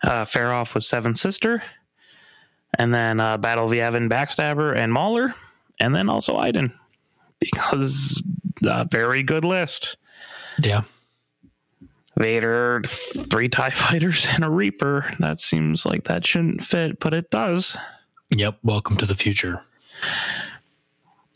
Uh, 0.03 0.25
Feroph 0.25 0.75
with 0.75 0.85
Seven 0.85 1.15
Sister, 1.15 1.63
and 2.79 2.93
then 2.93 3.21
uh, 3.21 3.37
Battle 3.37 3.65
of 3.65 3.71
the 3.71 3.79
Yavin 3.79 4.09
Backstabber 4.09 4.75
and 4.75 4.93
Mauler, 4.93 5.35
and 5.79 5.95
then 5.95 6.09
also 6.09 6.37
Iden 6.37 6.73
because 7.39 8.23
a 8.65 8.87
very 8.91 9.23
good 9.23 9.45
list. 9.45 9.97
Yeah. 10.61 10.83
Vader, 12.21 12.83
three 12.85 13.49
TIE 13.49 13.71
fighters, 13.75 14.29
and 14.35 14.45
a 14.45 14.51
Reaper. 14.51 15.11
That 15.21 15.41
seems 15.41 15.87
like 15.87 16.05
that 16.05 16.27
shouldn't 16.27 16.63
fit, 16.63 17.01
but 17.01 17.15
it 17.15 17.31
does. 17.31 17.79
Yep. 18.37 18.59
Welcome 18.63 18.99
to 18.99 19.07
the 19.07 19.15
future. 19.15 19.65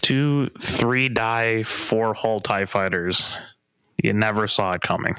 Two, 0.02 0.50
three 0.60 1.08
die, 1.08 1.62
four 1.62 2.12
hull 2.12 2.40
TIE 2.40 2.66
fighters. 2.66 3.38
You 4.02 4.12
never 4.12 4.46
saw 4.46 4.72
it 4.72 4.82
coming. 4.82 5.16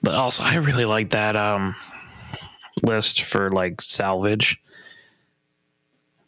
But 0.00 0.14
also, 0.14 0.44
I 0.44 0.54
really 0.56 0.84
like 0.84 1.10
that 1.10 1.34
um, 1.34 1.74
list 2.84 3.22
for 3.22 3.50
like 3.50 3.80
salvage 3.80 4.62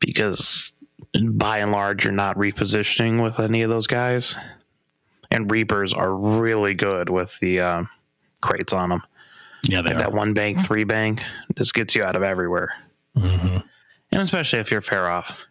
because 0.00 0.72
by 1.22 1.58
and 1.58 1.70
large, 1.70 2.04
you're 2.04 2.12
not 2.12 2.36
repositioning 2.36 3.22
with 3.22 3.38
any 3.38 3.62
of 3.62 3.70
those 3.70 3.86
guys. 3.86 4.36
And 5.35 5.51
Reapers 5.51 5.93
are 5.93 6.15
really 6.15 6.74
good 6.74 7.11
with 7.11 7.39
the 7.40 7.61
uh, 7.61 7.85
crates 8.40 8.73
on 8.73 8.89
them. 8.90 9.02
Yeah, 9.69 9.82
they 9.82 9.90
Like 9.90 9.97
are. 9.97 9.98
that 10.11 10.12
one 10.12 10.32
bank, 10.35 10.61
three 10.65 10.85
bank, 10.85 11.23
just 11.56 11.74
gets 11.74 11.94
you 11.94 12.02
out 12.05 12.16
of 12.16 12.23
everywhere. 12.23 12.73
hmm 13.16 13.59
And 14.12 14.23
especially 14.23 14.61
if 14.61 14.70
you're 14.70 14.81
Feroph. 14.82 15.44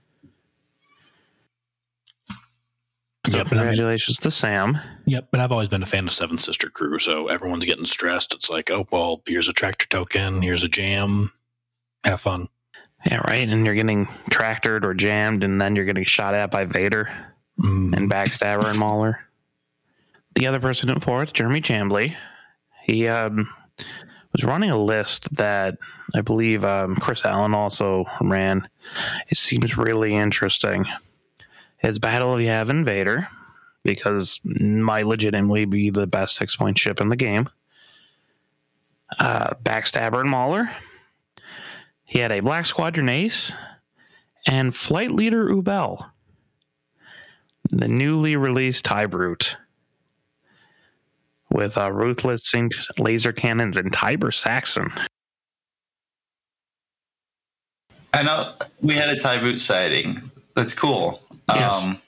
So 3.26 3.38
Yep, 3.38 3.52
and 3.52 3.60
I 3.60 3.64
mean- 3.64 3.70
congratulations 3.72 4.18
to 4.20 4.32
Sam. 4.32 4.78
Yep, 5.06 5.30
but 5.32 5.40
I've 5.40 5.52
always 5.52 5.70
been 5.70 5.82
a 5.84 5.86
fan 5.88 6.06
of 6.06 6.12
Seven 6.12 6.38
Sister 6.38 6.70
Crew, 6.70 7.00
so 7.00 7.28
everyone's 7.28 7.66
getting 7.66 7.86
stressed. 7.86 8.34
It's 8.34 8.50
like, 8.50 8.70
oh 8.72 8.86
well, 8.92 9.22
here's 9.26 9.48
a 9.50 9.54
tractor 9.54 9.86
token, 9.88 10.42
here's 10.42 10.64
a 10.64 10.68
jam. 10.68 11.32
Have 12.04 12.22
fun. 12.22 12.50
Yeah, 13.06 13.18
right. 13.28 13.50
And 13.50 13.66
you're 13.66 13.76
getting 13.76 14.06
tractored 14.30 14.84
or 14.86 14.94
jammed, 14.94 15.44
and 15.44 15.60
then 15.60 15.76
you're 15.76 15.86
getting 15.86 16.04
shot 16.06 16.34
at 16.36 16.52
by 16.52 16.66
Vader 16.66 17.10
Mm, 17.62 17.96
and 17.96 18.10
Backstabber 18.12 18.66
and 18.66 18.80
Mauler. 18.80 19.20
The 20.36 20.48
other 20.48 20.60
person 20.60 20.90
in 20.90 21.00
fourth, 21.00 21.34
Jeremy 21.34 21.62
Chambly, 21.62 22.16
he 22.84 23.08
um, 23.08 23.50
was 24.32 24.44
running 24.44 24.72
a 24.72 24.78
list 24.78 25.34
that 25.36 25.78
I 26.16 26.22
believe 26.22 26.66
um, 26.66 26.96
Chris 26.96 27.24
Allen 27.24 27.54
also 27.54 28.06
ran. 28.20 28.68
It 29.30 29.38
seems 29.38 29.78
really 29.78 30.16
interesting. 30.16 30.86
His 31.78 32.00
Battle 32.00 32.34
of 32.34 32.40
Yavin 32.40 32.84
Vader, 32.84 33.28
because 33.84 34.40
might 34.44 35.06
legitimately 35.06 35.66
be 35.66 35.90
the 35.90 36.08
best 36.08 36.36
six 36.36 36.56
point 36.56 36.80
ship 36.80 37.00
in 37.00 37.10
the 37.10 37.16
game. 37.16 37.50
Uh, 39.20 39.54
Backstabber 39.64 40.22
and 40.22 40.30
Mauler. 40.30 40.70
He 42.06 42.20
had 42.20 42.32
a 42.32 42.40
Black 42.40 42.66
Squadron 42.66 43.10
Ace 43.10 43.54
and 44.48 44.76
Flight 44.76 45.12
Leader 45.12 45.50
Ubel 45.50 46.10
the 47.70 47.88
newly 47.88 48.36
released 48.36 48.86
TIE 48.86 49.08
Brute 49.08 49.58
with 51.54 51.78
uh, 51.78 51.92
ruthless 51.92 52.52
laser 52.98 53.32
cannons 53.32 53.78
and 53.78 53.94
Tiber 53.94 54.32
Saxon. 54.32 54.92
I 58.14 58.24
know 58.24 58.54
we 58.82 58.96
had 58.96 59.10
a 59.10 59.16
tie 59.16 59.38
boot 59.38 59.60
sighting. 59.60 60.22
That's 60.56 60.74
cool. 60.74 61.22
Yes. 61.48 61.88
Um, 61.88 62.00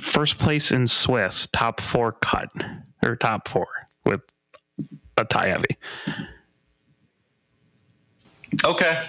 First 0.00 0.38
place 0.38 0.70
in 0.70 0.86
Swiss, 0.86 1.48
top 1.52 1.80
four 1.80 2.12
cut 2.12 2.50
or 3.04 3.16
top 3.16 3.48
four 3.48 3.66
with 4.04 4.20
a 5.16 5.24
tie 5.24 5.48
heavy. 5.48 5.76
okay. 8.64 9.04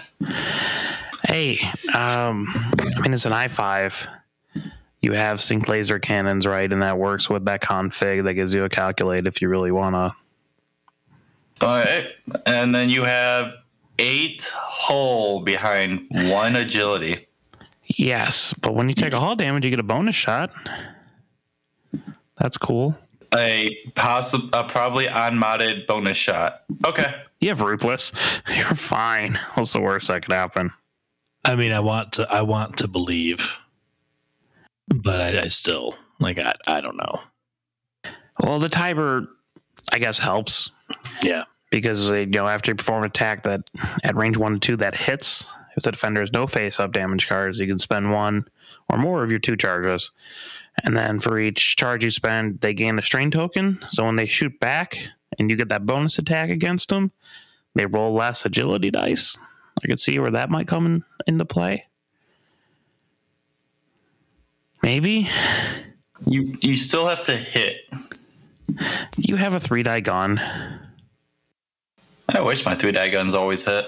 Hey, 1.28 1.60
um, 1.94 2.46
I 2.78 3.00
mean 3.00 3.14
it's 3.14 3.24
an 3.24 3.32
i 3.32 3.48
five. 3.48 4.06
You 5.04 5.12
have 5.12 5.42
sync 5.42 5.68
laser 5.68 5.98
cannons, 5.98 6.46
right? 6.46 6.72
And 6.72 6.80
that 6.80 6.96
works 6.96 7.28
with 7.28 7.44
that 7.44 7.60
config 7.60 8.24
that 8.24 8.32
gives 8.32 8.54
you 8.54 8.64
a 8.64 8.70
calculate 8.70 9.26
if 9.26 9.42
you 9.42 9.50
really 9.50 9.70
wanna. 9.70 10.16
All 11.60 11.76
right. 11.76 12.06
And 12.46 12.74
then 12.74 12.88
you 12.88 13.04
have 13.04 13.52
eight 13.98 14.50
hull 14.50 15.40
behind 15.40 16.06
one 16.10 16.56
agility. 16.56 17.28
Yes, 17.84 18.54
but 18.54 18.74
when 18.74 18.88
you 18.88 18.94
take 18.94 19.12
a 19.12 19.20
hull 19.20 19.36
damage, 19.36 19.62
you 19.62 19.68
get 19.70 19.78
a 19.78 19.82
bonus 19.82 20.14
shot. 20.14 20.54
That's 22.38 22.56
cool. 22.56 22.96
A 23.36 23.76
possible, 23.94 24.48
a 24.54 24.64
probably 24.64 25.04
unmodded 25.04 25.86
bonus 25.86 26.16
shot. 26.16 26.62
Okay. 26.86 27.14
You 27.40 27.50
have 27.50 27.60
ruthless. 27.60 28.10
You're 28.56 28.68
fine. 28.68 29.38
What's 29.52 29.74
the 29.74 29.82
worst 29.82 30.08
that 30.08 30.24
could 30.24 30.32
happen? 30.32 30.72
I 31.44 31.56
mean, 31.56 31.72
I 31.72 31.80
want 31.80 32.14
to, 32.14 32.32
I 32.32 32.40
want 32.40 32.78
to 32.78 32.88
believe, 32.88 33.60
but 34.88 35.20
I, 35.20 35.44
I 35.44 35.48
still 35.48 35.96
like, 36.20 36.38
I, 36.38 36.54
I 36.66 36.80
don't 36.80 36.96
know. 36.96 37.20
Well, 38.40 38.58
the 38.58 38.68
Tiber, 38.68 39.28
I 39.92 39.98
guess, 39.98 40.18
helps 40.18 40.70
Yeah, 41.22 41.44
because 41.70 42.10
uh, 42.10 42.16
you 42.16 42.26
know 42.26 42.48
after 42.48 42.70
you 42.70 42.74
perform 42.74 43.02
an 43.04 43.10
attack 43.10 43.44
that 43.44 43.62
at 44.02 44.16
range 44.16 44.36
one 44.36 44.54
to 44.54 44.58
two 44.58 44.76
that 44.78 44.94
hits, 44.94 45.48
if 45.76 45.84
the 45.84 45.92
defender 45.92 46.20
has 46.20 46.32
no 46.32 46.46
face-up 46.46 46.92
damage 46.92 47.28
cards, 47.28 47.58
you 47.58 47.66
can 47.66 47.78
spend 47.78 48.12
one 48.12 48.46
or 48.88 48.98
more 48.98 49.22
of 49.22 49.30
your 49.30 49.38
two 49.38 49.56
charges, 49.56 50.10
and 50.84 50.96
then 50.96 51.20
for 51.20 51.38
each 51.38 51.76
charge 51.76 52.04
you 52.04 52.10
spend, 52.10 52.60
they 52.60 52.74
gain 52.74 52.98
a 52.98 53.02
strain 53.02 53.30
token. 53.30 53.78
So 53.88 54.04
when 54.04 54.16
they 54.16 54.26
shoot 54.26 54.58
back 54.60 54.98
and 55.38 55.48
you 55.48 55.56
get 55.56 55.68
that 55.68 55.86
bonus 55.86 56.18
attack 56.18 56.50
against 56.50 56.88
them, 56.88 57.12
they 57.74 57.86
roll 57.86 58.14
less 58.14 58.44
agility 58.44 58.90
dice. 58.90 59.38
I 59.82 59.86
could 59.86 60.00
see 60.00 60.18
where 60.18 60.30
that 60.32 60.50
might 60.50 60.68
come 60.68 60.86
in, 60.86 61.04
into 61.26 61.44
play. 61.44 61.86
Maybe 64.84 65.30
You 66.26 66.58
you 66.60 66.76
still 66.76 67.08
have 67.08 67.24
to 67.24 67.34
hit. 67.36 67.88
you 69.16 69.36
have 69.36 69.54
a 69.54 69.60
three 69.60 69.82
die 69.82 70.00
gun. 70.00 70.38
I 72.28 72.40
wish 72.42 72.66
my 72.66 72.74
three 72.74 72.92
die 72.92 73.08
guns 73.08 73.32
always 73.32 73.64
hit. 73.64 73.86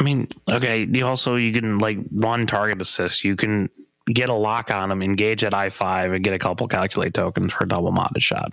I 0.00 0.02
mean, 0.02 0.28
okay. 0.48 0.84
You 0.90 1.06
also 1.06 1.36
you 1.36 1.52
can 1.52 1.78
like 1.78 1.98
one 2.08 2.46
target 2.46 2.80
assist. 2.80 3.24
You 3.24 3.36
can 3.36 3.68
get 4.06 4.30
a 4.30 4.34
lock 4.34 4.70
on 4.70 4.88
them, 4.88 5.02
engage 5.02 5.44
at 5.44 5.52
I 5.52 5.68
five, 5.68 6.12
and 6.12 6.24
get 6.24 6.32
a 6.32 6.38
couple 6.38 6.66
calculate 6.66 7.12
tokens 7.12 7.52
for 7.52 7.64
a 7.64 7.68
double 7.68 7.92
modded 7.92 8.22
shot. 8.22 8.52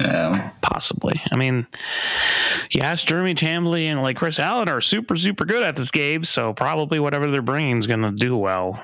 Yeah. 0.00 0.50
Possibly. 0.62 1.20
I 1.30 1.36
mean, 1.36 1.66
yes, 2.70 3.04
Jeremy 3.04 3.34
Chambly 3.34 3.84
and 3.84 4.02
like 4.02 4.16
Chris 4.16 4.38
Allen 4.38 4.70
are 4.70 4.80
super 4.80 5.16
super 5.16 5.44
good 5.44 5.62
at 5.62 5.76
this 5.76 5.90
game, 5.90 6.24
so 6.24 6.54
probably 6.54 6.98
whatever 7.00 7.30
they're 7.30 7.42
bringing 7.42 7.76
is 7.76 7.86
going 7.86 8.00
to 8.00 8.12
do 8.12 8.34
well. 8.34 8.82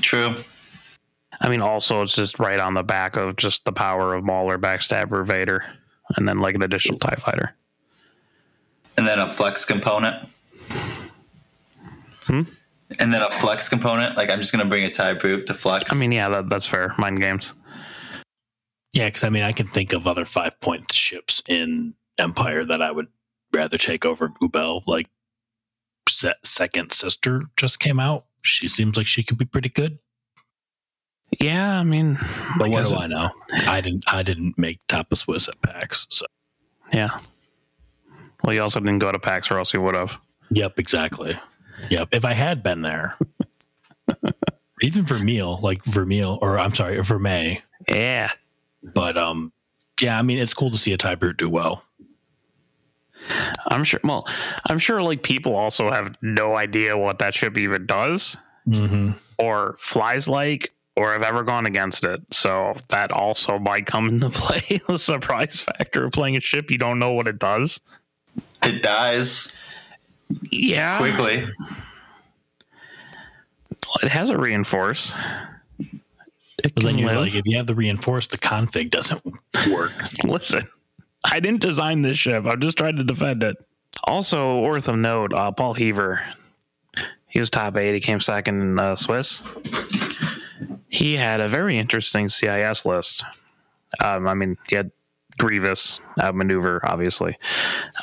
True. 0.00 0.36
I 1.40 1.48
mean, 1.48 1.60
also 1.60 2.02
it's 2.02 2.14
just 2.14 2.38
right 2.38 2.60
on 2.60 2.74
the 2.74 2.82
back 2.82 3.16
of 3.16 3.36
just 3.36 3.64
the 3.64 3.72
power 3.72 4.14
of 4.14 4.24
Mauler, 4.24 4.58
Backstabber, 4.58 5.26
Vader, 5.26 5.64
and 6.16 6.28
then 6.28 6.38
like 6.38 6.54
an 6.54 6.62
additional 6.62 6.98
Tie 6.98 7.16
Fighter. 7.18 7.54
And 8.96 9.06
then 9.06 9.18
a 9.18 9.32
flex 9.32 9.64
component. 9.64 10.28
Hmm? 12.24 12.42
And 12.98 13.12
then 13.12 13.22
a 13.22 13.30
flex 13.40 13.68
component. 13.68 14.16
Like 14.16 14.30
I'm 14.30 14.40
just 14.40 14.52
gonna 14.52 14.66
bring 14.66 14.84
a 14.84 14.90
tie 14.90 15.14
boot 15.14 15.46
to 15.46 15.54
flex. 15.54 15.90
I 15.90 15.96
mean, 15.96 16.12
yeah, 16.12 16.28
that, 16.28 16.48
that's 16.48 16.66
fair. 16.66 16.94
Mind 16.98 17.20
games. 17.20 17.54
Yeah, 18.92 19.06
because 19.06 19.24
I 19.24 19.30
mean, 19.30 19.42
I 19.42 19.52
can 19.52 19.66
think 19.66 19.92
of 19.92 20.06
other 20.06 20.24
five 20.26 20.60
point 20.60 20.92
ships 20.92 21.42
in 21.48 21.94
Empire 22.18 22.64
that 22.64 22.82
I 22.82 22.92
would 22.92 23.08
rather 23.52 23.78
take 23.78 24.04
over 24.04 24.28
Ubel. 24.42 24.86
Like, 24.86 25.08
Se- 26.08 26.34
Second 26.42 26.92
Sister 26.92 27.44
just 27.56 27.80
came 27.80 27.98
out. 27.98 28.26
She 28.42 28.68
seems 28.68 28.96
like 28.96 29.06
she 29.06 29.22
could 29.22 29.38
be 29.38 29.44
pretty 29.44 29.68
good. 29.68 29.98
Yeah, 31.40 31.78
I 31.78 31.82
mean, 31.82 32.18
But 32.58 32.66
I 32.66 32.68
what 32.68 32.84
do 32.86 32.94
it- 32.94 32.98
I 32.98 33.06
know? 33.06 33.30
I 33.66 33.80
didn't. 33.80 34.04
I 34.12 34.22
didn't 34.22 34.58
make 34.58 34.80
top 34.88 35.10
of 35.12 35.18
Swiss 35.18 35.48
at 35.48 35.60
PAX. 35.62 36.06
So 36.10 36.26
Yeah. 36.92 37.18
Well, 38.44 38.52
you 38.54 38.60
also 38.60 38.80
didn't 38.80 38.98
go 38.98 39.10
to 39.12 39.18
PAX, 39.18 39.50
or 39.50 39.58
else 39.58 39.72
you 39.72 39.80
would 39.80 39.94
have. 39.94 40.18
yep, 40.50 40.78
exactly. 40.78 41.38
Yep. 41.90 42.08
If 42.12 42.24
I 42.24 42.32
had 42.32 42.62
been 42.62 42.82
there, 42.82 43.16
even 44.82 45.06
Vermeil, 45.06 45.60
like 45.62 45.82
Vermeil, 45.84 46.38
or 46.42 46.58
I'm 46.58 46.74
sorry, 46.74 47.00
Vermeil. 47.02 47.58
Yeah. 47.88 48.30
But 48.94 49.16
um, 49.16 49.52
yeah, 50.00 50.18
I 50.18 50.22
mean, 50.22 50.38
it's 50.38 50.54
cool 50.54 50.70
to 50.70 50.78
see 50.78 50.92
a 50.92 51.16
brute 51.16 51.36
do 51.38 51.48
well. 51.48 51.84
I'm 53.68 53.84
sure. 53.84 54.00
Well, 54.04 54.26
I'm 54.68 54.78
sure 54.78 55.02
like 55.02 55.22
people 55.22 55.54
also 55.56 55.90
have 55.90 56.16
no 56.22 56.56
idea 56.56 56.96
what 56.98 57.18
that 57.20 57.34
ship 57.34 57.56
even 57.58 57.86
does 57.86 58.36
Mm-hmm. 58.68 59.10
or 59.38 59.74
flies 59.80 60.28
like 60.28 60.72
or 60.96 61.12
have 61.12 61.22
ever 61.22 61.42
gone 61.42 61.66
against 61.66 62.04
it. 62.04 62.20
So 62.30 62.74
that 62.90 63.10
also 63.10 63.58
might 63.58 63.86
come 63.86 64.08
into 64.08 64.30
play 64.30 64.80
the 64.86 64.98
surprise 64.98 65.60
factor 65.60 66.04
of 66.06 66.12
playing 66.12 66.36
a 66.36 66.40
ship 66.40 66.70
you 66.70 66.78
don't 66.78 66.98
know 67.00 67.10
what 67.12 67.26
it 67.26 67.38
does. 67.40 67.80
It 68.62 68.82
dies 68.82 69.56
Yeah. 70.50 70.98
quickly. 70.98 71.44
It 74.02 74.08
has 74.08 74.30
a 74.30 74.38
reinforce. 74.38 75.14
It 76.62 76.74
But 76.74 76.84
then 76.84 76.98
you're 76.98 77.08
live. 77.10 77.18
like, 77.18 77.34
if 77.34 77.42
you 77.46 77.56
have 77.56 77.66
the 77.66 77.74
reinforce, 77.74 78.26
the 78.28 78.38
config 78.38 78.90
doesn't 78.90 79.22
work. 79.70 79.92
Listen, 80.24 80.68
I 81.24 81.40
didn't 81.40 81.60
design 81.60 82.02
this 82.02 82.18
ship. 82.18 82.44
I'm 82.46 82.60
just 82.60 82.78
trying 82.78 82.96
to 82.96 83.04
defend 83.04 83.42
it. 83.42 83.56
Also, 84.04 84.60
worth 84.60 84.88
of 84.88 84.96
note, 84.96 85.32
uh, 85.32 85.52
Paul 85.52 85.74
Heaver. 85.74 86.22
He 87.28 87.40
was 87.40 87.50
top 87.50 87.76
eight. 87.76 87.94
He 87.94 88.00
came 88.00 88.20
second 88.20 88.60
in 88.60 88.78
uh, 88.78 88.96
Swiss. 88.96 89.42
He 90.88 91.16
had 91.16 91.40
a 91.40 91.48
very 91.48 91.78
interesting 91.78 92.28
CIS 92.28 92.84
list. 92.84 93.24
Um, 94.00 94.28
I 94.28 94.34
mean, 94.34 94.58
he 94.68 94.76
had 94.76 94.90
Grievous 95.38 96.00
outmaneuver, 96.20 96.80
obviously, 96.84 97.38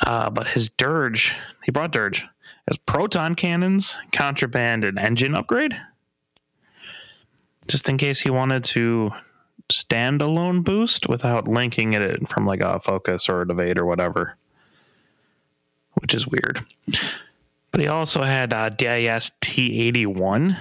uh, 0.06 0.30
but 0.30 0.48
his 0.48 0.68
Dirge, 0.70 1.34
he 1.64 1.70
brought 1.70 1.92
Dirge 1.92 2.26
as 2.66 2.76
proton 2.78 3.36
cannons, 3.36 3.96
contraband, 4.12 4.84
and 4.84 4.98
engine 4.98 5.34
upgrade. 5.34 5.76
Just 7.68 7.88
in 7.88 7.98
case 7.98 8.20
he 8.20 8.30
wanted 8.30 8.64
to 8.64 9.12
standalone 9.70 10.62
boost 10.62 11.08
without 11.08 11.48
linking 11.48 11.94
it 11.94 12.28
from 12.28 12.46
like 12.46 12.60
a 12.60 12.80
focus 12.80 13.28
or 13.28 13.42
a 13.42 13.48
debate 13.48 13.78
or 13.78 13.86
whatever, 13.86 14.36
which 15.94 16.14
is 16.14 16.26
weird. 16.26 16.64
But 17.70 17.80
he 17.80 17.86
also 17.86 18.22
had 18.22 18.52
uh, 18.52 18.70
DIS 18.70 19.30
T81, 19.40 20.58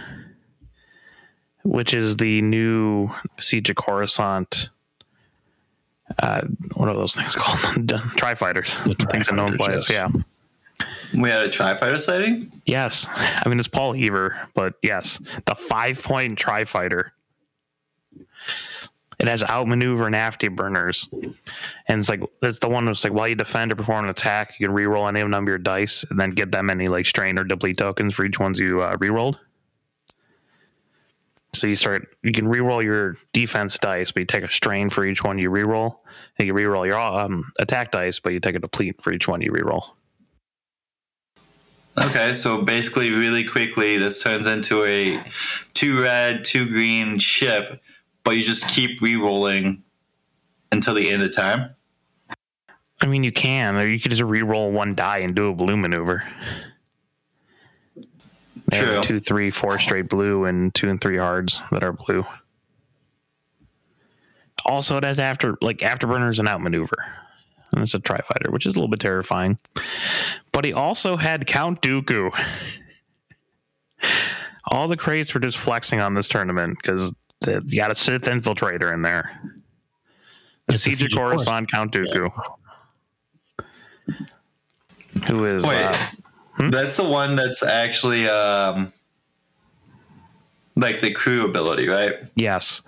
which 1.64 1.94
is 1.94 2.18
the 2.18 2.42
new 2.42 3.10
Siege 3.40 3.70
of 3.70 3.76
Coruscant. 3.76 4.70
Uh, 6.22 6.42
what 6.74 6.90
are 6.90 6.96
those 6.96 7.16
things 7.16 7.36
called? 7.38 7.90
Tri 8.16 8.36
fighters. 8.36 8.74
The 8.86 8.96
Things 9.12 9.28
that 9.28 9.36
no 9.36 9.44
one 9.44 9.58
Tri-Fighters, 9.58 9.90
yes. 9.90 10.12
Yeah. 10.14 10.22
We 11.20 11.30
had 11.30 11.46
a 11.46 11.50
tri-fighter 11.50 12.00
sighting. 12.00 12.52
Yes. 12.66 13.08
I 13.10 13.50
mean, 13.50 13.60
it's 13.60 13.68
Paul 13.68 13.94
Heaver, 13.94 14.38
but 14.54 14.76
yes, 14.84 15.20
the 15.46 15.56
five 15.56 16.02
point 16.02 16.38
tri 16.38 16.66
fighter. 16.66 17.14
It 19.20 19.28
has 19.28 19.44
outmaneuver 19.44 20.06
and 20.06 20.16
afterburners. 20.16 21.12
And 21.88 22.00
it's 22.00 22.10
like, 22.10 22.22
it's 22.42 22.60
the 22.60 22.70
one 22.70 22.86
that's 22.86 23.04
like, 23.04 23.12
while 23.12 23.28
you 23.28 23.36
defend 23.36 23.72
or 23.72 23.76
perform 23.76 24.06
an 24.06 24.12
attack, 24.12 24.54
you 24.58 24.68
can 24.68 24.76
reroll 24.76 25.10
any 25.10 25.22
number 25.28 25.52
of 25.52 25.54
your 25.54 25.58
dice 25.58 26.06
and 26.10 26.18
then 26.20 26.32
get 26.32 26.52
them 26.52 26.70
any 26.70 26.88
like 26.88 27.06
strain 27.06 27.38
or 27.38 27.44
deplete 27.44 27.78
tokens 27.78 28.16
for 28.16 28.24
each 28.24 28.40
ones 28.40 28.58
you 28.58 28.82
uh, 28.82 28.96
rerolled. 28.96 29.38
So 31.54 31.68
you 31.68 31.76
start, 31.76 32.08
you 32.24 32.32
can 32.32 32.46
reroll 32.46 32.84
your 32.84 33.18
defense 33.34 33.78
dice, 33.78 34.12
but 34.12 34.22
you 34.22 34.26
take 34.26 34.44
a 34.44 34.52
strain 34.52 34.90
for 34.90 35.04
each 35.04 35.24
one 35.24 35.38
you 35.38 35.50
reroll. 35.50 35.98
And 36.38 36.48
you 36.48 36.54
reroll 36.54 36.86
your 36.86 37.00
um, 37.00 37.52
attack 37.60 37.92
dice, 37.92 38.20
but 38.20 38.34
you 38.34 38.40
take 38.40 38.56
a 38.56 38.60
deplete 38.60 39.02
for 39.02 39.12
each 39.12 39.28
one 39.28 39.42
you 39.42 39.52
reroll. 39.52 39.84
Okay, 41.98 42.32
so 42.32 42.62
basically, 42.62 43.12
really 43.12 43.44
quickly, 43.44 43.98
this 43.98 44.24
turns 44.24 44.46
into 44.46 44.86
a 44.86 45.22
two 45.74 46.02
red, 46.02 46.46
two 46.46 46.70
green 46.70 47.20
ship, 47.20 47.82
but 48.24 48.32
you 48.32 48.44
just 48.44 48.68
keep 48.68 49.02
re-rolling 49.02 49.84
until 50.72 50.94
the 50.94 51.10
end 51.10 51.24
of 51.24 51.36
time. 51.36 51.76
I 53.02 53.06
mean, 53.06 53.24
you 53.24 53.32
can, 53.32 53.76
or 53.76 53.88
you 53.88 54.00
could 54.00 54.12
just 54.12 54.24
re-roll 54.24 54.72
one 54.72 54.94
die 54.94 55.20
and 55.20 55.36
do 55.36 55.50
a 55.50 55.54
blue 55.54 55.78
maneuver. 55.78 56.24
They 58.68 58.78
have 58.78 59.04
two, 59.04 59.20
three, 59.20 59.52
four 59.52 59.80
straight 59.80 60.10
blue, 60.10 60.46
and 60.46 60.74
two 60.76 60.90
and 60.90 61.02
three 61.02 61.18
hards 61.18 61.62
that 61.72 61.84
are 61.84 61.94
blue. 61.94 62.26
Also, 64.66 64.98
it 64.98 65.04
has 65.04 65.20
after 65.20 65.58
like 65.62 65.78
afterburners 65.80 66.40
and 66.40 66.48
outmaneuver, 66.48 67.06
and 67.72 67.82
it's 67.82 67.96
a 67.96 68.00
tri 68.00 68.18
fighter, 68.18 68.52
which 68.52 68.66
is 68.66 68.76
a 68.76 68.78
little 68.78 68.90
bit 68.90 69.00
terrifying. 69.00 69.58
But 70.52 70.66
he 70.66 70.74
also 70.74 71.18
had 71.18 71.48
Count 71.48 71.82
Dooku. 71.82 72.32
All 74.72 74.88
the 74.88 74.98
crates 74.98 75.34
were 75.34 75.40
just 75.40 75.58
flexing 75.58 76.00
on 76.00 76.14
this 76.14 76.28
tournament 76.28 76.78
because 76.80 77.14
you 77.48 77.76
got 77.76 77.92
a 77.92 77.96
Sith 77.96 78.24
infiltrator 78.24 78.94
in 78.94 79.02
there. 79.02 79.40
The 80.68 80.74
It's 80.74 80.84
the 80.84 80.92
Siege 80.92 80.94
of 80.94 81.00
Siege 81.00 81.14
of 81.14 81.20
Coruscant 81.20 81.72
Count 81.72 81.92
Dooku. 81.94 82.32
Who 85.28 85.46
is 85.46 85.66
Wait. 85.66 85.84
uh, 85.84 86.08
That's 86.70 86.98
the 86.98 87.04
one 87.04 87.36
that's 87.36 87.64
actually 87.64 88.28
um, 88.28 88.94
like 90.76 91.02
the 91.02 91.12
crew 91.12 91.46
ability, 91.46 91.88
right? 91.88 92.14
yes. 92.36 92.82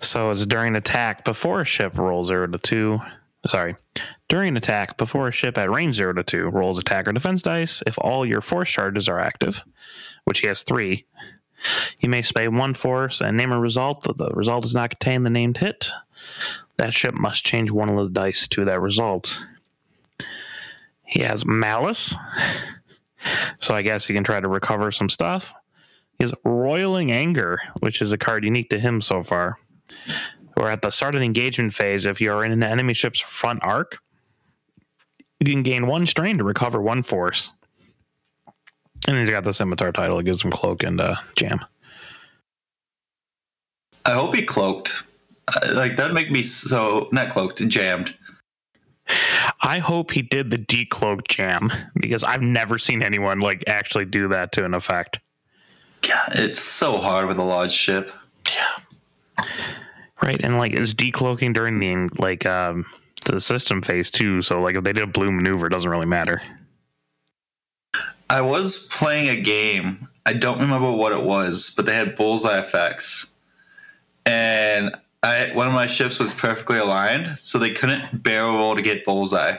So 0.00 0.30
it's 0.30 0.46
during 0.46 0.76
attack 0.76 1.24
before 1.24 1.60
a 1.62 1.64
ship 1.64 1.96
rolls 1.98 2.28
zero 2.28 2.46
to 2.46 2.58
two. 2.58 2.98
Sorry. 3.48 3.76
During 4.28 4.48
an 4.48 4.56
attack 4.56 4.96
before 4.96 5.28
a 5.28 5.32
ship 5.32 5.58
at 5.58 5.70
range 5.70 5.96
zero 5.96 6.12
to 6.14 6.22
two 6.22 6.48
rolls 6.48 6.78
attack 6.78 7.06
or 7.06 7.12
defense 7.12 7.42
dice. 7.42 7.82
If 7.86 7.98
all 7.98 8.24
your 8.26 8.40
force 8.40 8.70
charges 8.70 9.08
are 9.08 9.20
active, 9.20 9.62
which 10.24 10.40
he 10.40 10.46
has 10.48 10.62
three, 10.62 11.04
you 12.00 12.08
may 12.08 12.22
spend 12.22 12.58
one 12.58 12.74
force 12.74 13.20
and 13.20 13.36
name 13.36 13.52
a 13.52 13.58
result. 13.58 14.02
The 14.16 14.30
result 14.30 14.62
does 14.62 14.74
not 14.74 14.90
contain 14.90 15.22
the 15.22 15.30
named 15.30 15.58
hit. 15.58 15.90
That 16.76 16.94
ship 16.94 17.14
must 17.14 17.44
change 17.44 17.70
one 17.70 17.88
of 17.88 17.96
the 17.96 18.10
dice 18.10 18.48
to 18.48 18.64
that 18.64 18.80
result. 18.80 19.44
He 21.04 21.20
has 21.20 21.46
malice. 21.46 22.14
So 23.58 23.74
I 23.74 23.82
guess 23.82 24.04
he 24.06 24.14
can 24.14 24.24
try 24.24 24.40
to 24.40 24.48
recover 24.48 24.90
some 24.90 25.08
stuff. 25.08 25.54
He 26.18 26.24
has 26.24 26.34
roiling 26.44 27.10
anger, 27.10 27.60
which 27.80 28.02
is 28.02 28.12
a 28.12 28.18
card 28.18 28.44
unique 28.44 28.70
to 28.70 28.78
him 28.78 29.00
so 29.00 29.22
far. 29.22 29.58
Or 30.56 30.68
at 30.68 30.82
the 30.82 30.90
start 30.90 31.14
of 31.14 31.20
the 31.20 31.24
engagement 31.26 31.74
phase, 31.74 32.06
if 32.06 32.20
you 32.20 32.32
are 32.32 32.44
in 32.44 32.52
an 32.52 32.62
enemy 32.62 32.94
ship's 32.94 33.20
front 33.20 33.60
arc, 33.62 33.98
you 35.40 35.52
can 35.52 35.62
gain 35.62 35.86
one 35.86 36.06
strain 36.06 36.38
to 36.38 36.44
recover 36.44 36.80
one 36.80 37.02
force. 37.02 37.52
And 39.08 39.18
he's 39.18 39.30
got 39.30 39.44
the 39.44 39.52
scimitar 39.52 39.92
title. 39.92 40.18
It 40.18 40.24
gives 40.24 40.42
him 40.42 40.50
cloak 40.50 40.82
and 40.82 41.00
uh, 41.00 41.16
jam. 41.36 41.64
I 44.04 44.12
hope 44.12 44.34
he 44.34 44.42
cloaked. 44.42 44.92
Like 45.72 45.96
that'd 45.96 46.14
make 46.14 46.30
me 46.30 46.42
so 46.42 47.08
not 47.12 47.30
cloaked, 47.30 47.60
and 47.60 47.70
jammed. 47.70 48.14
I 49.62 49.78
hope 49.78 50.10
he 50.10 50.22
did 50.22 50.50
the 50.50 50.58
decloak 50.58 51.28
jam 51.28 51.70
because 51.94 52.24
I've 52.24 52.40
never 52.40 52.78
seen 52.78 53.02
anyone 53.02 53.40
like 53.40 53.64
actually 53.66 54.06
do 54.06 54.28
that 54.28 54.52
to 54.52 54.64
an 54.64 54.72
effect. 54.72 55.20
God, 56.02 56.32
it's 56.34 56.60
so 56.60 56.98
hard 56.98 57.28
with 57.28 57.38
a 57.38 57.44
large 57.44 57.72
ship. 57.72 58.10
Yeah. 58.50 59.44
Right, 60.22 60.40
and 60.42 60.56
like 60.56 60.72
it's 60.72 60.94
decloaking 60.94 61.54
during 61.54 61.78
the 61.78 62.08
like 62.18 62.46
um 62.46 62.86
the 63.26 63.40
system 63.40 63.82
phase 63.82 64.10
too. 64.10 64.42
So 64.42 64.60
like 64.60 64.76
if 64.76 64.84
they 64.84 64.92
did 64.92 65.02
a 65.02 65.06
blue 65.06 65.30
maneuver, 65.30 65.66
it 65.66 65.70
doesn't 65.70 65.90
really 65.90 66.06
matter. 66.06 66.40
I 68.30 68.40
was 68.40 68.86
playing 68.86 69.28
a 69.28 69.40
game. 69.40 70.08
I 70.26 70.32
don't 70.32 70.58
remember 70.58 70.90
what 70.90 71.12
it 71.12 71.22
was, 71.22 71.72
but 71.76 71.86
they 71.86 71.94
had 71.94 72.16
bullseye 72.16 72.58
effects, 72.58 73.32
and 74.24 74.94
I 75.22 75.50
one 75.54 75.66
of 75.66 75.74
my 75.74 75.86
ships 75.86 76.18
was 76.18 76.32
perfectly 76.32 76.78
aligned, 76.78 77.38
so 77.38 77.58
they 77.58 77.72
couldn't 77.72 78.22
barrel 78.22 78.56
roll 78.56 78.76
to 78.76 78.82
get 78.82 79.04
bullseye. 79.04 79.58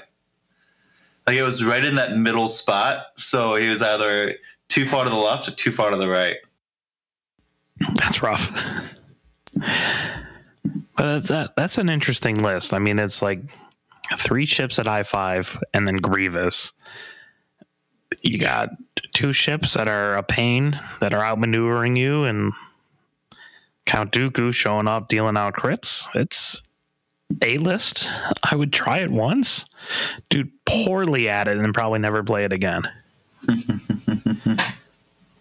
Like 1.28 1.38
it 1.38 1.44
was 1.44 1.64
right 1.64 1.84
in 1.84 1.96
that 1.96 2.18
middle 2.18 2.48
spot, 2.48 3.08
so 3.16 3.56
he 3.56 3.68
was 3.68 3.82
either 3.82 4.36
too 4.68 4.88
far 4.88 5.04
to 5.04 5.10
the 5.10 5.16
left 5.16 5.48
or 5.48 5.52
too 5.52 5.72
far 5.72 5.92
to 5.92 5.98
the 5.98 6.10
right. 6.10 6.38
That's 7.96 8.22
rough. 8.22 8.52
but 9.54 9.66
that's 10.98 11.28
that, 11.30 11.56
that's 11.56 11.78
an 11.78 11.90
interesting 11.90 12.42
list. 12.42 12.74
I 12.74 12.80
mean, 12.80 13.00
it's 13.00 13.22
like 13.22 13.40
three 14.18 14.46
ships 14.46 14.80
at 14.80 14.88
I 14.88 15.04
five, 15.04 15.60
and 15.74 15.88
then 15.88 15.98
Grievous. 15.98 16.74
You 18.26 18.40
got 18.40 18.70
two 19.14 19.32
ships 19.34 19.76
that 19.76 19.88
are 19.88 20.18
a 20.18 20.24
pain 20.24 20.82
that 21.00 21.14
are 21.14 21.22
outmaneuvering 21.22 21.96
you, 21.96 22.24
and 22.24 22.54
Count 23.86 24.12
Dooku 24.12 24.52
showing 24.52 24.88
up 24.88 25.10
dealing 25.10 25.38
out 25.38 25.54
crits. 25.54 26.08
It's 26.16 26.64
A 27.44 27.60
list, 27.60 28.10
I 28.44 28.56
would 28.56 28.74
try 28.74 28.98
it 28.98 29.12
once. 29.12 29.68
Dude, 30.30 30.52
poorly 30.66 31.30
at 31.30 31.48
it 31.48 31.58
and 31.58 31.72
probably 31.72 32.00
never 32.00 32.24
play 32.24 32.46
it 32.46 32.52
again. 32.52 32.90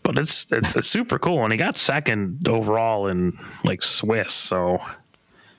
but 0.03 0.19
it's, 0.19 0.53
it's 0.53 0.77
it's 0.77 0.89
super 0.89 1.19
cool, 1.19 1.43
and 1.43 1.53
he 1.55 1.57
got 1.57 1.79
second 1.79 2.47
overall 2.47 3.07
in 3.07 3.39
like 3.65 3.83
Swiss, 3.83 4.35
so 4.35 4.79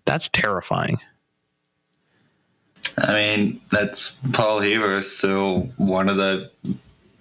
that's 0.05 0.29
terrifying. 0.29 0.99
I 2.99 3.13
mean, 3.13 3.61
that's 3.71 4.11
Paul 4.31 4.59
Heaver, 4.59 5.01
still 5.01 5.61
one 5.77 6.07
of 6.07 6.17
the 6.17 6.51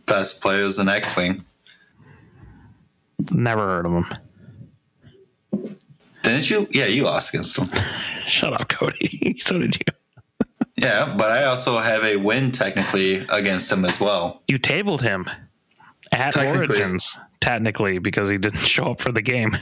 best 0.07 0.41
players 0.43 0.79
in 0.79 0.89
X 0.89 1.17
Wing. 1.17 1.45
Never 3.33 3.63
heard 3.63 3.87
of 3.87 3.93
him. 3.93 4.15
Didn't 6.23 6.49
you? 6.49 6.67
Yeah, 6.71 6.87
you 6.87 7.05
lost 7.05 7.33
against 7.33 7.59
him. 7.59 7.71
Shut 8.27 8.59
up, 8.59 8.69
Cody. 8.69 9.37
so 9.45 9.59
did 9.59 9.77
you. 9.77 9.95
Yeah, 10.77 11.15
but 11.17 11.31
I 11.31 11.45
also 11.45 11.79
have 11.79 12.03
a 12.03 12.17
win 12.17 12.51
technically 12.51 13.27
against 13.29 13.71
him 13.71 13.85
as 13.85 14.01
well. 14.01 14.43
You 14.49 14.59
tabled 14.59 15.03
him 15.03 15.29
at 16.13 16.33
Technically. 16.33 16.77
Origins, 16.77 17.17
technically, 17.41 17.99
because 17.99 18.29
he 18.29 18.39
didn't 18.39 18.59
show 18.67 18.93
up 18.93 19.01
for 19.01 19.13
the 19.13 19.23
game. 19.23 19.57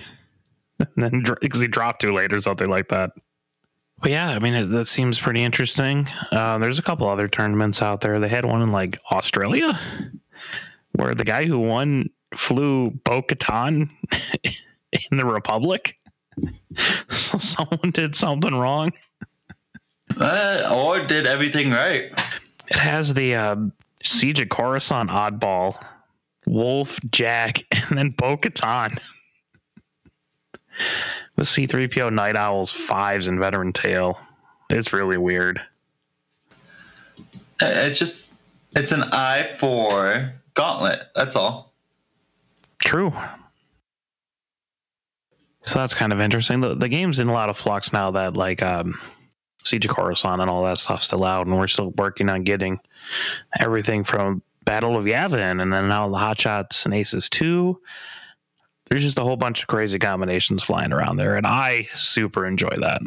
and 0.79 0.89
then 0.97 1.25
because 1.41 1.61
he 1.61 1.69
dropped 1.69 2.01
too 2.01 2.13
late 2.13 2.33
or 2.33 2.41
something 2.41 2.69
like 2.71 2.89
that. 2.89 3.11
But 4.01 4.11
yeah, 4.11 4.31
I 4.31 4.39
mean, 4.39 4.55
it, 4.55 4.67
that 4.71 4.87
seems 4.87 5.21
pretty 5.21 5.43
interesting. 5.43 6.09
Uh, 6.33 6.59
there's 6.59 6.79
a 6.79 6.83
couple 6.83 7.09
other 7.09 7.29
tournaments 7.29 7.83
out 7.83 8.01
there. 8.01 8.19
They 8.19 8.29
had 8.29 8.45
one 8.45 8.63
in 8.63 8.73
like 8.73 8.99
Australia 9.13 9.79
where 10.93 11.15
the 11.15 11.25
guy 11.25 11.45
who 11.45 11.59
won 11.59 12.11
flew 12.35 12.91
Bo 12.91 13.23
Katan 13.23 13.91
in 15.11 15.17
the 15.17 15.25
Republic. 15.27 15.99
So 17.11 17.37
someone 17.37 17.91
did 17.91 18.17
something 18.17 18.55
wrong. 18.55 18.93
Uh, 20.19 20.71
or 20.75 21.05
did 21.05 21.27
everything 21.27 21.71
right. 21.71 22.11
It 22.69 22.77
has 22.77 23.13
the 23.13 23.35
uh, 23.35 23.57
Siege 24.03 24.41
of 24.41 24.49
Coruscant 24.49 25.11
oddball, 25.11 25.77
Wolffe, 26.47 26.99
Jag, 27.11 27.65
and 27.73 27.99
then 27.99 28.11
Bo 28.11 28.39
Katan. 28.39 28.99
With 31.37 31.47
C3PO, 31.49 32.13
Night 32.13 32.37
Owls, 32.37 32.71
Fives, 32.71 33.27
and 33.27 33.39
Veteran 33.39 33.75
Tail. 33.75 34.19
It's 34.71 34.93
really 34.95 35.19
weird. 35.19 35.61
Uh, 37.61 37.67
It's 37.67 37.99
just, 37.99 38.33
it's 38.75 38.93
an 38.93 39.03
eye 39.03 39.55
for 39.59 40.33
Gauntlet. 40.55 41.09
That's 41.15 41.37
all. 41.37 41.73
True. 42.79 43.13
So 45.63 45.79
that's 45.79 45.95
kind 45.95 46.13
of 46.13 46.21
interesting. 46.21 46.61
The, 46.61 46.75
the 46.75 46.89
game's 46.89 47.19
in 47.19 47.29
a 47.29 47.33
lot 47.33 47.49
of 47.49 47.57
flux 47.57 47.93
now 47.93 48.11
that, 48.13 48.37
like, 48.37 48.63
um, 48.63 48.99
Siege 49.65 49.85
of 49.87 49.93
Coruscant 49.93 50.41
and 50.41 50.51
all 50.51 50.65
that 50.65 50.79
stuff's 50.79 51.07
still 51.07 51.25
out, 51.25 51.47
and 51.47 51.57
we're 51.57 51.69
still 51.69 51.91
working 51.91 52.29
on 52.29 52.43
getting 52.43 52.81
everything 53.61 54.03
from 54.03 54.43
Battle 54.65 54.97
of 54.97 55.05
Yavin 55.05 55.61
and 55.63 55.73
then 55.73 55.89
now 55.89 56.09
the 56.09 56.17
Hot 56.17 56.41
Shots 56.41 56.85
and 56.85 56.95
Aces 56.95 57.29
2. 57.31 57.81
There's 58.87 59.03
just 59.03 59.19
a 59.19 59.23
whole 59.23 59.37
bunch 59.37 59.63
of 59.63 59.69
crazy 59.69 59.99
combinations 59.99 60.63
flying 60.63 60.93
around 60.93 61.17
there, 61.17 61.37
and 61.37 61.47
I 61.47 61.89
super 61.95 62.45
enjoy 62.47 62.77
that. 62.81 63.01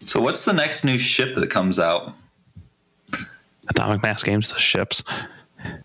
So, 0.00 0.20
what's 0.20 0.44
the 0.44 0.52
next 0.52 0.84
new 0.84 0.98
ship 0.98 1.34
that 1.36 1.50
comes 1.50 1.78
out? 1.78 2.14
Atomic 3.68 4.02
Mass 4.02 4.22
Games, 4.22 4.50
the 4.50 4.58
ships. 4.58 5.04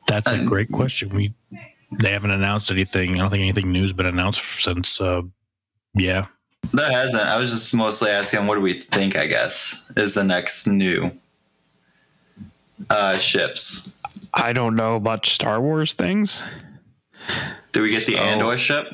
That's 0.07 0.27
a 0.27 0.35
And- 0.35 0.47
great 0.47 0.71
question. 0.71 1.09
We 1.09 1.33
they 1.99 2.11
haven't 2.11 2.31
announced 2.31 2.69
anything. 2.69 3.13
I 3.13 3.17
don't 3.19 3.29
think 3.29 3.41
anything 3.43 3.71
new's 3.71 3.93
been 3.93 4.05
announced 4.07 4.43
since. 4.59 4.99
Uh, 4.99 5.21
yeah, 5.93 6.25
There 6.73 6.91
hasn't. 6.91 7.23
I 7.23 7.37
was 7.37 7.49
just 7.49 7.73
mostly 7.73 8.09
asking, 8.09 8.45
what 8.45 8.55
do 8.55 8.61
we 8.61 8.73
think? 8.73 9.15
I 9.15 9.25
guess 9.25 9.85
is 9.95 10.13
the 10.13 10.23
next 10.23 10.67
new 10.67 11.11
uh, 12.89 13.17
ships. 13.17 13.93
I 14.33 14.53
don't 14.53 14.75
know 14.75 14.95
about 14.95 15.25
Star 15.25 15.61
Wars 15.61 15.93
things. 15.93 16.43
Do 17.71 17.81
we 17.81 17.89
get 17.89 18.05
the 18.05 18.17
Andor 18.17 18.57
ship? 18.57 18.87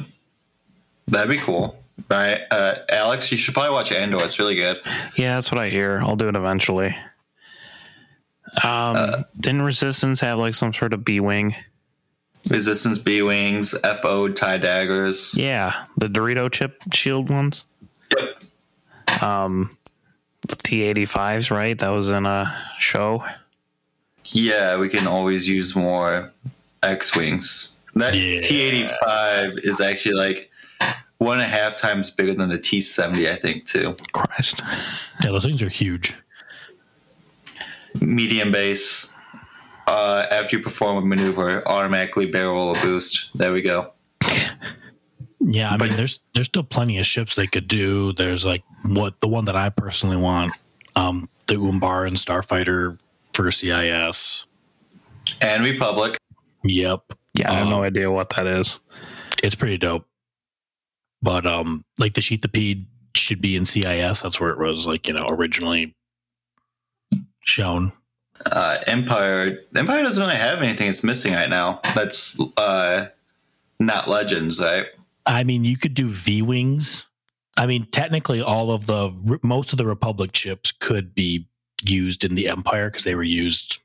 That'd 1.08 1.30
be 1.30 1.38
cool, 1.44 1.78
right? 2.10 2.42
Uh, 2.52 2.76
Alex, 2.90 3.32
you 3.32 3.38
should 3.38 3.54
probably 3.54 3.72
watch 3.72 3.92
Andor. 3.92 4.24
It's 4.24 4.40
really 4.40 4.56
good. 4.56 4.80
Yeah, 5.18 5.36
that's 5.36 5.52
what 5.52 5.60
I 5.60 5.70
hear. 5.70 6.00
I'll 6.02 6.16
do 6.16 6.28
it 6.30 6.36
eventually. 6.36 6.96
Um, 8.64 9.26
didn't 9.40 9.64
Resistance 9.64 10.20
have 10.20 10.38
like 10.38 10.56
some 10.56 10.74
sort 10.74 10.94
of 10.94 11.04
B 11.04 11.20
wing? 11.20 11.56
Resistance 12.50 12.98
B 12.98 13.22
wings, 13.22 13.74
FO 14.02 14.30
tie 14.30 14.58
daggers. 14.58 15.34
Yeah, 15.36 15.86
the 15.98 16.08
Dorito 16.08 16.52
chip 16.52 16.82
shield 16.94 17.30
ones. 17.30 17.66
Yep. 18.18 19.24
Um, 19.24 19.78
T 20.64 20.84
eighty 20.84 21.06
fives, 21.06 21.50
right? 21.52 21.78
That 21.80 21.90
was 21.90 22.10
in 22.10 22.26
a 22.26 22.54
show. 22.80 23.24
Yeah, 24.26 24.78
we 24.78 24.90
can 24.90 25.08
always 25.08 25.48
use 25.48 25.76
more 25.76 26.32
X 26.82 27.16
wings. 27.16 27.78
That 27.96 28.12
T 28.12 28.62
eighty 28.62 28.90
five 29.06 29.54
is 29.64 29.80
actually 29.80 30.16
like 30.16 30.50
one 31.20 31.40
and 31.40 31.52
a 31.52 31.56
half 31.56 31.78
times 31.78 32.10
bigger 32.10 32.34
than 32.34 32.50
the 32.50 32.58
T 32.58 32.82
seventy, 32.82 33.30
I 33.30 33.38
think, 33.38 33.66
too. 33.66 33.96
Christ. 34.12 34.62
yeah, 35.24 35.32
those 35.32 35.46
things 35.46 35.62
are 35.62 35.70
huge. 35.70 36.18
Medium 38.02 38.52
base. 38.52 39.11
Uh, 39.88 40.26
after 40.32 40.57
you 40.57 40.64
perform 40.64 40.98
a 40.98 41.02
maneuver, 41.06 41.68
automatically 41.68 42.26
barrel 42.26 42.76
a 42.76 42.82
boost. 42.82 43.30
There 43.36 43.52
we 43.52 43.61
go. 43.61 43.91
Yeah, 45.41 45.74
I 45.74 45.78
But- 45.78 45.90
mean, 45.90 45.98
there's 45.98 46.22
there's 46.34 46.48
still 46.48 46.64
plenty 46.64 46.98
of 46.99 47.06
ships 47.06 47.36
they 47.36 47.48
could 47.48 47.68
do. 47.68 48.14
There's 48.14 48.45
like 48.45 48.64
what 48.86 49.20
the 49.20 49.28
one 49.28 49.45
that 49.45 49.56
I 49.57 49.70
personally 49.70 50.15
want, 50.18 50.53
um, 50.95 51.28
the 51.48 51.56
Umbaran 51.56 52.11
Starfighter 52.14 52.98
for 53.34 53.52
CIS. 53.52 54.45
And 55.41 55.64
Republic. 55.64 56.18
Yep, 56.64 57.02
Yeah, 57.34 57.52
I 57.52 57.56
have 57.56 57.68
no 57.68 57.80
Um, 57.80 57.84
idea 57.84 58.10
what 58.10 58.30
that 58.38 58.48
is. 58.48 58.80
it's 59.44 59.56
pretty 59.56 59.78
dope. 59.78 60.07
But 61.22 61.45
um, 61.45 61.84
like 61.98 62.14
the 62.14 62.22
Sheathipede 62.22 62.86
should 63.15 63.41
be 63.41 63.56
in 63.57 63.65
CIS. 63.65 64.22
That's 64.22 64.40
where 64.40 64.49
it 64.52 64.60
was 64.60 64.86
like 64.88 65.07
you 65.10 65.14
know 65.14 65.28
originally 65.28 65.94
shown. 67.44 67.91
Uh, 68.45 68.80
Empire. 68.88 69.60
Empire 69.76 70.03
doesn't 70.03 70.22
really 70.22 70.36
have 70.36 70.61
anything 70.61 70.88
it's 70.88 71.03
missing 71.03 71.34
right 71.34 71.49
now. 71.49 71.80
That's 71.95 72.40
uh, 72.57 73.07
not 73.80 74.10
Legends, 74.10 74.60
right? 74.60 74.86
I 75.26 75.44
mean, 75.44 75.64
you 75.64 75.78
could 75.78 75.94
do 75.94 76.07
V 76.07 76.41
wings. 76.41 77.06
I 77.56 77.68
mean, 77.68 77.88
technically, 77.91 78.41
all 78.41 78.72
of 78.72 78.88
the 78.88 79.40
most 79.44 79.72
of 79.72 79.78
the 79.78 79.86
Republic 79.86 80.32
chips 80.34 80.72
could 80.72 81.14
be 81.14 81.48
used 81.84 82.24
in 82.24 82.36
the 82.36 82.49
Empire 82.49 82.90
because 82.90 83.03
they 83.03 83.15
were 83.15 83.24
used 83.24 83.80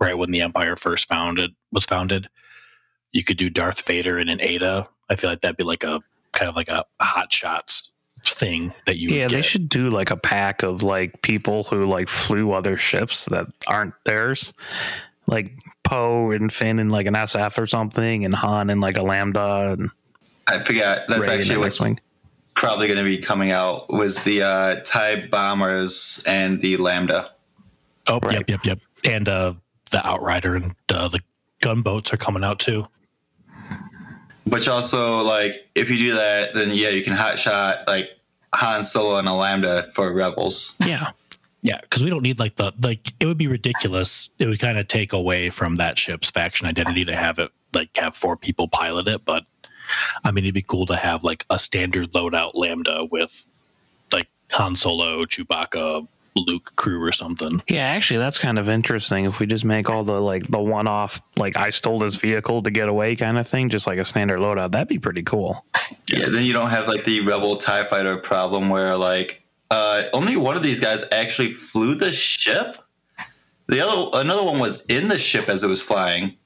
right 0.00 0.16
when 0.16 0.30
the 0.30 0.40
Empire 0.40 0.74
first 0.76 1.08
founded 1.08 1.52
was 1.70 1.84
founded. 1.84 2.28
You 3.12 3.22
could 3.22 3.36
do 3.36 3.50
Darth 3.50 3.82
Vader 3.82 4.18
in 4.18 4.28
an 4.28 4.40
Ada. 4.40 4.88
I 5.10 5.16
feel 5.16 5.28
like 5.28 5.42
that'd 5.42 5.56
be 5.56 5.64
like 5.64 5.84
a 5.84 6.00
kind 6.32 6.48
of 6.48 6.56
like 6.56 6.68
a 6.68 6.84
hot 6.98 7.32
shots 7.32 7.91
thing 8.30 8.72
that 8.86 8.98
you. 8.98 9.10
would 9.10 9.16
Yeah, 9.16 9.28
they 9.28 9.42
should 9.42 9.68
do 9.68 9.88
like 9.90 10.10
a 10.10 10.16
pack 10.16 10.62
of 10.62 10.82
like 10.82 11.22
people 11.22 11.64
who 11.64 11.86
like 11.86 12.08
flew 12.08 12.52
other 12.52 12.76
ships 12.76 13.26
that 13.26 13.46
aren't 13.66 13.94
theirs, 14.04 14.52
like 15.26 15.52
Poe 15.84 16.30
and 16.30 16.52
Finn 16.52 16.78
in 16.78 16.90
like 16.90 17.06
an 17.06 17.14
SF 17.14 17.58
or 17.58 17.66
something, 17.66 18.24
and 18.24 18.34
Han 18.34 18.70
in 18.70 18.80
like 18.80 18.98
a 18.98 19.02
Lambda 19.02 19.76
and 19.78 19.90
I 20.46 20.62
forgot. 20.62 21.02
That's 21.08 21.26
Ray 21.26 21.36
actually 21.36 21.58
what's 21.58 21.80
X-wing. 21.80 22.00
probably 22.54 22.86
going 22.86 22.98
to 22.98 23.04
be 23.04 23.18
coming 23.18 23.52
out 23.52 23.92
was 23.92 24.22
the 24.24 24.42
uh, 24.42 24.74
TIE 24.84 25.26
bombers 25.28 26.22
and 26.26 26.60
the 26.60 26.76
Lambda. 26.76 27.30
Oh, 28.08 28.18
Right. 28.22 28.38
yep, 28.38 28.50
yep, 28.50 28.64
yep. 28.64 28.78
And 29.04 29.28
uh, 29.28 29.54
the 29.90 30.04
Outrider 30.04 30.56
and 30.56 30.74
uh, 30.92 31.08
the 31.08 31.20
gunboats 31.60 32.12
are 32.12 32.16
coming 32.16 32.42
out 32.42 32.58
too. 32.58 32.84
Which 34.44 34.68
also, 34.68 35.22
like, 35.22 35.68
if 35.74 35.88
you 35.88 35.98
do 35.98 36.14
that, 36.14 36.54
then 36.54 36.70
yeah, 36.70 36.88
you 36.88 37.04
can 37.04 37.12
hot 37.12 37.38
shot 37.38 37.84
like 37.86 38.10
Han 38.54 38.82
Solo 38.82 39.18
and 39.18 39.28
a 39.28 39.32
Lambda 39.32 39.90
for 39.94 40.12
Rebels. 40.12 40.76
Yeah, 40.80 41.12
Yeah, 41.62 41.80
because 41.80 42.02
we 42.02 42.10
don't 42.10 42.22
need 42.22 42.40
like 42.40 42.56
the 42.56 42.72
like 42.82 43.12
it 43.20 43.26
would 43.26 43.38
be 43.38 43.46
ridiculous. 43.46 44.30
It 44.38 44.46
would 44.46 44.58
kind 44.58 44.78
of 44.78 44.88
take 44.88 45.12
away 45.12 45.48
from 45.48 45.76
that 45.76 45.96
ship's 45.96 46.30
faction 46.30 46.66
identity 46.66 47.04
to 47.04 47.14
have 47.14 47.38
it 47.38 47.50
like 47.72 47.96
have 47.96 48.16
four 48.16 48.36
people 48.36 48.66
pilot 48.66 49.06
it. 49.06 49.24
But 49.24 49.44
I 50.24 50.32
mean, 50.32 50.44
it'd 50.44 50.54
be 50.54 50.62
cool 50.62 50.86
to 50.86 50.96
have 50.96 51.22
like 51.22 51.46
a 51.50 51.58
standard 51.58 52.12
loadout 52.12 52.54
Lambda 52.54 53.04
with 53.04 53.48
like 54.12 54.28
Han 54.50 54.74
Solo, 54.74 55.24
Chewbacca, 55.24 56.06
Luke 56.34 56.72
crew 56.76 57.02
or 57.02 57.12
something. 57.12 57.62
yeah. 57.68 57.88
Actually, 57.88 58.18
that's 58.18 58.38
kind 58.38 58.58
of 58.58 58.68
interesting. 58.68 59.26
If 59.26 59.38
we 59.38 59.46
just 59.46 59.64
make 59.64 59.90
all 59.90 60.02
the 60.04 60.20
like 60.20 60.46
the 60.48 60.60
one-off, 60.60 61.20
like 61.36 61.58
I 61.58 61.70
stole 61.70 61.98
this 61.98 62.16
vehicle 62.16 62.62
to 62.62 62.70
get 62.70 62.88
away 62.88 63.16
kind 63.16 63.38
of 63.38 63.46
thing, 63.46 63.68
just 63.68 63.86
like 63.86 63.98
a 63.98 64.04
standard 64.04 64.38
loadout, 64.38 64.72
that'd 64.72 64.88
be 64.88 64.98
pretty 64.98 65.22
cool. 65.22 65.64
Yeah, 66.08 66.28
then 66.28 66.44
you 66.44 66.52
don't 66.52 66.70
have 66.70 66.88
like 66.88 67.04
the 67.04 67.20
Rebel 67.20 67.56
TIE 67.56 67.84
fighter 67.84 68.16
problem 68.16 68.70
where 68.70 68.96
like 68.96 69.42
uh, 69.70 70.04
only 70.12 70.36
one 70.36 70.56
of 70.56 70.62
these 70.62 70.80
guys 70.80 71.04
actually 71.12 71.52
flew 71.52 71.94
the 71.94 72.12
ship. 72.12 72.78
The 73.68 73.80
other 73.80 74.10
another 74.14 74.42
one 74.42 74.58
was 74.58 74.84
in 74.86 75.08
the 75.08 75.18
ship 75.18 75.48
as 75.48 75.62
it 75.62 75.68
was 75.68 75.80
flying. 75.82 76.36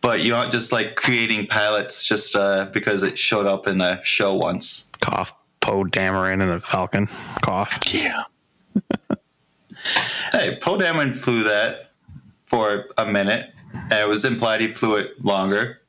But 0.00 0.22
you 0.22 0.34
aren't 0.34 0.50
just 0.50 0.72
like 0.72 0.96
creating 0.96 1.46
pilots 1.46 2.04
just 2.04 2.34
uh, 2.34 2.68
because 2.72 3.04
it 3.04 3.16
showed 3.18 3.46
up 3.46 3.68
in 3.68 3.80
a 3.80 4.04
show 4.04 4.34
once. 4.34 4.90
Cough, 5.00 5.32
Poe 5.60 5.84
Dameron 5.84 6.42
and 6.42 6.50
a 6.50 6.60
Falcon 6.60 7.08
cough. 7.40 7.78
Yeah. 7.86 8.24
Hey, 10.30 10.56
Poe 10.62 10.78
Dameron 10.78 11.14
flew 11.16 11.42
that 11.42 11.90
for 12.46 12.86
a 12.96 13.04
minute. 13.04 13.52
And 13.74 13.92
it 13.92 14.08
was 14.08 14.24
implied 14.24 14.60
he 14.60 14.72
flew 14.72 14.96
it 14.96 15.22
longer. 15.24 15.80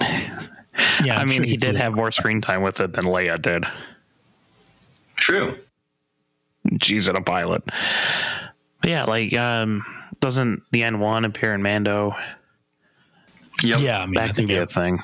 Yeah. 0.00 1.16
I 1.16 1.20
I'm 1.20 1.28
mean, 1.28 1.36
sure 1.38 1.44
he 1.46 1.56
did 1.56 1.76
have 1.76 1.94
more 1.94 2.10
screen 2.12 2.40
time 2.42 2.62
with 2.62 2.80
it 2.80 2.92
than 2.92 3.04
Leia 3.04 3.40
did. 3.40 3.64
True. 5.16 5.56
She's 6.82 7.08
a 7.08 7.14
pilot. 7.20 7.62
But 8.82 8.90
yeah, 8.90 9.04
like, 9.04 9.32
um, 9.34 9.84
doesn't 10.20 10.62
the 10.72 10.82
N1 10.82 11.24
appear 11.24 11.54
in 11.54 11.62
Mando? 11.62 12.14
Yep. 13.62 13.80
Yeah, 13.80 14.00
I 14.02 14.06
mean, 14.06 14.18
I 14.18 14.22
That 14.22 14.26
could 14.28 14.36
think 14.36 14.48
be 14.48 14.56
a 14.56 14.62
it, 14.64 14.70
thing. 14.70 14.98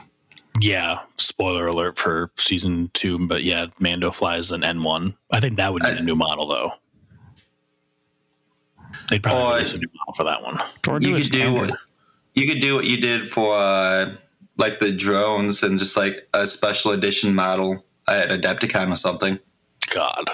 yeah. 0.61 0.99
Spoiler 1.17 1.67
alert 1.69 1.97
for 1.97 2.31
season 2.35 2.91
two, 2.93 3.27
but 3.27 3.43
yeah, 3.45 3.67
Mando 3.79 4.11
flies 4.11 4.51
an 4.53 4.63
N1. 4.63 5.15
I 5.31 5.41
think 5.41 5.57
that 5.57 5.73
would 5.73 5.83
need 5.83 5.95
I- 5.95 5.99
a 5.99 6.03
new 6.03 6.17
model 6.17 6.47
though. 6.49 6.73
They'd 9.12 9.22
probably 9.22 9.43
Or- 9.43 9.52
release 9.56 9.72
a 9.74 9.78
new 9.78 9.89
model 9.94 10.14
for 10.14 10.24
that 10.24 10.43
one. 10.43 10.59
Or 10.89 10.98
you 11.01 11.14
a 11.14 11.20
could 11.20 11.30
do 11.30 11.39
standard. 11.39 11.74
you 12.34 12.47
could 12.47 12.60
do 12.62 12.74
what 12.74 12.84
you 12.86 12.97
did 13.01 13.30
for 13.30 13.55
uh, 13.55 14.14
like 14.56 14.80
the 14.80 14.90
drones 14.90 15.62
and 15.62 15.78
just 15.78 15.97
like 15.97 16.26
a 16.34 16.47
special 16.47 16.93
edition 16.93 17.34
model 17.34 17.84
at 18.09 18.28
Adepticon 18.30 18.90
or 18.90 18.97
something. 18.97 19.39
God. 19.94 20.30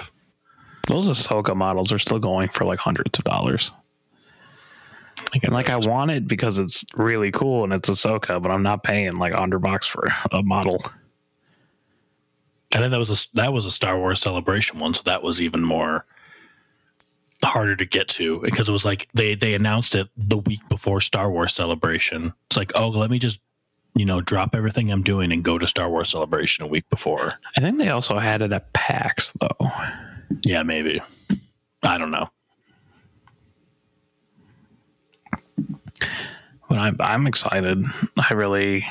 Those 0.87 1.07
Ahsoka 1.09 1.55
models 1.55 1.91
are 1.91 1.99
still 1.99 2.19
going 2.19 2.47
for 2.49 2.63
like 2.63 2.79
hundreds 2.79 3.19
of 3.19 3.25
dollars. 3.25 3.71
And 5.43 5.53
like 5.53 5.69
I 5.69 5.75
want 5.75 6.11
it 6.11 6.27
because 6.27 6.57
it's 6.57 6.85
really 6.95 7.31
cool 7.31 7.65
and 7.65 7.73
it's 7.73 7.89
Ahsoka, 7.89 8.41
but 8.41 8.49
I'm 8.49 8.63
not 8.63 8.83
paying 8.83 9.17
like 9.17 9.33
a 9.33 9.37
hundred 9.37 9.59
bucks 9.59 9.85
for 9.85 10.07
a 10.31 10.41
model. 10.41 10.81
I 12.73 12.77
think 12.77 12.91
that 12.91 12.97
was 12.99 13.09
a 13.25 13.35
that 13.35 13.51
was 13.51 13.65
a 13.65 13.71
Star 13.71 13.99
Wars 13.99 14.21
celebration 14.21 14.79
one, 14.79 14.93
so 14.93 15.01
that 15.05 15.21
was 15.21 15.41
even 15.41 15.63
more 15.63 16.05
harder 17.43 17.75
to 17.75 17.85
get 17.85 18.07
to 18.09 18.39
because 18.41 18.67
it 18.67 18.71
was 18.71 18.85
like 18.85 19.07
they 19.13 19.35
they 19.35 19.53
announced 19.53 19.95
it 19.95 20.09
the 20.17 20.37
week 20.37 20.61
before 20.69 21.01
Star 21.01 21.31
Wars 21.31 21.53
celebration. 21.53 22.33
It's 22.47 22.57
like, 22.57 22.71
oh, 22.75 22.89
let 22.89 23.09
me 23.09 23.19
just 23.19 23.39
you 23.95 24.05
know 24.05 24.21
drop 24.21 24.55
everything 24.55 24.91
I'm 24.91 25.03
doing 25.03 25.31
and 25.31 25.43
go 25.43 25.57
to 25.57 25.67
Star 25.67 25.89
Wars 25.89 26.09
celebration 26.09 26.63
a 26.63 26.67
week 26.67 26.89
before. 26.89 27.35
I 27.57 27.61
think 27.61 27.77
they 27.77 27.89
also 27.89 28.19
had 28.19 28.41
it 28.41 28.51
at 28.51 28.71
PAX 28.73 29.33
though. 29.39 29.71
Yeah, 30.43 30.63
maybe. 30.63 31.01
I 31.83 31.97
don't 31.97 32.11
know. 32.11 32.29
But 36.67 36.77
I'm 36.77 36.97
I'm 36.99 37.27
excited. 37.27 37.83
I 38.29 38.33
really 38.33 38.85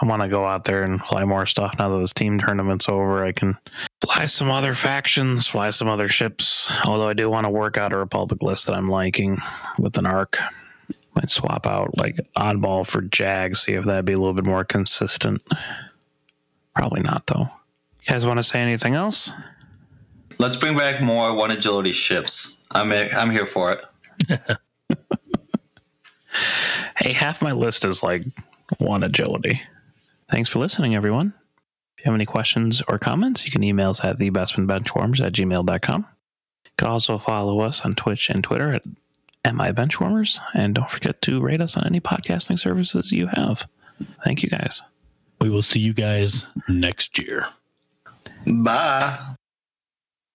I 0.00 0.06
want 0.06 0.22
to 0.22 0.28
go 0.28 0.44
out 0.46 0.64
there 0.64 0.82
and 0.82 1.00
fly 1.00 1.24
more 1.24 1.46
stuff 1.46 1.74
now 1.78 1.88
that 1.88 1.98
this 1.98 2.12
team 2.12 2.38
tournament's 2.38 2.88
over. 2.88 3.24
I 3.24 3.32
can 3.32 3.56
fly 4.02 4.26
some 4.26 4.50
other 4.50 4.74
factions, 4.74 5.46
fly 5.46 5.70
some 5.70 5.88
other 5.88 6.08
ships. 6.08 6.72
Although 6.86 7.08
I 7.08 7.12
do 7.12 7.28
want 7.28 7.44
to 7.44 7.50
work 7.50 7.76
out 7.76 7.92
a 7.92 7.96
Republic 7.96 8.42
list 8.42 8.66
that 8.66 8.74
I'm 8.74 8.88
liking 8.88 9.38
with 9.78 9.96
an 9.96 10.06
arc. 10.06 10.38
Might 11.16 11.30
swap 11.30 11.66
out 11.66 11.98
like 11.98 12.20
oddball 12.36 12.86
for 12.86 13.02
Jag, 13.02 13.56
see 13.56 13.72
if 13.72 13.84
that'd 13.84 14.04
be 14.04 14.12
a 14.12 14.18
little 14.18 14.34
bit 14.34 14.46
more 14.46 14.64
consistent. 14.64 15.42
Probably 16.76 17.00
not 17.00 17.26
though. 17.26 17.48
You 18.02 18.12
guys 18.12 18.24
want 18.24 18.38
to 18.38 18.44
say 18.44 18.60
anything 18.60 18.94
else? 18.94 19.32
Let's 20.38 20.56
bring 20.56 20.76
back 20.76 21.02
more 21.02 21.34
one 21.34 21.50
agility 21.50 21.92
ships. 21.92 22.60
I'm 22.70 22.92
I'm 22.92 23.30
here 23.30 23.46
for 23.46 23.72
it. 23.72 24.56
Hey, 26.96 27.12
half 27.12 27.40
my 27.40 27.52
list 27.52 27.84
is 27.84 28.02
like 28.02 28.22
one 28.78 29.02
agility. 29.02 29.60
Thanks 30.30 30.48
for 30.48 30.58
listening, 30.60 30.94
everyone. 30.94 31.34
If 31.96 32.04
you 32.04 32.10
have 32.10 32.14
any 32.14 32.26
questions 32.26 32.82
or 32.88 32.98
comments, 32.98 33.44
you 33.44 33.50
can 33.50 33.64
email 33.64 33.90
us 33.90 34.00
at 34.02 34.18
thebestmanbenchwarmers 34.18 35.24
at 35.24 35.32
gmail.com. 35.32 36.06
You 36.64 36.70
can 36.76 36.88
also 36.88 37.18
follow 37.18 37.60
us 37.60 37.82
on 37.82 37.94
Twitch 37.94 38.30
and 38.30 38.42
Twitter 38.42 38.74
at 38.74 38.82
MIBenchwarmers. 39.44 40.38
And 40.54 40.74
don't 40.74 40.90
forget 40.90 41.20
to 41.22 41.40
rate 41.40 41.60
us 41.60 41.76
on 41.76 41.84
any 41.86 42.00
podcasting 42.00 42.58
services 42.58 43.12
you 43.12 43.26
have. 43.26 43.66
Thank 44.24 44.42
you 44.42 44.48
guys. 44.48 44.82
We 45.40 45.50
will 45.50 45.62
see 45.62 45.80
you 45.80 45.92
guys 45.92 46.46
next 46.68 47.18
year. 47.18 47.44
Bye. 48.46 49.36